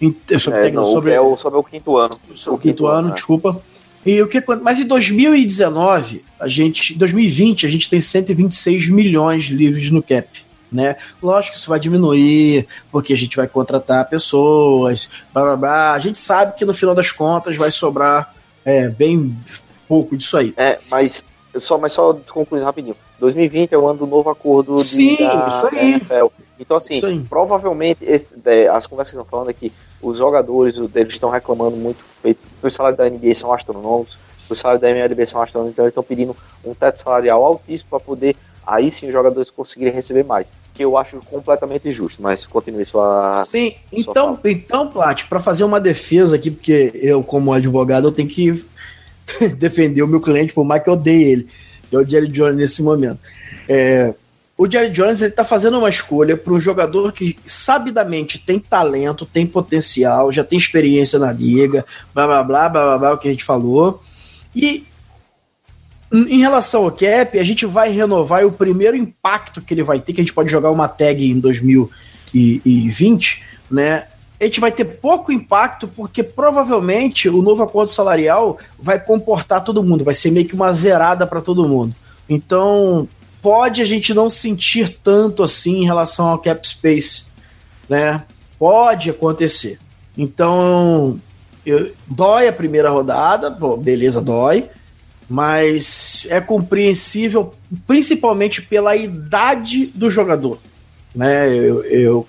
Em- 0.00 0.14
Sobre 0.40 0.58
É, 0.58 0.62
tag, 0.64 0.74
não, 0.76 0.86
sobre, 0.86 1.12
é 1.12 1.20
o, 1.20 1.36
sobre 1.36 1.58
o 1.58 1.62
quinto 1.62 1.96
ano. 1.96 2.18
o 2.48 2.58
quinto 2.58 2.86
ano, 2.86 3.08
né? 3.08 3.14
desculpa. 3.14 3.60
E 4.04 4.20
o 4.22 4.26
que, 4.28 4.42
mas 4.62 4.78
em 4.80 4.86
2019, 4.86 6.24
a 6.40 6.48
gente, 6.48 6.94
em 6.94 6.98
2020, 6.98 7.66
a 7.66 7.70
gente 7.70 7.88
tem 7.88 8.00
126 8.00 8.88
milhões 8.88 9.44
livres 9.44 9.90
no 9.90 10.02
cap, 10.02 10.26
né? 10.70 10.96
Lógico 11.22 11.54
que 11.54 11.60
isso 11.60 11.68
vai 11.70 11.80
diminuir, 11.80 12.66
porque 12.90 13.12
a 13.12 13.16
gente 13.16 13.36
vai 13.36 13.46
contratar 13.48 14.08
pessoas, 14.08 15.10
blá 15.32 15.42
blá 15.42 15.56
blá. 15.56 15.92
A 15.94 15.98
gente 15.98 16.18
sabe 16.18 16.54
que 16.54 16.64
no 16.64 16.74
final 16.74 16.94
das 16.94 17.10
contas 17.12 17.56
vai 17.56 17.70
sobrar 17.70 18.34
é, 18.64 18.88
bem 18.88 19.36
pouco 19.88 20.16
disso 20.16 20.36
aí. 20.36 20.52
É, 20.56 20.78
mas 20.90 21.24
só, 21.56 21.78
mas 21.78 21.92
só 21.92 22.14
concluindo 22.30 22.64
rapidinho. 22.66 22.96
2020 23.18 23.72
é 23.72 23.78
o 23.78 23.86
ano 23.88 24.00
do 24.00 24.06
novo 24.06 24.30
acordo 24.30 24.76
de, 24.76 24.84
Sim, 24.84 25.16
da 25.16 25.48
isso 25.48 25.66
aí. 25.74 25.92
NFL. 25.94 26.26
Então, 26.60 26.76
assim, 26.76 27.24
provavelmente 27.28 28.04
esse- 28.04 28.30
é, 28.44 28.68
as 28.68 28.86
conversas 28.86 29.12
que 29.12 29.16
estão 29.18 29.28
falando 29.30 29.48
aqui, 29.48 29.72
os 30.02 30.18
jogadores 30.18 30.76
eles 30.94 31.14
estão 31.14 31.30
reclamando 31.30 31.76
muito, 31.76 32.04
os 32.62 32.74
salários 32.74 32.98
da 32.98 33.08
NBA 33.08 33.34
são 33.34 33.52
astronômicos, 33.52 34.18
os 34.48 34.58
salários 34.58 34.80
da 34.82 34.90
MLB 34.90 35.24
são 35.26 35.40
astronômicos, 35.40 35.74
então 35.74 35.84
eles 35.84 35.92
estão 35.92 36.02
pedindo 36.02 36.36
um 36.64 36.74
teto 36.74 36.98
salarial 37.00 37.44
altíssimo 37.44 37.90
para 37.90 38.00
poder 38.00 38.36
aí 38.68 38.90
sim 38.90 39.06
os 39.06 39.12
jogadores 39.12 39.50
conseguirem 39.50 39.94
receber 39.94 40.24
mais. 40.24 40.46
Que 40.74 40.84
eu 40.84 40.96
acho 40.96 41.16
completamente 41.30 41.90
justo, 41.90 42.22
mas 42.22 42.46
continue 42.46 42.84
sua. 42.84 43.32
Sim, 43.46 43.74
então, 43.90 44.38
sua 44.40 44.50
então 44.50 44.88
Plat, 44.88 45.24
para 45.24 45.40
fazer 45.40 45.64
uma 45.64 45.80
defesa 45.80 46.36
aqui, 46.36 46.50
porque 46.50 46.92
eu, 46.94 47.22
como 47.22 47.52
advogado, 47.52 48.06
eu 48.06 48.12
tenho 48.12 48.28
que 48.28 48.64
defender 49.58 50.02
o 50.02 50.06
meu 50.06 50.20
cliente, 50.20 50.52
por 50.52 50.64
mais 50.64 50.82
que 50.82 50.88
eu 50.88 50.94
odeie 50.94 51.32
ele. 51.32 51.48
É 51.90 51.96
o 51.96 52.04
Jerry 52.06 52.28
Jones 52.28 52.56
nesse 52.56 52.82
momento. 52.82 53.18
É, 53.66 54.14
o 54.58 54.70
Jerry 54.70 54.90
Jones 54.90 55.22
está 55.22 55.44
fazendo 55.44 55.78
uma 55.78 55.88
escolha 55.88 56.36
para 56.36 56.52
um 56.52 56.60
jogador 56.60 57.12
que 57.12 57.38
sabidamente 57.46 58.38
tem 58.38 58.58
talento, 58.58 59.24
tem 59.24 59.46
potencial, 59.46 60.30
já 60.30 60.44
tem 60.44 60.58
experiência 60.58 61.18
na 61.18 61.32
liga, 61.32 61.86
blá 62.12 62.26
blá 62.26 62.42
blá 62.42 62.68
blá 62.68 62.84
blá, 62.84 62.98
blá 62.98 63.12
o 63.14 63.18
que 63.18 63.28
a 63.28 63.30
gente 63.30 63.44
falou. 63.44 64.02
E 64.54 64.84
em 66.12 66.38
relação 66.38 66.84
ao 66.84 66.90
cap, 66.90 67.38
a 67.38 67.44
gente 67.44 67.64
vai 67.66 67.90
renovar 67.90 68.42
e 68.42 68.46
o 68.46 68.52
primeiro 68.52 68.96
impacto 68.96 69.60
que 69.60 69.74
ele 69.74 69.82
vai 69.82 70.00
ter, 70.00 70.14
que 70.14 70.20
a 70.20 70.24
gente 70.24 70.32
pode 70.32 70.50
jogar 70.50 70.70
uma 70.70 70.88
tag 70.88 71.30
em 71.30 71.38
2020, 71.38 73.42
né? 73.70 74.06
A 74.40 74.44
gente 74.44 74.60
vai 74.60 74.72
ter 74.72 74.84
pouco 74.84 75.32
impacto 75.32 75.88
porque 75.88 76.22
provavelmente 76.22 77.28
o 77.28 77.42
novo 77.42 77.62
acordo 77.62 77.90
salarial 77.90 78.56
vai 78.78 78.98
comportar 78.98 79.62
todo 79.64 79.82
mundo, 79.82 80.04
vai 80.04 80.14
ser 80.14 80.30
meio 80.30 80.46
que 80.46 80.54
uma 80.54 80.72
zerada 80.72 81.26
para 81.26 81.42
todo 81.42 81.68
mundo. 81.68 81.94
Então, 82.28 83.08
pode 83.42 83.82
a 83.82 83.84
gente 83.84 84.14
não 84.14 84.30
sentir 84.30 84.96
tanto 85.02 85.42
assim 85.42 85.82
em 85.82 85.84
relação 85.84 86.28
ao 86.28 86.38
cap 86.38 86.66
space, 86.66 87.24
né? 87.88 88.22
Pode 88.58 89.10
acontecer. 89.10 89.78
Então, 90.16 91.20
eu, 91.66 91.92
dói 92.06 92.48
a 92.48 92.52
primeira 92.52 92.88
rodada, 92.88 93.50
pô, 93.50 93.76
beleza, 93.76 94.22
dói 94.22 94.70
mas 95.28 96.26
é 96.30 96.40
compreensível 96.40 97.52
principalmente 97.86 98.62
pela 98.62 98.96
idade 98.96 99.86
do 99.94 100.10
jogador. 100.10 100.58
Né? 101.14 101.54
Eu, 101.54 101.84
eu, 101.84 102.28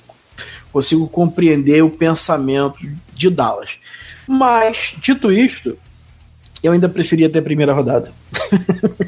consigo 0.71 1.07
compreender 1.07 1.83
o 1.83 1.89
pensamento 1.89 2.77
de 3.15 3.29
Dallas. 3.29 3.79
Mas, 4.27 4.93
dito 4.99 5.31
isto, 5.31 5.77
eu 6.61 6.71
ainda 6.71 6.87
preferia 6.87 7.29
ter 7.29 7.39
a 7.39 7.43
primeira 7.43 7.73
rodada 7.73 8.11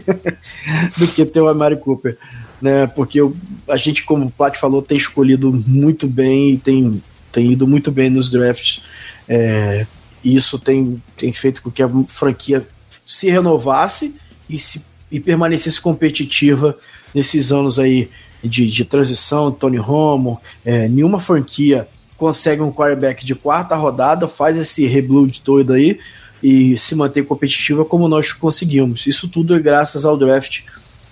do 0.98 1.08
que 1.08 1.26
ter 1.26 1.42
o 1.42 1.48
Amari 1.48 1.78
Cooper. 1.78 2.18
Né? 2.62 2.88
Porque 2.88 3.22
eu, 3.22 3.36
a 3.68 3.78
gente, 3.78 4.04
como 4.04 4.26
o 4.26 4.32
Plat 4.32 4.58
falou, 4.58 4.82
tem 4.82 4.98
escolhido 4.98 5.52
muito 5.68 6.08
bem 6.08 6.54
e 6.54 6.58
tem, 6.58 7.04
tem 7.32 7.52
ido 7.52 7.68
muito 7.68 7.92
bem 7.92 8.10
nos 8.10 8.30
drafts. 8.30 8.82
É, 9.28 9.86
isso 10.24 10.58
tem, 10.58 11.02
tem 11.18 11.32
feito 11.34 11.62
com 11.62 11.70
que 11.70 11.84
a 11.84 11.90
franquia 12.08 12.68
se 13.12 13.30
renovasse 13.30 14.16
e, 14.50 14.58
se, 14.58 14.86
e 15.12 15.20
permanecesse 15.20 15.82
competitiva 15.82 16.78
nesses 17.14 17.52
anos 17.52 17.78
aí 17.78 18.10
de, 18.42 18.72
de 18.72 18.86
transição, 18.86 19.52
Tony 19.52 19.76
Romo, 19.76 20.40
é, 20.64 20.88
nenhuma 20.88 21.20
franquia 21.20 21.90
consegue 22.16 22.62
um 22.62 22.72
quarterback 22.72 23.26
de 23.26 23.36
quarta 23.36 23.76
rodada, 23.76 24.30
faz 24.30 24.58
esse 24.58 24.88
rebuild 24.88 25.42
todo 25.42 25.74
aí 25.74 26.00
e 26.42 26.78
se 26.78 26.96
manter 26.96 27.26
competitiva 27.26 27.84
como 27.84 28.08
nós 28.08 28.32
conseguimos. 28.32 29.06
Isso 29.06 29.28
tudo 29.28 29.54
é 29.54 29.60
graças 29.60 30.06
ao 30.06 30.16
draft, 30.16 30.62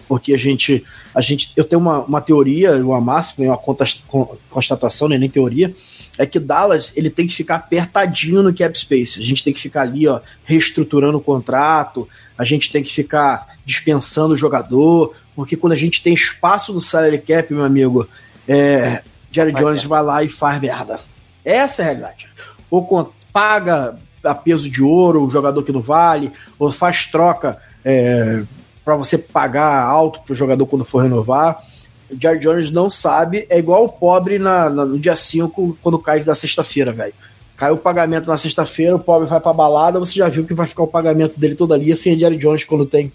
porque 0.07 0.33
a 0.33 0.37
gente, 0.37 0.85
a 1.13 1.19
gente 1.19 1.51
eu 1.57 1.65
tenho 1.65 1.81
uma, 1.81 1.99
uma 2.05 2.21
teoria, 2.21 2.77
uma 2.77 3.01
máxima, 3.01 3.45
uma 3.45 4.27
constatação, 4.49 5.09
né, 5.09 5.17
nem 5.17 5.29
teoria, 5.29 5.73
é 6.19 6.25
que 6.25 6.37
Dallas 6.37 6.91
ele 6.97 7.09
tem 7.09 7.25
que 7.25 7.33
ficar 7.33 7.55
apertadinho 7.55 8.43
no 8.43 8.53
cap 8.53 8.77
space. 8.77 9.21
A 9.21 9.23
gente 9.23 9.41
tem 9.41 9.53
que 9.53 9.61
ficar 9.61 9.83
ali, 9.83 10.05
ó, 10.05 10.19
reestruturando 10.43 11.17
o 11.17 11.21
contrato, 11.21 12.05
a 12.37 12.43
gente 12.43 12.69
tem 12.69 12.83
que 12.83 12.93
ficar 12.93 13.55
dispensando 13.65 14.33
o 14.33 14.37
jogador, 14.37 15.15
porque 15.33 15.55
quando 15.55 15.71
a 15.71 15.77
gente 15.77 16.03
tem 16.03 16.13
espaço 16.13 16.73
no 16.73 16.81
salary 16.81 17.19
cap, 17.19 17.53
meu 17.53 17.63
amigo, 17.63 18.05
é, 18.45 19.01
Jerry 19.31 19.53
Jones 19.53 19.85
vai 19.85 20.03
lá 20.03 20.21
e 20.21 20.27
faz 20.27 20.59
merda. 20.59 20.99
Essa 21.45 21.83
é 21.83 21.85
a 21.85 21.87
realidade. 21.87 22.27
Ou 22.69 23.13
paga 23.31 23.97
a 24.21 24.35
peso 24.35 24.69
de 24.69 24.83
ouro 24.83 25.23
o 25.23 25.29
jogador 25.29 25.63
que 25.63 25.71
não 25.71 25.81
vale, 25.81 26.33
ou 26.59 26.69
faz 26.69 27.05
troca 27.05 27.57
é, 27.85 28.43
para 28.83 28.97
você 28.97 29.17
pagar 29.17 29.83
alto 29.83 30.19
para 30.23 30.33
o 30.33 30.35
jogador 30.35 30.65
quando 30.65 30.83
for 30.83 31.01
renovar. 31.01 31.63
O 32.11 32.19
Jerry 32.19 32.39
Jones 32.39 32.71
não 32.71 32.89
sabe, 32.89 33.45
é 33.49 33.59
igual 33.59 33.85
o 33.85 33.89
pobre 33.89 34.39
na, 34.39 34.69
na 34.69 34.85
no 34.85 34.99
dia 34.99 35.15
5, 35.15 35.77
quando 35.81 35.99
cai 35.99 36.21
da 36.23 36.35
sexta-feira, 36.35 36.91
velho. 36.91 37.13
Cai 37.55 37.71
o 37.71 37.77
pagamento 37.77 38.27
na 38.27 38.37
sexta-feira, 38.37 38.95
o 38.95 38.99
pobre 38.99 39.27
vai 39.27 39.39
pra 39.39 39.53
balada, 39.53 39.99
você 39.99 40.13
já 40.13 40.29
viu 40.29 40.45
que 40.45 40.53
vai 40.53 40.65
ficar 40.65 40.83
o 40.83 40.87
pagamento 40.87 41.39
dele 41.39 41.55
todo 41.55 41.73
ali, 41.73 41.91
assim 41.91 42.13
é 42.13 42.17
Jerry 42.17 42.37
Jones 42.37 42.63
quando 42.63 42.85
tem 42.85 43.11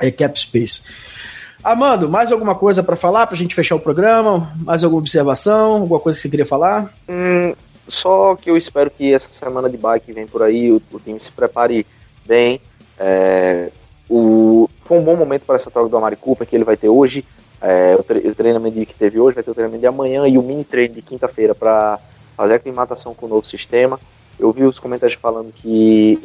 é, 0.00 0.10
cap 0.10 0.38
space. 0.38 0.82
Amando, 1.62 2.08
mais 2.08 2.30
alguma 2.30 2.54
coisa 2.54 2.82
para 2.82 2.94
falar 2.94 3.26
pra 3.26 3.36
gente 3.36 3.54
fechar 3.54 3.74
o 3.74 3.80
programa? 3.80 4.52
Mais 4.64 4.84
alguma 4.84 5.00
observação? 5.00 5.80
Alguma 5.80 5.98
coisa 5.98 6.16
que 6.16 6.22
você 6.22 6.28
queria 6.28 6.46
falar? 6.46 6.94
Hum, 7.08 7.54
só 7.88 8.36
que 8.36 8.48
eu 8.48 8.56
espero 8.56 8.88
que 8.88 9.12
essa 9.12 9.28
semana 9.32 9.68
de 9.68 9.76
bike 9.76 10.12
vem 10.12 10.26
por 10.28 10.42
aí, 10.42 10.70
o, 10.70 10.80
o 10.92 11.00
time 11.00 11.18
se 11.18 11.32
prepare 11.32 11.84
bem. 12.24 12.60
É, 12.98 13.70
o, 14.08 14.68
foi 14.84 14.98
um 14.98 15.02
bom 15.02 15.16
momento 15.16 15.42
para 15.42 15.56
essa 15.56 15.70
troca 15.70 15.88
do 15.88 15.96
Amari 15.96 16.14
Cooper 16.14 16.46
que 16.46 16.54
ele 16.54 16.64
vai 16.64 16.76
ter 16.76 16.88
hoje. 16.88 17.24
É, 17.60 17.96
o, 17.98 18.02
tre 18.02 18.18
o, 18.18 18.34
treinamento 18.34 18.84
que 18.84 18.94
teve 18.94 19.18
hoje 19.18 19.34
vai 19.34 19.44
ter 19.44 19.50
o 19.50 19.54
treinamento 19.54 19.80
de 19.80 19.86
amanhã 19.86 20.26
e 20.28 20.36
o 20.36 20.42
mini 20.42 20.64
treino 20.64 20.94
de 20.94 21.02
quinta-feira 21.02 21.54
para 21.54 21.98
fazer 22.36 22.54
a 22.54 22.56
aclimatação 22.56 23.14
com 23.14 23.26
o 23.26 23.28
novo 23.28 23.46
sistema. 23.46 23.98
Eu 24.38 24.52
vi 24.52 24.64
os 24.64 24.78
comentários 24.78 25.18
falando 25.18 25.52
que 25.52 26.20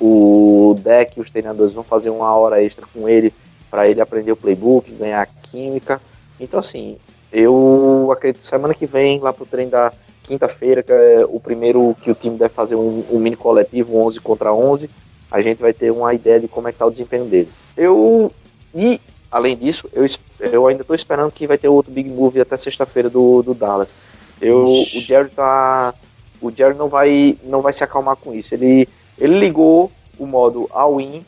o 0.00 0.76
deck 0.80 1.18
e 1.18 1.22
os 1.22 1.30
treinadores 1.30 1.72
vão 1.72 1.84
fazer 1.84 2.10
uma 2.10 2.34
hora 2.36 2.62
extra 2.62 2.86
com 2.92 3.08
ele 3.08 3.32
para 3.70 3.88
ele 3.88 4.00
aprender 4.00 4.32
o 4.32 4.36
playbook, 4.36 4.92
ganhar 4.92 5.26
química. 5.42 6.00
Então, 6.38 6.60
assim, 6.60 6.96
eu 7.32 8.10
acredito 8.12 8.42
semana 8.42 8.74
que 8.74 8.86
vem, 8.86 9.18
lá 9.20 9.32
pro 9.32 9.46
treino 9.46 9.70
da 9.70 9.92
quinta-feira, 10.22 10.82
que 10.82 10.92
é 10.92 11.24
o 11.28 11.40
primeiro 11.40 11.96
que 12.02 12.10
o 12.10 12.14
time 12.14 12.36
deve 12.36 12.52
fazer 12.52 12.76
um, 12.76 13.04
um, 13.10 13.18
mini 13.18 13.36
coletivo 13.36 13.96
11 13.96 14.20
contra 14.20 14.52
11, 14.52 14.88
a 15.30 15.40
gente 15.40 15.60
vai 15.60 15.72
ter 15.72 15.90
uma 15.90 16.14
ideia 16.14 16.40
de 16.40 16.48
como 16.48 16.68
é 16.68 16.72
que 16.72 16.78
tá 16.78 16.86
o 16.86 16.90
desempenho 16.90 17.24
dele. 17.24 17.48
Eu 17.76 18.32
e 18.74 19.00
Além 19.34 19.56
disso, 19.56 19.90
eu, 19.92 20.06
eu 20.38 20.68
ainda 20.68 20.82
estou 20.82 20.94
esperando 20.94 21.32
que 21.32 21.44
vai 21.44 21.58
ter 21.58 21.66
outro 21.66 21.90
big 21.90 22.08
move 22.08 22.40
até 22.40 22.56
sexta-feira 22.56 23.10
do, 23.10 23.42
do 23.42 23.52
Dallas. 23.52 23.92
Eu, 24.40 24.64
o 24.64 25.00
Jerry 25.00 25.28
tá, 25.30 25.92
o 26.40 26.52
Jerry 26.52 26.76
não 26.76 26.88
vai, 26.88 27.36
não 27.42 27.60
vai 27.60 27.72
se 27.72 27.82
acalmar 27.82 28.14
com 28.14 28.32
isso. 28.32 28.54
Ele, 28.54 28.88
ele 29.18 29.36
ligou 29.40 29.90
o 30.20 30.24
modo 30.24 30.70
all-in 30.70 31.24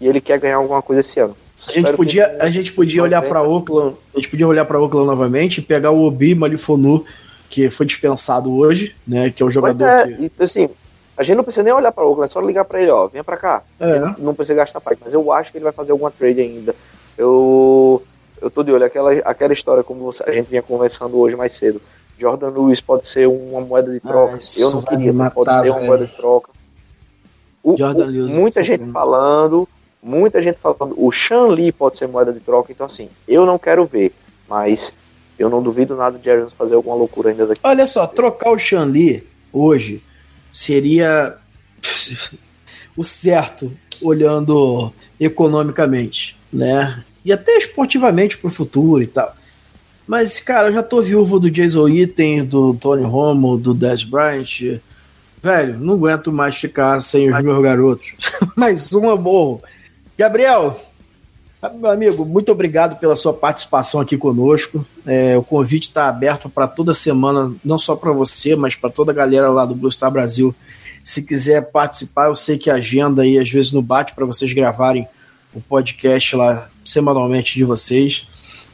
e 0.00 0.08
ele 0.08 0.22
quer 0.22 0.38
ganhar 0.40 0.56
alguma 0.56 0.80
coisa 0.80 1.02
esse 1.02 1.20
ano. 1.20 1.36
A 1.68 1.70
gente, 1.70 1.92
podia, 1.92 2.38
a 2.40 2.50
gente 2.50 2.72
podia 2.72 3.02
olhar 3.02 3.20
para 3.20 3.42
Oakland, 3.42 3.94
a 4.14 4.16
gente 4.16 4.30
podia 4.30 4.48
olhar 4.48 4.64
para 4.64 4.80
Oakland 4.80 5.06
novamente 5.06 5.58
e 5.58 5.62
pegar 5.62 5.90
o 5.90 6.02
Obi 6.02 6.34
Malifonu, 6.34 7.04
que 7.50 7.68
foi 7.68 7.84
dispensado 7.84 8.56
hoje, 8.56 8.96
né, 9.06 9.28
que 9.28 9.42
é 9.42 9.46
o 9.46 9.50
jogador 9.50 9.84
é, 9.84 10.06
que... 10.06 10.32
assim, 10.42 10.70
a 11.14 11.22
gente 11.22 11.36
não 11.36 11.44
precisa 11.44 11.62
nem 11.62 11.74
olhar 11.74 11.92
para 11.92 12.06
Oakland, 12.06 12.30
é 12.30 12.32
só 12.32 12.40
ligar 12.40 12.64
para 12.64 12.80
ele, 12.80 12.90
ó, 12.90 13.06
venha 13.06 13.22
para 13.22 13.36
cá. 13.36 13.62
É. 13.78 14.00
Não 14.16 14.34
precisa 14.34 14.54
gastar 14.54 14.80
parte, 14.80 15.02
mas 15.04 15.12
eu 15.12 15.30
acho 15.30 15.52
que 15.52 15.58
ele 15.58 15.64
vai 15.64 15.74
fazer 15.74 15.92
alguma 15.92 16.10
trade 16.10 16.40
ainda 16.40 16.74
eu 17.16 18.02
eu 18.40 18.50
tô 18.50 18.62
de 18.62 18.72
olho 18.72 18.84
aquela 18.84 19.12
aquela 19.24 19.52
história 19.52 19.82
como 19.82 20.00
você, 20.00 20.22
a 20.26 20.32
gente 20.32 20.48
vinha 20.48 20.62
conversando 20.62 21.18
hoje 21.18 21.36
mais 21.36 21.52
cedo. 21.52 21.80
Jordan 22.18 22.50
Lewis 22.50 22.80
pode 22.80 23.06
ser 23.06 23.26
uma 23.26 23.62
moeda 23.62 23.90
de 23.90 24.00
troca. 24.00 24.36
Ah, 24.36 24.60
eu 24.60 24.70
não 24.70 24.82
queria, 24.82 25.12
matar, 25.12 25.34
pode 25.34 25.58
ser 25.60 25.70
uma 25.70 25.80
moeda 25.80 26.06
de 26.06 26.12
troca. 26.14 26.50
O, 27.62 27.72
o, 27.72 28.04
Lewis, 28.04 28.30
muita 28.30 28.62
gente 28.62 28.82
bem. 28.82 28.92
falando, 28.92 29.68
muita 30.02 30.42
gente 30.42 30.58
falando, 30.58 30.94
o 30.96 31.10
Shan 31.10 31.46
Lee 31.46 31.72
pode 31.72 31.96
ser 31.96 32.08
moeda 32.08 32.32
de 32.32 32.40
troca, 32.40 32.72
então 32.72 32.86
assim, 32.86 33.08
eu 33.26 33.44
não 33.44 33.58
quero 33.58 33.84
ver, 33.86 34.14
mas 34.48 34.94
eu 35.38 35.48
não 35.48 35.62
duvido 35.62 35.96
nada 35.96 36.18
de 36.18 36.24
Jerry 36.24 36.46
fazer 36.56 36.74
alguma 36.74 36.96
loucura 36.96 37.30
ainda 37.30 37.46
daqui. 37.46 37.60
Olha 37.64 37.86
só, 37.86 38.06
trocar 38.06 38.50
o 38.50 38.58
Shan 38.58 38.84
Lee 38.84 39.26
hoje 39.52 40.02
seria 40.52 41.36
o 42.96 43.04
certo, 43.04 43.72
olhando 44.02 44.92
economicamente, 45.18 46.36
né? 46.52 47.04
e 47.24 47.32
até 47.32 47.56
esportivamente 47.58 48.38
pro 48.38 48.50
futuro 48.50 49.02
e 49.02 49.06
tal. 49.06 49.34
Mas, 50.06 50.40
cara, 50.40 50.68
eu 50.68 50.74
já 50.74 50.82
tô 50.82 51.00
viúvo 51.00 51.38
do 51.38 51.50
Jason 51.50 51.88
Itten, 51.88 52.44
do 52.44 52.74
Tony 52.74 53.04
Romo, 53.04 53.56
do 53.56 53.72
Dez 53.72 54.02
Bryant. 54.02 54.80
Velho, 55.42 55.78
não 55.78 55.94
aguento 55.94 56.32
mais 56.32 56.56
ficar 56.56 57.00
sem 57.00 57.32
os 57.32 57.42
meus 57.42 57.62
garotos. 57.62 58.12
Mais 58.56 58.92
um 58.92 59.08
amor. 59.08 59.60
Gabriel, 60.18 60.78
meu 61.74 61.90
amigo, 61.90 62.24
muito 62.24 62.50
obrigado 62.50 62.98
pela 62.98 63.14
sua 63.14 63.32
participação 63.32 64.00
aqui 64.00 64.16
conosco. 64.16 64.84
É, 65.06 65.38
o 65.38 65.42
convite 65.42 65.88
está 65.88 66.08
aberto 66.08 66.50
para 66.50 66.66
toda 66.66 66.92
semana, 66.92 67.54
não 67.64 67.78
só 67.78 67.94
para 67.94 68.12
você, 68.12 68.56
mas 68.56 68.74
para 68.74 68.90
toda 68.90 69.12
a 69.12 69.14
galera 69.14 69.48
lá 69.48 69.64
do 69.64 69.74
Blue 69.74 69.90
Star 69.90 70.10
Brasil. 70.10 70.54
Se 71.04 71.22
quiser 71.22 71.70
participar, 71.70 72.26
eu 72.26 72.36
sei 72.36 72.58
que 72.58 72.68
a 72.68 72.74
agenda 72.74 73.22
aí 73.22 73.38
às 73.38 73.48
vezes 73.48 73.72
não 73.72 73.80
bate 73.82 74.14
para 74.14 74.26
vocês 74.26 74.52
gravarem 74.52 75.08
o 75.54 75.60
podcast 75.60 76.36
lá 76.36 76.68
semanalmente 76.84 77.54
de 77.54 77.64
vocês. 77.64 78.26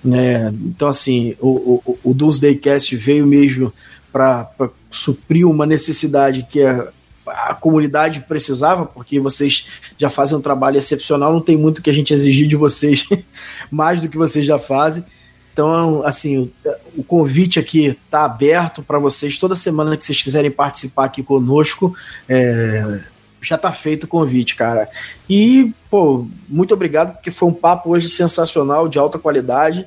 Né? 0.05 0.49
Então, 0.65 0.89
assim, 0.89 1.35
o, 1.41 1.83
o, 1.85 1.99
o 2.05 2.15
Doomsday 2.15 2.55
Cast 2.57 2.95
veio 2.97 3.27
mesmo 3.27 3.73
para 4.13 4.51
suprir 4.91 5.47
uma 5.47 5.67
necessidade 5.67 6.47
que 6.51 6.63
a, 6.63 6.89
a 7.27 7.55
comunidade 7.55 8.21
precisava, 8.21 8.87
porque 8.87 9.19
vocês 9.21 9.67
já 9.99 10.09
fazem 10.09 10.39
um 10.39 10.41
trabalho 10.41 10.79
excepcional, 10.79 11.33
não 11.33 11.41
tem 11.41 11.57
muito 11.57 11.83
que 11.83 11.91
a 11.91 11.93
gente 11.93 12.15
exigir 12.15 12.49
de 12.49 12.57
vocês, 12.57 13.07
mais 13.71 14.01
do 14.01 14.09
que 14.09 14.17
vocês 14.17 14.47
já 14.47 14.59
fazem. 14.59 15.05
Então, 15.53 16.03
assim, 16.05 16.39
o, 16.39 17.01
o 17.01 17.03
convite 17.03 17.59
aqui 17.59 17.87
está 17.87 18.25
aberto 18.25 18.83
para 18.83 18.99
vocês. 18.99 19.39
Toda 19.39 19.57
semana 19.57 19.97
que 19.97 20.05
vocês 20.05 20.23
quiserem 20.23 20.51
participar 20.51 21.07
aqui 21.07 21.23
conosco, 21.23 21.97
é, 22.29 23.01
já 23.49 23.57
está 23.57 23.73
feito 23.73 24.05
o 24.05 24.09
convite, 24.09 24.57
cara. 24.57 24.89
E, 25.29 25.73
pô, 25.91 26.27
muito 26.49 26.75
obrigado, 26.75 27.15
porque 27.15 27.31
foi 27.31 27.49
um 27.49 27.53
papo 27.53 27.91
hoje 27.91 28.09
sensacional, 28.09 28.89
de 28.89 28.99
alta 28.99 29.19
qualidade 29.19 29.87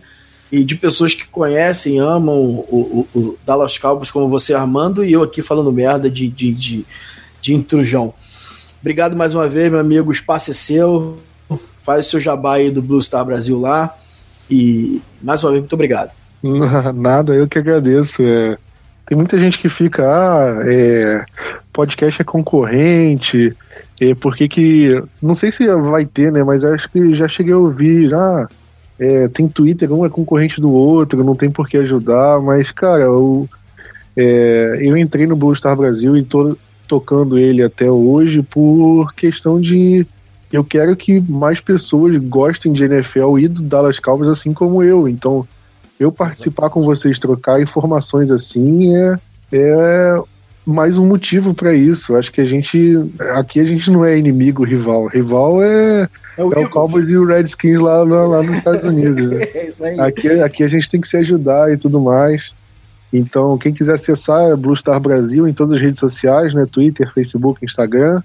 e 0.52 0.64
de 0.64 0.76
pessoas 0.76 1.14
que 1.14 1.28
conhecem, 1.28 2.00
amam 2.00 2.36
o, 2.36 3.08
o, 3.14 3.20
o 3.20 3.38
Dallas 3.46 3.78
Cowboys 3.78 4.10
como 4.10 4.28
você, 4.28 4.54
Armando, 4.54 5.06
e 5.06 5.12
eu 5.12 5.22
aqui 5.22 5.42
falando 5.42 5.72
merda 5.72 6.10
de, 6.10 6.28
de, 6.28 6.52
de, 6.52 6.86
de 7.42 7.54
intrujão. 7.54 8.14
Obrigado 8.82 9.16
mais 9.16 9.36
uma 9.36 9.48
vez, 9.48 9.70
meu 9.70 9.80
amigo. 9.80 10.10
O 10.10 10.14
espaço 10.14 10.52
é 10.52 10.54
seu. 10.54 11.18
Faz 11.84 12.08
o 12.08 12.10
seu 12.12 12.20
jabá 12.20 12.56
aí 12.56 12.72
do 12.72 12.82
Blue 12.82 13.02
Star 13.02 13.26
Brasil 13.26 13.60
lá. 13.60 13.96
E 14.50 15.02
mais 15.22 15.44
uma 15.44 15.52
vez, 15.52 15.62
muito 15.62 15.74
obrigado. 15.74 16.12
Nada, 16.96 17.34
eu 17.34 17.48
que 17.48 17.60
agradeço. 17.60 18.24
É, 18.24 18.58
tem 19.06 19.18
muita 19.18 19.38
gente 19.38 19.60
que 19.60 19.68
fica, 19.68 20.04
ah, 20.04 20.60
é, 20.64 21.26
podcast 21.80 22.22
é 22.22 22.26
concorrente, 22.26 23.56
é, 24.02 24.14
por 24.14 24.36
que. 24.36 25.02
Não 25.22 25.34
sei 25.34 25.50
se 25.50 25.66
vai 25.76 26.06
ter, 26.06 26.30
né? 26.30 26.44
Mas 26.44 26.62
acho 26.62 26.90
que 26.92 27.16
já 27.16 27.26
cheguei 27.26 27.54
a 27.54 27.58
ouvir, 27.58 28.14
ah, 28.14 28.50
é, 29.00 29.30
tem 29.30 29.48
Twitter, 29.48 29.90
um 29.94 30.06
é 30.06 30.10
concorrente 30.10 30.60
do 30.60 30.74
outro, 30.74 31.24
não 31.24 31.36
tem 31.36 31.50
por 31.50 31.70
que 31.70 31.78
ajudar, 31.78 32.42
mas, 32.42 32.70
cara, 32.70 33.04
eu, 33.04 33.48
é, 34.18 34.80
eu 34.82 34.98
entrei 34.98 35.26
no 35.26 35.38
Blue 35.38 35.56
Star 35.56 35.78
Brasil 35.78 36.18
e 36.18 36.24
tô 36.24 36.58
tocando 36.86 37.40
ele 37.40 37.64
até 37.64 37.90
hoje 37.90 38.42
por 38.42 39.14
questão 39.14 39.62
de 39.62 40.06
eu 40.52 40.66
quero 40.66 40.98
que 40.98 41.22
mais 41.22 41.62
pessoas 41.62 42.18
gostem 42.18 42.74
de 42.74 42.84
NFL 42.84 43.40
e 43.40 43.48
do 43.48 43.62
Dallas 43.62 44.00
Cowboys 44.00 44.30
assim 44.30 44.52
como 44.52 44.84
eu. 44.84 45.08
Então, 45.08 45.48
eu 45.98 46.12
participar 46.12 46.70
com 46.72 46.82
vocês, 46.82 47.20
trocar 47.20 47.62
informações 47.62 48.32
assim 48.32 48.96
é, 48.98 49.16
é 49.54 50.22
mais 50.70 50.98
um 50.98 51.08
motivo 51.08 51.54
para 51.54 51.74
isso. 51.74 52.16
Acho 52.16 52.32
que 52.32 52.42
a 52.42 52.46
gente 52.46 52.98
aqui 53.32 53.60
a 53.60 53.66
gente 53.66 53.90
não 53.90 54.06
é 54.06 54.18
inimigo 54.18 54.64
rival. 54.64 55.08
Rival 55.08 55.64
é, 55.64 56.08
é, 56.38 56.44
o, 56.44 56.54
é 56.54 56.60
o 56.60 56.70
Cowboys 56.70 57.10
e 57.10 57.18
o 57.18 57.26
Redskins 57.26 57.80
lá, 57.80 58.04
lá, 58.04 58.28
lá 58.28 58.44
nos 58.44 58.58
Estados 58.58 58.84
Unidos. 58.84 59.30
Né? 59.30 59.44
é 59.98 60.02
aqui, 60.02 60.30
aqui 60.30 60.64
a 60.64 60.68
gente 60.68 60.90
tem 60.90 61.02
que 61.02 61.08
se 61.08 61.18
ajudar 61.18 61.72
e 61.72 61.78
tudo 61.78 62.00
mais. 62.00 62.52
Então, 63.12 63.58
quem 63.58 63.74
quiser 63.74 63.94
acessar 63.94 64.52
é 64.52 64.56
Blue 64.56 64.76
Star 64.76 65.00
Brasil 65.00 65.48
em 65.48 65.54
todas 65.54 65.74
as 65.74 65.82
redes 65.82 66.00
sociais, 66.00 66.54
né? 66.54 66.66
Twitter, 66.72 67.12
Facebook, 67.14 67.66
Instagram 67.66 68.22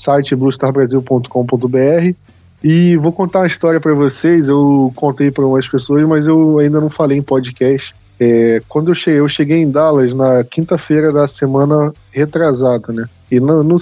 site 0.00 0.34
bluestarbrasil.com.br. 0.34 2.14
E 2.62 2.96
vou 2.96 3.12
contar 3.12 3.40
uma 3.40 3.46
história 3.46 3.80
para 3.80 3.94
vocês. 3.94 4.48
Eu 4.48 4.92
contei 4.94 5.30
para 5.30 5.46
umas 5.46 5.68
pessoas, 5.68 6.06
mas 6.06 6.26
eu 6.26 6.58
ainda 6.58 6.80
não 6.80 6.90
falei 6.90 7.18
em 7.18 7.22
podcast. 7.22 7.94
É, 8.22 8.60
quando 8.68 8.90
eu 8.90 8.94
cheguei, 8.94 9.20
eu 9.20 9.28
cheguei 9.28 9.56
em 9.62 9.70
Dallas 9.70 10.12
na 10.12 10.44
quinta-feira 10.44 11.10
da 11.10 11.26
semana 11.26 11.90
retrasada, 12.12 12.92
né? 12.92 13.08
E 13.30 13.40
no, 13.40 13.62
no, 13.62 13.76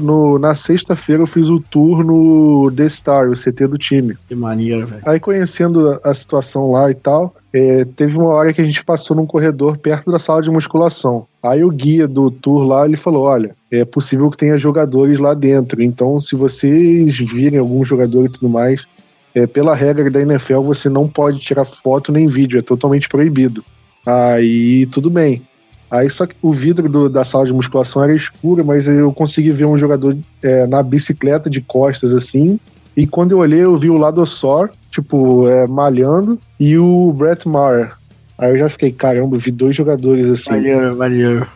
no 0.00 0.38
na 0.38 0.54
sexta-feira 0.54 1.22
eu 1.22 1.26
fiz 1.26 1.48
o 1.48 1.58
tour 1.58 2.04
no 2.04 2.70
The 2.70 2.88
Star, 2.88 3.28
o 3.28 3.34
CT 3.34 3.66
do 3.66 3.76
time. 3.76 4.16
Que 4.28 4.36
maneiro, 4.36 4.86
velho. 4.86 5.02
Aí 5.04 5.18
conhecendo 5.18 5.90
a, 5.90 6.10
a 6.10 6.14
situação 6.14 6.70
lá 6.70 6.88
e 6.88 6.94
tal, 6.94 7.34
é, 7.52 7.84
teve 7.84 8.16
uma 8.16 8.28
hora 8.28 8.52
que 8.52 8.60
a 8.60 8.64
gente 8.64 8.84
passou 8.84 9.16
num 9.16 9.26
corredor 9.26 9.76
perto 9.76 10.12
da 10.12 10.20
sala 10.20 10.40
de 10.40 10.50
musculação. 10.50 11.26
Aí 11.42 11.64
o 11.64 11.70
guia 11.70 12.06
do 12.06 12.30
tour 12.30 12.62
lá, 12.62 12.84
ele 12.84 12.96
falou, 12.96 13.24
olha, 13.24 13.56
é 13.72 13.84
possível 13.84 14.30
que 14.30 14.36
tenha 14.36 14.58
jogadores 14.58 15.18
lá 15.18 15.34
dentro. 15.34 15.82
Então, 15.82 16.20
se 16.20 16.36
vocês 16.36 17.18
virem 17.18 17.58
algum 17.58 17.84
jogador 17.84 18.26
e 18.26 18.28
tudo 18.28 18.48
mais, 18.48 18.86
é, 19.34 19.46
pela 19.46 19.74
regra 19.74 20.08
da 20.10 20.20
NFL, 20.20 20.60
você 20.60 20.88
não 20.88 21.08
pode 21.08 21.40
tirar 21.40 21.64
foto 21.64 22.12
nem 22.12 22.28
vídeo, 22.28 22.58
é 22.58 22.62
totalmente 22.62 23.08
proibido. 23.08 23.64
Aí, 24.06 24.86
tudo 24.86 25.10
bem. 25.10 25.42
Aí, 25.90 26.08
só 26.08 26.26
que 26.26 26.36
o 26.40 26.52
vidro 26.52 26.88
do, 26.88 27.08
da 27.08 27.24
sala 27.24 27.46
de 27.46 27.52
musculação 27.52 28.02
era 28.04 28.14
escuro, 28.14 28.64
mas 28.64 28.86
eu 28.86 29.12
consegui 29.12 29.50
ver 29.50 29.64
um 29.64 29.78
jogador 29.78 30.16
é, 30.40 30.66
na 30.66 30.82
bicicleta 30.82 31.50
de 31.50 31.60
costas, 31.60 32.14
assim. 32.14 32.60
E 32.96 33.06
quando 33.06 33.32
eu 33.32 33.38
olhei, 33.38 33.60
eu 33.64 33.76
vi 33.76 33.90
o 33.90 33.96
lado 33.96 34.24
só, 34.24 34.68
tipo, 34.90 35.48
é, 35.48 35.66
malhando, 35.66 36.38
e 36.58 36.78
o 36.78 37.12
Brett 37.12 37.48
Maher. 37.48 37.92
Aí 38.38 38.52
eu 38.52 38.56
já 38.56 38.68
fiquei, 38.68 38.92
caramba, 38.92 39.36
vi 39.36 39.50
dois 39.50 39.74
jogadores 39.74 40.28
assim. 40.28 40.50
Maneiro, 40.50 40.96
maneiro. 40.96 41.46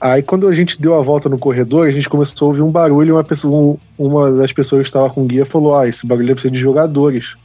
Aí 0.00 0.22
quando 0.22 0.48
a 0.48 0.52
gente 0.52 0.80
deu 0.80 0.94
a 0.94 1.02
volta 1.02 1.28
no 1.28 1.38
corredor, 1.38 1.86
a 1.86 1.92
gente 1.92 2.08
começou 2.08 2.46
a 2.46 2.48
ouvir 2.48 2.62
um 2.62 2.72
barulho 2.72 3.10
e 3.10 3.12
uma, 3.12 3.22
pessoa, 3.22 3.76
uma 3.96 4.32
das 4.32 4.52
pessoas 4.52 4.82
que 4.82 4.88
estava 4.88 5.08
com 5.10 5.22
o 5.22 5.26
guia 5.26 5.46
falou: 5.46 5.76
Ah, 5.76 5.86
esse 5.86 6.04
barulho 6.04 6.26
deve 6.26 6.40
ser 6.40 6.50
de 6.50 6.58
jogadores. 6.58 7.36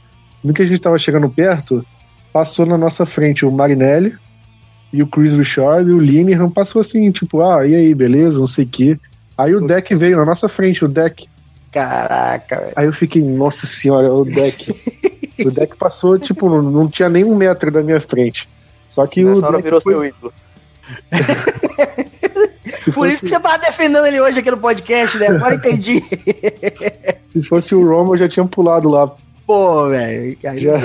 No 0.42 0.52
que 0.52 0.62
a 0.62 0.64
gente 0.64 0.78
estava 0.78 0.98
chegando 0.98 1.28
perto, 1.28 1.86
passou 2.32 2.66
na 2.66 2.76
nossa 2.76 3.06
frente 3.06 3.46
o 3.46 3.52
Marinelli 3.52 4.14
e 4.92 5.02
o 5.02 5.06
Chris 5.06 5.34
Richard 5.34 5.90
e 5.90 5.92
o 5.92 6.00
Linehan 6.00 6.50
passou 6.50 6.80
assim, 6.80 7.10
tipo, 7.10 7.42
ah, 7.42 7.66
e 7.66 7.74
aí, 7.74 7.94
beleza, 7.94 8.38
não 8.38 8.46
sei 8.46 8.64
o 8.64 8.68
quê. 8.68 8.98
Aí 9.36 9.54
o 9.54 9.66
deck 9.66 9.94
veio 9.94 10.16
na 10.16 10.24
nossa 10.24 10.48
frente, 10.48 10.84
o 10.84 10.88
deck. 10.88 11.28
Caraca, 11.70 12.60
velho. 12.60 12.72
Aí 12.74 12.86
eu 12.86 12.92
fiquei, 12.92 13.22
nossa 13.22 13.66
senhora, 13.66 14.12
o 14.12 14.24
deck. 14.24 14.74
o 15.44 15.50
deck 15.50 15.76
passou, 15.76 16.18
tipo, 16.18 16.48
não, 16.48 16.62
não 16.62 16.88
tinha 16.88 17.08
nem 17.08 17.24
um 17.24 17.36
metro 17.36 17.70
da 17.70 17.82
minha 17.82 18.00
frente. 18.00 18.48
Só 18.88 19.06
que 19.06 19.22
Nessa 19.22 19.44
o. 19.44 19.44
hora 19.44 19.62
virou 19.62 19.80
foi... 19.80 19.92
seu 19.92 20.04
ídolo. 20.04 20.32
Por 22.94 23.06
isso 23.08 23.22
que 23.22 23.28
você 23.28 23.38
tava 23.38 23.58
defendendo 23.58 24.06
ele 24.06 24.20
hoje 24.20 24.40
aqui 24.40 24.50
no 24.50 24.56
podcast, 24.56 25.18
né? 25.18 25.28
Agora 25.28 25.54
entendi. 25.54 26.02
Se 27.32 27.42
fosse 27.48 27.74
o 27.74 27.86
Romo, 27.86 28.14
eu 28.14 28.20
já 28.20 28.28
tinha 28.28 28.46
pulado 28.46 28.88
lá. 28.88 29.14
Pô, 29.48 29.88
velho. 29.88 30.36
Já... 30.58 30.78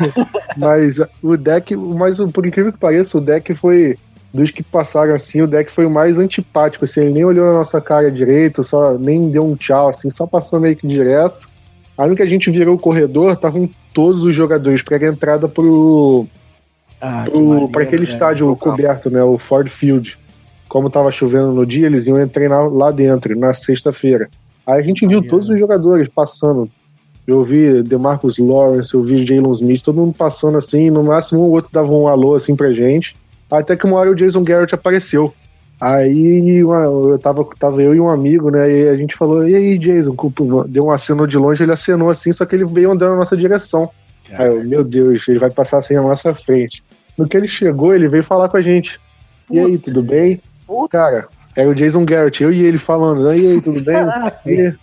mas 0.56 0.96
o 1.22 1.36
deck, 1.36 1.76
mas 1.76 2.16
por 2.32 2.46
incrível 2.46 2.72
que 2.72 2.78
pareça, 2.78 3.18
o 3.18 3.20
deck 3.20 3.54
foi. 3.54 3.96
Dos 4.32 4.50
que 4.50 4.62
passaram 4.62 5.14
assim, 5.14 5.40
o 5.40 5.46
deck 5.46 5.70
foi 5.70 5.86
o 5.86 5.90
mais 5.90 6.18
antipático. 6.18 6.84
Assim, 6.84 7.00
ele 7.00 7.12
nem 7.12 7.24
olhou 7.24 7.46
na 7.46 7.52
nossa 7.52 7.80
cara 7.80 8.10
direito, 8.10 8.64
só 8.64 8.98
nem 8.98 9.30
deu 9.30 9.44
um 9.44 9.54
tchau, 9.54 9.88
assim, 9.88 10.10
só 10.10 10.26
passou 10.26 10.60
meio 10.60 10.76
que 10.76 10.86
direto. 10.86 11.48
Aí 11.96 12.08
no 12.08 12.16
que 12.16 12.22
a 12.22 12.26
gente 12.26 12.50
virou 12.50 12.76
o 12.76 12.78
corredor, 12.78 13.32
estavam 13.32 13.70
todos 13.92 14.24
os 14.24 14.34
jogadores 14.34 14.82
para 14.82 14.96
a 14.96 15.08
entrada 15.08 15.48
pro. 15.48 16.26
Ah, 17.00 17.26
para 17.70 17.84
aquele 17.84 18.04
estádio 18.04 18.54
coberto, 18.56 19.08
né? 19.08 19.22
O 19.22 19.38
Ford 19.38 19.68
Field 19.68 20.18
como 20.68 20.88
estava 20.88 21.10
chovendo 21.10 21.52
no 21.52 21.66
dia, 21.66 21.86
eles 21.86 22.06
iam 22.06 22.28
treinar 22.28 22.68
lá 22.68 22.90
dentro, 22.90 23.36
na 23.38 23.54
sexta-feira. 23.54 24.28
Aí 24.66 24.78
a 24.78 24.82
gente 24.82 25.06
viu 25.06 25.26
todos 25.26 25.48
os 25.48 25.58
jogadores 25.58 26.08
passando. 26.14 26.70
Eu 27.28 27.44
vi 27.44 27.82
DeMarcus 27.82 28.38
Lawrence, 28.38 28.94
eu 28.94 29.02
vi 29.02 29.26
Jalen 29.26 29.52
Smith, 29.52 29.82
todo 29.82 29.96
mundo 29.96 30.14
passando 30.16 30.56
assim, 30.56 30.88
no 30.88 31.04
máximo 31.04 31.40
um 31.40 31.44
ou 31.44 31.50
outro 31.50 31.70
dava 31.70 31.92
um 31.92 32.08
alô 32.08 32.34
assim 32.34 32.56
pra 32.56 32.72
gente. 32.72 33.14
Até 33.50 33.76
que 33.76 33.84
uma 33.84 33.98
hora 33.98 34.10
o 34.10 34.14
Jason 34.14 34.42
Garrett 34.42 34.74
apareceu. 34.74 35.34
Aí 35.78 36.56
eu 36.56 37.18
tava, 37.18 37.46
tava 37.58 37.82
eu 37.82 37.94
e 37.94 38.00
um 38.00 38.08
amigo, 38.08 38.50
né? 38.50 38.70
E 38.70 38.88
a 38.88 38.96
gente 38.96 39.14
falou, 39.14 39.46
e 39.46 39.54
aí, 39.54 39.76
Jason? 39.76 40.16
Deu 40.68 40.86
um 40.86 40.90
aceno 40.90 41.26
de 41.26 41.36
longe, 41.36 41.62
ele 41.62 41.72
acenou 41.72 42.08
assim, 42.08 42.32
só 42.32 42.46
que 42.46 42.56
ele 42.56 42.64
veio 42.64 42.90
andando 42.90 43.10
na 43.10 43.18
nossa 43.18 43.36
direção. 43.36 43.90
Aí 44.32 44.46
eu, 44.46 44.64
meu 44.64 44.82
Deus, 44.82 45.28
ele 45.28 45.38
vai 45.38 45.50
passar 45.50 45.78
assim 45.78 45.94
na 45.94 46.02
nossa 46.02 46.32
frente. 46.34 46.82
No 47.16 47.28
que 47.28 47.36
ele 47.36 47.46
chegou, 47.46 47.94
ele 47.94 48.08
veio 48.08 48.24
falar 48.24 48.48
com 48.48 48.56
a 48.56 48.62
gente. 48.62 48.98
E 49.50 49.58
aí, 49.58 49.76
tudo 49.76 50.02
bem? 50.02 50.40
Cara, 50.90 51.28
era 51.54 51.68
o 51.68 51.74
Jason 51.74 52.06
Garrett, 52.06 52.42
eu 52.42 52.50
e 52.50 52.62
ele 52.62 52.78
falando, 52.78 53.30
e 53.34 53.52
aí, 53.52 53.60
tudo 53.60 53.82
bem? 53.82 53.96
E, 54.46 54.74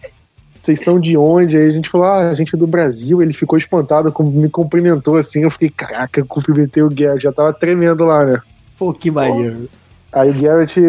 vocês 0.65 0.81
são 0.81 0.99
de 0.99 1.15
onde? 1.15 1.55
Aí 1.55 1.67
a 1.67 1.71
gente 1.71 1.89
falou, 1.89 2.07
ah, 2.07 2.29
a 2.29 2.35
gente 2.35 2.55
é 2.55 2.57
do 2.57 2.65
Brasil. 2.65 3.21
Ele 3.21 3.33
ficou 3.33 3.57
espantado, 3.57 4.13
me 4.23 4.49
cumprimentou 4.49 5.15
assim. 5.15 5.43
Eu 5.43 5.51
fiquei, 5.51 5.69
caraca, 5.69 6.19
eu 6.19 6.25
cumprimentei 6.25 6.81
o 6.81 6.89
Garrett, 6.89 7.23
já 7.23 7.31
tava 7.31 7.53
tremendo 7.53 8.03
lá, 8.03 8.25
né? 8.25 8.41
Pô, 8.77 8.91
que 8.91 9.11
maneiro. 9.11 9.69
Aí 10.11 10.31
o 10.31 10.33
Garrett, 10.33 10.79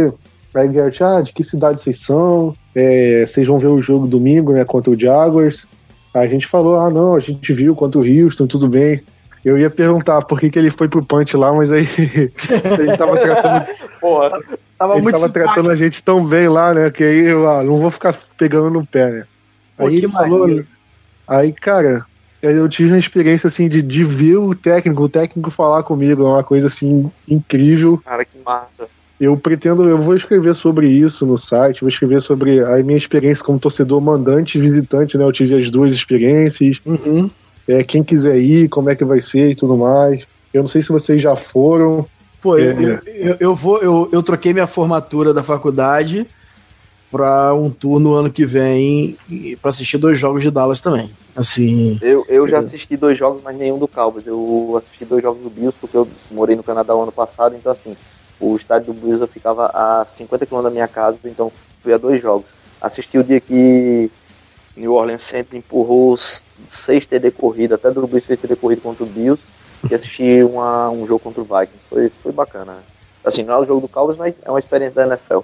aí 0.55 0.69
o 0.69 0.73
Garrett, 0.73 1.05
ah, 1.05 1.21
de 1.21 1.33
que 1.33 1.45
cidade 1.45 1.83
vocês 1.83 2.01
são? 2.01 2.55
É, 2.75 3.25
vocês 3.27 3.47
vão 3.47 3.59
ver 3.59 3.67
o 3.67 3.83
jogo 3.83 4.07
domingo, 4.07 4.53
né, 4.53 4.65
contra 4.65 4.91
o 4.91 4.99
Jaguars. 4.99 5.67
Aí 6.15 6.27
a 6.27 6.31
gente 6.31 6.47
falou, 6.47 6.81
ah, 6.81 6.91
não, 6.91 7.15
a 7.15 7.21
gente 7.21 7.53
viu 7.53 7.77
contra 7.77 8.01
o 8.01 8.05
Houston, 8.05 8.47
tudo 8.47 8.67
bem. 8.69 9.03
Eu 9.45 9.59
ia 9.59 9.69
perguntar 9.69 10.23
por 10.23 10.41
que, 10.41 10.51
que 10.51 10.59
ele 10.59 10.71
foi 10.71 10.89
pro 10.89 11.05
punch 11.05 11.37
lá, 11.37 11.53
mas 11.53 11.71
aí 11.71 11.87
a 12.65 12.83
gente 12.83 12.99
tava 12.99 13.17
tratando. 13.19 13.67
Porra. 14.01 14.41
Tava 14.79 14.95
ele 14.95 15.03
muito 15.03 15.21
tava 15.21 15.33
tratando 15.33 15.71
a 15.71 15.77
gente 15.77 16.03
tão 16.03 16.25
bem 16.25 16.49
lá, 16.49 16.73
né? 16.75 16.91
Que 16.91 17.05
aí 17.05 17.27
eu 17.27 17.49
ah, 17.49 17.63
não 17.63 17.79
vou 17.79 17.91
ficar 17.91 18.15
pegando 18.37 18.71
no 18.71 18.85
pé, 18.85 19.11
né? 19.11 19.25
Pô, 19.77 19.87
aí 19.87 19.95
ele 19.97 20.09
falou. 20.09 20.65
Aí, 21.29 21.53
cara, 21.53 22.07
eu 22.43 22.69
tive 22.69 22.91
uma 22.91 22.99
experiência 22.99 23.49
assim 23.49 23.69
de, 23.69 23.83
de 23.83 24.05
ver 24.05 24.37
o 24.37 24.55
técnico, 24.55 25.03
o 25.03 25.09
técnico 25.09 25.51
falar 25.51 25.83
comigo, 25.83 26.23
é 26.23 26.31
uma 26.31 26.45
coisa 26.45 26.69
assim 26.69 27.11
incrível. 27.29 28.01
Cara, 28.05 28.25
que 28.25 28.39
massa. 28.45 28.89
Eu 29.19 29.37
pretendo, 29.37 29.89
eu 29.89 29.97
vou 29.97 30.15
escrever 30.15 30.55
sobre 30.55 30.89
isso 30.89 31.25
no 31.25 31.39
site, 31.39 31.81
vou 31.81 31.89
escrever 31.89 32.21
sobre 32.21 32.61
a 32.63 32.77
minha 32.83 32.99
experiência 32.99 33.43
como 33.43 33.59
torcedor 33.59 34.01
mandante 34.01 34.59
e 34.59 34.61
visitante, 34.61 35.17
né? 35.17 35.25
Eu 35.25 35.33
tive 35.33 35.55
as 35.55 35.71
duas 35.71 35.93
experiências. 35.93 36.79
Uhum. 36.85 37.31
É, 37.67 37.83
quem 37.83 38.05
quiser 38.05 38.39
ir, 38.39 38.69
como 38.69 38.91
é 38.91 38.95
que 38.95 39.05
vai 39.05 39.21
ser 39.21 39.51
e 39.51 39.57
tudo 39.57 39.75
mais. 39.77 40.23
Eu 40.53 40.63
não 40.63 40.69
sei 40.69 40.83
se 40.83 40.91
vocês 40.91 41.21
já 41.21 41.35
foram. 41.35 42.05
Pô, 42.43 42.59
É. 42.59 42.73
eu, 42.73 43.01
eu, 43.07 43.37
eu 43.41 43.55
vou, 43.55 43.79
eu, 43.79 44.09
eu 44.13 44.23
troquei 44.23 44.53
minha 44.53 44.67
formatura 44.67 45.33
da 45.33 45.43
faculdade 45.43 46.27
pra 47.11 47.55
um 47.55 47.71
tour 47.71 47.99
no 48.01 48.15
ano 48.15 48.31
que 48.31 48.45
vem 48.45 49.17
e- 49.29 49.57
pra 49.57 49.69
assistir 49.71 49.99
dois 49.99 50.19
jogos 50.19 50.43
de 50.43 50.51
Dallas 50.51 50.81
também. 50.81 51.11
Assim, 51.35 51.99
Eu, 52.01 52.25
eu 52.29 52.49
já 52.49 52.59
assisti 52.61 52.97
dois 52.97 53.19
jogos, 53.19 53.43
mas 53.45 53.57
nenhum 53.57 53.79
do 53.79 53.87
Cowboys. 53.87 54.27
Eu 54.27 54.75
assisti 54.79 55.05
dois 55.05 55.23
jogos 55.23 55.43
do 55.43 55.51
Bills 55.51 55.77
porque 55.81 55.97
eu 55.97 56.09
morei 56.31 56.57
no 56.57 56.63
Canadá 56.63 56.95
o 56.95 57.03
ano 57.03 57.13
passado, 57.13 57.55
então 57.55 57.71
assim, 57.71 57.95
o 58.41 58.57
estádio 58.57 58.93
do 58.93 59.01
Bills 59.01 59.21
eu 59.21 59.29
ficava 59.29 59.67
a 59.73 60.05
50 60.07 60.47
km 60.47 60.63
da 60.63 60.71
minha 60.71 60.89
casa, 60.89 61.21
então 61.27 61.53
fui 61.83 61.93
a 61.93 61.99
dois 61.99 62.21
jogos. 62.23 62.49
Assisti 62.81 63.19
o 63.19 63.25
dia 63.25 63.41
que 63.41 64.11
New 64.77 64.93
Orleans 64.95 65.23
Saints 65.23 65.55
empurrou 65.55 66.17
seis 66.69 67.07
TD 67.07 67.31
corrida, 67.31 67.75
até 67.77 67.91
do 67.91 68.07
Bills 68.07 68.27
seis 68.27 68.41
TD 68.41 68.57
corrida 68.57 68.81
contra 68.83 69.05
o 69.05 69.07
Bills, 69.07 69.43
e 69.91 69.95
assisti 69.95 70.43
uma, 70.43 70.89
um 70.91 71.07
jogo 71.07 71.21
contra 71.21 71.41
o 71.41 71.45
Vikings. 71.45 71.85
Foi, 71.89 72.09
foi 72.09 72.33
bacana. 72.33 72.79
Assim, 73.25 73.43
não 73.43 73.55
é 73.55 73.59
o 73.59 73.65
jogo 73.65 73.81
do 73.83 73.89
Cowboys, 73.89 74.17
mas 74.19 74.41
é 74.45 74.51
uma 74.51 74.59
experiência 74.59 74.97
da 75.07 75.15
NFL. 75.15 75.41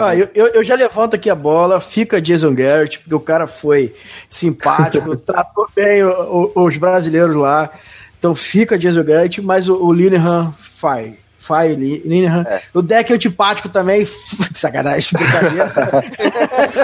Ah, 0.00 0.16
eu, 0.16 0.28
eu, 0.34 0.64
já 0.64 0.74
levanto 0.74 1.14
aqui 1.16 1.28
a 1.30 1.34
bola, 1.34 1.80
fica 1.80 2.20
Jason 2.20 2.54
Garrett, 2.54 2.98
porque 3.00 3.14
o 3.14 3.20
cara 3.20 3.46
foi 3.46 3.94
simpático, 4.30 5.14
tratou 5.16 5.68
bem 5.74 6.02
o- 6.04 6.52
o- 6.54 6.64
os 6.64 6.76
brasileiros 6.76 7.34
lá. 7.36 7.70
Então 8.18 8.34
fica 8.34 8.78
Jason 8.78 9.02
Garrett, 9.04 9.40
mas 9.42 9.68
o, 9.68 9.74
o 9.84 9.92
Linehan 9.92 10.52
faz. 10.58 11.12
Fai, 11.38 11.74
Linehan. 11.74 12.46
É. 12.48 12.62
O 12.72 12.80
deck 12.80 13.10
é 13.10 13.16
antipático 13.16 13.68
também. 13.68 14.06
Sacanagem, 14.54 15.10
brincadeira. 15.12 15.72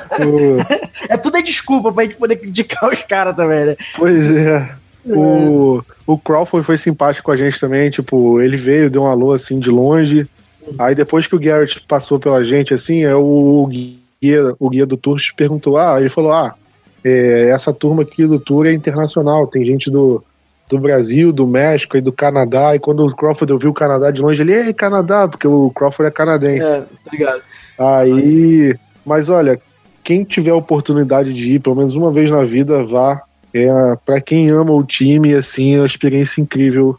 É 1.08 1.16
tudo 1.16 1.36
é 1.36 1.42
desculpa 1.42 1.92
pra 1.92 2.04
gente 2.04 2.16
poder 2.16 2.36
criticar 2.36 2.90
os 2.92 3.02
caras 3.04 3.34
também, 3.34 3.66
né? 3.66 3.76
Pois 3.96 4.30
é. 4.30 4.70
O, 5.06 5.80
o 6.06 6.18
Crawford 6.18 6.66
foi 6.66 6.76
simpático 6.76 7.26
com 7.26 7.30
a 7.30 7.36
gente 7.36 7.58
também, 7.60 7.88
tipo, 7.88 8.40
ele 8.40 8.56
veio, 8.56 8.90
deu 8.90 9.02
um 9.02 9.06
alô 9.06 9.32
assim 9.32 9.58
de 9.58 9.70
longe. 9.70 10.28
Aí 10.78 10.94
depois 10.94 11.26
que 11.26 11.36
o 11.36 11.40
Garrett 11.40 11.80
passou 11.86 12.18
pela 12.18 12.42
gente, 12.44 12.74
assim, 12.74 13.02
é 13.04 13.14
o 13.14 13.66
guia, 13.66 14.54
o 14.58 14.70
guia 14.70 14.86
do 14.86 14.96
tour 14.96 15.18
perguntou: 15.36 15.76
Ah, 15.76 15.98
ele 16.00 16.08
falou: 16.08 16.32
Ah, 16.32 16.54
é, 17.04 17.50
essa 17.50 17.72
turma 17.72 18.02
aqui 18.02 18.26
do 18.26 18.38
tour 18.38 18.66
é 18.66 18.72
internacional, 18.72 19.46
tem 19.46 19.64
gente 19.64 19.90
do, 19.90 20.22
do 20.68 20.78
Brasil, 20.78 21.32
do 21.32 21.46
México 21.46 21.96
e 21.96 22.00
do 22.00 22.12
Canadá. 22.12 22.74
E 22.74 22.78
quando 22.78 23.06
o 23.06 23.14
Crawford 23.14 23.52
ouviu 23.52 23.70
o 23.70 23.74
Canadá 23.74 24.10
de 24.10 24.20
longe, 24.20 24.42
ele, 24.42 24.54
ei, 24.54 24.72
Canadá, 24.72 25.28
porque 25.28 25.46
o 25.46 25.70
Crawford 25.70 26.08
é 26.08 26.10
canadense. 26.10 26.68
É, 26.68 26.80
tá 26.80 27.10
ligado? 27.12 27.42
Aí, 27.78 28.76
mas 29.04 29.28
olha, 29.28 29.60
quem 30.02 30.24
tiver 30.24 30.50
a 30.50 30.56
oportunidade 30.56 31.32
de 31.32 31.52
ir, 31.52 31.60
pelo 31.60 31.76
menos 31.76 31.94
uma 31.94 32.12
vez 32.12 32.30
na 32.30 32.42
vida, 32.44 32.82
vá. 32.82 33.22
É, 33.54 33.68
para 34.04 34.20
quem 34.20 34.50
ama 34.50 34.72
o 34.72 34.84
time, 34.84 35.34
assim, 35.34 35.74
é 35.74 35.78
uma 35.78 35.86
experiência 35.86 36.40
incrível. 36.40 36.98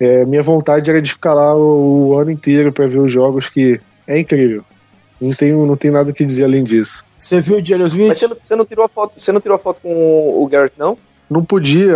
É, 0.00 0.24
minha 0.24 0.42
vontade 0.42 0.88
era 0.88 1.00
de 1.02 1.12
ficar 1.12 1.34
lá 1.34 1.54
o, 1.54 2.08
o 2.08 2.18
ano 2.18 2.30
inteiro 2.30 2.72
para 2.72 2.86
ver 2.86 2.98
os 2.98 3.12
jogos, 3.12 3.48
que 3.50 3.78
é 4.06 4.18
incrível. 4.18 4.64
Não 5.20 5.34
tenho, 5.34 5.66
não 5.66 5.76
tenho 5.76 5.92
nada 5.92 6.10
que 6.12 6.24
dizer 6.24 6.44
além 6.44 6.64
disso. 6.64 7.04
Você 7.18 7.38
viu 7.38 7.58
o 7.58 7.64
Jalen 7.64 7.82
Mas 7.84 7.92
Smith? 7.92 8.16
você 8.16 8.26
não, 8.28 8.36
você 8.40 8.56
não 8.56 8.64
tirou 8.64 8.84
a 8.86 8.88
foto, 8.88 9.12
você 9.20 9.30
não 9.30 9.40
tirou 9.42 9.56
a 9.56 9.58
foto 9.58 9.80
com 9.82 10.42
o 10.42 10.48
Garrett, 10.48 10.74
não? 10.78 10.96
Não 11.28 11.44
podia, 11.44 11.92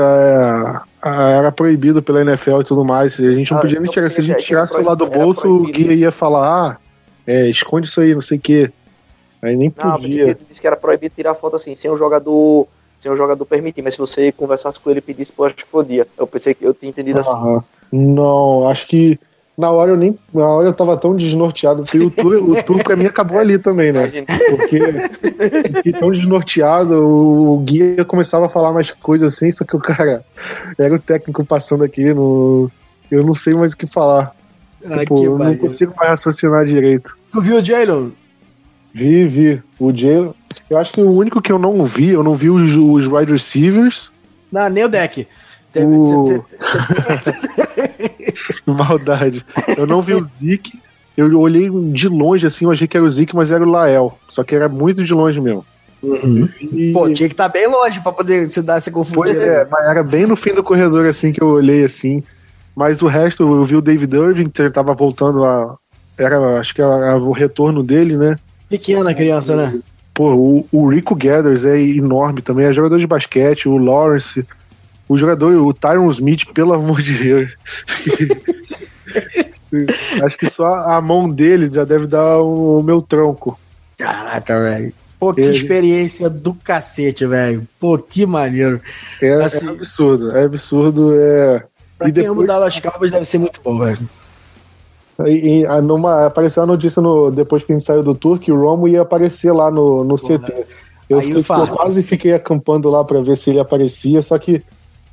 é, 1.02 1.32
era 1.38 1.50
proibido 1.50 2.02
pela 2.02 2.20
NFL 2.20 2.60
e 2.60 2.64
tudo 2.64 2.84
mais. 2.84 3.18
A 3.18 3.30
gente 3.32 3.50
não 3.50 3.58
Ah, 3.58 3.62
podia 3.62 3.80
nem 3.80 3.86
não 3.86 3.92
tirar. 3.92 4.10
Se 4.10 4.20
a 4.20 4.24
gente 4.24 4.32
era 4.34 4.42
tirasse 4.42 4.76
o 4.76 4.82
lado 4.84 5.04
do 5.06 5.10
bolso, 5.10 5.48
o 5.48 5.62
guia 5.72 5.92
ia 5.94 6.12
falar: 6.12 6.46
ah, 6.46 6.76
é, 7.26 7.48
esconde 7.48 7.88
isso 7.88 8.00
aí, 8.00 8.14
não 8.14 8.20
sei 8.20 8.36
o 8.36 8.40
quê. 8.40 8.70
Aí 9.42 9.56
nem 9.56 9.72
Não, 9.82 9.92
podia. 9.92 10.22
ele 10.22 10.36
disse 10.48 10.60
que 10.60 10.66
era 10.66 10.76
proibido 10.76 11.14
tirar 11.16 11.34
foto 11.34 11.56
assim, 11.56 11.74
sem 11.74 11.90
o 11.90 11.96
jogador, 11.98 12.68
sem 12.96 13.10
o 13.10 13.16
jogador 13.16 13.44
permitir, 13.44 13.82
mas 13.82 13.94
se 13.94 13.98
você 13.98 14.30
conversasse 14.30 14.78
com 14.78 14.88
ele 14.90 15.00
e 15.00 15.02
pedisse, 15.02 15.32
pô, 15.32 15.44
acho 15.44 15.56
que 15.56 15.66
podia. 15.66 16.06
Eu 16.16 16.26
pensei 16.26 16.54
que 16.54 16.64
eu 16.64 16.72
tinha 16.72 16.90
entendido 16.90 17.18
assim. 17.18 17.36
Não, 17.96 18.66
acho 18.68 18.88
que 18.88 19.18
na 19.56 19.70
hora 19.70 19.92
eu 19.92 19.96
nem. 19.96 20.18
Na 20.32 20.48
hora 20.48 20.68
eu 20.68 20.72
tava 20.72 20.96
tão 20.96 21.16
desnorteado. 21.16 21.82
Porque 21.84 21.98
o 21.98 22.10
tour, 22.10 22.34
o 22.50 22.62
tour 22.64 22.82
pra 22.82 22.96
mim 22.96 23.06
acabou 23.06 23.38
ali 23.38 23.56
também, 23.58 23.92
né? 23.92 24.10
Porque 24.50 24.80
fiquei 25.72 25.92
tão 25.92 26.10
desnorteado, 26.10 26.98
o 27.06 27.58
guia 27.64 28.04
começava 28.04 28.46
a 28.46 28.48
falar 28.48 28.72
mais 28.72 28.90
coisas 28.90 29.32
assim, 29.32 29.50
só 29.52 29.64
que 29.64 29.76
o 29.76 29.80
cara 29.80 30.24
era 30.78 30.94
o 30.94 30.98
técnico 30.98 31.44
passando 31.44 31.84
aqui, 31.84 32.12
no, 32.12 32.68
eu 33.10 33.22
não 33.24 33.34
sei 33.34 33.54
mais 33.54 33.72
o 33.74 33.76
que 33.76 33.86
falar. 33.86 34.34
Ah, 34.90 34.98
Tipo, 34.98 35.14
que 35.14 35.24
eu 35.24 35.38
não 35.38 35.56
consigo 35.56 35.94
mais 35.96 36.10
raciocinar 36.10 36.64
direito. 36.64 37.16
Tu 37.30 37.40
viu 37.40 37.56
o 37.58 37.64
Jalen? 37.64 38.12
Vi, 38.92 39.26
vi. 39.26 39.62
O 39.78 39.96
Jalen. 39.96 40.34
Eu 40.68 40.78
acho 40.78 40.92
que 40.92 41.00
o 41.00 41.12
único 41.12 41.40
que 41.40 41.50
eu 41.52 41.58
não 41.58 41.84
vi, 41.84 42.10
eu 42.10 42.22
não 42.24 42.34
vi 42.34 42.50
os, 42.50 42.76
os 42.76 43.06
wide 43.06 43.32
receivers. 43.32 44.10
Não, 44.52 44.68
nem 44.68 44.84
o 44.84 44.88
deck. 44.88 45.26
O- 45.76 46.44
Maldade. 48.66 49.44
Eu 49.76 49.86
não 49.86 50.02
vi 50.02 50.14
o 50.14 50.24
Zeke. 50.24 50.78
Eu 51.16 51.38
olhei 51.40 51.70
de 51.92 52.08
longe 52.08 52.46
assim, 52.46 52.64
eu 52.64 52.72
achei 52.72 52.88
que 52.88 52.96
era 52.96 53.06
o 53.06 53.10
Zeke, 53.10 53.36
mas 53.36 53.50
era 53.50 53.62
o 53.64 53.70
Lael. 53.70 54.18
Só 54.28 54.42
que 54.42 54.54
era 54.54 54.68
muito 54.68 55.04
de 55.04 55.14
longe 55.14 55.40
mesmo. 55.40 55.64
E- 56.60 56.92
Pô, 56.92 57.08
tinha 57.10 57.28
que 57.28 57.34
estar 57.34 57.48
bem 57.48 57.66
longe 57.68 58.00
pra 58.00 58.12
poder 58.12 58.48
se 58.48 58.60
dar 58.62 58.78
essa 58.78 58.90
Pois 58.90 59.08
confundida. 59.08 59.42
é, 59.44 59.66
mas 59.70 59.84
era 59.88 60.02
bem 60.02 60.26
no 60.26 60.36
fim 60.36 60.52
do 60.52 60.62
corredor 60.62 61.06
assim 61.06 61.32
que 61.32 61.42
eu 61.42 61.48
olhei 61.48 61.84
assim. 61.84 62.22
Mas 62.76 63.00
o 63.00 63.06
resto, 63.06 63.42
eu 63.44 63.64
vi 63.64 63.76
o 63.76 63.80
David 63.80 64.14
Irving, 64.14 64.48
que 64.50 64.60
ele 64.60 64.70
tava 64.70 64.92
voltando 64.94 65.44
a. 65.44 65.76
Era, 66.18 66.58
acho 66.60 66.74
que 66.74 66.82
era 66.82 67.16
o 67.16 67.32
retorno 67.32 67.82
dele, 67.82 68.16
né? 68.16 68.36
Pequena 68.68 69.14
criança, 69.14 69.54
né? 69.56 69.78
Pô, 70.12 70.32
o, 70.34 70.66
o 70.70 70.88
Rico 70.88 71.14
Gathers 71.14 71.64
é 71.64 71.80
enorme 71.80 72.40
também, 72.42 72.66
é 72.66 72.72
jogador 72.74 72.98
de 72.98 73.06
basquete, 73.06 73.68
o 73.68 73.76
Lawrence, 73.78 74.44
o 75.08 75.16
jogador, 75.18 75.52
o 75.54 75.72
Tyron 75.74 76.10
Smith, 76.10 76.44
pelo 76.54 76.72
amor 76.72 77.00
de 77.00 77.18
Deus. 77.22 77.50
Acho 80.22 80.38
que 80.38 80.48
só 80.48 80.66
a 80.66 81.00
mão 81.00 81.28
dele 81.28 81.68
já 81.72 81.84
deve 81.84 82.06
dar 82.06 82.38
o, 82.40 82.82
meu 82.82 83.02
tronco. 83.02 83.58
Caraca, 83.98 84.60
velho. 84.60 84.92
Pô, 85.18 85.32
que 85.34 85.40
Ele- 85.40 85.56
experiência 85.56 86.28
do 86.30 86.54
cacete, 86.54 87.26
velho. 87.26 87.66
Pô, 87.80 87.98
que 87.98 88.26
maneiro. 88.26 88.80
É, 89.20 89.34
Assim- 89.42 89.68
é 89.68 89.70
absurdo, 89.70 90.36
é 90.36 90.44
absurdo. 90.44 91.14
É... 91.20 91.64
Pra 91.98 92.08
E 92.08 92.12
quem 92.12 92.24
ama 92.24 92.42
depois- 92.42 92.46
Dallas 92.48 92.80
Cowboys 92.80 93.10
deve 93.12 93.24
ser 93.24 93.38
muito 93.38 93.60
bom, 93.62 93.78
velho. 93.78 93.98
E, 95.26 95.62
e, 95.62 95.80
numa, 95.80 96.26
apareceu 96.26 96.64
a 96.64 96.66
notícia 96.66 97.00
no, 97.00 97.30
depois 97.30 97.62
que 97.62 97.72
a 97.72 97.76
gente 97.76 97.84
saiu 97.86 98.02
do 98.02 98.14
tour 98.16 98.38
que 98.38 98.50
o 98.50 98.60
Romo 98.60 98.88
ia 98.88 99.02
aparecer 99.02 99.52
lá 99.52 99.70
no, 99.70 100.02
no 100.02 100.16
CT. 100.16 100.66
Eu, 101.08 101.18
o 101.18 101.42
fato. 101.42 101.70
eu 101.70 101.76
quase 101.76 102.02
fiquei 102.02 102.32
acampando 102.32 102.90
lá 102.90 103.04
pra 103.04 103.20
ver 103.20 103.36
se 103.36 103.50
ele 103.50 103.60
aparecia, 103.60 104.20
só 104.22 104.36
que 104.38 104.62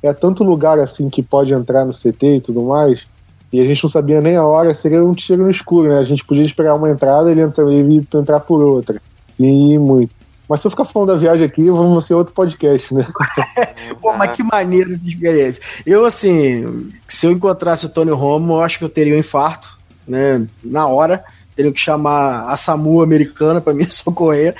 é 0.02 0.12
tanto 0.12 0.42
lugar 0.42 0.78
assim 0.78 1.08
que 1.08 1.22
pode 1.22 1.52
entrar 1.52 1.84
no 1.84 1.92
CT 1.92 2.36
e 2.36 2.40
tudo 2.40 2.62
mais, 2.62 3.06
e 3.52 3.60
a 3.60 3.64
gente 3.64 3.82
não 3.82 3.90
sabia 3.90 4.20
nem 4.20 4.36
a 4.36 4.44
hora, 4.44 4.74
seria 4.74 5.04
um 5.04 5.12
tiro 5.12 5.42
no 5.44 5.50
escuro, 5.50 5.90
né? 5.92 5.98
A 5.98 6.04
gente 6.04 6.24
podia 6.24 6.44
esperar 6.44 6.74
uma 6.74 6.88
entrada 6.88 7.30
ele, 7.30 7.42
ele 7.42 8.08
entrar 8.14 8.40
por 8.40 8.62
outra. 8.62 9.00
E 9.38 9.78
muito. 9.78 10.14
Mas 10.48 10.60
se 10.60 10.66
eu 10.66 10.70
ficar 10.70 10.84
falando 10.84 11.08
da 11.08 11.16
viagem 11.16 11.46
aqui, 11.46 11.70
vamos 11.70 12.04
ser 12.04 12.14
outro 12.14 12.32
podcast, 12.32 12.92
né? 12.94 13.06
Pô, 14.00 14.12
mas 14.14 14.32
que 14.32 14.42
maneiro 14.42 14.92
essa 14.92 15.06
experiência. 15.06 15.62
Eu, 15.86 16.04
assim, 16.04 16.90
se 17.06 17.26
eu 17.26 17.32
encontrasse 17.32 17.86
o 17.86 17.88
Tony 17.88 18.10
Romo, 18.10 18.54
eu 18.54 18.60
acho 18.62 18.78
que 18.78 18.84
eu 18.84 18.88
teria 18.88 19.14
um 19.14 19.18
infarto, 19.18 19.78
né? 20.06 20.46
Na 20.64 20.86
hora. 20.86 21.22
Teria 21.54 21.70
que 21.70 21.80
chamar 21.80 22.48
a 22.48 22.56
SAMU 22.56 23.02
americana 23.02 23.60
pra 23.60 23.74
me 23.74 23.84
socorrer. 23.92 24.54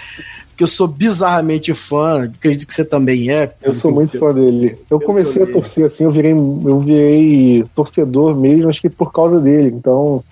Porque 0.52 0.64
eu 0.64 0.68
sou 0.68 0.86
bizarramente 0.86 1.72
fã. 1.74 2.24
Acredito 2.24 2.66
que 2.66 2.74
você 2.74 2.84
também 2.84 3.30
é. 3.30 3.52
Eu 3.62 3.74
sou 3.74 3.90
muito 3.90 4.18
fã 4.18 4.32
dele. 4.32 4.78
Eu 4.90 4.98
Eu 4.98 5.00
comecei 5.00 5.42
a 5.42 5.46
torcer 5.46 5.86
assim, 5.86 6.04
eu 6.04 6.12
virei, 6.12 6.32
eu 6.32 6.80
virei 6.80 7.64
torcedor 7.74 8.36
mesmo, 8.36 8.68
acho 8.68 8.80
que 8.80 8.90
por 8.90 9.12
causa 9.12 9.40
dele. 9.40 9.68
Então, 9.74 10.22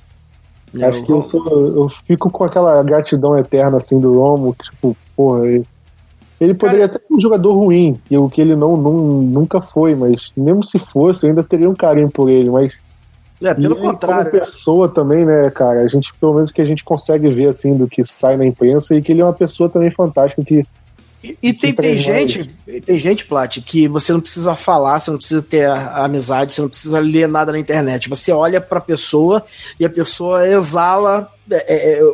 acho 0.83 1.03
que 1.03 1.11
eu 1.11 1.23
sou, 1.23 1.45
eu 1.49 1.89
fico 2.07 2.31
com 2.31 2.45
aquela 2.45 2.83
gratidão 2.83 3.37
eterna 3.37 3.79
assim 3.79 3.99
do 3.99 4.15
Romo, 4.15 4.55
que, 4.55 4.71
tipo, 4.71 4.97
porra, 5.17 5.47
ele, 5.47 5.65
ele 6.41 6.55
poderia 6.55 6.85
até 6.85 6.99
ser 6.99 7.07
um 7.11 7.21
jogador 7.21 7.53
ruim, 7.55 7.99
e 8.11 8.17
o 8.17 8.29
que 8.29 8.41
ele 8.41 8.55
não, 8.55 8.77
não 8.77 8.93
nunca 9.23 9.61
foi, 9.61 9.95
mas 9.95 10.31
mesmo 10.37 10.63
se 10.63 10.79
fosse, 10.79 11.25
eu 11.25 11.31
ainda 11.31 11.43
teria 11.43 11.69
um 11.69 11.75
carinho 11.75 12.11
por 12.11 12.31
ele, 12.31 12.51
mas 12.51 12.73
É, 13.43 13.55
pelo 13.55 13.75
e 13.75 13.79
ele 13.79 13.87
contrário. 13.87 14.31
como 14.31 14.43
pessoa 14.45 14.89
também, 14.89 15.25
né, 15.25 15.51
cara? 15.51 15.81
A 15.81 15.89
gente, 15.89 16.13
pelo 16.21 16.35
menos 16.35 16.51
que 16.53 16.61
a 16.61 16.65
gente 16.65 16.85
consegue 16.85 17.29
ver 17.31 17.49
assim 17.49 17.77
do 17.77 17.89
que 17.89 18.05
sai 18.05 18.37
na 18.37 18.45
imprensa 18.45 18.95
e 18.95 19.01
que 19.03 19.13
ele 19.13 19.21
é 19.23 19.25
uma 19.25 19.33
pessoa 19.33 19.69
também 19.69 19.91
fantástica 19.91 20.45
que 20.45 20.67
E, 21.25 21.37
e 21.43 21.53
tem, 21.53 21.75
tem 21.75 21.97
gente, 21.97 22.51
tem 22.85 22.99
gente, 22.99 23.25
Plat, 23.25 23.59
que 23.61 23.89
você 23.89 24.13
não 24.13 24.21
precisa 24.21 24.55
falar, 24.55 25.01
você 25.01 25.11
não 25.11 25.19
precisa 25.19 25.43
ter 25.43 25.67
amizade, 25.69 26.53
você 26.55 26.61
não 26.63 26.69
precisa 26.69 26.99
ler 26.99 27.29
nada 27.29 27.51
na 27.53 27.59
internet. 27.59 28.09
Você 28.09 28.31
olha 28.31 28.61
pra 28.61 28.81
pessoa 28.81 29.43
e 29.79 29.85
a 29.85 29.91
pessoa 29.91 30.47
exala 30.47 31.31
é, 31.51 31.99
é, 31.99 32.13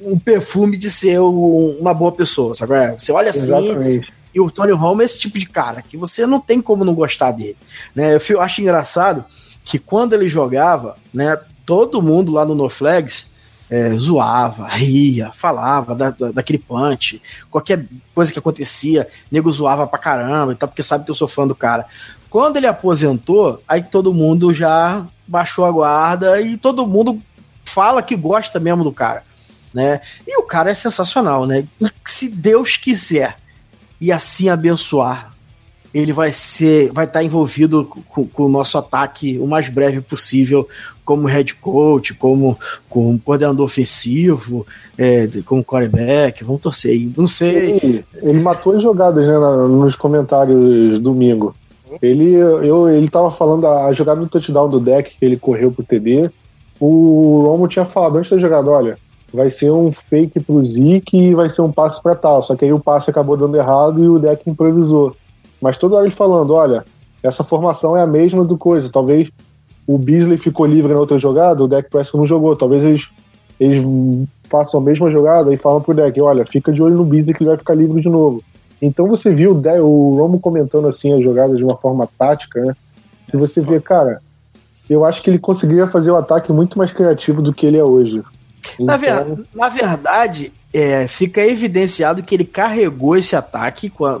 um 0.00 0.18
perfume 0.18 0.76
de 0.76 0.90
ser 0.90 1.20
um- 1.20 1.76
uma 1.80 1.92
boa 1.92 2.12
pessoa, 2.12 2.54
sabe? 2.54 2.74
É, 2.74 2.92
Você 2.92 3.12
olha 3.12 3.30
assim 3.30 3.40
exatamente. 3.40 4.12
e 4.34 4.40
o 4.40 4.50
Tony 4.50 4.72
Romo 4.72 5.02
é 5.02 5.04
esse 5.04 5.18
tipo 5.18 5.38
de 5.38 5.46
cara 5.46 5.82
que 5.82 5.96
você 5.96 6.26
não 6.26 6.38
tem 6.40 6.60
como 6.60 6.84
não 6.84 6.94
gostar 6.94 7.32
dele. 7.32 7.56
Né? 7.94 8.18
Eu 8.30 8.40
acho 8.40 8.60
engraçado 8.62 9.24
que 9.68 9.78
quando 9.78 10.14
ele 10.14 10.30
jogava, 10.30 10.96
né, 11.12 11.38
todo 11.66 12.00
mundo 12.00 12.32
lá 12.32 12.42
no 12.46 12.54
No 12.54 12.70
Flags 12.70 13.30
é, 13.68 13.90
zoava, 13.98 14.66
ria, 14.66 15.30
falava 15.30 15.94
da, 15.94 16.08
da- 16.08 16.32
daquele 16.32 16.58
punch, 16.58 17.20
qualquer 17.50 17.84
coisa 18.14 18.32
que 18.32 18.38
acontecia, 18.38 19.06
nego 19.30 19.52
zoava 19.52 19.86
pra 19.86 19.98
caramba 19.98 20.52
e 20.52 20.54
tal, 20.54 20.70
porque 20.70 20.82
sabe 20.82 21.04
que 21.04 21.10
eu 21.10 21.14
sou 21.14 21.28
fã 21.28 21.46
do 21.46 21.54
cara. 21.54 21.84
Quando 22.30 22.56
ele 22.56 22.66
aposentou, 22.66 23.62
aí 23.68 23.82
todo 23.82 24.14
mundo 24.14 24.54
já 24.54 25.06
baixou 25.26 25.66
a 25.66 25.70
guarda 25.70 26.40
e 26.40 26.56
todo 26.56 26.86
mundo 26.86 27.20
fala 27.62 28.02
que 28.02 28.16
gosta 28.16 28.58
mesmo 28.58 28.82
do 28.82 28.90
cara, 28.92 29.22
né? 29.74 30.00
E 30.26 30.38
o 30.40 30.44
cara 30.44 30.70
é 30.70 30.74
sensacional, 30.74 31.44
né? 31.46 31.66
E 31.78 31.86
se 32.06 32.30
Deus 32.30 32.78
quiser 32.78 33.36
e 34.00 34.10
assim 34.10 34.48
abençoar, 34.48 35.30
ele 35.92 36.12
vai 36.12 36.32
ser, 36.32 36.92
vai 36.92 37.04
estar 37.04 37.22
envolvido 37.22 37.84
com, 37.84 38.26
com, 38.26 38.44
o 38.44 38.48
nosso 38.48 38.76
ataque 38.78 39.38
o 39.38 39.46
mais 39.46 39.68
breve 39.68 40.00
possível, 40.00 40.68
como 41.04 41.26
head 41.26 41.54
coach, 41.54 42.12
como, 42.14 42.58
como 42.88 43.18
coordenador 43.20 43.64
ofensivo, 43.64 44.66
é, 44.96 45.28
como 45.46 45.64
quarterback. 45.64 46.44
Vamos 46.44 46.60
torcer 46.60 46.92
aí. 46.92 47.10
Não 47.16 47.26
sei. 47.26 47.80
Ele, 47.82 48.04
ele 48.22 48.40
matou 48.40 48.76
as 48.76 48.82
jogadas 48.82 49.26
né, 49.26 49.38
nos 49.38 49.96
comentários 49.96 51.00
domingo. 51.00 51.54
Ele, 52.02 52.34
eu, 52.34 52.88
ele 52.88 53.08
tava 53.08 53.30
falando 53.30 53.66
a, 53.66 53.92
jogada 53.92 54.20
do 54.20 54.26
touchdown 54.26 54.68
do 54.68 54.78
deck 54.78 55.16
que 55.18 55.24
ele 55.24 55.38
correu 55.38 55.72
pro 55.72 55.84
TD. 55.84 56.30
O 56.78 57.44
Romo 57.46 57.66
tinha 57.66 57.84
falado 57.84 58.18
antes 58.18 58.30
da 58.30 58.38
jogada: 58.38 58.70
olha, 58.70 58.98
vai 59.32 59.50
ser 59.50 59.70
um 59.70 59.90
fake 59.92 60.40
pro 60.40 60.66
Zeke 60.66 61.16
e 61.16 61.34
vai 61.34 61.48
ser 61.50 61.62
um 61.62 61.72
passe 61.72 62.02
para 62.02 62.14
tal. 62.14 62.42
Só 62.42 62.54
que 62.54 62.64
aí 62.64 62.72
o 62.72 62.78
passe 62.78 63.10
acabou 63.10 63.36
dando 63.36 63.56
errado 63.56 64.04
e 64.04 64.08
o 64.08 64.18
deck 64.18 64.48
improvisou. 64.48 65.16
Mas 65.60 65.76
toda 65.76 65.96
hora 65.96 66.06
ele 66.06 66.14
falando: 66.14 66.54
olha, 66.54 66.84
essa 67.22 67.44
formação 67.44 67.96
é 67.96 68.02
a 68.02 68.06
mesma 68.06 68.44
do 68.44 68.56
coisa. 68.56 68.90
Talvez 68.90 69.28
o 69.86 69.98
Beasley 69.98 70.38
ficou 70.38 70.66
livre 70.66 70.92
na 70.92 71.00
outra 71.00 71.18
jogada, 71.18 71.62
o 71.62 71.68
deck 71.68 71.90
Prescott 71.90 72.18
não 72.18 72.24
jogou. 72.24 72.56
Talvez 72.56 72.84
eles, 72.84 73.08
eles 73.58 73.84
façam 74.50 74.80
a 74.80 74.82
mesma 74.82 75.10
jogada 75.10 75.52
e 75.52 75.56
falam 75.56 75.80
pro 75.80 75.94
deck: 75.94 76.20
olha, 76.20 76.44
fica 76.46 76.72
de 76.72 76.82
olho 76.82 76.96
no 76.96 77.04
Beasley 77.04 77.34
que 77.34 77.42
ele 77.42 77.50
vai 77.50 77.58
ficar 77.58 77.74
livre 77.74 78.00
de 78.00 78.08
novo. 78.08 78.42
Então 78.80 79.08
você 79.08 79.34
viu 79.34 79.50
o 79.52 80.16
Romo 80.16 80.38
comentando 80.38 80.86
assim 80.86 81.12
a 81.12 81.20
jogada 81.20 81.56
de 81.56 81.64
uma 81.64 81.76
forma 81.76 82.08
tática, 82.18 82.60
né? 82.60 82.76
E 83.32 83.36
você 83.36 83.60
vê, 83.60 83.80
cara, 83.80 84.22
eu 84.88 85.04
acho 85.04 85.22
que 85.22 85.28
ele 85.28 85.38
conseguiria 85.38 85.86
fazer 85.86 86.10
o 86.10 86.16
ataque 86.16 86.52
muito 86.52 86.78
mais 86.78 86.92
criativo 86.92 87.42
do 87.42 87.52
que 87.52 87.66
ele 87.66 87.76
é 87.76 87.84
hoje. 87.84 88.22
Na, 88.78 88.96
ver, 88.96 89.10
então, 89.10 89.44
na 89.54 89.68
verdade, 89.68 90.52
é, 90.72 91.08
fica 91.08 91.44
evidenciado 91.44 92.22
que 92.22 92.34
ele 92.34 92.44
carregou 92.44 93.16
esse 93.16 93.34
ataque 93.34 93.90
com, 93.90 94.04
a, 94.04 94.20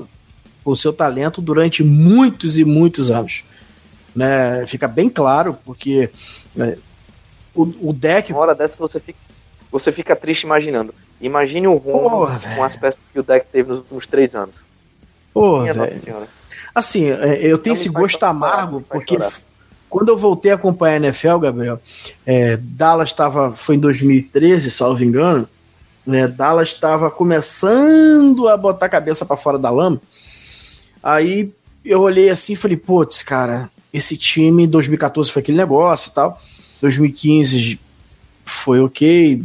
com 0.68 0.72
o 0.72 0.76
seu 0.76 0.92
talento 0.92 1.40
durante 1.40 1.82
muitos 1.82 2.58
e 2.58 2.64
muitos 2.64 3.10
anos. 3.10 3.42
Né? 4.14 4.66
Fica 4.66 4.86
bem 4.86 5.08
claro, 5.08 5.56
porque 5.64 6.10
é, 6.58 6.76
o, 7.54 7.62
o 7.88 7.92
deck. 7.94 8.30
Uma 8.32 8.42
hora 8.42 8.54
dessa 8.54 8.76
você 8.76 9.00
fica, 9.00 9.18
você 9.72 9.90
fica 9.90 10.14
triste 10.14 10.42
imaginando. 10.42 10.94
Imagine 11.22 11.68
o 11.68 11.76
Romo 11.76 12.26
com 12.54 12.62
as 12.62 12.76
peças 12.76 13.00
que 13.10 13.18
o 13.18 13.22
deck 13.22 13.46
teve 13.50 13.70
nos 13.70 13.78
últimos 13.78 14.06
três 14.06 14.34
anos. 14.34 14.56
Porra, 15.32 15.72
velho. 15.72 16.28
Assim, 16.74 17.06
é, 17.12 17.46
eu 17.46 17.56
tenho 17.56 17.72
esse 17.72 17.88
gosto 17.88 18.22
amargo, 18.24 18.82
porque 18.82 19.14
chorar. 19.14 19.32
quando 19.88 20.10
eu 20.10 20.18
voltei 20.18 20.52
a 20.52 20.56
acompanhar 20.56 20.96
a 20.96 21.06
NFL, 21.06 21.38
Gabriel, 21.38 21.80
é, 22.26 22.58
Dallas 22.58 23.08
estava. 23.08 23.52
Foi 23.52 23.76
em 23.76 23.80
2013, 23.80 24.70
salvo 24.70 25.02
engano. 25.02 25.48
Né, 26.06 26.28
Dallas 26.28 26.68
estava 26.68 27.10
começando 27.10 28.48
a 28.48 28.56
botar 28.56 28.84
a 28.84 28.90
cabeça 28.90 29.24
para 29.24 29.36
fora 29.36 29.58
da 29.58 29.70
lama. 29.70 29.98
Aí 31.08 31.50
eu 31.82 32.02
olhei 32.02 32.28
assim 32.28 32.52
e 32.52 32.56
falei, 32.56 32.76
putz, 32.76 33.22
cara, 33.22 33.70
esse 33.90 34.14
time 34.14 34.64
em 34.64 34.68
2014 34.68 35.32
foi 35.32 35.40
aquele 35.40 35.56
negócio 35.56 36.10
e 36.10 36.12
tal. 36.12 36.38
2015 36.82 37.80
foi 38.44 38.78
ok, 38.82 39.42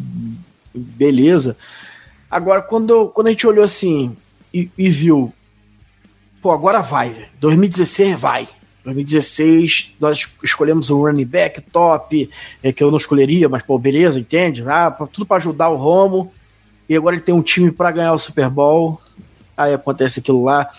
beleza. 0.75 1.55
Agora, 2.29 2.61
quando, 2.61 3.07
quando 3.07 3.27
a 3.27 3.29
gente 3.29 3.47
olhou 3.47 3.63
assim 3.63 4.13
e, 4.53 4.69
e 4.77 4.89
viu, 4.89 5.31
pô, 6.41 6.51
agora 6.51 6.81
vai, 6.81 7.29
2016 7.39 8.19
vai. 8.19 8.45
2016 8.83 9.95
nós 10.01 10.35
escolhemos 10.43 10.89
um 10.89 10.97
running 10.97 11.23
back 11.23 11.61
top, 11.61 12.29
é, 12.61 12.73
que 12.73 12.83
eu 12.83 12.91
não 12.91 12.97
escolheria, 12.97 13.47
mas 13.47 13.63
pô, 13.63 13.79
beleza, 13.79 14.19
entende? 14.19 14.65
Ah, 14.67 14.91
tudo 14.91 15.25
para 15.25 15.37
ajudar 15.37 15.69
o 15.69 15.77
Romo. 15.77 16.29
E 16.89 16.97
agora 16.97 17.15
ele 17.15 17.23
tem 17.23 17.33
um 17.33 17.41
time 17.41 17.71
para 17.71 17.89
ganhar 17.89 18.11
o 18.11 18.19
Super 18.19 18.49
Bowl. 18.49 19.01
Aí 19.55 19.73
acontece 19.73 20.19
aquilo 20.19 20.43
lá. 20.43 20.69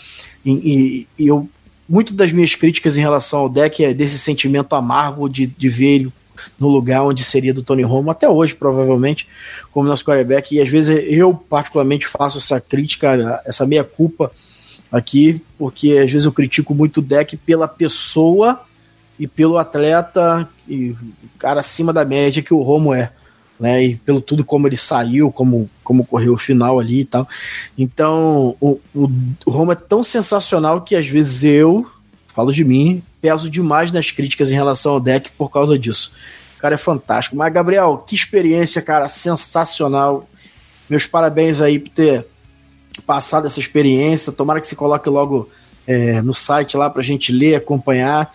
E, 0.44 0.50
e, 0.52 1.08
e, 1.18 1.28
eu, 1.28 1.48
muito 1.88 2.12
das 2.12 2.32
minhas 2.32 2.54
críticas 2.54 2.96
em 2.96 3.00
relação 3.00 3.40
ao 3.40 3.48
deck 3.48 3.84
é 3.84 3.94
desse 3.94 4.18
sentimento 4.18 4.74
amargo 4.74 5.28
de, 5.28 5.46
de 5.46 5.68
ver 5.68 5.94
ele 5.94 6.12
no 6.58 6.68
lugar 6.68 7.02
onde 7.02 7.24
seria 7.24 7.54
do 7.54 7.62
Tony 7.62 7.82
Romo, 7.82 8.10
até 8.10 8.28
hoje, 8.28 8.54
provavelmente, 8.54 9.26
como 9.72 9.88
nosso 9.88 10.04
quarterback. 10.04 10.54
E 10.54 10.60
às 10.60 10.68
vezes 10.68 11.04
eu, 11.08 11.34
particularmente, 11.34 12.06
faço 12.06 12.38
essa 12.38 12.60
crítica, 12.60 13.42
essa 13.44 13.66
meia-culpa 13.66 14.30
aqui, 14.90 15.40
porque 15.58 15.92
às 15.98 16.10
vezes 16.10 16.24
eu 16.24 16.32
critico 16.32 16.74
muito 16.74 16.98
o 16.98 17.02
deck 17.02 17.36
pela 17.36 17.66
pessoa 17.66 18.60
e 19.18 19.26
pelo 19.26 19.58
atleta 19.58 20.48
e 20.68 20.94
cara 21.38 21.60
acima 21.60 21.92
da 21.92 22.04
média 22.04 22.42
que 22.42 22.54
o 22.54 22.62
Romo 22.62 22.94
é. 22.94 23.12
Né, 23.64 23.82
e 23.82 23.96
pelo 23.96 24.20
tudo 24.20 24.44
como 24.44 24.68
ele 24.68 24.76
saiu, 24.76 25.32
como, 25.32 25.70
como 25.82 26.04
correu 26.04 26.34
o 26.34 26.38
final 26.38 26.78
ali 26.78 27.00
e 27.00 27.04
tal. 27.06 27.26
Então, 27.78 28.54
o, 28.60 28.78
o, 28.94 29.10
o 29.46 29.50
Romo 29.50 29.72
é 29.72 29.74
tão 29.74 30.04
sensacional 30.04 30.82
que 30.82 30.94
às 30.94 31.08
vezes 31.08 31.44
eu, 31.44 31.86
falo 32.26 32.52
de 32.52 32.62
mim, 32.62 33.02
peso 33.22 33.48
demais 33.48 33.90
nas 33.90 34.10
críticas 34.10 34.52
em 34.52 34.54
relação 34.54 34.92
ao 34.92 35.00
deck 35.00 35.30
por 35.30 35.50
causa 35.50 35.78
disso. 35.78 36.12
O 36.58 36.60
cara 36.60 36.74
é 36.74 36.78
fantástico. 36.78 37.36
Mas, 37.36 37.50
Gabriel, 37.54 38.04
que 38.06 38.14
experiência, 38.14 38.82
cara, 38.82 39.08
sensacional. 39.08 40.28
Meus 40.86 41.06
parabéns 41.06 41.62
aí 41.62 41.78
por 41.78 41.88
ter 41.88 42.26
passado 43.06 43.46
essa 43.46 43.60
experiência. 43.60 44.30
Tomara 44.30 44.60
que 44.60 44.66
se 44.66 44.76
coloque 44.76 45.08
logo 45.08 45.48
é, 45.86 46.20
no 46.20 46.34
site 46.34 46.76
lá 46.76 46.90
pra 46.90 47.02
gente 47.02 47.32
ler, 47.32 47.54
acompanhar. 47.54 48.30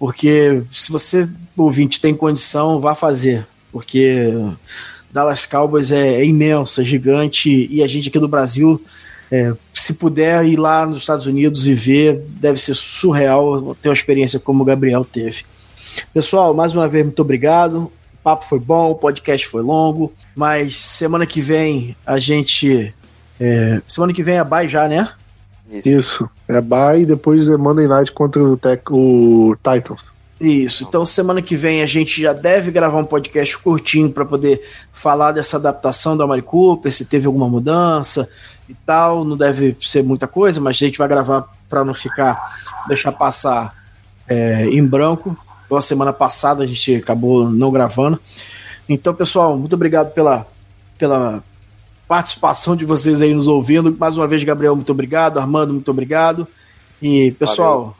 Porque 0.00 0.64
se 0.68 0.90
você, 0.90 1.30
ouvinte, 1.56 2.00
tem 2.00 2.12
condição, 2.12 2.80
vá 2.80 2.96
fazer. 2.96 3.46
Porque 3.72 4.32
Dallas 5.12 5.46
Cowboys 5.46 5.92
é, 5.92 6.16
é 6.16 6.24
imenso, 6.24 6.80
é 6.80 6.84
gigante. 6.84 7.68
E 7.70 7.82
a 7.82 7.86
gente 7.86 8.08
aqui 8.08 8.18
do 8.18 8.28
Brasil 8.28 8.82
é, 9.30 9.54
se 9.72 9.94
puder 9.94 10.44
ir 10.44 10.56
lá 10.56 10.86
nos 10.86 10.98
Estados 10.98 11.26
Unidos 11.26 11.66
e 11.68 11.74
ver, 11.74 12.24
deve 12.40 12.58
ser 12.58 12.74
surreal 12.74 13.74
ter 13.80 13.88
uma 13.88 13.94
experiência 13.94 14.40
como 14.40 14.62
o 14.62 14.66
Gabriel 14.66 15.04
teve. 15.04 15.44
Pessoal, 16.12 16.54
mais 16.54 16.74
uma 16.74 16.88
vez, 16.88 17.04
muito 17.04 17.20
obrigado. 17.20 17.84
O 17.84 18.22
papo 18.22 18.44
foi 18.44 18.58
bom, 18.58 18.90
o 18.90 18.94
podcast 18.94 19.46
foi 19.46 19.62
longo, 19.62 20.12
mas 20.34 20.76
semana 20.76 21.26
que 21.26 21.40
vem 21.40 21.96
a 22.06 22.18
gente. 22.18 22.94
É, 23.38 23.80
semana 23.86 24.12
que 24.12 24.22
vem 24.22 24.38
é 24.38 24.44
bye 24.44 24.68
já, 24.68 24.88
né? 24.88 25.08
Isso. 25.70 25.88
Isso. 25.88 26.30
É 26.48 26.60
bye 26.60 27.02
e 27.02 27.06
depois 27.06 27.48
é 27.48 27.56
Monday 27.56 27.86
Night 27.86 28.12
contra 28.12 28.42
o, 28.42 28.56
tech, 28.56 28.82
o 28.90 29.54
Titans. 29.56 30.02
Isso, 30.40 30.84
então 30.84 31.04
semana 31.04 31.42
que 31.42 31.56
vem 31.56 31.82
a 31.82 31.86
gente 31.86 32.22
já 32.22 32.32
deve 32.32 32.70
gravar 32.70 32.98
um 32.98 33.04
podcast 33.04 33.58
curtinho 33.58 34.10
para 34.10 34.24
poder 34.24 34.62
falar 34.92 35.32
dessa 35.32 35.56
adaptação 35.56 36.16
da 36.16 36.28
Mari 36.28 36.42
Cooper, 36.42 36.92
se 36.92 37.04
teve 37.04 37.26
alguma 37.26 37.48
mudança, 37.48 38.28
e 38.68 38.74
tal. 38.74 39.24
Não 39.24 39.36
deve 39.36 39.76
ser 39.80 40.04
muita 40.04 40.28
coisa, 40.28 40.60
mas 40.60 40.76
a 40.76 40.78
gente 40.78 40.98
vai 40.98 41.08
gravar 41.08 41.48
para 41.68 41.84
não 41.84 41.94
ficar, 41.94 42.56
deixar 42.86 43.12
passar 43.12 43.74
é, 44.28 44.66
em 44.66 44.86
branco. 44.86 45.36
Pela 45.68 45.82
semana 45.82 46.12
passada 46.12 46.62
a 46.64 46.66
gente 46.66 46.94
acabou 46.94 47.50
não 47.50 47.70
gravando. 47.70 48.20
Então, 48.88 49.14
pessoal, 49.14 49.56
muito 49.58 49.74
obrigado 49.74 50.12
pela, 50.12 50.46
pela 50.96 51.42
participação 52.06 52.74
de 52.74 52.84
vocês 52.84 53.20
aí 53.20 53.34
nos 53.34 53.46
ouvindo. 53.46 53.94
Mais 53.98 54.16
uma 54.16 54.26
vez, 54.26 54.42
Gabriel, 54.44 54.74
muito 54.74 54.92
obrigado. 54.92 55.38
Armando, 55.38 55.74
muito 55.74 55.90
obrigado. 55.90 56.46
E, 57.00 57.32
pessoal, 57.32 57.78
Valeu. 57.78 57.96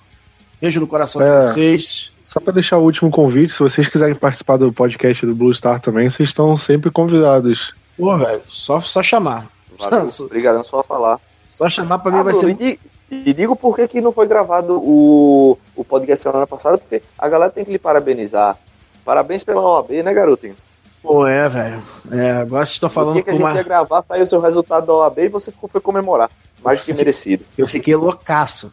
beijo 0.60 0.81
no 0.81 0.86
coração 0.86 1.20
é, 1.20 1.39
de 1.39 1.47
vocês. 1.47 2.12
Só 2.28 2.38
para 2.40 2.52
deixar 2.52 2.76
o 2.76 2.82
último 2.82 3.10
convite, 3.10 3.55
se 3.55 3.60
vocês 3.60 3.88
quiserem 3.88 4.14
participar 4.14 4.59
do 4.59 4.70
podcast 4.70 5.24
do 5.24 5.34
Blue 5.34 5.55
Star 5.55 5.80
também, 5.80 6.10
vocês 6.10 6.28
estão 6.28 6.59
sempre 6.59 6.90
convidados. 6.90 7.72
Pô, 7.96 8.18
velho, 8.18 8.42
só, 8.46 8.78
só 8.80 9.02
chamar. 9.02 9.46
Valeu, 9.78 10.06
obrigadão, 10.20 10.62
só 10.62 10.82
falar. 10.82 11.18
Só 11.48 11.70
chamar 11.70 12.00
pra 12.00 12.12
mim 12.12 12.18
ah, 12.18 12.24
vai 12.24 12.34
ser. 12.34 12.55
E, 12.60 12.78
e 13.10 13.32
digo 13.32 13.56
por 13.56 13.74
que, 13.74 13.88
que 13.88 14.02
não 14.02 14.12
foi 14.12 14.26
gravado 14.26 14.78
o, 14.78 15.59
o 15.74 15.82
podcast 15.82 16.22
semana 16.22 16.46
passada, 16.46 16.76
porque 16.76 17.02
a 17.18 17.28
galera 17.30 17.50
tem 17.50 17.64
que 17.64 17.72
lhe 17.72 17.78
parabenizar. 17.78 18.59
Parabéns 19.06 19.42
pela 19.42 19.62
OAB, 19.62 19.92
né, 20.02 20.12
garotinho? 20.12 20.55
Pô, 21.02 21.26
é, 21.26 21.48
velho. 21.48 21.82
É, 22.12 22.32
agora 22.32 22.66
vocês 22.66 22.74
estão 22.74 22.90
falando 22.90 23.16
com 23.16 23.22
que 23.22 23.30
a 23.30 23.32
gente 23.32 23.42
uma... 23.42 23.55
ia 23.55 23.62
gravar, 23.62 24.05
saiu 24.06 24.24
o 24.24 24.26
seu 24.26 24.40
resultado 24.40 24.86
da 24.86 24.92
OAB 24.92 25.18
e 25.20 25.28
você 25.28 25.50
ficou, 25.50 25.70
foi 25.70 25.80
comemorar. 25.80 26.30
Mais 26.62 26.80
do 26.80 26.84
que 26.84 26.92
merecido. 26.92 27.42
Eu 27.56 27.66
fiquei 27.66 27.96
loucaço. 27.96 28.70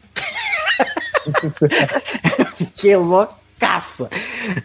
eu 2.37 2.45
fiquei 2.47 2.97
loucaço 2.97 3.44
caça 3.59 4.09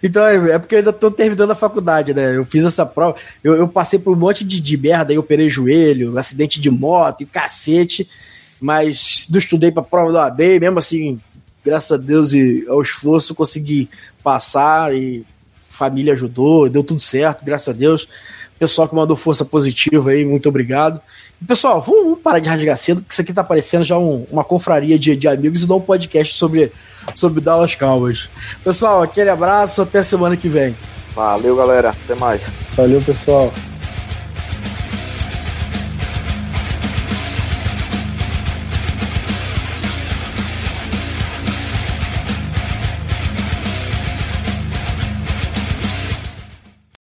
Então, 0.02 0.24
é, 0.24 0.52
é 0.52 0.58
porque 0.58 0.74
eu 0.74 0.78
ainda 0.78 0.92
tô 0.92 1.10
terminando 1.10 1.50
a 1.50 1.54
faculdade, 1.54 2.12
né? 2.12 2.36
Eu 2.36 2.44
fiz 2.44 2.64
essa 2.64 2.84
prova, 2.84 3.16
eu, 3.42 3.54
eu 3.54 3.68
passei 3.68 3.98
por 3.98 4.12
um 4.12 4.18
monte 4.18 4.44
de, 4.44 4.60
de 4.60 4.76
merda, 4.76 5.12
aí 5.12 5.16
eu 5.16 5.20
operei 5.20 5.48
joelho, 5.48 6.16
acidente 6.18 6.60
de 6.60 6.70
moto, 6.70 7.22
e 7.22 7.26
cacete, 7.26 8.08
mas 8.60 9.26
não 9.30 9.38
estudei 9.38 9.70
pra 9.70 9.82
prova 9.82 10.12
da 10.12 10.24
OAB, 10.24 10.40
mesmo 10.60 10.78
assim, 10.78 11.18
graças 11.64 11.92
a 11.92 11.96
Deus 11.96 12.32
e 12.34 12.64
ao 12.68 12.82
esforço, 12.82 13.34
consegui 13.34 13.88
passar 14.22 14.94
e 14.94 15.24
família 15.68 16.12
ajudou, 16.12 16.68
deu 16.68 16.84
tudo 16.84 17.00
certo, 17.00 17.44
graças 17.44 17.68
a 17.68 17.76
Deus. 17.76 18.08
Pessoal 18.58 18.86
que 18.86 18.94
mandou 18.94 19.16
força 19.16 19.42
positiva 19.42 20.10
aí, 20.10 20.22
muito 20.22 20.46
obrigado. 20.46 21.00
Pessoal, 21.46 21.80
vamos, 21.80 22.02
vamos 22.02 22.20
parar 22.20 22.38
de 22.38 22.48
rasgar 22.50 22.76
cedo, 22.76 23.00
que 23.00 23.14
isso 23.14 23.22
aqui 23.22 23.32
tá 23.32 23.42
parecendo 23.42 23.86
já 23.86 23.96
um, 23.98 24.26
uma 24.30 24.44
confraria 24.44 24.98
de, 24.98 25.16
de 25.16 25.26
amigos 25.26 25.62
e 25.62 25.66
não 25.66 25.78
um 25.78 25.80
podcast 25.80 26.34
sobre 26.34 26.70
sobre 27.14 27.40
Dallas 27.40 27.74
Cowboys. 27.74 28.28
Pessoal, 28.64 29.02
aquele 29.02 29.30
abraço, 29.30 29.82
até 29.82 30.02
semana 30.02 30.36
que 30.36 30.48
vem. 30.48 30.76
Valeu, 31.14 31.56
galera. 31.56 31.90
Até 31.90 32.14
mais. 32.14 32.42
Valeu, 32.76 33.00
pessoal. 33.02 33.52